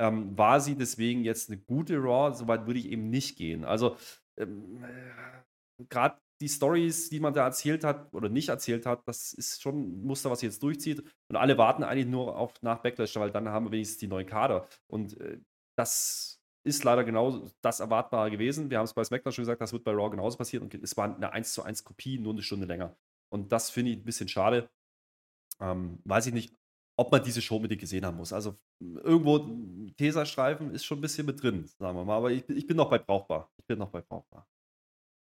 Ähm, 0.00 0.36
war 0.36 0.60
sie 0.60 0.74
deswegen 0.74 1.22
jetzt 1.24 1.50
eine 1.50 1.58
gute 1.58 1.98
Raw? 1.98 2.34
Soweit 2.34 2.66
würde 2.66 2.80
ich 2.80 2.88
eben 2.88 3.10
nicht 3.10 3.36
gehen. 3.36 3.64
Also, 3.64 3.96
ähm, 4.38 4.84
äh, 4.84 5.84
gerade 5.88 6.18
die 6.40 6.48
Stories, 6.48 7.10
die 7.10 7.20
man 7.20 7.34
da 7.34 7.44
erzählt 7.44 7.84
hat 7.84 8.12
oder 8.14 8.28
nicht 8.28 8.48
erzählt 8.48 8.86
hat, 8.86 9.06
das 9.06 9.32
ist 9.32 9.60
schon 9.60 9.82
ein 9.82 10.02
Muster, 10.04 10.30
was 10.30 10.42
jetzt 10.42 10.62
durchzieht. 10.62 11.00
Und 11.28 11.36
alle 11.36 11.58
warten 11.58 11.82
eigentlich 11.82 12.06
nur 12.06 12.36
auf 12.36 12.54
nach 12.62 12.80
Backlash, 12.80 13.16
weil 13.16 13.32
dann 13.32 13.48
haben 13.48 13.66
wir 13.66 13.72
wenigstens 13.72 13.98
die 13.98 14.06
neuen 14.06 14.26
Kader. 14.26 14.66
Und 14.86 15.20
äh, 15.20 15.40
das 15.76 16.40
ist 16.64 16.84
leider 16.84 17.04
genau 17.04 17.48
das 17.60 17.80
Erwartbare 17.80 18.30
gewesen. 18.30 18.70
Wir 18.70 18.78
haben 18.78 18.84
es 18.84 18.94
bei 18.94 19.04
SmackDown 19.04 19.32
schon 19.32 19.42
gesagt, 19.42 19.60
das 19.60 19.72
wird 19.72 19.84
bei 19.84 19.92
Raw 19.92 20.10
genauso 20.10 20.36
passieren. 20.36 20.64
Und 20.64 20.74
es 20.74 20.96
war 20.96 21.14
eine 21.14 21.32
1 21.32 21.52
zu 21.52 21.62
1 21.62 21.84
Kopie, 21.84 22.18
nur 22.18 22.32
eine 22.32 22.42
Stunde 22.42 22.66
länger. 22.66 22.96
Und 23.30 23.52
das 23.52 23.70
finde 23.70 23.92
ich 23.92 23.98
ein 23.98 24.04
bisschen 24.04 24.28
schade. 24.28 24.68
Ähm, 25.60 25.98
weiß 26.04 26.26
ich 26.26 26.34
nicht, 26.34 26.54
ob 26.98 27.12
man 27.12 27.22
diese 27.22 27.40
Show 27.40 27.60
mit 27.60 27.70
dir 27.70 27.76
gesehen 27.76 28.04
haben 28.04 28.16
muss. 28.16 28.32
Also 28.32 28.58
irgendwo 28.80 29.48
Tesastreifen 29.96 30.72
ist 30.72 30.84
schon 30.84 30.98
ein 30.98 31.02
bisschen 31.02 31.26
mit 31.26 31.40
drin, 31.40 31.64
sagen 31.78 31.96
wir 31.96 32.04
mal. 32.04 32.16
Aber 32.16 32.32
ich, 32.32 32.46
ich 32.48 32.66
bin 32.66 32.76
noch 32.76 32.90
bei 32.90 32.98
brauchbar. 32.98 33.50
Ich 33.56 33.64
bin 33.66 33.78
noch 33.78 33.90
bei 33.90 34.00
brauchbar. 34.00 34.48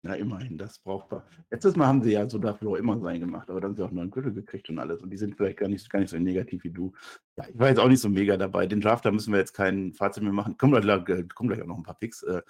Ja, 0.03 0.13
immerhin, 0.13 0.57
das 0.57 0.79
brauchbar. 0.79 1.25
Letztes 1.49 1.75
Mal 1.75 1.87
haben 1.87 2.01
sie 2.03 2.11
ja 2.11 2.29
so 2.29 2.37
dafür 2.37 2.69
auch 2.69 2.75
immer 2.75 2.97
sein 2.99 3.19
gemacht, 3.19 3.49
aber 3.49 3.59
dann 3.59 3.71
haben 3.71 3.75
sie 3.75 3.83
auch 3.83 3.91
nur 3.91 4.03
einen 4.03 4.11
Gürtel 4.11 4.33
gekriegt 4.33 4.69
und 4.69 4.77
alles. 4.79 5.01
Und 5.01 5.09
die 5.09 5.17
sind 5.17 5.35
vielleicht 5.35 5.57
gar 5.57 5.67
nicht, 5.67 5.89
gar 5.89 5.99
nicht 5.99 6.11
so 6.11 6.17
negativ 6.17 6.63
wie 6.63 6.69
du. 6.69 6.93
Ja, 7.37 7.45
ich 7.49 7.57
war 7.57 7.69
jetzt 7.69 7.79
auch 7.79 7.89
nicht 7.89 8.01
so 8.01 8.07
mega 8.07 8.37
dabei. 8.37 8.67
Den 8.67 8.81
Draft, 8.81 9.03
da 9.03 9.11
müssen 9.11 9.33
wir 9.33 9.39
jetzt 9.39 9.53
kein 9.53 9.93
Fazit 9.93 10.23
mehr 10.23 10.31
machen. 10.31 10.57
Kommen 10.57 10.79
gleich, 10.79 11.09
äh, 11.09 11.23
gleich 11.23 11.61
auch 11.61 11.65
noch 11.65 11.77
ein 11.77 11.83
paar 11.83 11.97
Picks. 11.97 12.23
Äh, 12.23 12.43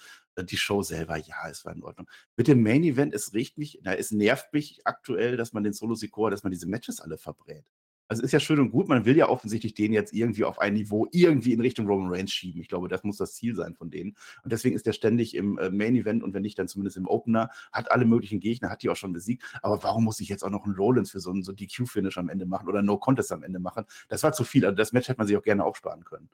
die 0.43 0.57
Show 0.57 0.83
selber, 0.83 1.15
ja, 1.17 1.49
es 1.49 1.65
war 1.65 1.73
in 1.73 1.81
Ordnung. 1.81 2.07
Mit 2.35 2.49
dem 2.49 2.61
Main 2.61 2.83
Event, 2.83 3.13
es 3.13 3.33
riecht 3.33 3.57
mich, 3.57 3.79
na, 3.83 3.95
es 3.95 4.11
nervt 4.11 4.53
mich 4.53 4.81
aktuell, 4.83 5.37
dass 5.37 5.53
man 5.53 5.63
den 5.63 5.73
Solo 5.73 5.95
Secor, 5.95 6.29
dass 6.29 6.43
man 6.43 6.51
diese 6.51 6.67
Matches 6.67 6.99
alle 6.99 7.17
verbrät. 7.17 7.65
Also 8.07 8.21
ist 8.23 8.31
ja 8.31 8.39
schön 8.39 8.59
und 8.59 8.71
gut, 8.71 8.87
man 8.87 9.05
will 9.05 9.17
ja 9.17 9.29
offensichtlich 9.29 9.73
den 9.73 9.93
jetzt 9.93 10.13
irgendwie 10.13 10.43
auf 10.43 10.59
ein 10.59 10.73
Niveau 10.73 11.07
irgendwie 11.11 11.53
in 11.53 11.61
Richtung 11.61 11.87
Roman 11.87 12.11
Reigns 12.11 12.31
schieben. 12.31 12.61
Ich 12.61 12.67
glaube, 12.67 12.87
das 12.87 13.03
muss 13.03 13.17
das 13.17 13.33
Ziel 13.33 13.55
sein 13.55 13.73
von 13.73 13.89
denen. 13.89 14.15
Und 14.43 14.51
deswegen 14.51 14.75
ist 14.75 14.85
der 14.85 14.93
ständig 14.93 15.35
im 15.35 15.57
äh, 15.57 15.69
Main 15.69 15.95
Event 15.95 16.23
und 16.23 16.33
wenn 16.33 16.43
nicht, 16.43 16.59
dann 16.59 16.67
zumindest 16.67 16.97
im 16.97 17.07
Opener, 17.07 17.49
hat 17.71 17.91
alle 17.91 18.05
möglichen 18.05 18.39
Gegner, 18.39 18.69
hat 18.69 18.83
die 18.83 18.89
auch 18.89 18.95
schon 18.95 19.13
besiegt. 19.13 19.43
Aber 19.61 19.81
warum 19.83 20.03
muss 20.03 20.19
ich 20.19 20.29
jetzt 20.29 20.43
auch 20.43 20.49
noch 20.49 20.65
einen 20.65 20.75
Rollins 20.75 21.11
für 21.11 21.19
so 21.19 21.31
einen 21.31 21.43
so 21.43 21.51
DQ-Finish 21.51 22.17
am 22.17 22.29
Ende 22.29 22.45
machen 22.45 22.67
oder 22.67 22.81
No 22.81 22.97
Contest 22.97 23.31
am 23.31 23.43
Ende 23.43 23.59
machen? 23.59 23.85
Das 24.07 24.23
war 24.23 24.33
zu 24.33 24.43
viel. 24.43 24.65
Also 24.65 24.75
das 24.75 24.93
Match 24.93 25.07
hätte 25.07 25.17
man 25.17 25.27
sich 25.27 25.37
auch 25.37 25.43
gerne 25.43 25.63
aufsparen 25.63 26.03
können. 26.03 26.29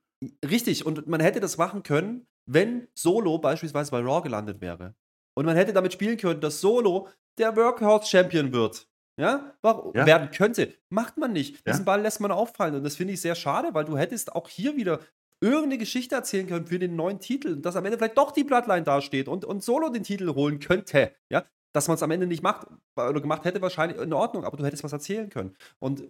Richtig, 0.47 0.85
und 0.85 1.07
man 1.07 1.21
hätte 1.21 1.39
das 1.39 1.57
machen 1.57 1.83
können, 1.83 2.27
wenn 2.45 2.87
Solo 2.93 3.37
beispielsweise 3.37 3.91
bei 3.91 3.99
Raw 3.99 4.21
gelandet 4.21 4.61
wäre. 4.61 4.93
Und 5.33 5.45
man 5.45 5.55
hätte 5.55 5.73
damit 5.73 5.93
spielen 5.93 6.17
können, 6.17 6.41
dass 6.41 6.59
Solo 6.59 7.07
der 7.37 7.55
Workhorse 7.55 8.09
Champion 8.09 8.51
wird. 8.51 8.90
Ja, 9.17 9.53
Warum, 9.61 9.93
ja. 9.95 10.05
werden 10.05 10.31
könnte. 10.31 10.73
Macht 10.89 11.17
man 11.17 11.33
nicht. 11.33 11.67
Diesen 11.67 11.85
Ball 11.85 12.01
lässt 12.01 12.21
man 12.21 12.31
auffallen. 12.31 12.75
Und 12.75 12.83
das 12.83 12.95
finde 12.95 13.13
ich 13.13 13.21
sehr 13.21 13.35
schade, 13.35 13.73
weil 13.73 13.85
du 13.85 13.97
hättest 13.97 14.33
auch 14.33 14.47
hier 14.47 14.75
wieder 14.75 14.99
irgendeine 15.41 15.77
Geschichte 15.77 16.15
erzählen 16.15 16.47
können 16.47 16.67
für 16.67 16.79
den 16.79 16.95
neuen 16.95 17.19
Titel, 17.19 17.57
dass 17.57 17.75
am 17.75 17.85
Ende 17.85 17.97
vielleicht 17.97 18.17
doch 18.17 18.31
die 18.31 18.43
Bloodline 18.43 18.83
dasteht 18.83 19.27
und, 19.27 19.43
und 19.43 19.63
Solo 19.63 19.89
den 19.89 20.03
Titel 20.03 20.33
holen 20.33 20.59
könnte. 20.59 21.11
Ja, 21.29 21.45
dass 21.73 21.87
man 21.87 21.95
es 21.95 22.03
am 22.03 22.11
Ende 22.11 22.27
nicht 22.27 22.43
macht 22.43 22.67
oder 22.95 23.21
gemacht 23.21 23.45
hätte, 23.45 23.61
wahrscheinlich 23.61 23.99
in 23.99 24.13
Ordnung, 24.13 24.43
aber 24.43 24.57
du 24.57 24.65
hättest 24.65 24.83
was 24.83 24.93
erzählen 24.93 25.29
können. 25.29 25.55
Und 25.79 26.03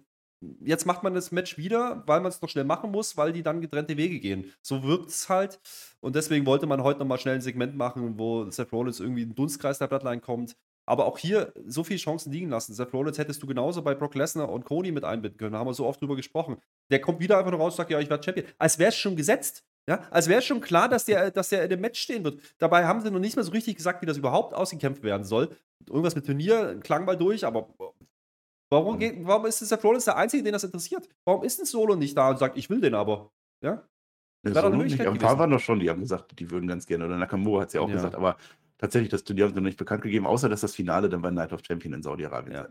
jetzt 0.60 0.86
macht 0.86 1.02
man 1.02 1.14
das 1.14 1.30
Match 1.32 1.56
wieder, 1.56 2.02
weil 2.06 2.20
man 2.20 2.30
es 2.30 2.42
noch 2.42 2.48
schnell 2.48 2.64
machen 2.64 2.90
muss, 2.90 3.16
weil 3.16 3.32
die 3.32 3.42
dann 3.42 3.60
getrennte 3.60 3.96
Wege 3.96 4.18
gehen. 4.18 4.52
So 4.60 4.82
wirkt 4.82 5.10
es 5.10 5.28
halt. 5.28 5.60
Und 6.00 6.16
deswegen 6.16 6.46
wollte 6.46 6.66
man 6.66 6.82
heute 6.82 6.98
nochmal 6.98 7.18
schnell 7.18 7.36
ein 7.36 7.40
Segment 7.40 7.76
machen, 7.76 8.18
wo 8.18 8.50
Seth 8.50 8.72
Rollins 8.72 9.00
irgendwie 9.00 9.22
in 9.22 9.30
den 9.30 9.34
Dunstkreis 9.36 9.78
der 9.78 9.86
Bloodline 9.86 10.20
kommt. 10.20 10.56
Aber 10.92 11.06
auch 11.06 11.16
hier 11.16 11.54
so 11.66 11.84
viele 11.84 11.98
Chancen 11.98 12.30
liegen 12.30 12.50
lassen. 12.50 12.74
Seth 12.74 12.92
Rollins 12.92 13.16
hättest 13.16 13.42
du 13.42 13.46
genauso 13.46 13.80
bei 13.80 13.94
Brock 13.94 14.14
Lesnar 14.14 14.50
und 14.50 14.66
Cody 14.66 14.92
mit 14.92 15.04
einbinden 15.04 15.38
können. 15.38 15.52
Da 15.52 15.58
haben 15.58 15.66
wir 15.66 15.72
so 15.72 15.86
oft 15.86 16.02
drüber 16.02 16.16
gesprochen. 16.16 16.58
Der 16.90 17.00
kommt 17.00 17.18
wieder 17.18 17.38
einfach 17.38 17.50
nur 17.50 17.60
raus 17.60 17.72
und 17.72 17.76
sagt, 17.78 17.90
ja, 17.90 17.98
ich 17.98 18.10
werde 18.10 18.22
Champion. 18.22 18.46
Als 18.58 18.78
wäre 18.78 18.90
es 18.90 18.96
schon 18.98 19.16
gesetzt. 19.16 19.64
Ja, 19.88 20.02
als 20.10 20.28
wäre 20.28 20.42
schon 20.42 20.60
klar, 20.60 20.90
dass 20.90 21.06
der, 21.06 21.30
dass 21.30 21.48
der 21.48 21.62
in 21.62 21.70
dem 21.70 21.80
Match 21.80 21.98
stehen 21.98 22.24
wird. 22.24 22.42
Dabei 22.58 22.84
haben 22.84 23.00
sie 23.00 23.10
noch 23.10 23.20
nicht 23.20 23.36
mehr 23.36 23.44
so 23.44 23.52
richtig 23.52 23.76
gesagt, 23.76 24.02
wie 24.02 24.06
das 24.06 24.18
überhaupt 24.18 24.52
ausgekämpft 24.52 25.02
werden 25.02 25.24
soll. 25.24 25.56
Irgendwas 25.88 26.14
mit 26.14 26.26
Turnier 26.26 26.78
klang 26.80 27.06
mal 27.06 27.16
durch, 27.16 27.46
aber 27.46 27.74
warum, 28.68 28.98
geht, 28.98 29.16
warum 29.26 29.46
ist 29.46 29.60
Seth 29.60 29.82
Rollins 29.82 30.04
der 30.04 30.18
Einzige, 30.18 30.42
den 30.42 30.52
das 30.52 30.64
interessiert? 30.64 31.08
Warum 31.24 31.42
ist 31.42 31.58
ein 31.58 31.64
Solo 31.64 31.96
nicht 31.96 32.18
da 32.18 32.28
und 32.28 32.38
sagt, 32.38 32.58
ich 32.58 32.68
will 32.68 32.82
den 32.82 32.94
aber? 32.94 33.32
Ja? 33.62 33.82
Ja, 34.44 34.60
so 34.60 34.68
nicht. 34.68 35.00
Ein 35.00 35.16
paar 35.16 35.38
waren 35.38 35.50
doch 35.50 35.58
schon, 35.58 35.80
die 35.80 35.88
haben 35.88 36.00
gesagt, 36.00 36.38
die 36.38 36.50
würden 36.50 36.68
ganz 36.68 36.84
gerne. 36.84 37.06
Oder 37.06 37.16
Nakamura 37.16 37.62
hat 37.62 37.68
es 37.68 37.74
ja 37.74 37.80
auch 37.80 37.88
ja. 37.88 37.94
gesagt, 37.94 38.14
aber 38.14 38.36
tatsächlich 38.82 39.10
das 39.10 39.22
Turnier 39.22 39.46
haben 39.46 39.54
noch 39.54 39.62
nicht 39.62 39.78
bekannt 39.78 40.02
gegeben, 40.02 40.26
außer 40.26 40.48
dass 40.48 40.60
das 40.60 40.74
Finale 40.74 41.08
dann 41.08 41.22
bei 41.22 41.30
Night 41.30 41.52
of 41.52 41.62
Champion 41.66 41.94
in 41.94 42.02
Saudi-Arabien 42.02 42.54
ja. 42.54 42.68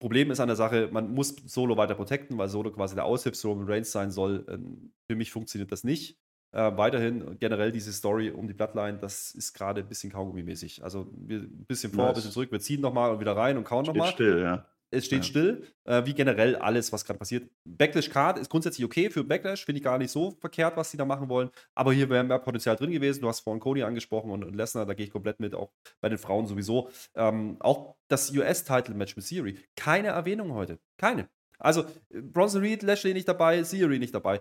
Problem 0.00 0.30
ist 0.30 0.40
an 0.40 0.48
der 0.48 0.56
Sache, 0.56 0.88
man 0.90 1.14
muss 1.14 1.36
Solo 1.46 1.76
weiter 1.76 1.94
protecten, 1.94 2.36
weil 2.36 2.48
Solo 2.48 2.72
quasi 2.72 2.94
der 2.94 3.04
Aushilfs 3.04 3.44
Roman 3.44 3.66
Reigns 3.66 3.92
sein 3.92 4.10
soll. 4.10 4.44
Ähm, 4.48 4.92
für 5.06 5.14
mich 5.16 5.30
funktioniert 5.30 5.70
das 5.70 5.84
nicht. 5.84 6.18
Äh, 6.52 6.76
weiterhin 6.76 7.38
generell 7.38 7.72
diese 7.72 7.92
Story 7.92 8.30
um 8.30 8.48
die 8.48 8.54
Bloodline, 8.54 8.98
das 8.98 9.32
ist 9.32 9.54
gerade 9.54 9.82
ein 9.82 9.88
bisschen 9.88 10.12
Kaugummi-mäßig. 10.12 10.82
Also 10.82 11.10
wir, 11.16 11.38
ein 11.38 11.64
bisschen 11.66 11.92
vor, 11.92 12.08
ein 12.08 12.14
bisschen 12.14 12.32
zurück, 12.32 12.50
wir 12.50 12.60
ziehen 12.60 12.80
nochmal 12.80 13.12
und 13.12 13.20
wieder 13.20 13.36
rein 13.36 13.56
und 13.56 13.64
kauen 13.64 13.86
nochmal. 13.86 14.12
still, 14.12 14.40
ja 14.40 14.66
es 14.94 15.06
steht 15.06 15.24
ja. 15.24 15.30
still, 15.30 15.66
äh, 15.84 16.04
wie 16.06 16.14
generell 16.14 16.56
alles, 16.56 16.92
was 16.92 17.04
gerade 17.04 17.18
passiert. 17.18 17.50
Backlash 17.64 18.08
Card 18.08 18.38
ist 18.38 18.48
grundsätzlich 18.48 18.84
okay 18.84 19.10
für 19.10 19.24
Backlash, 19.24 19.64
finde 19.64 19.78
ich 19.78 19.84
gar 19.84 19.98
nicht 19.98 20.10
so 20.10 20.30
verkehrt, 20.30 20.76
was 20.76 20.90
sie 20.90 20.96
da 20.96 21.04
machen 21.04 21.28
wollen. 21.28 21.50
Aber 21.74 21.92
hier 21.92 22.08
wäre 22.08 22.24
mehr 22.24 22.38
Potenzial 22.38 22.76
drin 22.76 22.90
gewesen. 22.90 23.20
Du 23.20 23.28
hast 23.28 23.40
vorhin 23.40 23.60
Cody 23.60 23.82
angesprochen 23.82 24.30
und, 24.30 24.44
und 24.44 24.54
Lesnar, 24.54 24.86
da 24.86 24.94
gehe 24.94 25.06
ich 25.06 25.12
komplett 25.12 25.40
mit, 25.40 25.54
auch 25.54 25.72
bei 26.00 26.08
den 26.08 26.18
Frauen 26.18 26.46
sowieso. 26.46 26.90
Ähm, 27.14 27.56
auch 27.60 27.96
das 28.08 28.30
US-Title-Match 28.30 29.16
mit 29.16 29.24
Siri. 29.24 29.58
Keine 29.76 30.08
Erwähnung 30.08 30.52
heute. 30.54 30.78
Keine. 30.96 31.28
Also, 31.58 31.84
Bronson 32.10 32.62
Reed, 32.62 32.82
Lashley 32.82 33.14
nicht 33.14 33.28
dabei, 33.28 33.62
Siri 33.62 33.98
nicht 33.98 34.14
dabei. 34.14 34.40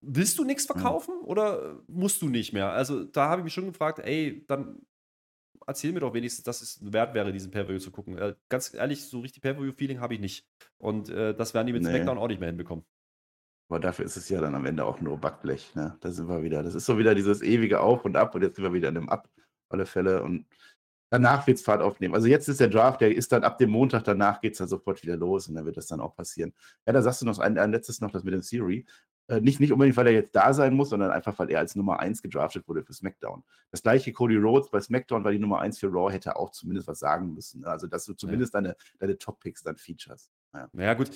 Willst 0.00 0.38
du 0.38 0.44
nichts 0.44 0.66
verkaufen 0.66 1.14
mhm. 1.20 1.26
oder 1.26 1.80
musst 1.86 2.22
du 2.22 2.28
nicht 2.28 2.52
mehr? 2.52 2.70
Also, 2.70 3.04
da 3.04 3.28
habe 3.28 3.40
ich 3.40 3.44
mich 3.44 3.54
schon 3.54 3.66
gefragt, 3.66 4.00
ey, 4.00 4.44
dann 4.48 4.82
erzähl 5.66 5.92
mir 5.92 6.00
doch 6.00 6.14
wenigstens, 6.14 6.44
dass 6.44 6.62
es 6.62 6.78
wert 6.82 7.14
wäre, 7.14 7.32
diesen 7.32 7.50
Pay-Per-View 7.50 7.78
zu 7.78 7.90
gucken. 7.90 8.18
Äh, 8.18 8.34
ganz 8.48 8.72
ehrlich, 8.74 9.04
so 9.04 9.20
richtig 9.20 9.42
Pay-Per-View-Feeling 9.42 10.00
habe 10.00 10.14
ich 10.14 10.20
nicht. 10.20 10.46
Und 10.78 11.08
äh, 11.08 11.34
das 11.34 11.54
werden 11.54 11.66
die 11.66 11.72
mit 11.72 11.82
nee. 11.82 11.90
SmackDown 11.90 12.18
auch 12.18 12.28
nicht 12.28 12.40
mehr 12.40 12.48
hinbekommen. 12.48 12.84
Aber 13.68 13.80
dafür 13.80 14.04
ist 14.04 14.16
es 14.16 14.28
ja 14.28 14.40
dann 14.40 14.54
am 14.54 14.66
Ende 14.66 14.84
auch 14.84 15.00
nur 15.00 15.18
Backblech. 15.18 15.74
Ne? 15.74 15.96
Da 16.00 16.10
sind 16.10 16.28
wir 16.28 16.42
wieder. 16.42 16.62
Das 16.62 16.74
ist 16.74 16.84
so 16.84 16.98
wieder 16.98 17.14
dieses 17.14 17.40
ewige 17.40 17.80
Auf 17.80 18.04
und 18.04 18.16
Ab 18.16 18.34
und 18.34 18.42
jetzt 18.42 18.56
sind 18.56 18.64
wir 18.64 18.72
wieder 18.72 18.88
in 18.90 18.96
einem 18.96 19.08
Ab, 19.08 19.30
alle 19.70 19.86
Fälle. 19.86 20.22
Und 20.22 20.46
danach 21.10 21.46
wird 21.46 21.58
es 21.58 21.64
Fahrt 21.64 21.80
aufnehmen. 21.80 22.14
Also 22.14 22.26
jetzt 22.26 22.48
ist 22.48 22.60
der 22.60 22.68
Draft, 22.68 23.00
der 23.00 23.14
ist 23.14 23.32
dann 23.32 23.44
ab 23.44 23.58
dem 23.58 23.70
Montag 23.70 24.04
danach 24.04 24.40
geht 24.40 24.52
es 24.52 24.58
dann 24.58 24.68
sofort 24.68 25.02
wieder 25.02 25.16
los 25.16 25.48
und 25.48 25.54
dann 25.54 25.64
wird 25.64 25.76
das 25.76 25.86
dann 25.86 26.00
auch 26.00 26.14
passieren. 26.14 26.52
Ja, 26.86 26.92
da 26.92 27.02
sagst 27.02 27.22
du 27.22 27.26
noch 27.26 27.38
ein, 27.38 27.58
ein 27.58 27.70
letztes 27.70 28.00
noch, 28.00 28.10
das 28.10 28.24
mit 28.24 28.34
dem 28.34 28.42
Siri. 28.42 28.84
Äh, 29.32 29.40
nicht, 29.40 29.60
nicht 29.60 29.72
unbedingt, 29.72 29.96
weil 29.96 30.06
er 30.08 30.12
jetzt 30.12 30.36
da 30.36 30.52
sein 30.52 30.74
muss, 30.74 30.90
sondern 30.90 31.10
einfach, 31.10 31.38
weil 31.38 31.50
er 31.50 31.58
als 31.58 31.74
Nummer 31.74 32.00
1 32.00 32.20
gedraftet 32.22 32.68
wurde 32.68 32.82
für 32.82 32.92
SmackDown. 32.92 33.42
Das 33.70 33.82
gleiche 33.82 34.12
Cody 34.12 34.36
Rhodes 34.36 34.70
bei 34.70 34.78
SmackDown 34.78 35.24
war 35.24 35.32
die 35.32 35.38
Nummer 35.38 35.60
1 35.60 35.78
für 35.78 35.88
Raw, 35.88 36.12
hätte 36.12 36.36
auch 36.36 36.50
zumindest 36.50 36.86
was 36.86 36.98
sagen 36.98 37.32
müssen. 37.32 37.62
Ne? 37.62 37.68
Also, 37.68 37.86
dass 37.86 38.04
du 38.04 38.12
zumindest 38.12 38.52
ja. 38.52 38.60
deine, 38.60 38.76
deine 38.98 39.16
Top-Picks 39.16 39.62
dann 39.62 39.76
features. 39.76 40.30
Ja, 40.52 40.68
naja, 40.72 40.92
gut. 40.92 41.10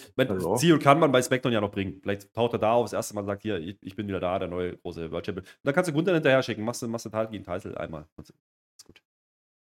Ziel 0.58 0.78
kann 0.78 0.98
man 0.98 1.12
bei 1.12 1.20
SmackDown 1.20 1.52
ja 1.52 1.60
noch 1.60 1.70
bringen. 1.70 2.00
Vielleicht 2.00 2.32
taucht 2.32 2.54
er 2.54 2.58
da 2.58 2.72
auf 2.72 2.86
das 2.86 2.94
erste 2.94 3.14
Mal 3.14 3.26
sagt: 3.26 3.42
Hier, 3.42 3.58
ich, 3.58 3.76
ich 3.82 3.94
bin 3.94 4.08
wieder 4.08 4.20
da, 4.20 4.38
der 4.38 4.48
neue 4.48 4.78
große 4.78 5.10
World 5.10 5.26
Champion. 5.26 5.44
Und 5.44 5.60
dann 5.62 5.74
kannst 5.74 5.90
du 5.90 5.92
Gunther 5.92 6.14
hinterher 6.14 6.42
schicken, 6.42 6.64
machst 6.64 6.80
du, 6.80 6.88
machst 6.88 7.04
du 7.04 7.10
Title 7.10 7.28
gegen 7.28 7.44
Title 7.44 7.78
einmal. 7.78 8.06
Ist 8.18 8.84
gut. 8.84 9.02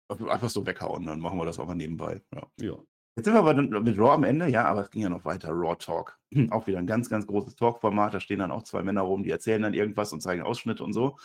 Einfach 0.08 0.48
so 0.48 0.66
weghauen, 0.66 1.04
dann 1.04 1.20
machen 1.20 1.38
wir 1.38 1.44
das 1.44 1.58
auch 1.58 1.66
mal 1.66 1.74
nebenbei. 1.74 2.22
Ja. 2.34 2.46
ja. 2.62 2.78
Jetzt 3.18 3.24
sind 3.24 3.34
wir 3.34 3.40
aber 3.40 3.52
mit 3.60 3.98
Raw 3.98 4.12
am 4.12 4.22
Ende, 4.22 4.46
ja, 4.46 4.64
aber 4.66 4.82
es 4.82 4.92
ging 4.92 5.02
ja 5.02 5.08
noch 5.08 5.24
weiter. 5.24 5.48
Raw 5.50 5.74
Talk. 5.74 6.16
Auch 6.50 6.68
wieder 6.68 6.78
ein 6.78 6.86
ganz, 6.86 7.10
ganz 7.10 7.26
großes 7.26 7.56
Talk-Format. 7.56 8.14
Da 8.14 8.20
stehen 8.20 8.38
dann 8.38 8.52
auch 8.52 8.62
zwei 8.62 8.84
Männer 8.84 9.00
rum, 9.00 9.24
die 9.24 9.30
erzählen 9.32 9.60
dann 9.60 9.74
irgendwas 9.74 10.12
und 10.12 10.20
zeigen 10.20 10.42
Ausschnitte 10.42 10.84
und 10.84 10.92
so. 10.92 11.18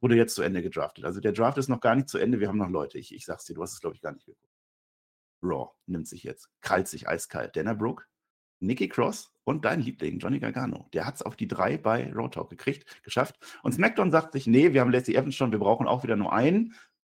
Wurde 0.00 0.14
jetzt 0.14 0.36
zu 0.36 0.42
Ende 0.42 0.62
gedraftet. 0.62 1.04
Also 1.04 1.20
der 1.20 1.32
Draft 1.32 1.58
ist 1.58 1.66
noch 1.66 1.80
gar 1.80 1.96
nicht 1.96 2.08
zu 2.08 2.18
Ende. 2.18 2.38
Wir 2.38 2.46
haben 2.46 2.58
noch 2.58 2.70
Leute. 2.70 2.98
Ich, 2.98 3.12
ich 3.12 3.24
sag's 3.24 3.46
dir, 3.46 3.54
du 3.54 3.62
hast 3.62 3.72
es, 3.72 3.80
glaube 3.80 3.96
ich, 3.96 4.00
gar 4.00 4.12
nicht 4.12 4.26
geguckt. 4.26 4.48
Raw 5.42 5.72
nimmt 5.86 6.06
sich 6.06 6.22
jetzt, 6.22 6.50
krallt 6.60 6.86
sich 6.86 7.08
eiskalt. 7.08 7.56
Dana 7.56 7.74
Brooke, 7.74 8.04
Nikki 8.60 8.88
Cross 8.88 9.32
und 9.42 9.64
dein 9.64 9.80
Liebling, 9.80 10.20
Johnny 10.20 10.38
Gargano. 10.38 10.88
Der 10.92 11.04
hat 11.04 11.16
es 11.16 11.22
auf 11.22 11.34
die 11.34 11.48
drei 11.48 11.78
bei 11.78 12.12
Raw 12.12 12.28
Talk 12.28 12.48
gekriegt, 12.48 13.02
geschafft. 13.02 13.40
Und 13.64 13.72
SmackDown 13.72 14.12
sagt 14.12 14.34
sich, 14.34 14.46
nee, 14.46 14.72
wir 14.72 14.82
haben 14.82 14.92
Lacey 14.92 15.16
Evans 15.16 15.34
schon, 15.34 15.50
wir 15.50 15.58
brauchen 15.58 15.88
auch 15.88 16.04
wieder 16.04 16.14
nur 16.14 16.32
einen 16.32 16.74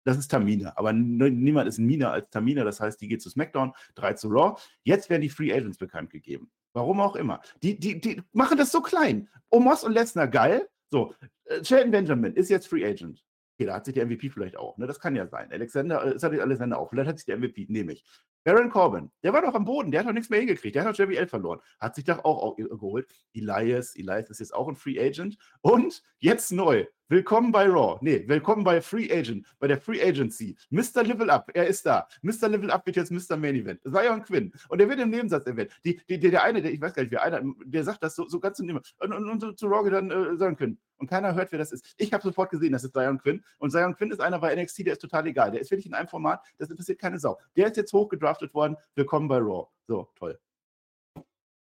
das 0.08 0.16
ist 0.16 0.30
Tamina. 0.30 0.72
Aber 0.76 0.94
niemand 0.94 1.68
ist 1.68 1.78
Mina 1.78 2.10
als 2.10 2.30
Tamina. 2.30 2.64
Das 2.64 2.80
heißt, 2.80 2.98
die 2.98 3.08
geht 3.08 3.20
zu 3.20 3.28
SmackDown, 3.28 3.74
drei 3.94 4.14
zu 4.14 4.28
Raw. 4.28 4.58
Jetzt 4.82 5.10
werden 5.10 5.20
die 5.20 5.28
Free 5.28 5.52
Agents 5.52 5.76
bekannt 5.76 6.08
gegeben. 6.08 6.50
Warum 6.72 6.98
auch 7.00 7.14
immer. 7.14 7.42
Die, 7.62 7.78
die, 7.78 8.00
die 8.00 8.22
machen 8.32 8.56
das 8.56 8.72
so 8.72 8.80
klein. 8.80 9.28
Omos 9.50 9.84
und 9.84 9.92
Lesnar 9.92 10.26
geil. 10.26 10.66
So, 10.90 11.14
äh, 11.44 11.62
Shelton 11.62 11.90
Benjamin 11.90 12.32
ist 12.32 12.48
jetzt 12.48 12.68
Free 12.68 12.86
Agent. 12.86 13.22
Okay, 13.58 13.66
da 13.66 13.74
hat 13.74 13.84
sich 13.84 13.92
der 13.92 14.06
MVP 14.06 14.30
vielleicht 14.30 14.56
auch. 14.56 14.78
Ne? 14.78 14.86
Das 14.86 14.98
kann 14.98 15.14
ja 15.14 15.26
sein. 15.26 15.52
Alexander, 15.52 16.02
äh, 16.02 16.14
ist 16.14 16.24
Alexander 16.24 16.78
auch. 16.78 16.88
Vielleicht 16.88 17.08
hat 17.10 17.18
sich 17.18 17.26
der 17.26 17.36
MVP, 17.36 17.66
nehme 17.68 17.92
ich. 17.92 18.04
Baron 18.48 18.70
Corbin, 18.70 19.10
der 19.22 19.34
war 19.34 19.42
doch 19.42 19.52
am 19.52 19.66
Boden, 19.66 19.90
der 19.90 20.00
hat 20.00 20.06
doch 20.06 20.14
nichts 20.14 20.30
mehr 20.30 20.38
hingekriegt, 20.38 20.74
der 20.74 20.82
hat 20.82 20.98
doch 20.98 20.98
JBL 20.98 21.26
verloren, 21.26 21.60
hat 21.78 21.94
sich 21.94 22.06
doch 22.06 22.24
auch, 22.24 22.42
auch 22.42 22.56
geholt. 22.56 23.06
Elias, 23.34 23.94
Elias 23.94 24.30
ist 24.30 24.40
jetzt 24.40 24.54
auch 24.54 24.68
ein 24.68 24.74
Free 24.74 24.98
Agent 24.98 25.36
und 25.60 26.02
jetzt 26.18 26.50
neu, 26.50 26.86
Willkommen 27.10 27.52
bei 27.52 27.66
Raw. 27.66 27.98
Nee, 28.02 28.24
willkommen 28.26 28.64
bei 28.64 28.82
Free 28.82 29.10
Agent, 29.10 29.46
bei 29.58 29.66
der 29.66 29.80
Free 29.80 30.02
Agency. 30.02 30.58
Mr. 30.68 31.04
Level 31.04 31.30
Up, 31.30 31.50
er 31.54 31.66
ist 31.66 31.86
da. 31.86 32.06
Mr. 32.20 32.50
Level 32.50 32.70
Up 32.70 32.84
wird 32.84 32.96
jetzt 32.96 33.10
Mr. 33.10 33.38
Main 33.38 33.54
Event. 33.54 33.80
Zion 33.82 34.22
Quinn. 34.22 34.52
Und 34.68 34.78
der 34.78 34.90
wird 34.90 35.00
im 35.00 35.08
Nebensatz 35.08 35.46
erwähnt. 35.46 35.70
Die, 35.86 35.98
die, 36.06 36.20
der 36.20 36.42
eine, 36.42 36.60
der, 36.60 36.70
ich 36.70 36.82
weiß 36.82 36.92
gar 36.92 37.02
nicht, 37.02 37.12
wer 37.12 37.22
einer, 37.22 37.40
der 37.64 37.84
sagt 37.84 38.02
das 38.02 38.14
so, 38.14 38.28
so 38.28 38.38
ganz 38.40 38.58
im 38.58 38.76
und, 38.76 38.94
und, 39.00 39.12
und, 39.12 39.42
und 39.42 39.58
zu 39.58 39.68
Raw 39.68 39.88
dann 39.88 40.10
äh, 40.10 40.36
sagen 40.36 40.56
können. 40.56 40.78
Und 40.98 41.08
keiner 41.08 41.34
hört, 41.34 41.52
wer 41.52 41.58
das 41.58 41.72
ist. 41.72 41.94
Ich 41.96 42.12
habe 42.12 42.22
sofort 42.22 42.50
gesehen, 42.50 42.72
das 42.72 42.84
ist 42.84 42.92
Zion 42.92 43.18
Quinn. 43.18 43.44
Und 43.58 43.70
Zion 43.70 43.94
Quinn 43.94 44.10
ist 44.10 44.20
einer 44.20 44.38
bei 44.40 44.54
NXT, 44.54 44.86
der 44.86 44.92
ist 44.94 45.00
total 45.00 45.26
egal. 45.26 45.52
Der 45.52 45.60
ist 45.60 45.70
wirklich 45.70 45.86
in 45.86 45.94
einem 45.94 46.08
Format, 46.08 46.44
das 46.58 46.70
interessiert 46.70 46.98
keine 46.98 47.18
Sau. 47.18 47.38
Der 47.56 47.68
ist 47.68 47.76
jetzt 47.76 47.92
hochgedraftet 47.92 48.52
worden. 48.52 48.76
Willkommen 48.94 49.28
bei 49.28 49.38
Raw. 49.38 49.68
So, 49.86 50.08
toll. 50.16 50.38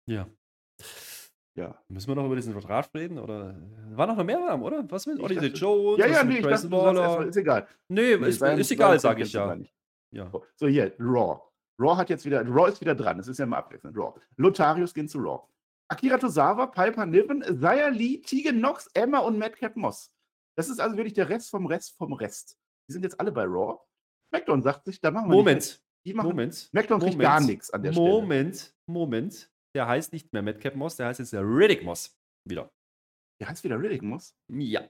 Ja. 0.07 0.29
Ja. 1.55 1.79
Müssen 1.89 2.09
wir 2.09 2.15
noch 2.15 2.27
über 2.27 2.37
diesen 2.37 2.53
Vertrag 2.53 2.93
reden? 2.95 3.19
Oder 3.19 3.55
war 3.91 4.07
noch 4.07 4.23
mehr 4.25 4.41
Namen, 4.41 4.63
oder? 4.63 4.85
Was 4.91 5.07
mit 5.07 5.21
Odyssey 5.21 5.49
Jones? 5.49 5.99
Ja, 5.99 6.07
ja, 6.07 6.25
nee, 6.25 6.39
ich 6.39 6.47
dachte, 6.47 6.71
Waller? 6.71 7.27
ist 7.27 7.37
egal. 7.37 7.67
Nee, 7.89 8.17
nee 8.17 8.29
ist, 8.29 8.43
ist 8.43 8.71
egal, 8.71 8.99
sage 8.99 9.23
ich 9.23 9.33
ja. 9.33 9.57
ja. 10.11 10.33
So, 10.57 10.67
hier, 10.67 10.95
Raw. 10.99 11.41
Raw 11.79 11.97
hat 11.97 12.11
jetzt 12.11 12.25
wieder, 12.25 12.45
Raw 12.47 12.69
ist 12.69 12.81
wieder 12.81 12.95
dran. 12.95 13.19
Das 13.19 13.29
ist 13.29 13.39
ja 13.39 13.47
mal 13.47 13.59
abwechselnd. 13.59 13.97
Raw. 13.97 14.19
Lotarius 14.37 14.95
gehen 14.95 15.09
zu 15.09 15.19
Raw. 15.19 15.43
Akira 15.93 16.17
Tozawa, 16.17 16.69
Piper 16.69 17.05
Niven, 17.05 17.43
Zaya 17.61 17.89
Lee, 17.89 18.23
Tegan 18.23 18.59
Knox, 18.59 18.89
Emma 18.95 19.19
und 19.19 19.39
Madcap 19.39 19.77
Moss. 19.77 20.11
Das 20.57 20.71
ist 20.71 20.81
also 20.81 20.97
wirklich 20.97 21.13
der 21.13 21.29
Rest 21.29 21.51
vom 21.51 21.67
Rest 21.67 21.97
vom 21.99 22.15
Rest. 22.15 22.57
Die 22.89 22.95
sind 22.95 23.03
jetzt 23.03 23.21
alle 23.21 23.31
bei 23.31 23.45
Raw. 23.45 23.79
SmackDown 24.31 24.63
sagt 24.63 24.87
sich, 24.87 25.01
da 25.01 25.11
machen 25.11 25.29
wir 25.31 25.37
Moment. 25.37 25.83
Die 26.07 26.15
machen, 26.15 26.31
Moment. 26.31 26.55
SmackDown 26.55 26.99
kriegt 26.99 27.19
gar 27.19 27.41
nichts 27.41 27.71
an 27.71 27.83
der 27.83 27.93
Moment, 27.93 28.57
Stelle. 28.57 28.73
Moment, 28.73 28.75
Moment 28.87 29.51
der 29.75 29.87
heißt 29.87 30.13
nicht 30.15 30.33
mehr 30.33 30.43
Madcap 30.43 30.75
Moss, 30.77 30.97
der 30.97 31.07
heißt 31.09 31.21
jetzt 31.21 31.33
der 31.35 31.43
Riddick 31.43 31.85
Moss. 31.85 32.19
Wieder. 32.49 32.73
Der 33.41 33.49
heißt 33.49 33.63
wieder 33.63 33.79
Riddick 33.79 34.03
Moss? 34.03 34.35
Ja. 34.49 34.89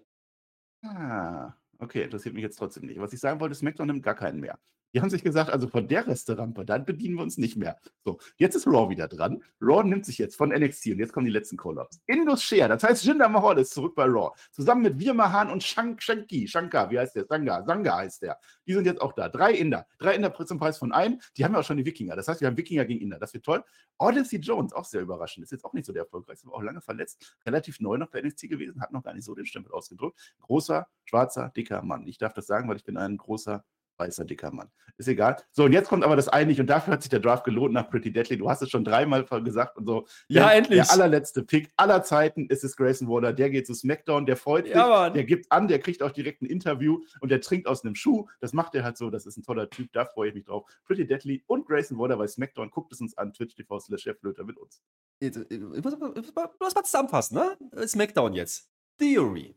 Ah, 0.84 1.54
okay, 1.78 2.04
interessiert 2.04 2.34
mich 2.34 2.42
jetzt 2.42 2.56
trotzdem 2.56 2.86
nicht. 2.86 3.00
Was 3.00 3.12
ich 3.12 3.20
sagen 3.20 3.40
wollte, 3.40 3.56
SmackDown 3.56 3.88
nimmt 3.88 4.02
gar 4.04 4.14
keinen 4.14 4.40
mehr. 4.40 4.58
Die 4.92 5.00
haben 5.00 5.10
sich 5.10 5.24
gesagt, 5.24 5.50
also 5.50 5.68
von 5.68 5.88
der 5.88 6.06
Resterampe, 6.06 6.64
dann 6.64 6.84
bedienen 6.84 7.16
wir 7.16 7.22
uns 7.22 7.38
nicht 7.38 7.56
mehr. 7.56 7.78
So, 8.04 8.18
jetzt 8.36 8.54
ist 8.54 8.66
Raw 8.66 8.90
wieder 8.90 9.08
dran. 9.08 9.42
Raw 9.60 9.82
nimmt 9.82 10.04
sich 10.04 10.18
jetzt 10.18 10.36
von 10.36 10.50
NXT 10.50 10.88
und 10.88 10.98
jetzt 10.98 11.12
kommen 11.12 11.26
die 11.26 11.32
letzten 11.32 11.56
Call-Ups. 11.56 12.00
Indus 12.06 12.42
Share, 12.42 12.68
das 12.68 12.82
heißt 12.82 13.04
Jinder 13.04 13.28
Mahal 13.28 13.58
ist 13.58 13.72
zurück 13.72 13.94
bei 13.94 14.04
Raw. 14.04 14.30
Zusammen 14.50 14.82
mit 14.82 14.98
Wir 14.98 15.14
Mahan 15.14 15.50
und 15.50 15.62
Shank, 15.62 16.02
Shanky, 16.02 16.46
Shankar, 16.46 16.90
wie 16.90 16.98
heißt 16.98 17.16
der? 17.16 17.26
Sanga, 17.26 17.64
Sanga 17.64 17.96
heißt 17.96 18.22
der. 18.22 18.38
Die 18.66 18.74
sind 18.74 18.84
jetzt 18.84 19.00
auch 19.00 19.12
da. 19.12 19.28
Drei 19.28 19.52
Inder. 19.52 19.86
Drei 19.98 20.14
Inder 20.14 20.32
zum 20.44 20.58
Preis 20.58 20.78
von 20.78 20.92
einem. 20.92 21.20
Die 21.36 21.44
haben 21.44 21.54
ja 21.54 21.60
auch 21.60 21.64
schon 21.64 21.76
die 21.76 21.86
Wikinger. 21.86 22.16
Das 22.16 22.28
heißt, 22.28 22.40
wir 22.40 22.48
haben 22.48 22.56
Wikinger 22.56 22.84
gegen 22.84 23.00
Inder. 23.00 23.18
Das 23.18 23.32
wird 23.32 23.44
toll. 23.44 23.64
Odyssey 23.98 24.38
Jones, 24.38 24.72
auch 24.72 24.84
sehr 24.84 25.00
überraschend. 25.00 25.44
Ist 25.44 25.52
jetzt 25.52 25.64
auch 25.64 25.72
nicht 25.72 25.86
so 25.86 25.92
der 25.92 26.02
erfolgreichste, 26.02 26.48
war 26.48 26.54
auch 26.54 26.62
lange 26.62 26.80
verletzt. 26.80 27.36
Relativ 27.46 27.80
neu 27.80 27.96
noch 27.96 28.10
bei 28.10 28.20
NXT 28.20 28.48
gewesen, 28.48 28.80
hat 28.80 28.92
noch 28.92 29.02
gar 29.02 29.14
nicht 29.14 29.24
so 29.24 29.34
den 29.34 29.46
Stempel 29.46 29.72
ausgedrückt. 29.72 30.18
Großer, 30.40 30.86
schwarzer, 31.04 31.50
dicker 31.56 31.82
Mann. 31.82 32.06
Ich 32.06 32.18
darf 32.18 32.34
das 32.34 32.46
sagen, 32.46 32.68
weil 32.68 32.76
ich 32.76 32.84
bin 32.84 32.96
ein 32.96 33.16
großer 33.16 33.64
weißer, 34.02 34.24
dicker 34.24 34.50
Mann. 34.50 34.70
Ist 34.98 35.08
egal. 35.08 35.36
So, 35.52 35.64
und 35.64 35.72
jetzt 35.72 35.88
kommt 35.88 36.04
aber 36.04 36.16
das 36.16 36.28
eigentlich, 36.28 36.60
und 36.60 36.66
dafür 36.66 36.92
hat 36.92 37.02
sich 37.02 37.10
der 37.10 37.20
Draft 37.20 37.44
gelohnt 37.44 37.72
nach 37.72 37.88
Pretty 37.88 38.12
Deadly. 38.12 38.36
Du 38.36 38.50
hast 38.50 38.62
es 38.62 38.70
schon 38.70 38.84
dreimal 38.84 39.24
gesagt 39.24 39.76
und 39.78 39.86
so. 39.86 40.06
Ja, 40.28 40.48
der, 40.48 40.56
endlich. 40.58 40.80
Der 40.80 40.90
allerletzte 40.92 41.42
Pick 41.42 41.72
aller 41.76 42.02
Zeiten 42.02 42.46
ist 42.46 42.62
es 42.62 42.76
Grayson 42.76 43.08
Waller. 43.08 43.32
Der 43.32 43.50
geht 43.50 43.66
zu 43.66 43.74
SmackDown, 43.74 44.26
der 44.26 44.36
freut 44.36 44.66
sich, 44.66 44.74
ja, 44.74 45.10
der 45.10 45.24
gibt 45.24 45.50
an, 45.50 45.68
der 45.68 45.78
kriegt 45.78 46.02
auch 46.02 46.10
direkt 46.10 46.42
ein 46.42 46.46
Interview 46.46 47.00
und 47.20 47.30
der 47.30 47.40
trinkt 47.40 47.66
aus 47.66 47.84
einem 47.84 47.94
Schuh. 47.94 48.26
Das 48.40 48.52
macht 48.52 48.74
er 48.74 48.84
halt 48.84 48.98
so. 48.98 49.10
Das 49.10 49.26
ist 49.26 49.36
ein 49.38 49.42
toller 49.42 49.70
Typ. 49.70 49.92
Da 49.92 50.04
freue 50.04 50.28
ich 50.28 50.34
mich 50.34 50.44
drauf. 50.44 50.64
Pretty 50.84 51.06
Deadly 51.06 51.42
und 51.46 51.66
Grayson 51.66 51.98
Waller 51.98 52.16
bei 52.16 52.26
SmackDown. 52.26 52.70
Guckt 52.70 52.92
es 52.92 53.00
uns 53.00 53.16
an. 53.16 53.32
Twitch 53.32 53.54
TV 53.54 53.78
slash 53.78 54.06
mit 54.22 54.58
uns. 54.58 54.82
Ich 55.20 55.34
muss, 55.34 55.94
ich 55.94 56.34
muss 56.60 56.74
mal 56.74 56.84
zusammenfassen, 56.84 57.38
ne? 57.38 57.86
SmackDown 57.86 58.34
jetzt. 58.34 58.68
Theory. 58.98 59.56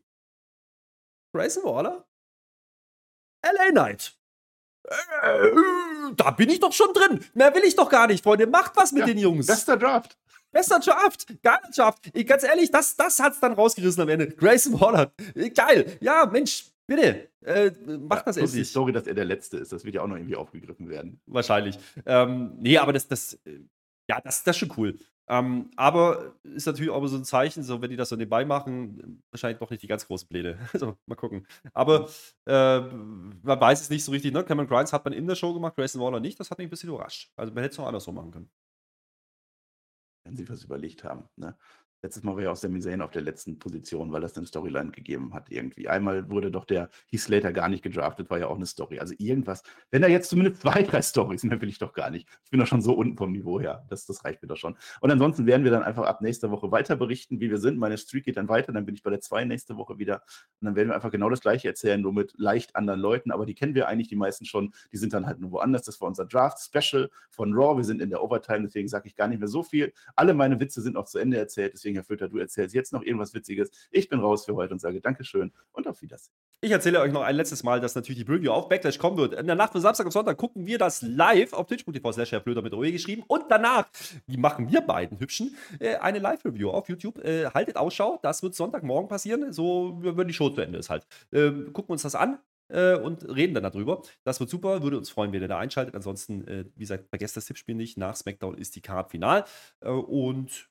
Grayson 1.32 1.64
Waller. 1.64 2.06
LA 3.42 3.70
Knight. 3.70 4.16
Äh, 4.86 6.12
da 6.16 6.30
bin 6.30 6.48
ich 6.48 6.60
doch 6.60 6.72
schon 6.72 6.92
drin. 6.92 7.24
Mehr 7.34 7.54
will 7.54 7.64
ich 7.64 7.76
doch 7.76 7.88
gar 7.88 8.06
nicht, 8.06 8.22
Freunde. 8.22 8.46
Macht 8.46 8.76
was 8.76 8.92
mit 8.92 9.00
ja, 9.00 9.06
den 9.06 9.18
Jungs. 9.18 9.46
Bester 9.46 9.76
Draft. 9.76 10.16
Bester 10.52 10.80
Draft. 10.80 11.26
Geiler 11.42 11.70
Draft. 11.74 12.10
Ich, 12.14 12.26
ganz 12.26 12.42
ehrlich, 12.44 12.70
das, 12.70 12.96
das 12.96 13.18
es 13.18 13.40
dann 13.40 13.52
rausgerissen 13.54 14.02
am 14.02 14.08
Ende. 14.08 14.28
Grayson 14.28 14.80
Waller. 14.80 15.12
Geil. 15.54 15.98
Ja, 16.00 16.26
Mensch, 16.26 16.66
bitte. 16.86 17.28
Äh, 17.44 17.70
macht 17.98 18.20
ja, 18.20 18.24
das 18.24 18.36
endlich. 18.36 18.52
die 18.54 18.64
Story, 18.64 18.92
dass 18.92 19.06
er 19.06 19.14
der 19.14 19.24
Letzte 19.24 19.58
ist. 19.58 19.72
Das 19.72 19.84
wird 19.84 19.94
ja 19.94 20.02
auch 20.02 20.06
noch 20.06 20.16
irgendwie 20.16 20.36
aufgegriffen 20.36 20.88
werden. 20.88 21.20
Wahrscheinlich. 21.26 21.78
Ähm, 22.04 22.52
nee, 22.58 22.78
aber 22.78 22.92
das, 22.92 23.06
das, 23.08 23.34
äh, 23.44 23.60
ja, 24.08 24.20
das, 24.20 24.44
das 24.44 24.56
ist 24.56 24.60
schon 24.60 24.72
cool. 24.76 24.98
Ähm, 25.28 25.70
aber 25.76 26.34
ist 26.44 26.66
natürlich 26.66 26.90
auch 26.90 27.04
so 27.08 27.16
ein 27.16 27.24
Zeichen, 27.24 27.64
so 27.64 27.82
wenn 27.82 27.90
die 27.90 27.96
das 27.96 28.10
so 28.10 28.16
nebenbei 28.16 28.44
machen, 28.44 29.22
wahrscheinlich 29.30 29.58
doch 29.58 29.70
nicht 29.70 29.82
die 29.82 29.88
ganz 29.88 30.06
großen 30.06 30.28
Pläne. 30.28 30.58
Also 30.72 30.96
mal 31.06 31.16
gucken. 31.16 31.46
Aber 31.72 32.08
äh, 32.46 32.80
man 32.80 33.60
weiß 33.60 33.80
es 33.80 33.90
nicht 33.90 34.04
so 34.04 34.12
richtig. 34.12 34.32
Ne? 34.32 34.44
Cameron 34.44 34.68
Grimes 34.68 34.92
hat 34.92 35.04
man 35.04 35.12
in 35.14 35.26
der 35.26 35.34
Show 35.34 35.52
gemacht, 35.52 35.74
Grayson 35.76 36.00
Waller 36.00 36.20
nicht. 36.20 36.38
Das 36.38 36.50
hat 36.50 36.58
mich 36.58 36.68
ein 36.68 36.70
bisschen 36.70 36.90
überrascht. 36.90 37.32
Also 37.36 37.52
man 37.52 37.62
hätte 37.62 37.72
es 37.72 37.78
noch 37.78 37.86
andersrum 37.86 38.14
machen 38.14 38.30
können. 38.30 38.50
Wenn 40.24 40.36
sie 40.36 40.48
was 40.48 40.64
überlegt 40.64 41.04
haben. 41.04 41.28
Ne? 41.36 41.56
Letztes 42.02 42.22
Mal 42.22 42.36
war 42.36 42.42
ja 42.42 42.52
auch 42.52 42.56
Sami 42.56 42.80
Zayn 42.80 43.00
auf 43.00 43.10
der 43.10 43.22
letzten 43.22 43.58
Position, 43.58 44.12
weil 44.12 44.20
das 44.20 44.36
eine 44.36 44.46
Storyline 44.46 44.90
gegeben 44.90 45.32
hat 45.32 45.50
irgendwie. 45.50 45.88
Einmal 45.88 46.30
wurde 46.30 46.50
doch 46.50 46.64
der 46.64 46.90
Heath 47.10 47.20
Slater 47.20 47.52
gar 47.52 47.68
nicht 47.68 47.82
gedraftet, 47.82 48.28
war 48.30 48.38
ja 48.38 48.48
auch 48.48 48.56
eine 48.56 48.66
Story. 48.66 48.98
Also 48.98 49.14
irgendwas. 49.18 49.62
Wenn 49.90 50.02
da 50.02 50.08
jetzt 50.08 50.28
zumindest 50.28 50.60
zwei, 50.60 50.82
drei 50.82 51.00
Stories, 51.02 51.42
mehr 51.44 51.60
will 51.60 51.68
ich 51.68 51.78
doch 51.78 51.94
gar 51.94 52.10
nicht. 52.10 52.28
Ich 52.44 52.50
bin 52.50 52.60
doch 52.60 52.66
schon 52.66 52.82
so 52.82 52.92
unten 52.92 53.16
vom 53.16 53.32
Niveau 53.32 53.60
her. 53.60 53.86
Das, 53.88 54.04
das 54.06 54.24
reicht 54.24 54.42
mir 54.42 54.48
doch 54.48 54.56
schon. 54.56 54.76
Und 55.00 55.10
ansonsten 55.10 55.46
werden 55.46 55.64
wir 55.64 55.70
dann 55.70 55.82
einfach 55.82 56.04
ab 56.04 56.20
nächster 56.20 56.50
Woche 56.50 56.70
weiter 56.70 56.96
berichten, 56.96 57.40
wie 57.40 57.50
wir 57.50 57.58
sind. 57.58 57.78
Meine 57.78 57.96
Streak 57.96 58.24
geht 58.24 58.36
dann 58.36 58.48
weiter, 58.48 58.72
dann 58.72 58.84
bin 58.84 58.94
ich 58.94 59.02
bei 59.02 59.10
der 59.10 59.20
2 59.20 59.44
nächste 59.44 59.76
Woche 59.76 59.98
wieder. 59.98 60.22
Und 60.60 60.66
dann 60.66 60.76
werden 60.76 60.88
wir 60.88 60.94
einfach 60.94 61.10
genau 61.10 61.30
das 61.30 61.40
gleiche 61.40 61.68
erzählen, 61.68 62.00
nur 62.00 62.12
mit 62.12 62.34
leicht 62.36 62.76
anderen 62.76 63.00
Leuten. 63.00 63.30
Aber 63.30 63.46
die 63.46 63.54
kennen 63.54 63.74
wir 63.74 63.88
eigentlich, 63.88 64.08
die 64.08 64.16
meisten 64.16 64.44
schon. 64.44 64.72
Die 64.92 64.96
sind 64.98 65.12
dann 65.12 65.26
halt 65.26 65.40
nur 65.40 65.50
woanders. 65.52 65.82
Das 65.82 66.00
war 66.00 66.08
unser 66.08 66.26
Draft-Special 66.26 67.10
von 67.30 67.54
Raw. 67.54 67.76
Wir 67.76 67.84
sind 67.84 68.02
in 68.02 68.10
der 68.10 68.22
Overtime, 68.22 68.62
deswegen 68.62 68.88
sage 68.88 69.08
ich 69.08 69.16
gar 69.16 69.28
nicht 69.28 69.38
mehr 69.38 69.48
so 69.48 69.62
viel. 69.62 69.92
Alle 70.14 70.34
meine 70.34 70.60
Witze 70.60 70.82
sind 70.82 70.96
auch 70.96 71.06
zu 71.06 71.18
Ende 71.18 71.38
erzählt. 71.38 71.72
Deswegen, 71.72 71.85
Herr 71.94 72.04
Fütter, 72.04 72.28
du 72.28 72.38
erzählst 72.38 72.74
jetzt 72.74 72.92
noch 72.92 73.02
irgendwas 73.02 73.34
Witziges. 73.34 73.70
Ich 73.90 74.08
bin 74.08 74.20
raus 74.20 74.44
für 74.44 74.54
heute 74.54 74.72
und 74.72 74.80
sage 74.80 75.00
Dankeschön 75.00 75.52
und 75.72 75.86
auf 75.86 76.02
Wiedersehen. 76.02 76.34
Ich 76.62 76.70
erzähle 76.70 77.00
euch 77.00 77.12
noch 77.12 77.20
ein 77.20 77.36
letztes 77.36 77.62
Mal, 77.62 77.80
dass 77.80 77.94
natürlich 77.94 78.18
die 78.18 78.24
Preview 78.24 78.50
auf 78.50 78.68
Backlash 78.68 78.98
kommen 78.98 79.18
wird. 79.18 79.34
In 79.34 79.46
der 79.46 79.56
Nacht 79.56 79.72
von 79.72 79.80
Samstag 79.80 80.06
auf 80.06 80.12
Sonntag 80.14 80.38
gucken 80.38 80.66
wir 80.66 80.78
das 80.78 81.02
live 81.02 81.52
auf 81.52 81.66
twitch.tv 81.66 82.12
slash 82.12 82.30
Blöder 82.42 82.62
mit 82.62 82.72
OE 82.72 82.92
geschrieben. 82.92 83.24
Und 83.28 83.44
danach, 83.50 83.88
die 84.26 84.38
machen 84.38 84.70
wir 84.70 84.80
beiden 84.80 85.20
Hübschen, 85.20 85.54
äh, 85.78 85.96
eine 85.96 86.18
Live-Review 86.18 86.70
auf 86.70 86.88
YouTube. 86.88 87.22
Äh, 87.22 87.50
haltet 87.50 87.76
Ausschau, 87.76 88.18
das 88.22 88.42
wird 88.42 88.54
Sonntagmorgen 88.54 89.08
passieren, 89.08 89.52
so 89.52 89.98
wenn 90.00 90.26
die 90.26 90.34
Show 90.34 90.48
zu 90.48 90.62
Ende 90.62 90.78
ist 90.78 90.88
halt. 90.88 91.06
Ähm, 91.30 91.72
gucken 91.74 91.90
wir 91.90 91.92
uns 91.92 92.02
das 92.02 92.14
an, 92.14 92.38
äh, 92.68 92.96
und 92.96 93.28
reden 93.28 93.54
dann 93.54 93.62
darüber. 93.62 94.02
Das 94.24 94.40
wird 94.40 94.50
super, 94.50 94.82
würde 94.82 94.96
uns 94.96 95.10
freuen, 95.10 95.32
wenn 95.32 95.42
ihr 95.42 95.48
da 95.48 95.58
einschaltet. 95.58 95.94
Ansonsten, 95.94 96.46
wie 96.74 96.80
gesagt, 96.80 97.08
vergesst 97.10 97.36
das 97.36 97.44
Tippspiel 97.44 97.74
nicht. 97.74 97.96
Nach 97.96 98.16
SmackDown 98.16 98.56
ist 98.56 98.74
die 98.74 98.80
Card 98.80 99.10
final. 99.10 99.44
Und 99.80 100.68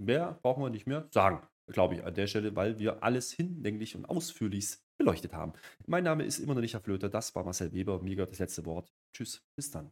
mehr 0.00 0.38
brauchen 0.42 0.62
wir 0.62 0.70
nicht 0.70 0.86
mehr 0.86 1.08
sagen 1.10 1.42
glaube 1.70 1.94
ich, 1.94 2.04
an 2.04 2.14
der 2.14 2.26
Stelle, 2.26 2.54
weil 2.56 2.78
wir 2.78 3.02
alles 3.02 3.32
hinlänglich 3.32 3.96
und 3.96 4.04
ausführlich 4.04 4.78
beleuchtet 4.98 5.32
haben. 5.32 5.52
Mein 5.86 6.04
Name 6.04 6.24
ist 6.24 6.38
immer 6.38 6.54
noch 6.54 6.60
nicht 6.60 6.74
Herr 6.74 6.80
Flöter, 6.80 7.08
das 7.08 7.34
war 7.34 7.44
Marcel 7.44 7.72
Weber, 7.72 8.02
mir 8.02 8.16
gehört 8.16 8.32
das 8.32 8.38
letzte 8.38 8.64
Wort. 8.66 8.92
Tschüss, 9.12 9.42
bis 9.56 9.70
dann. 9.70 9.90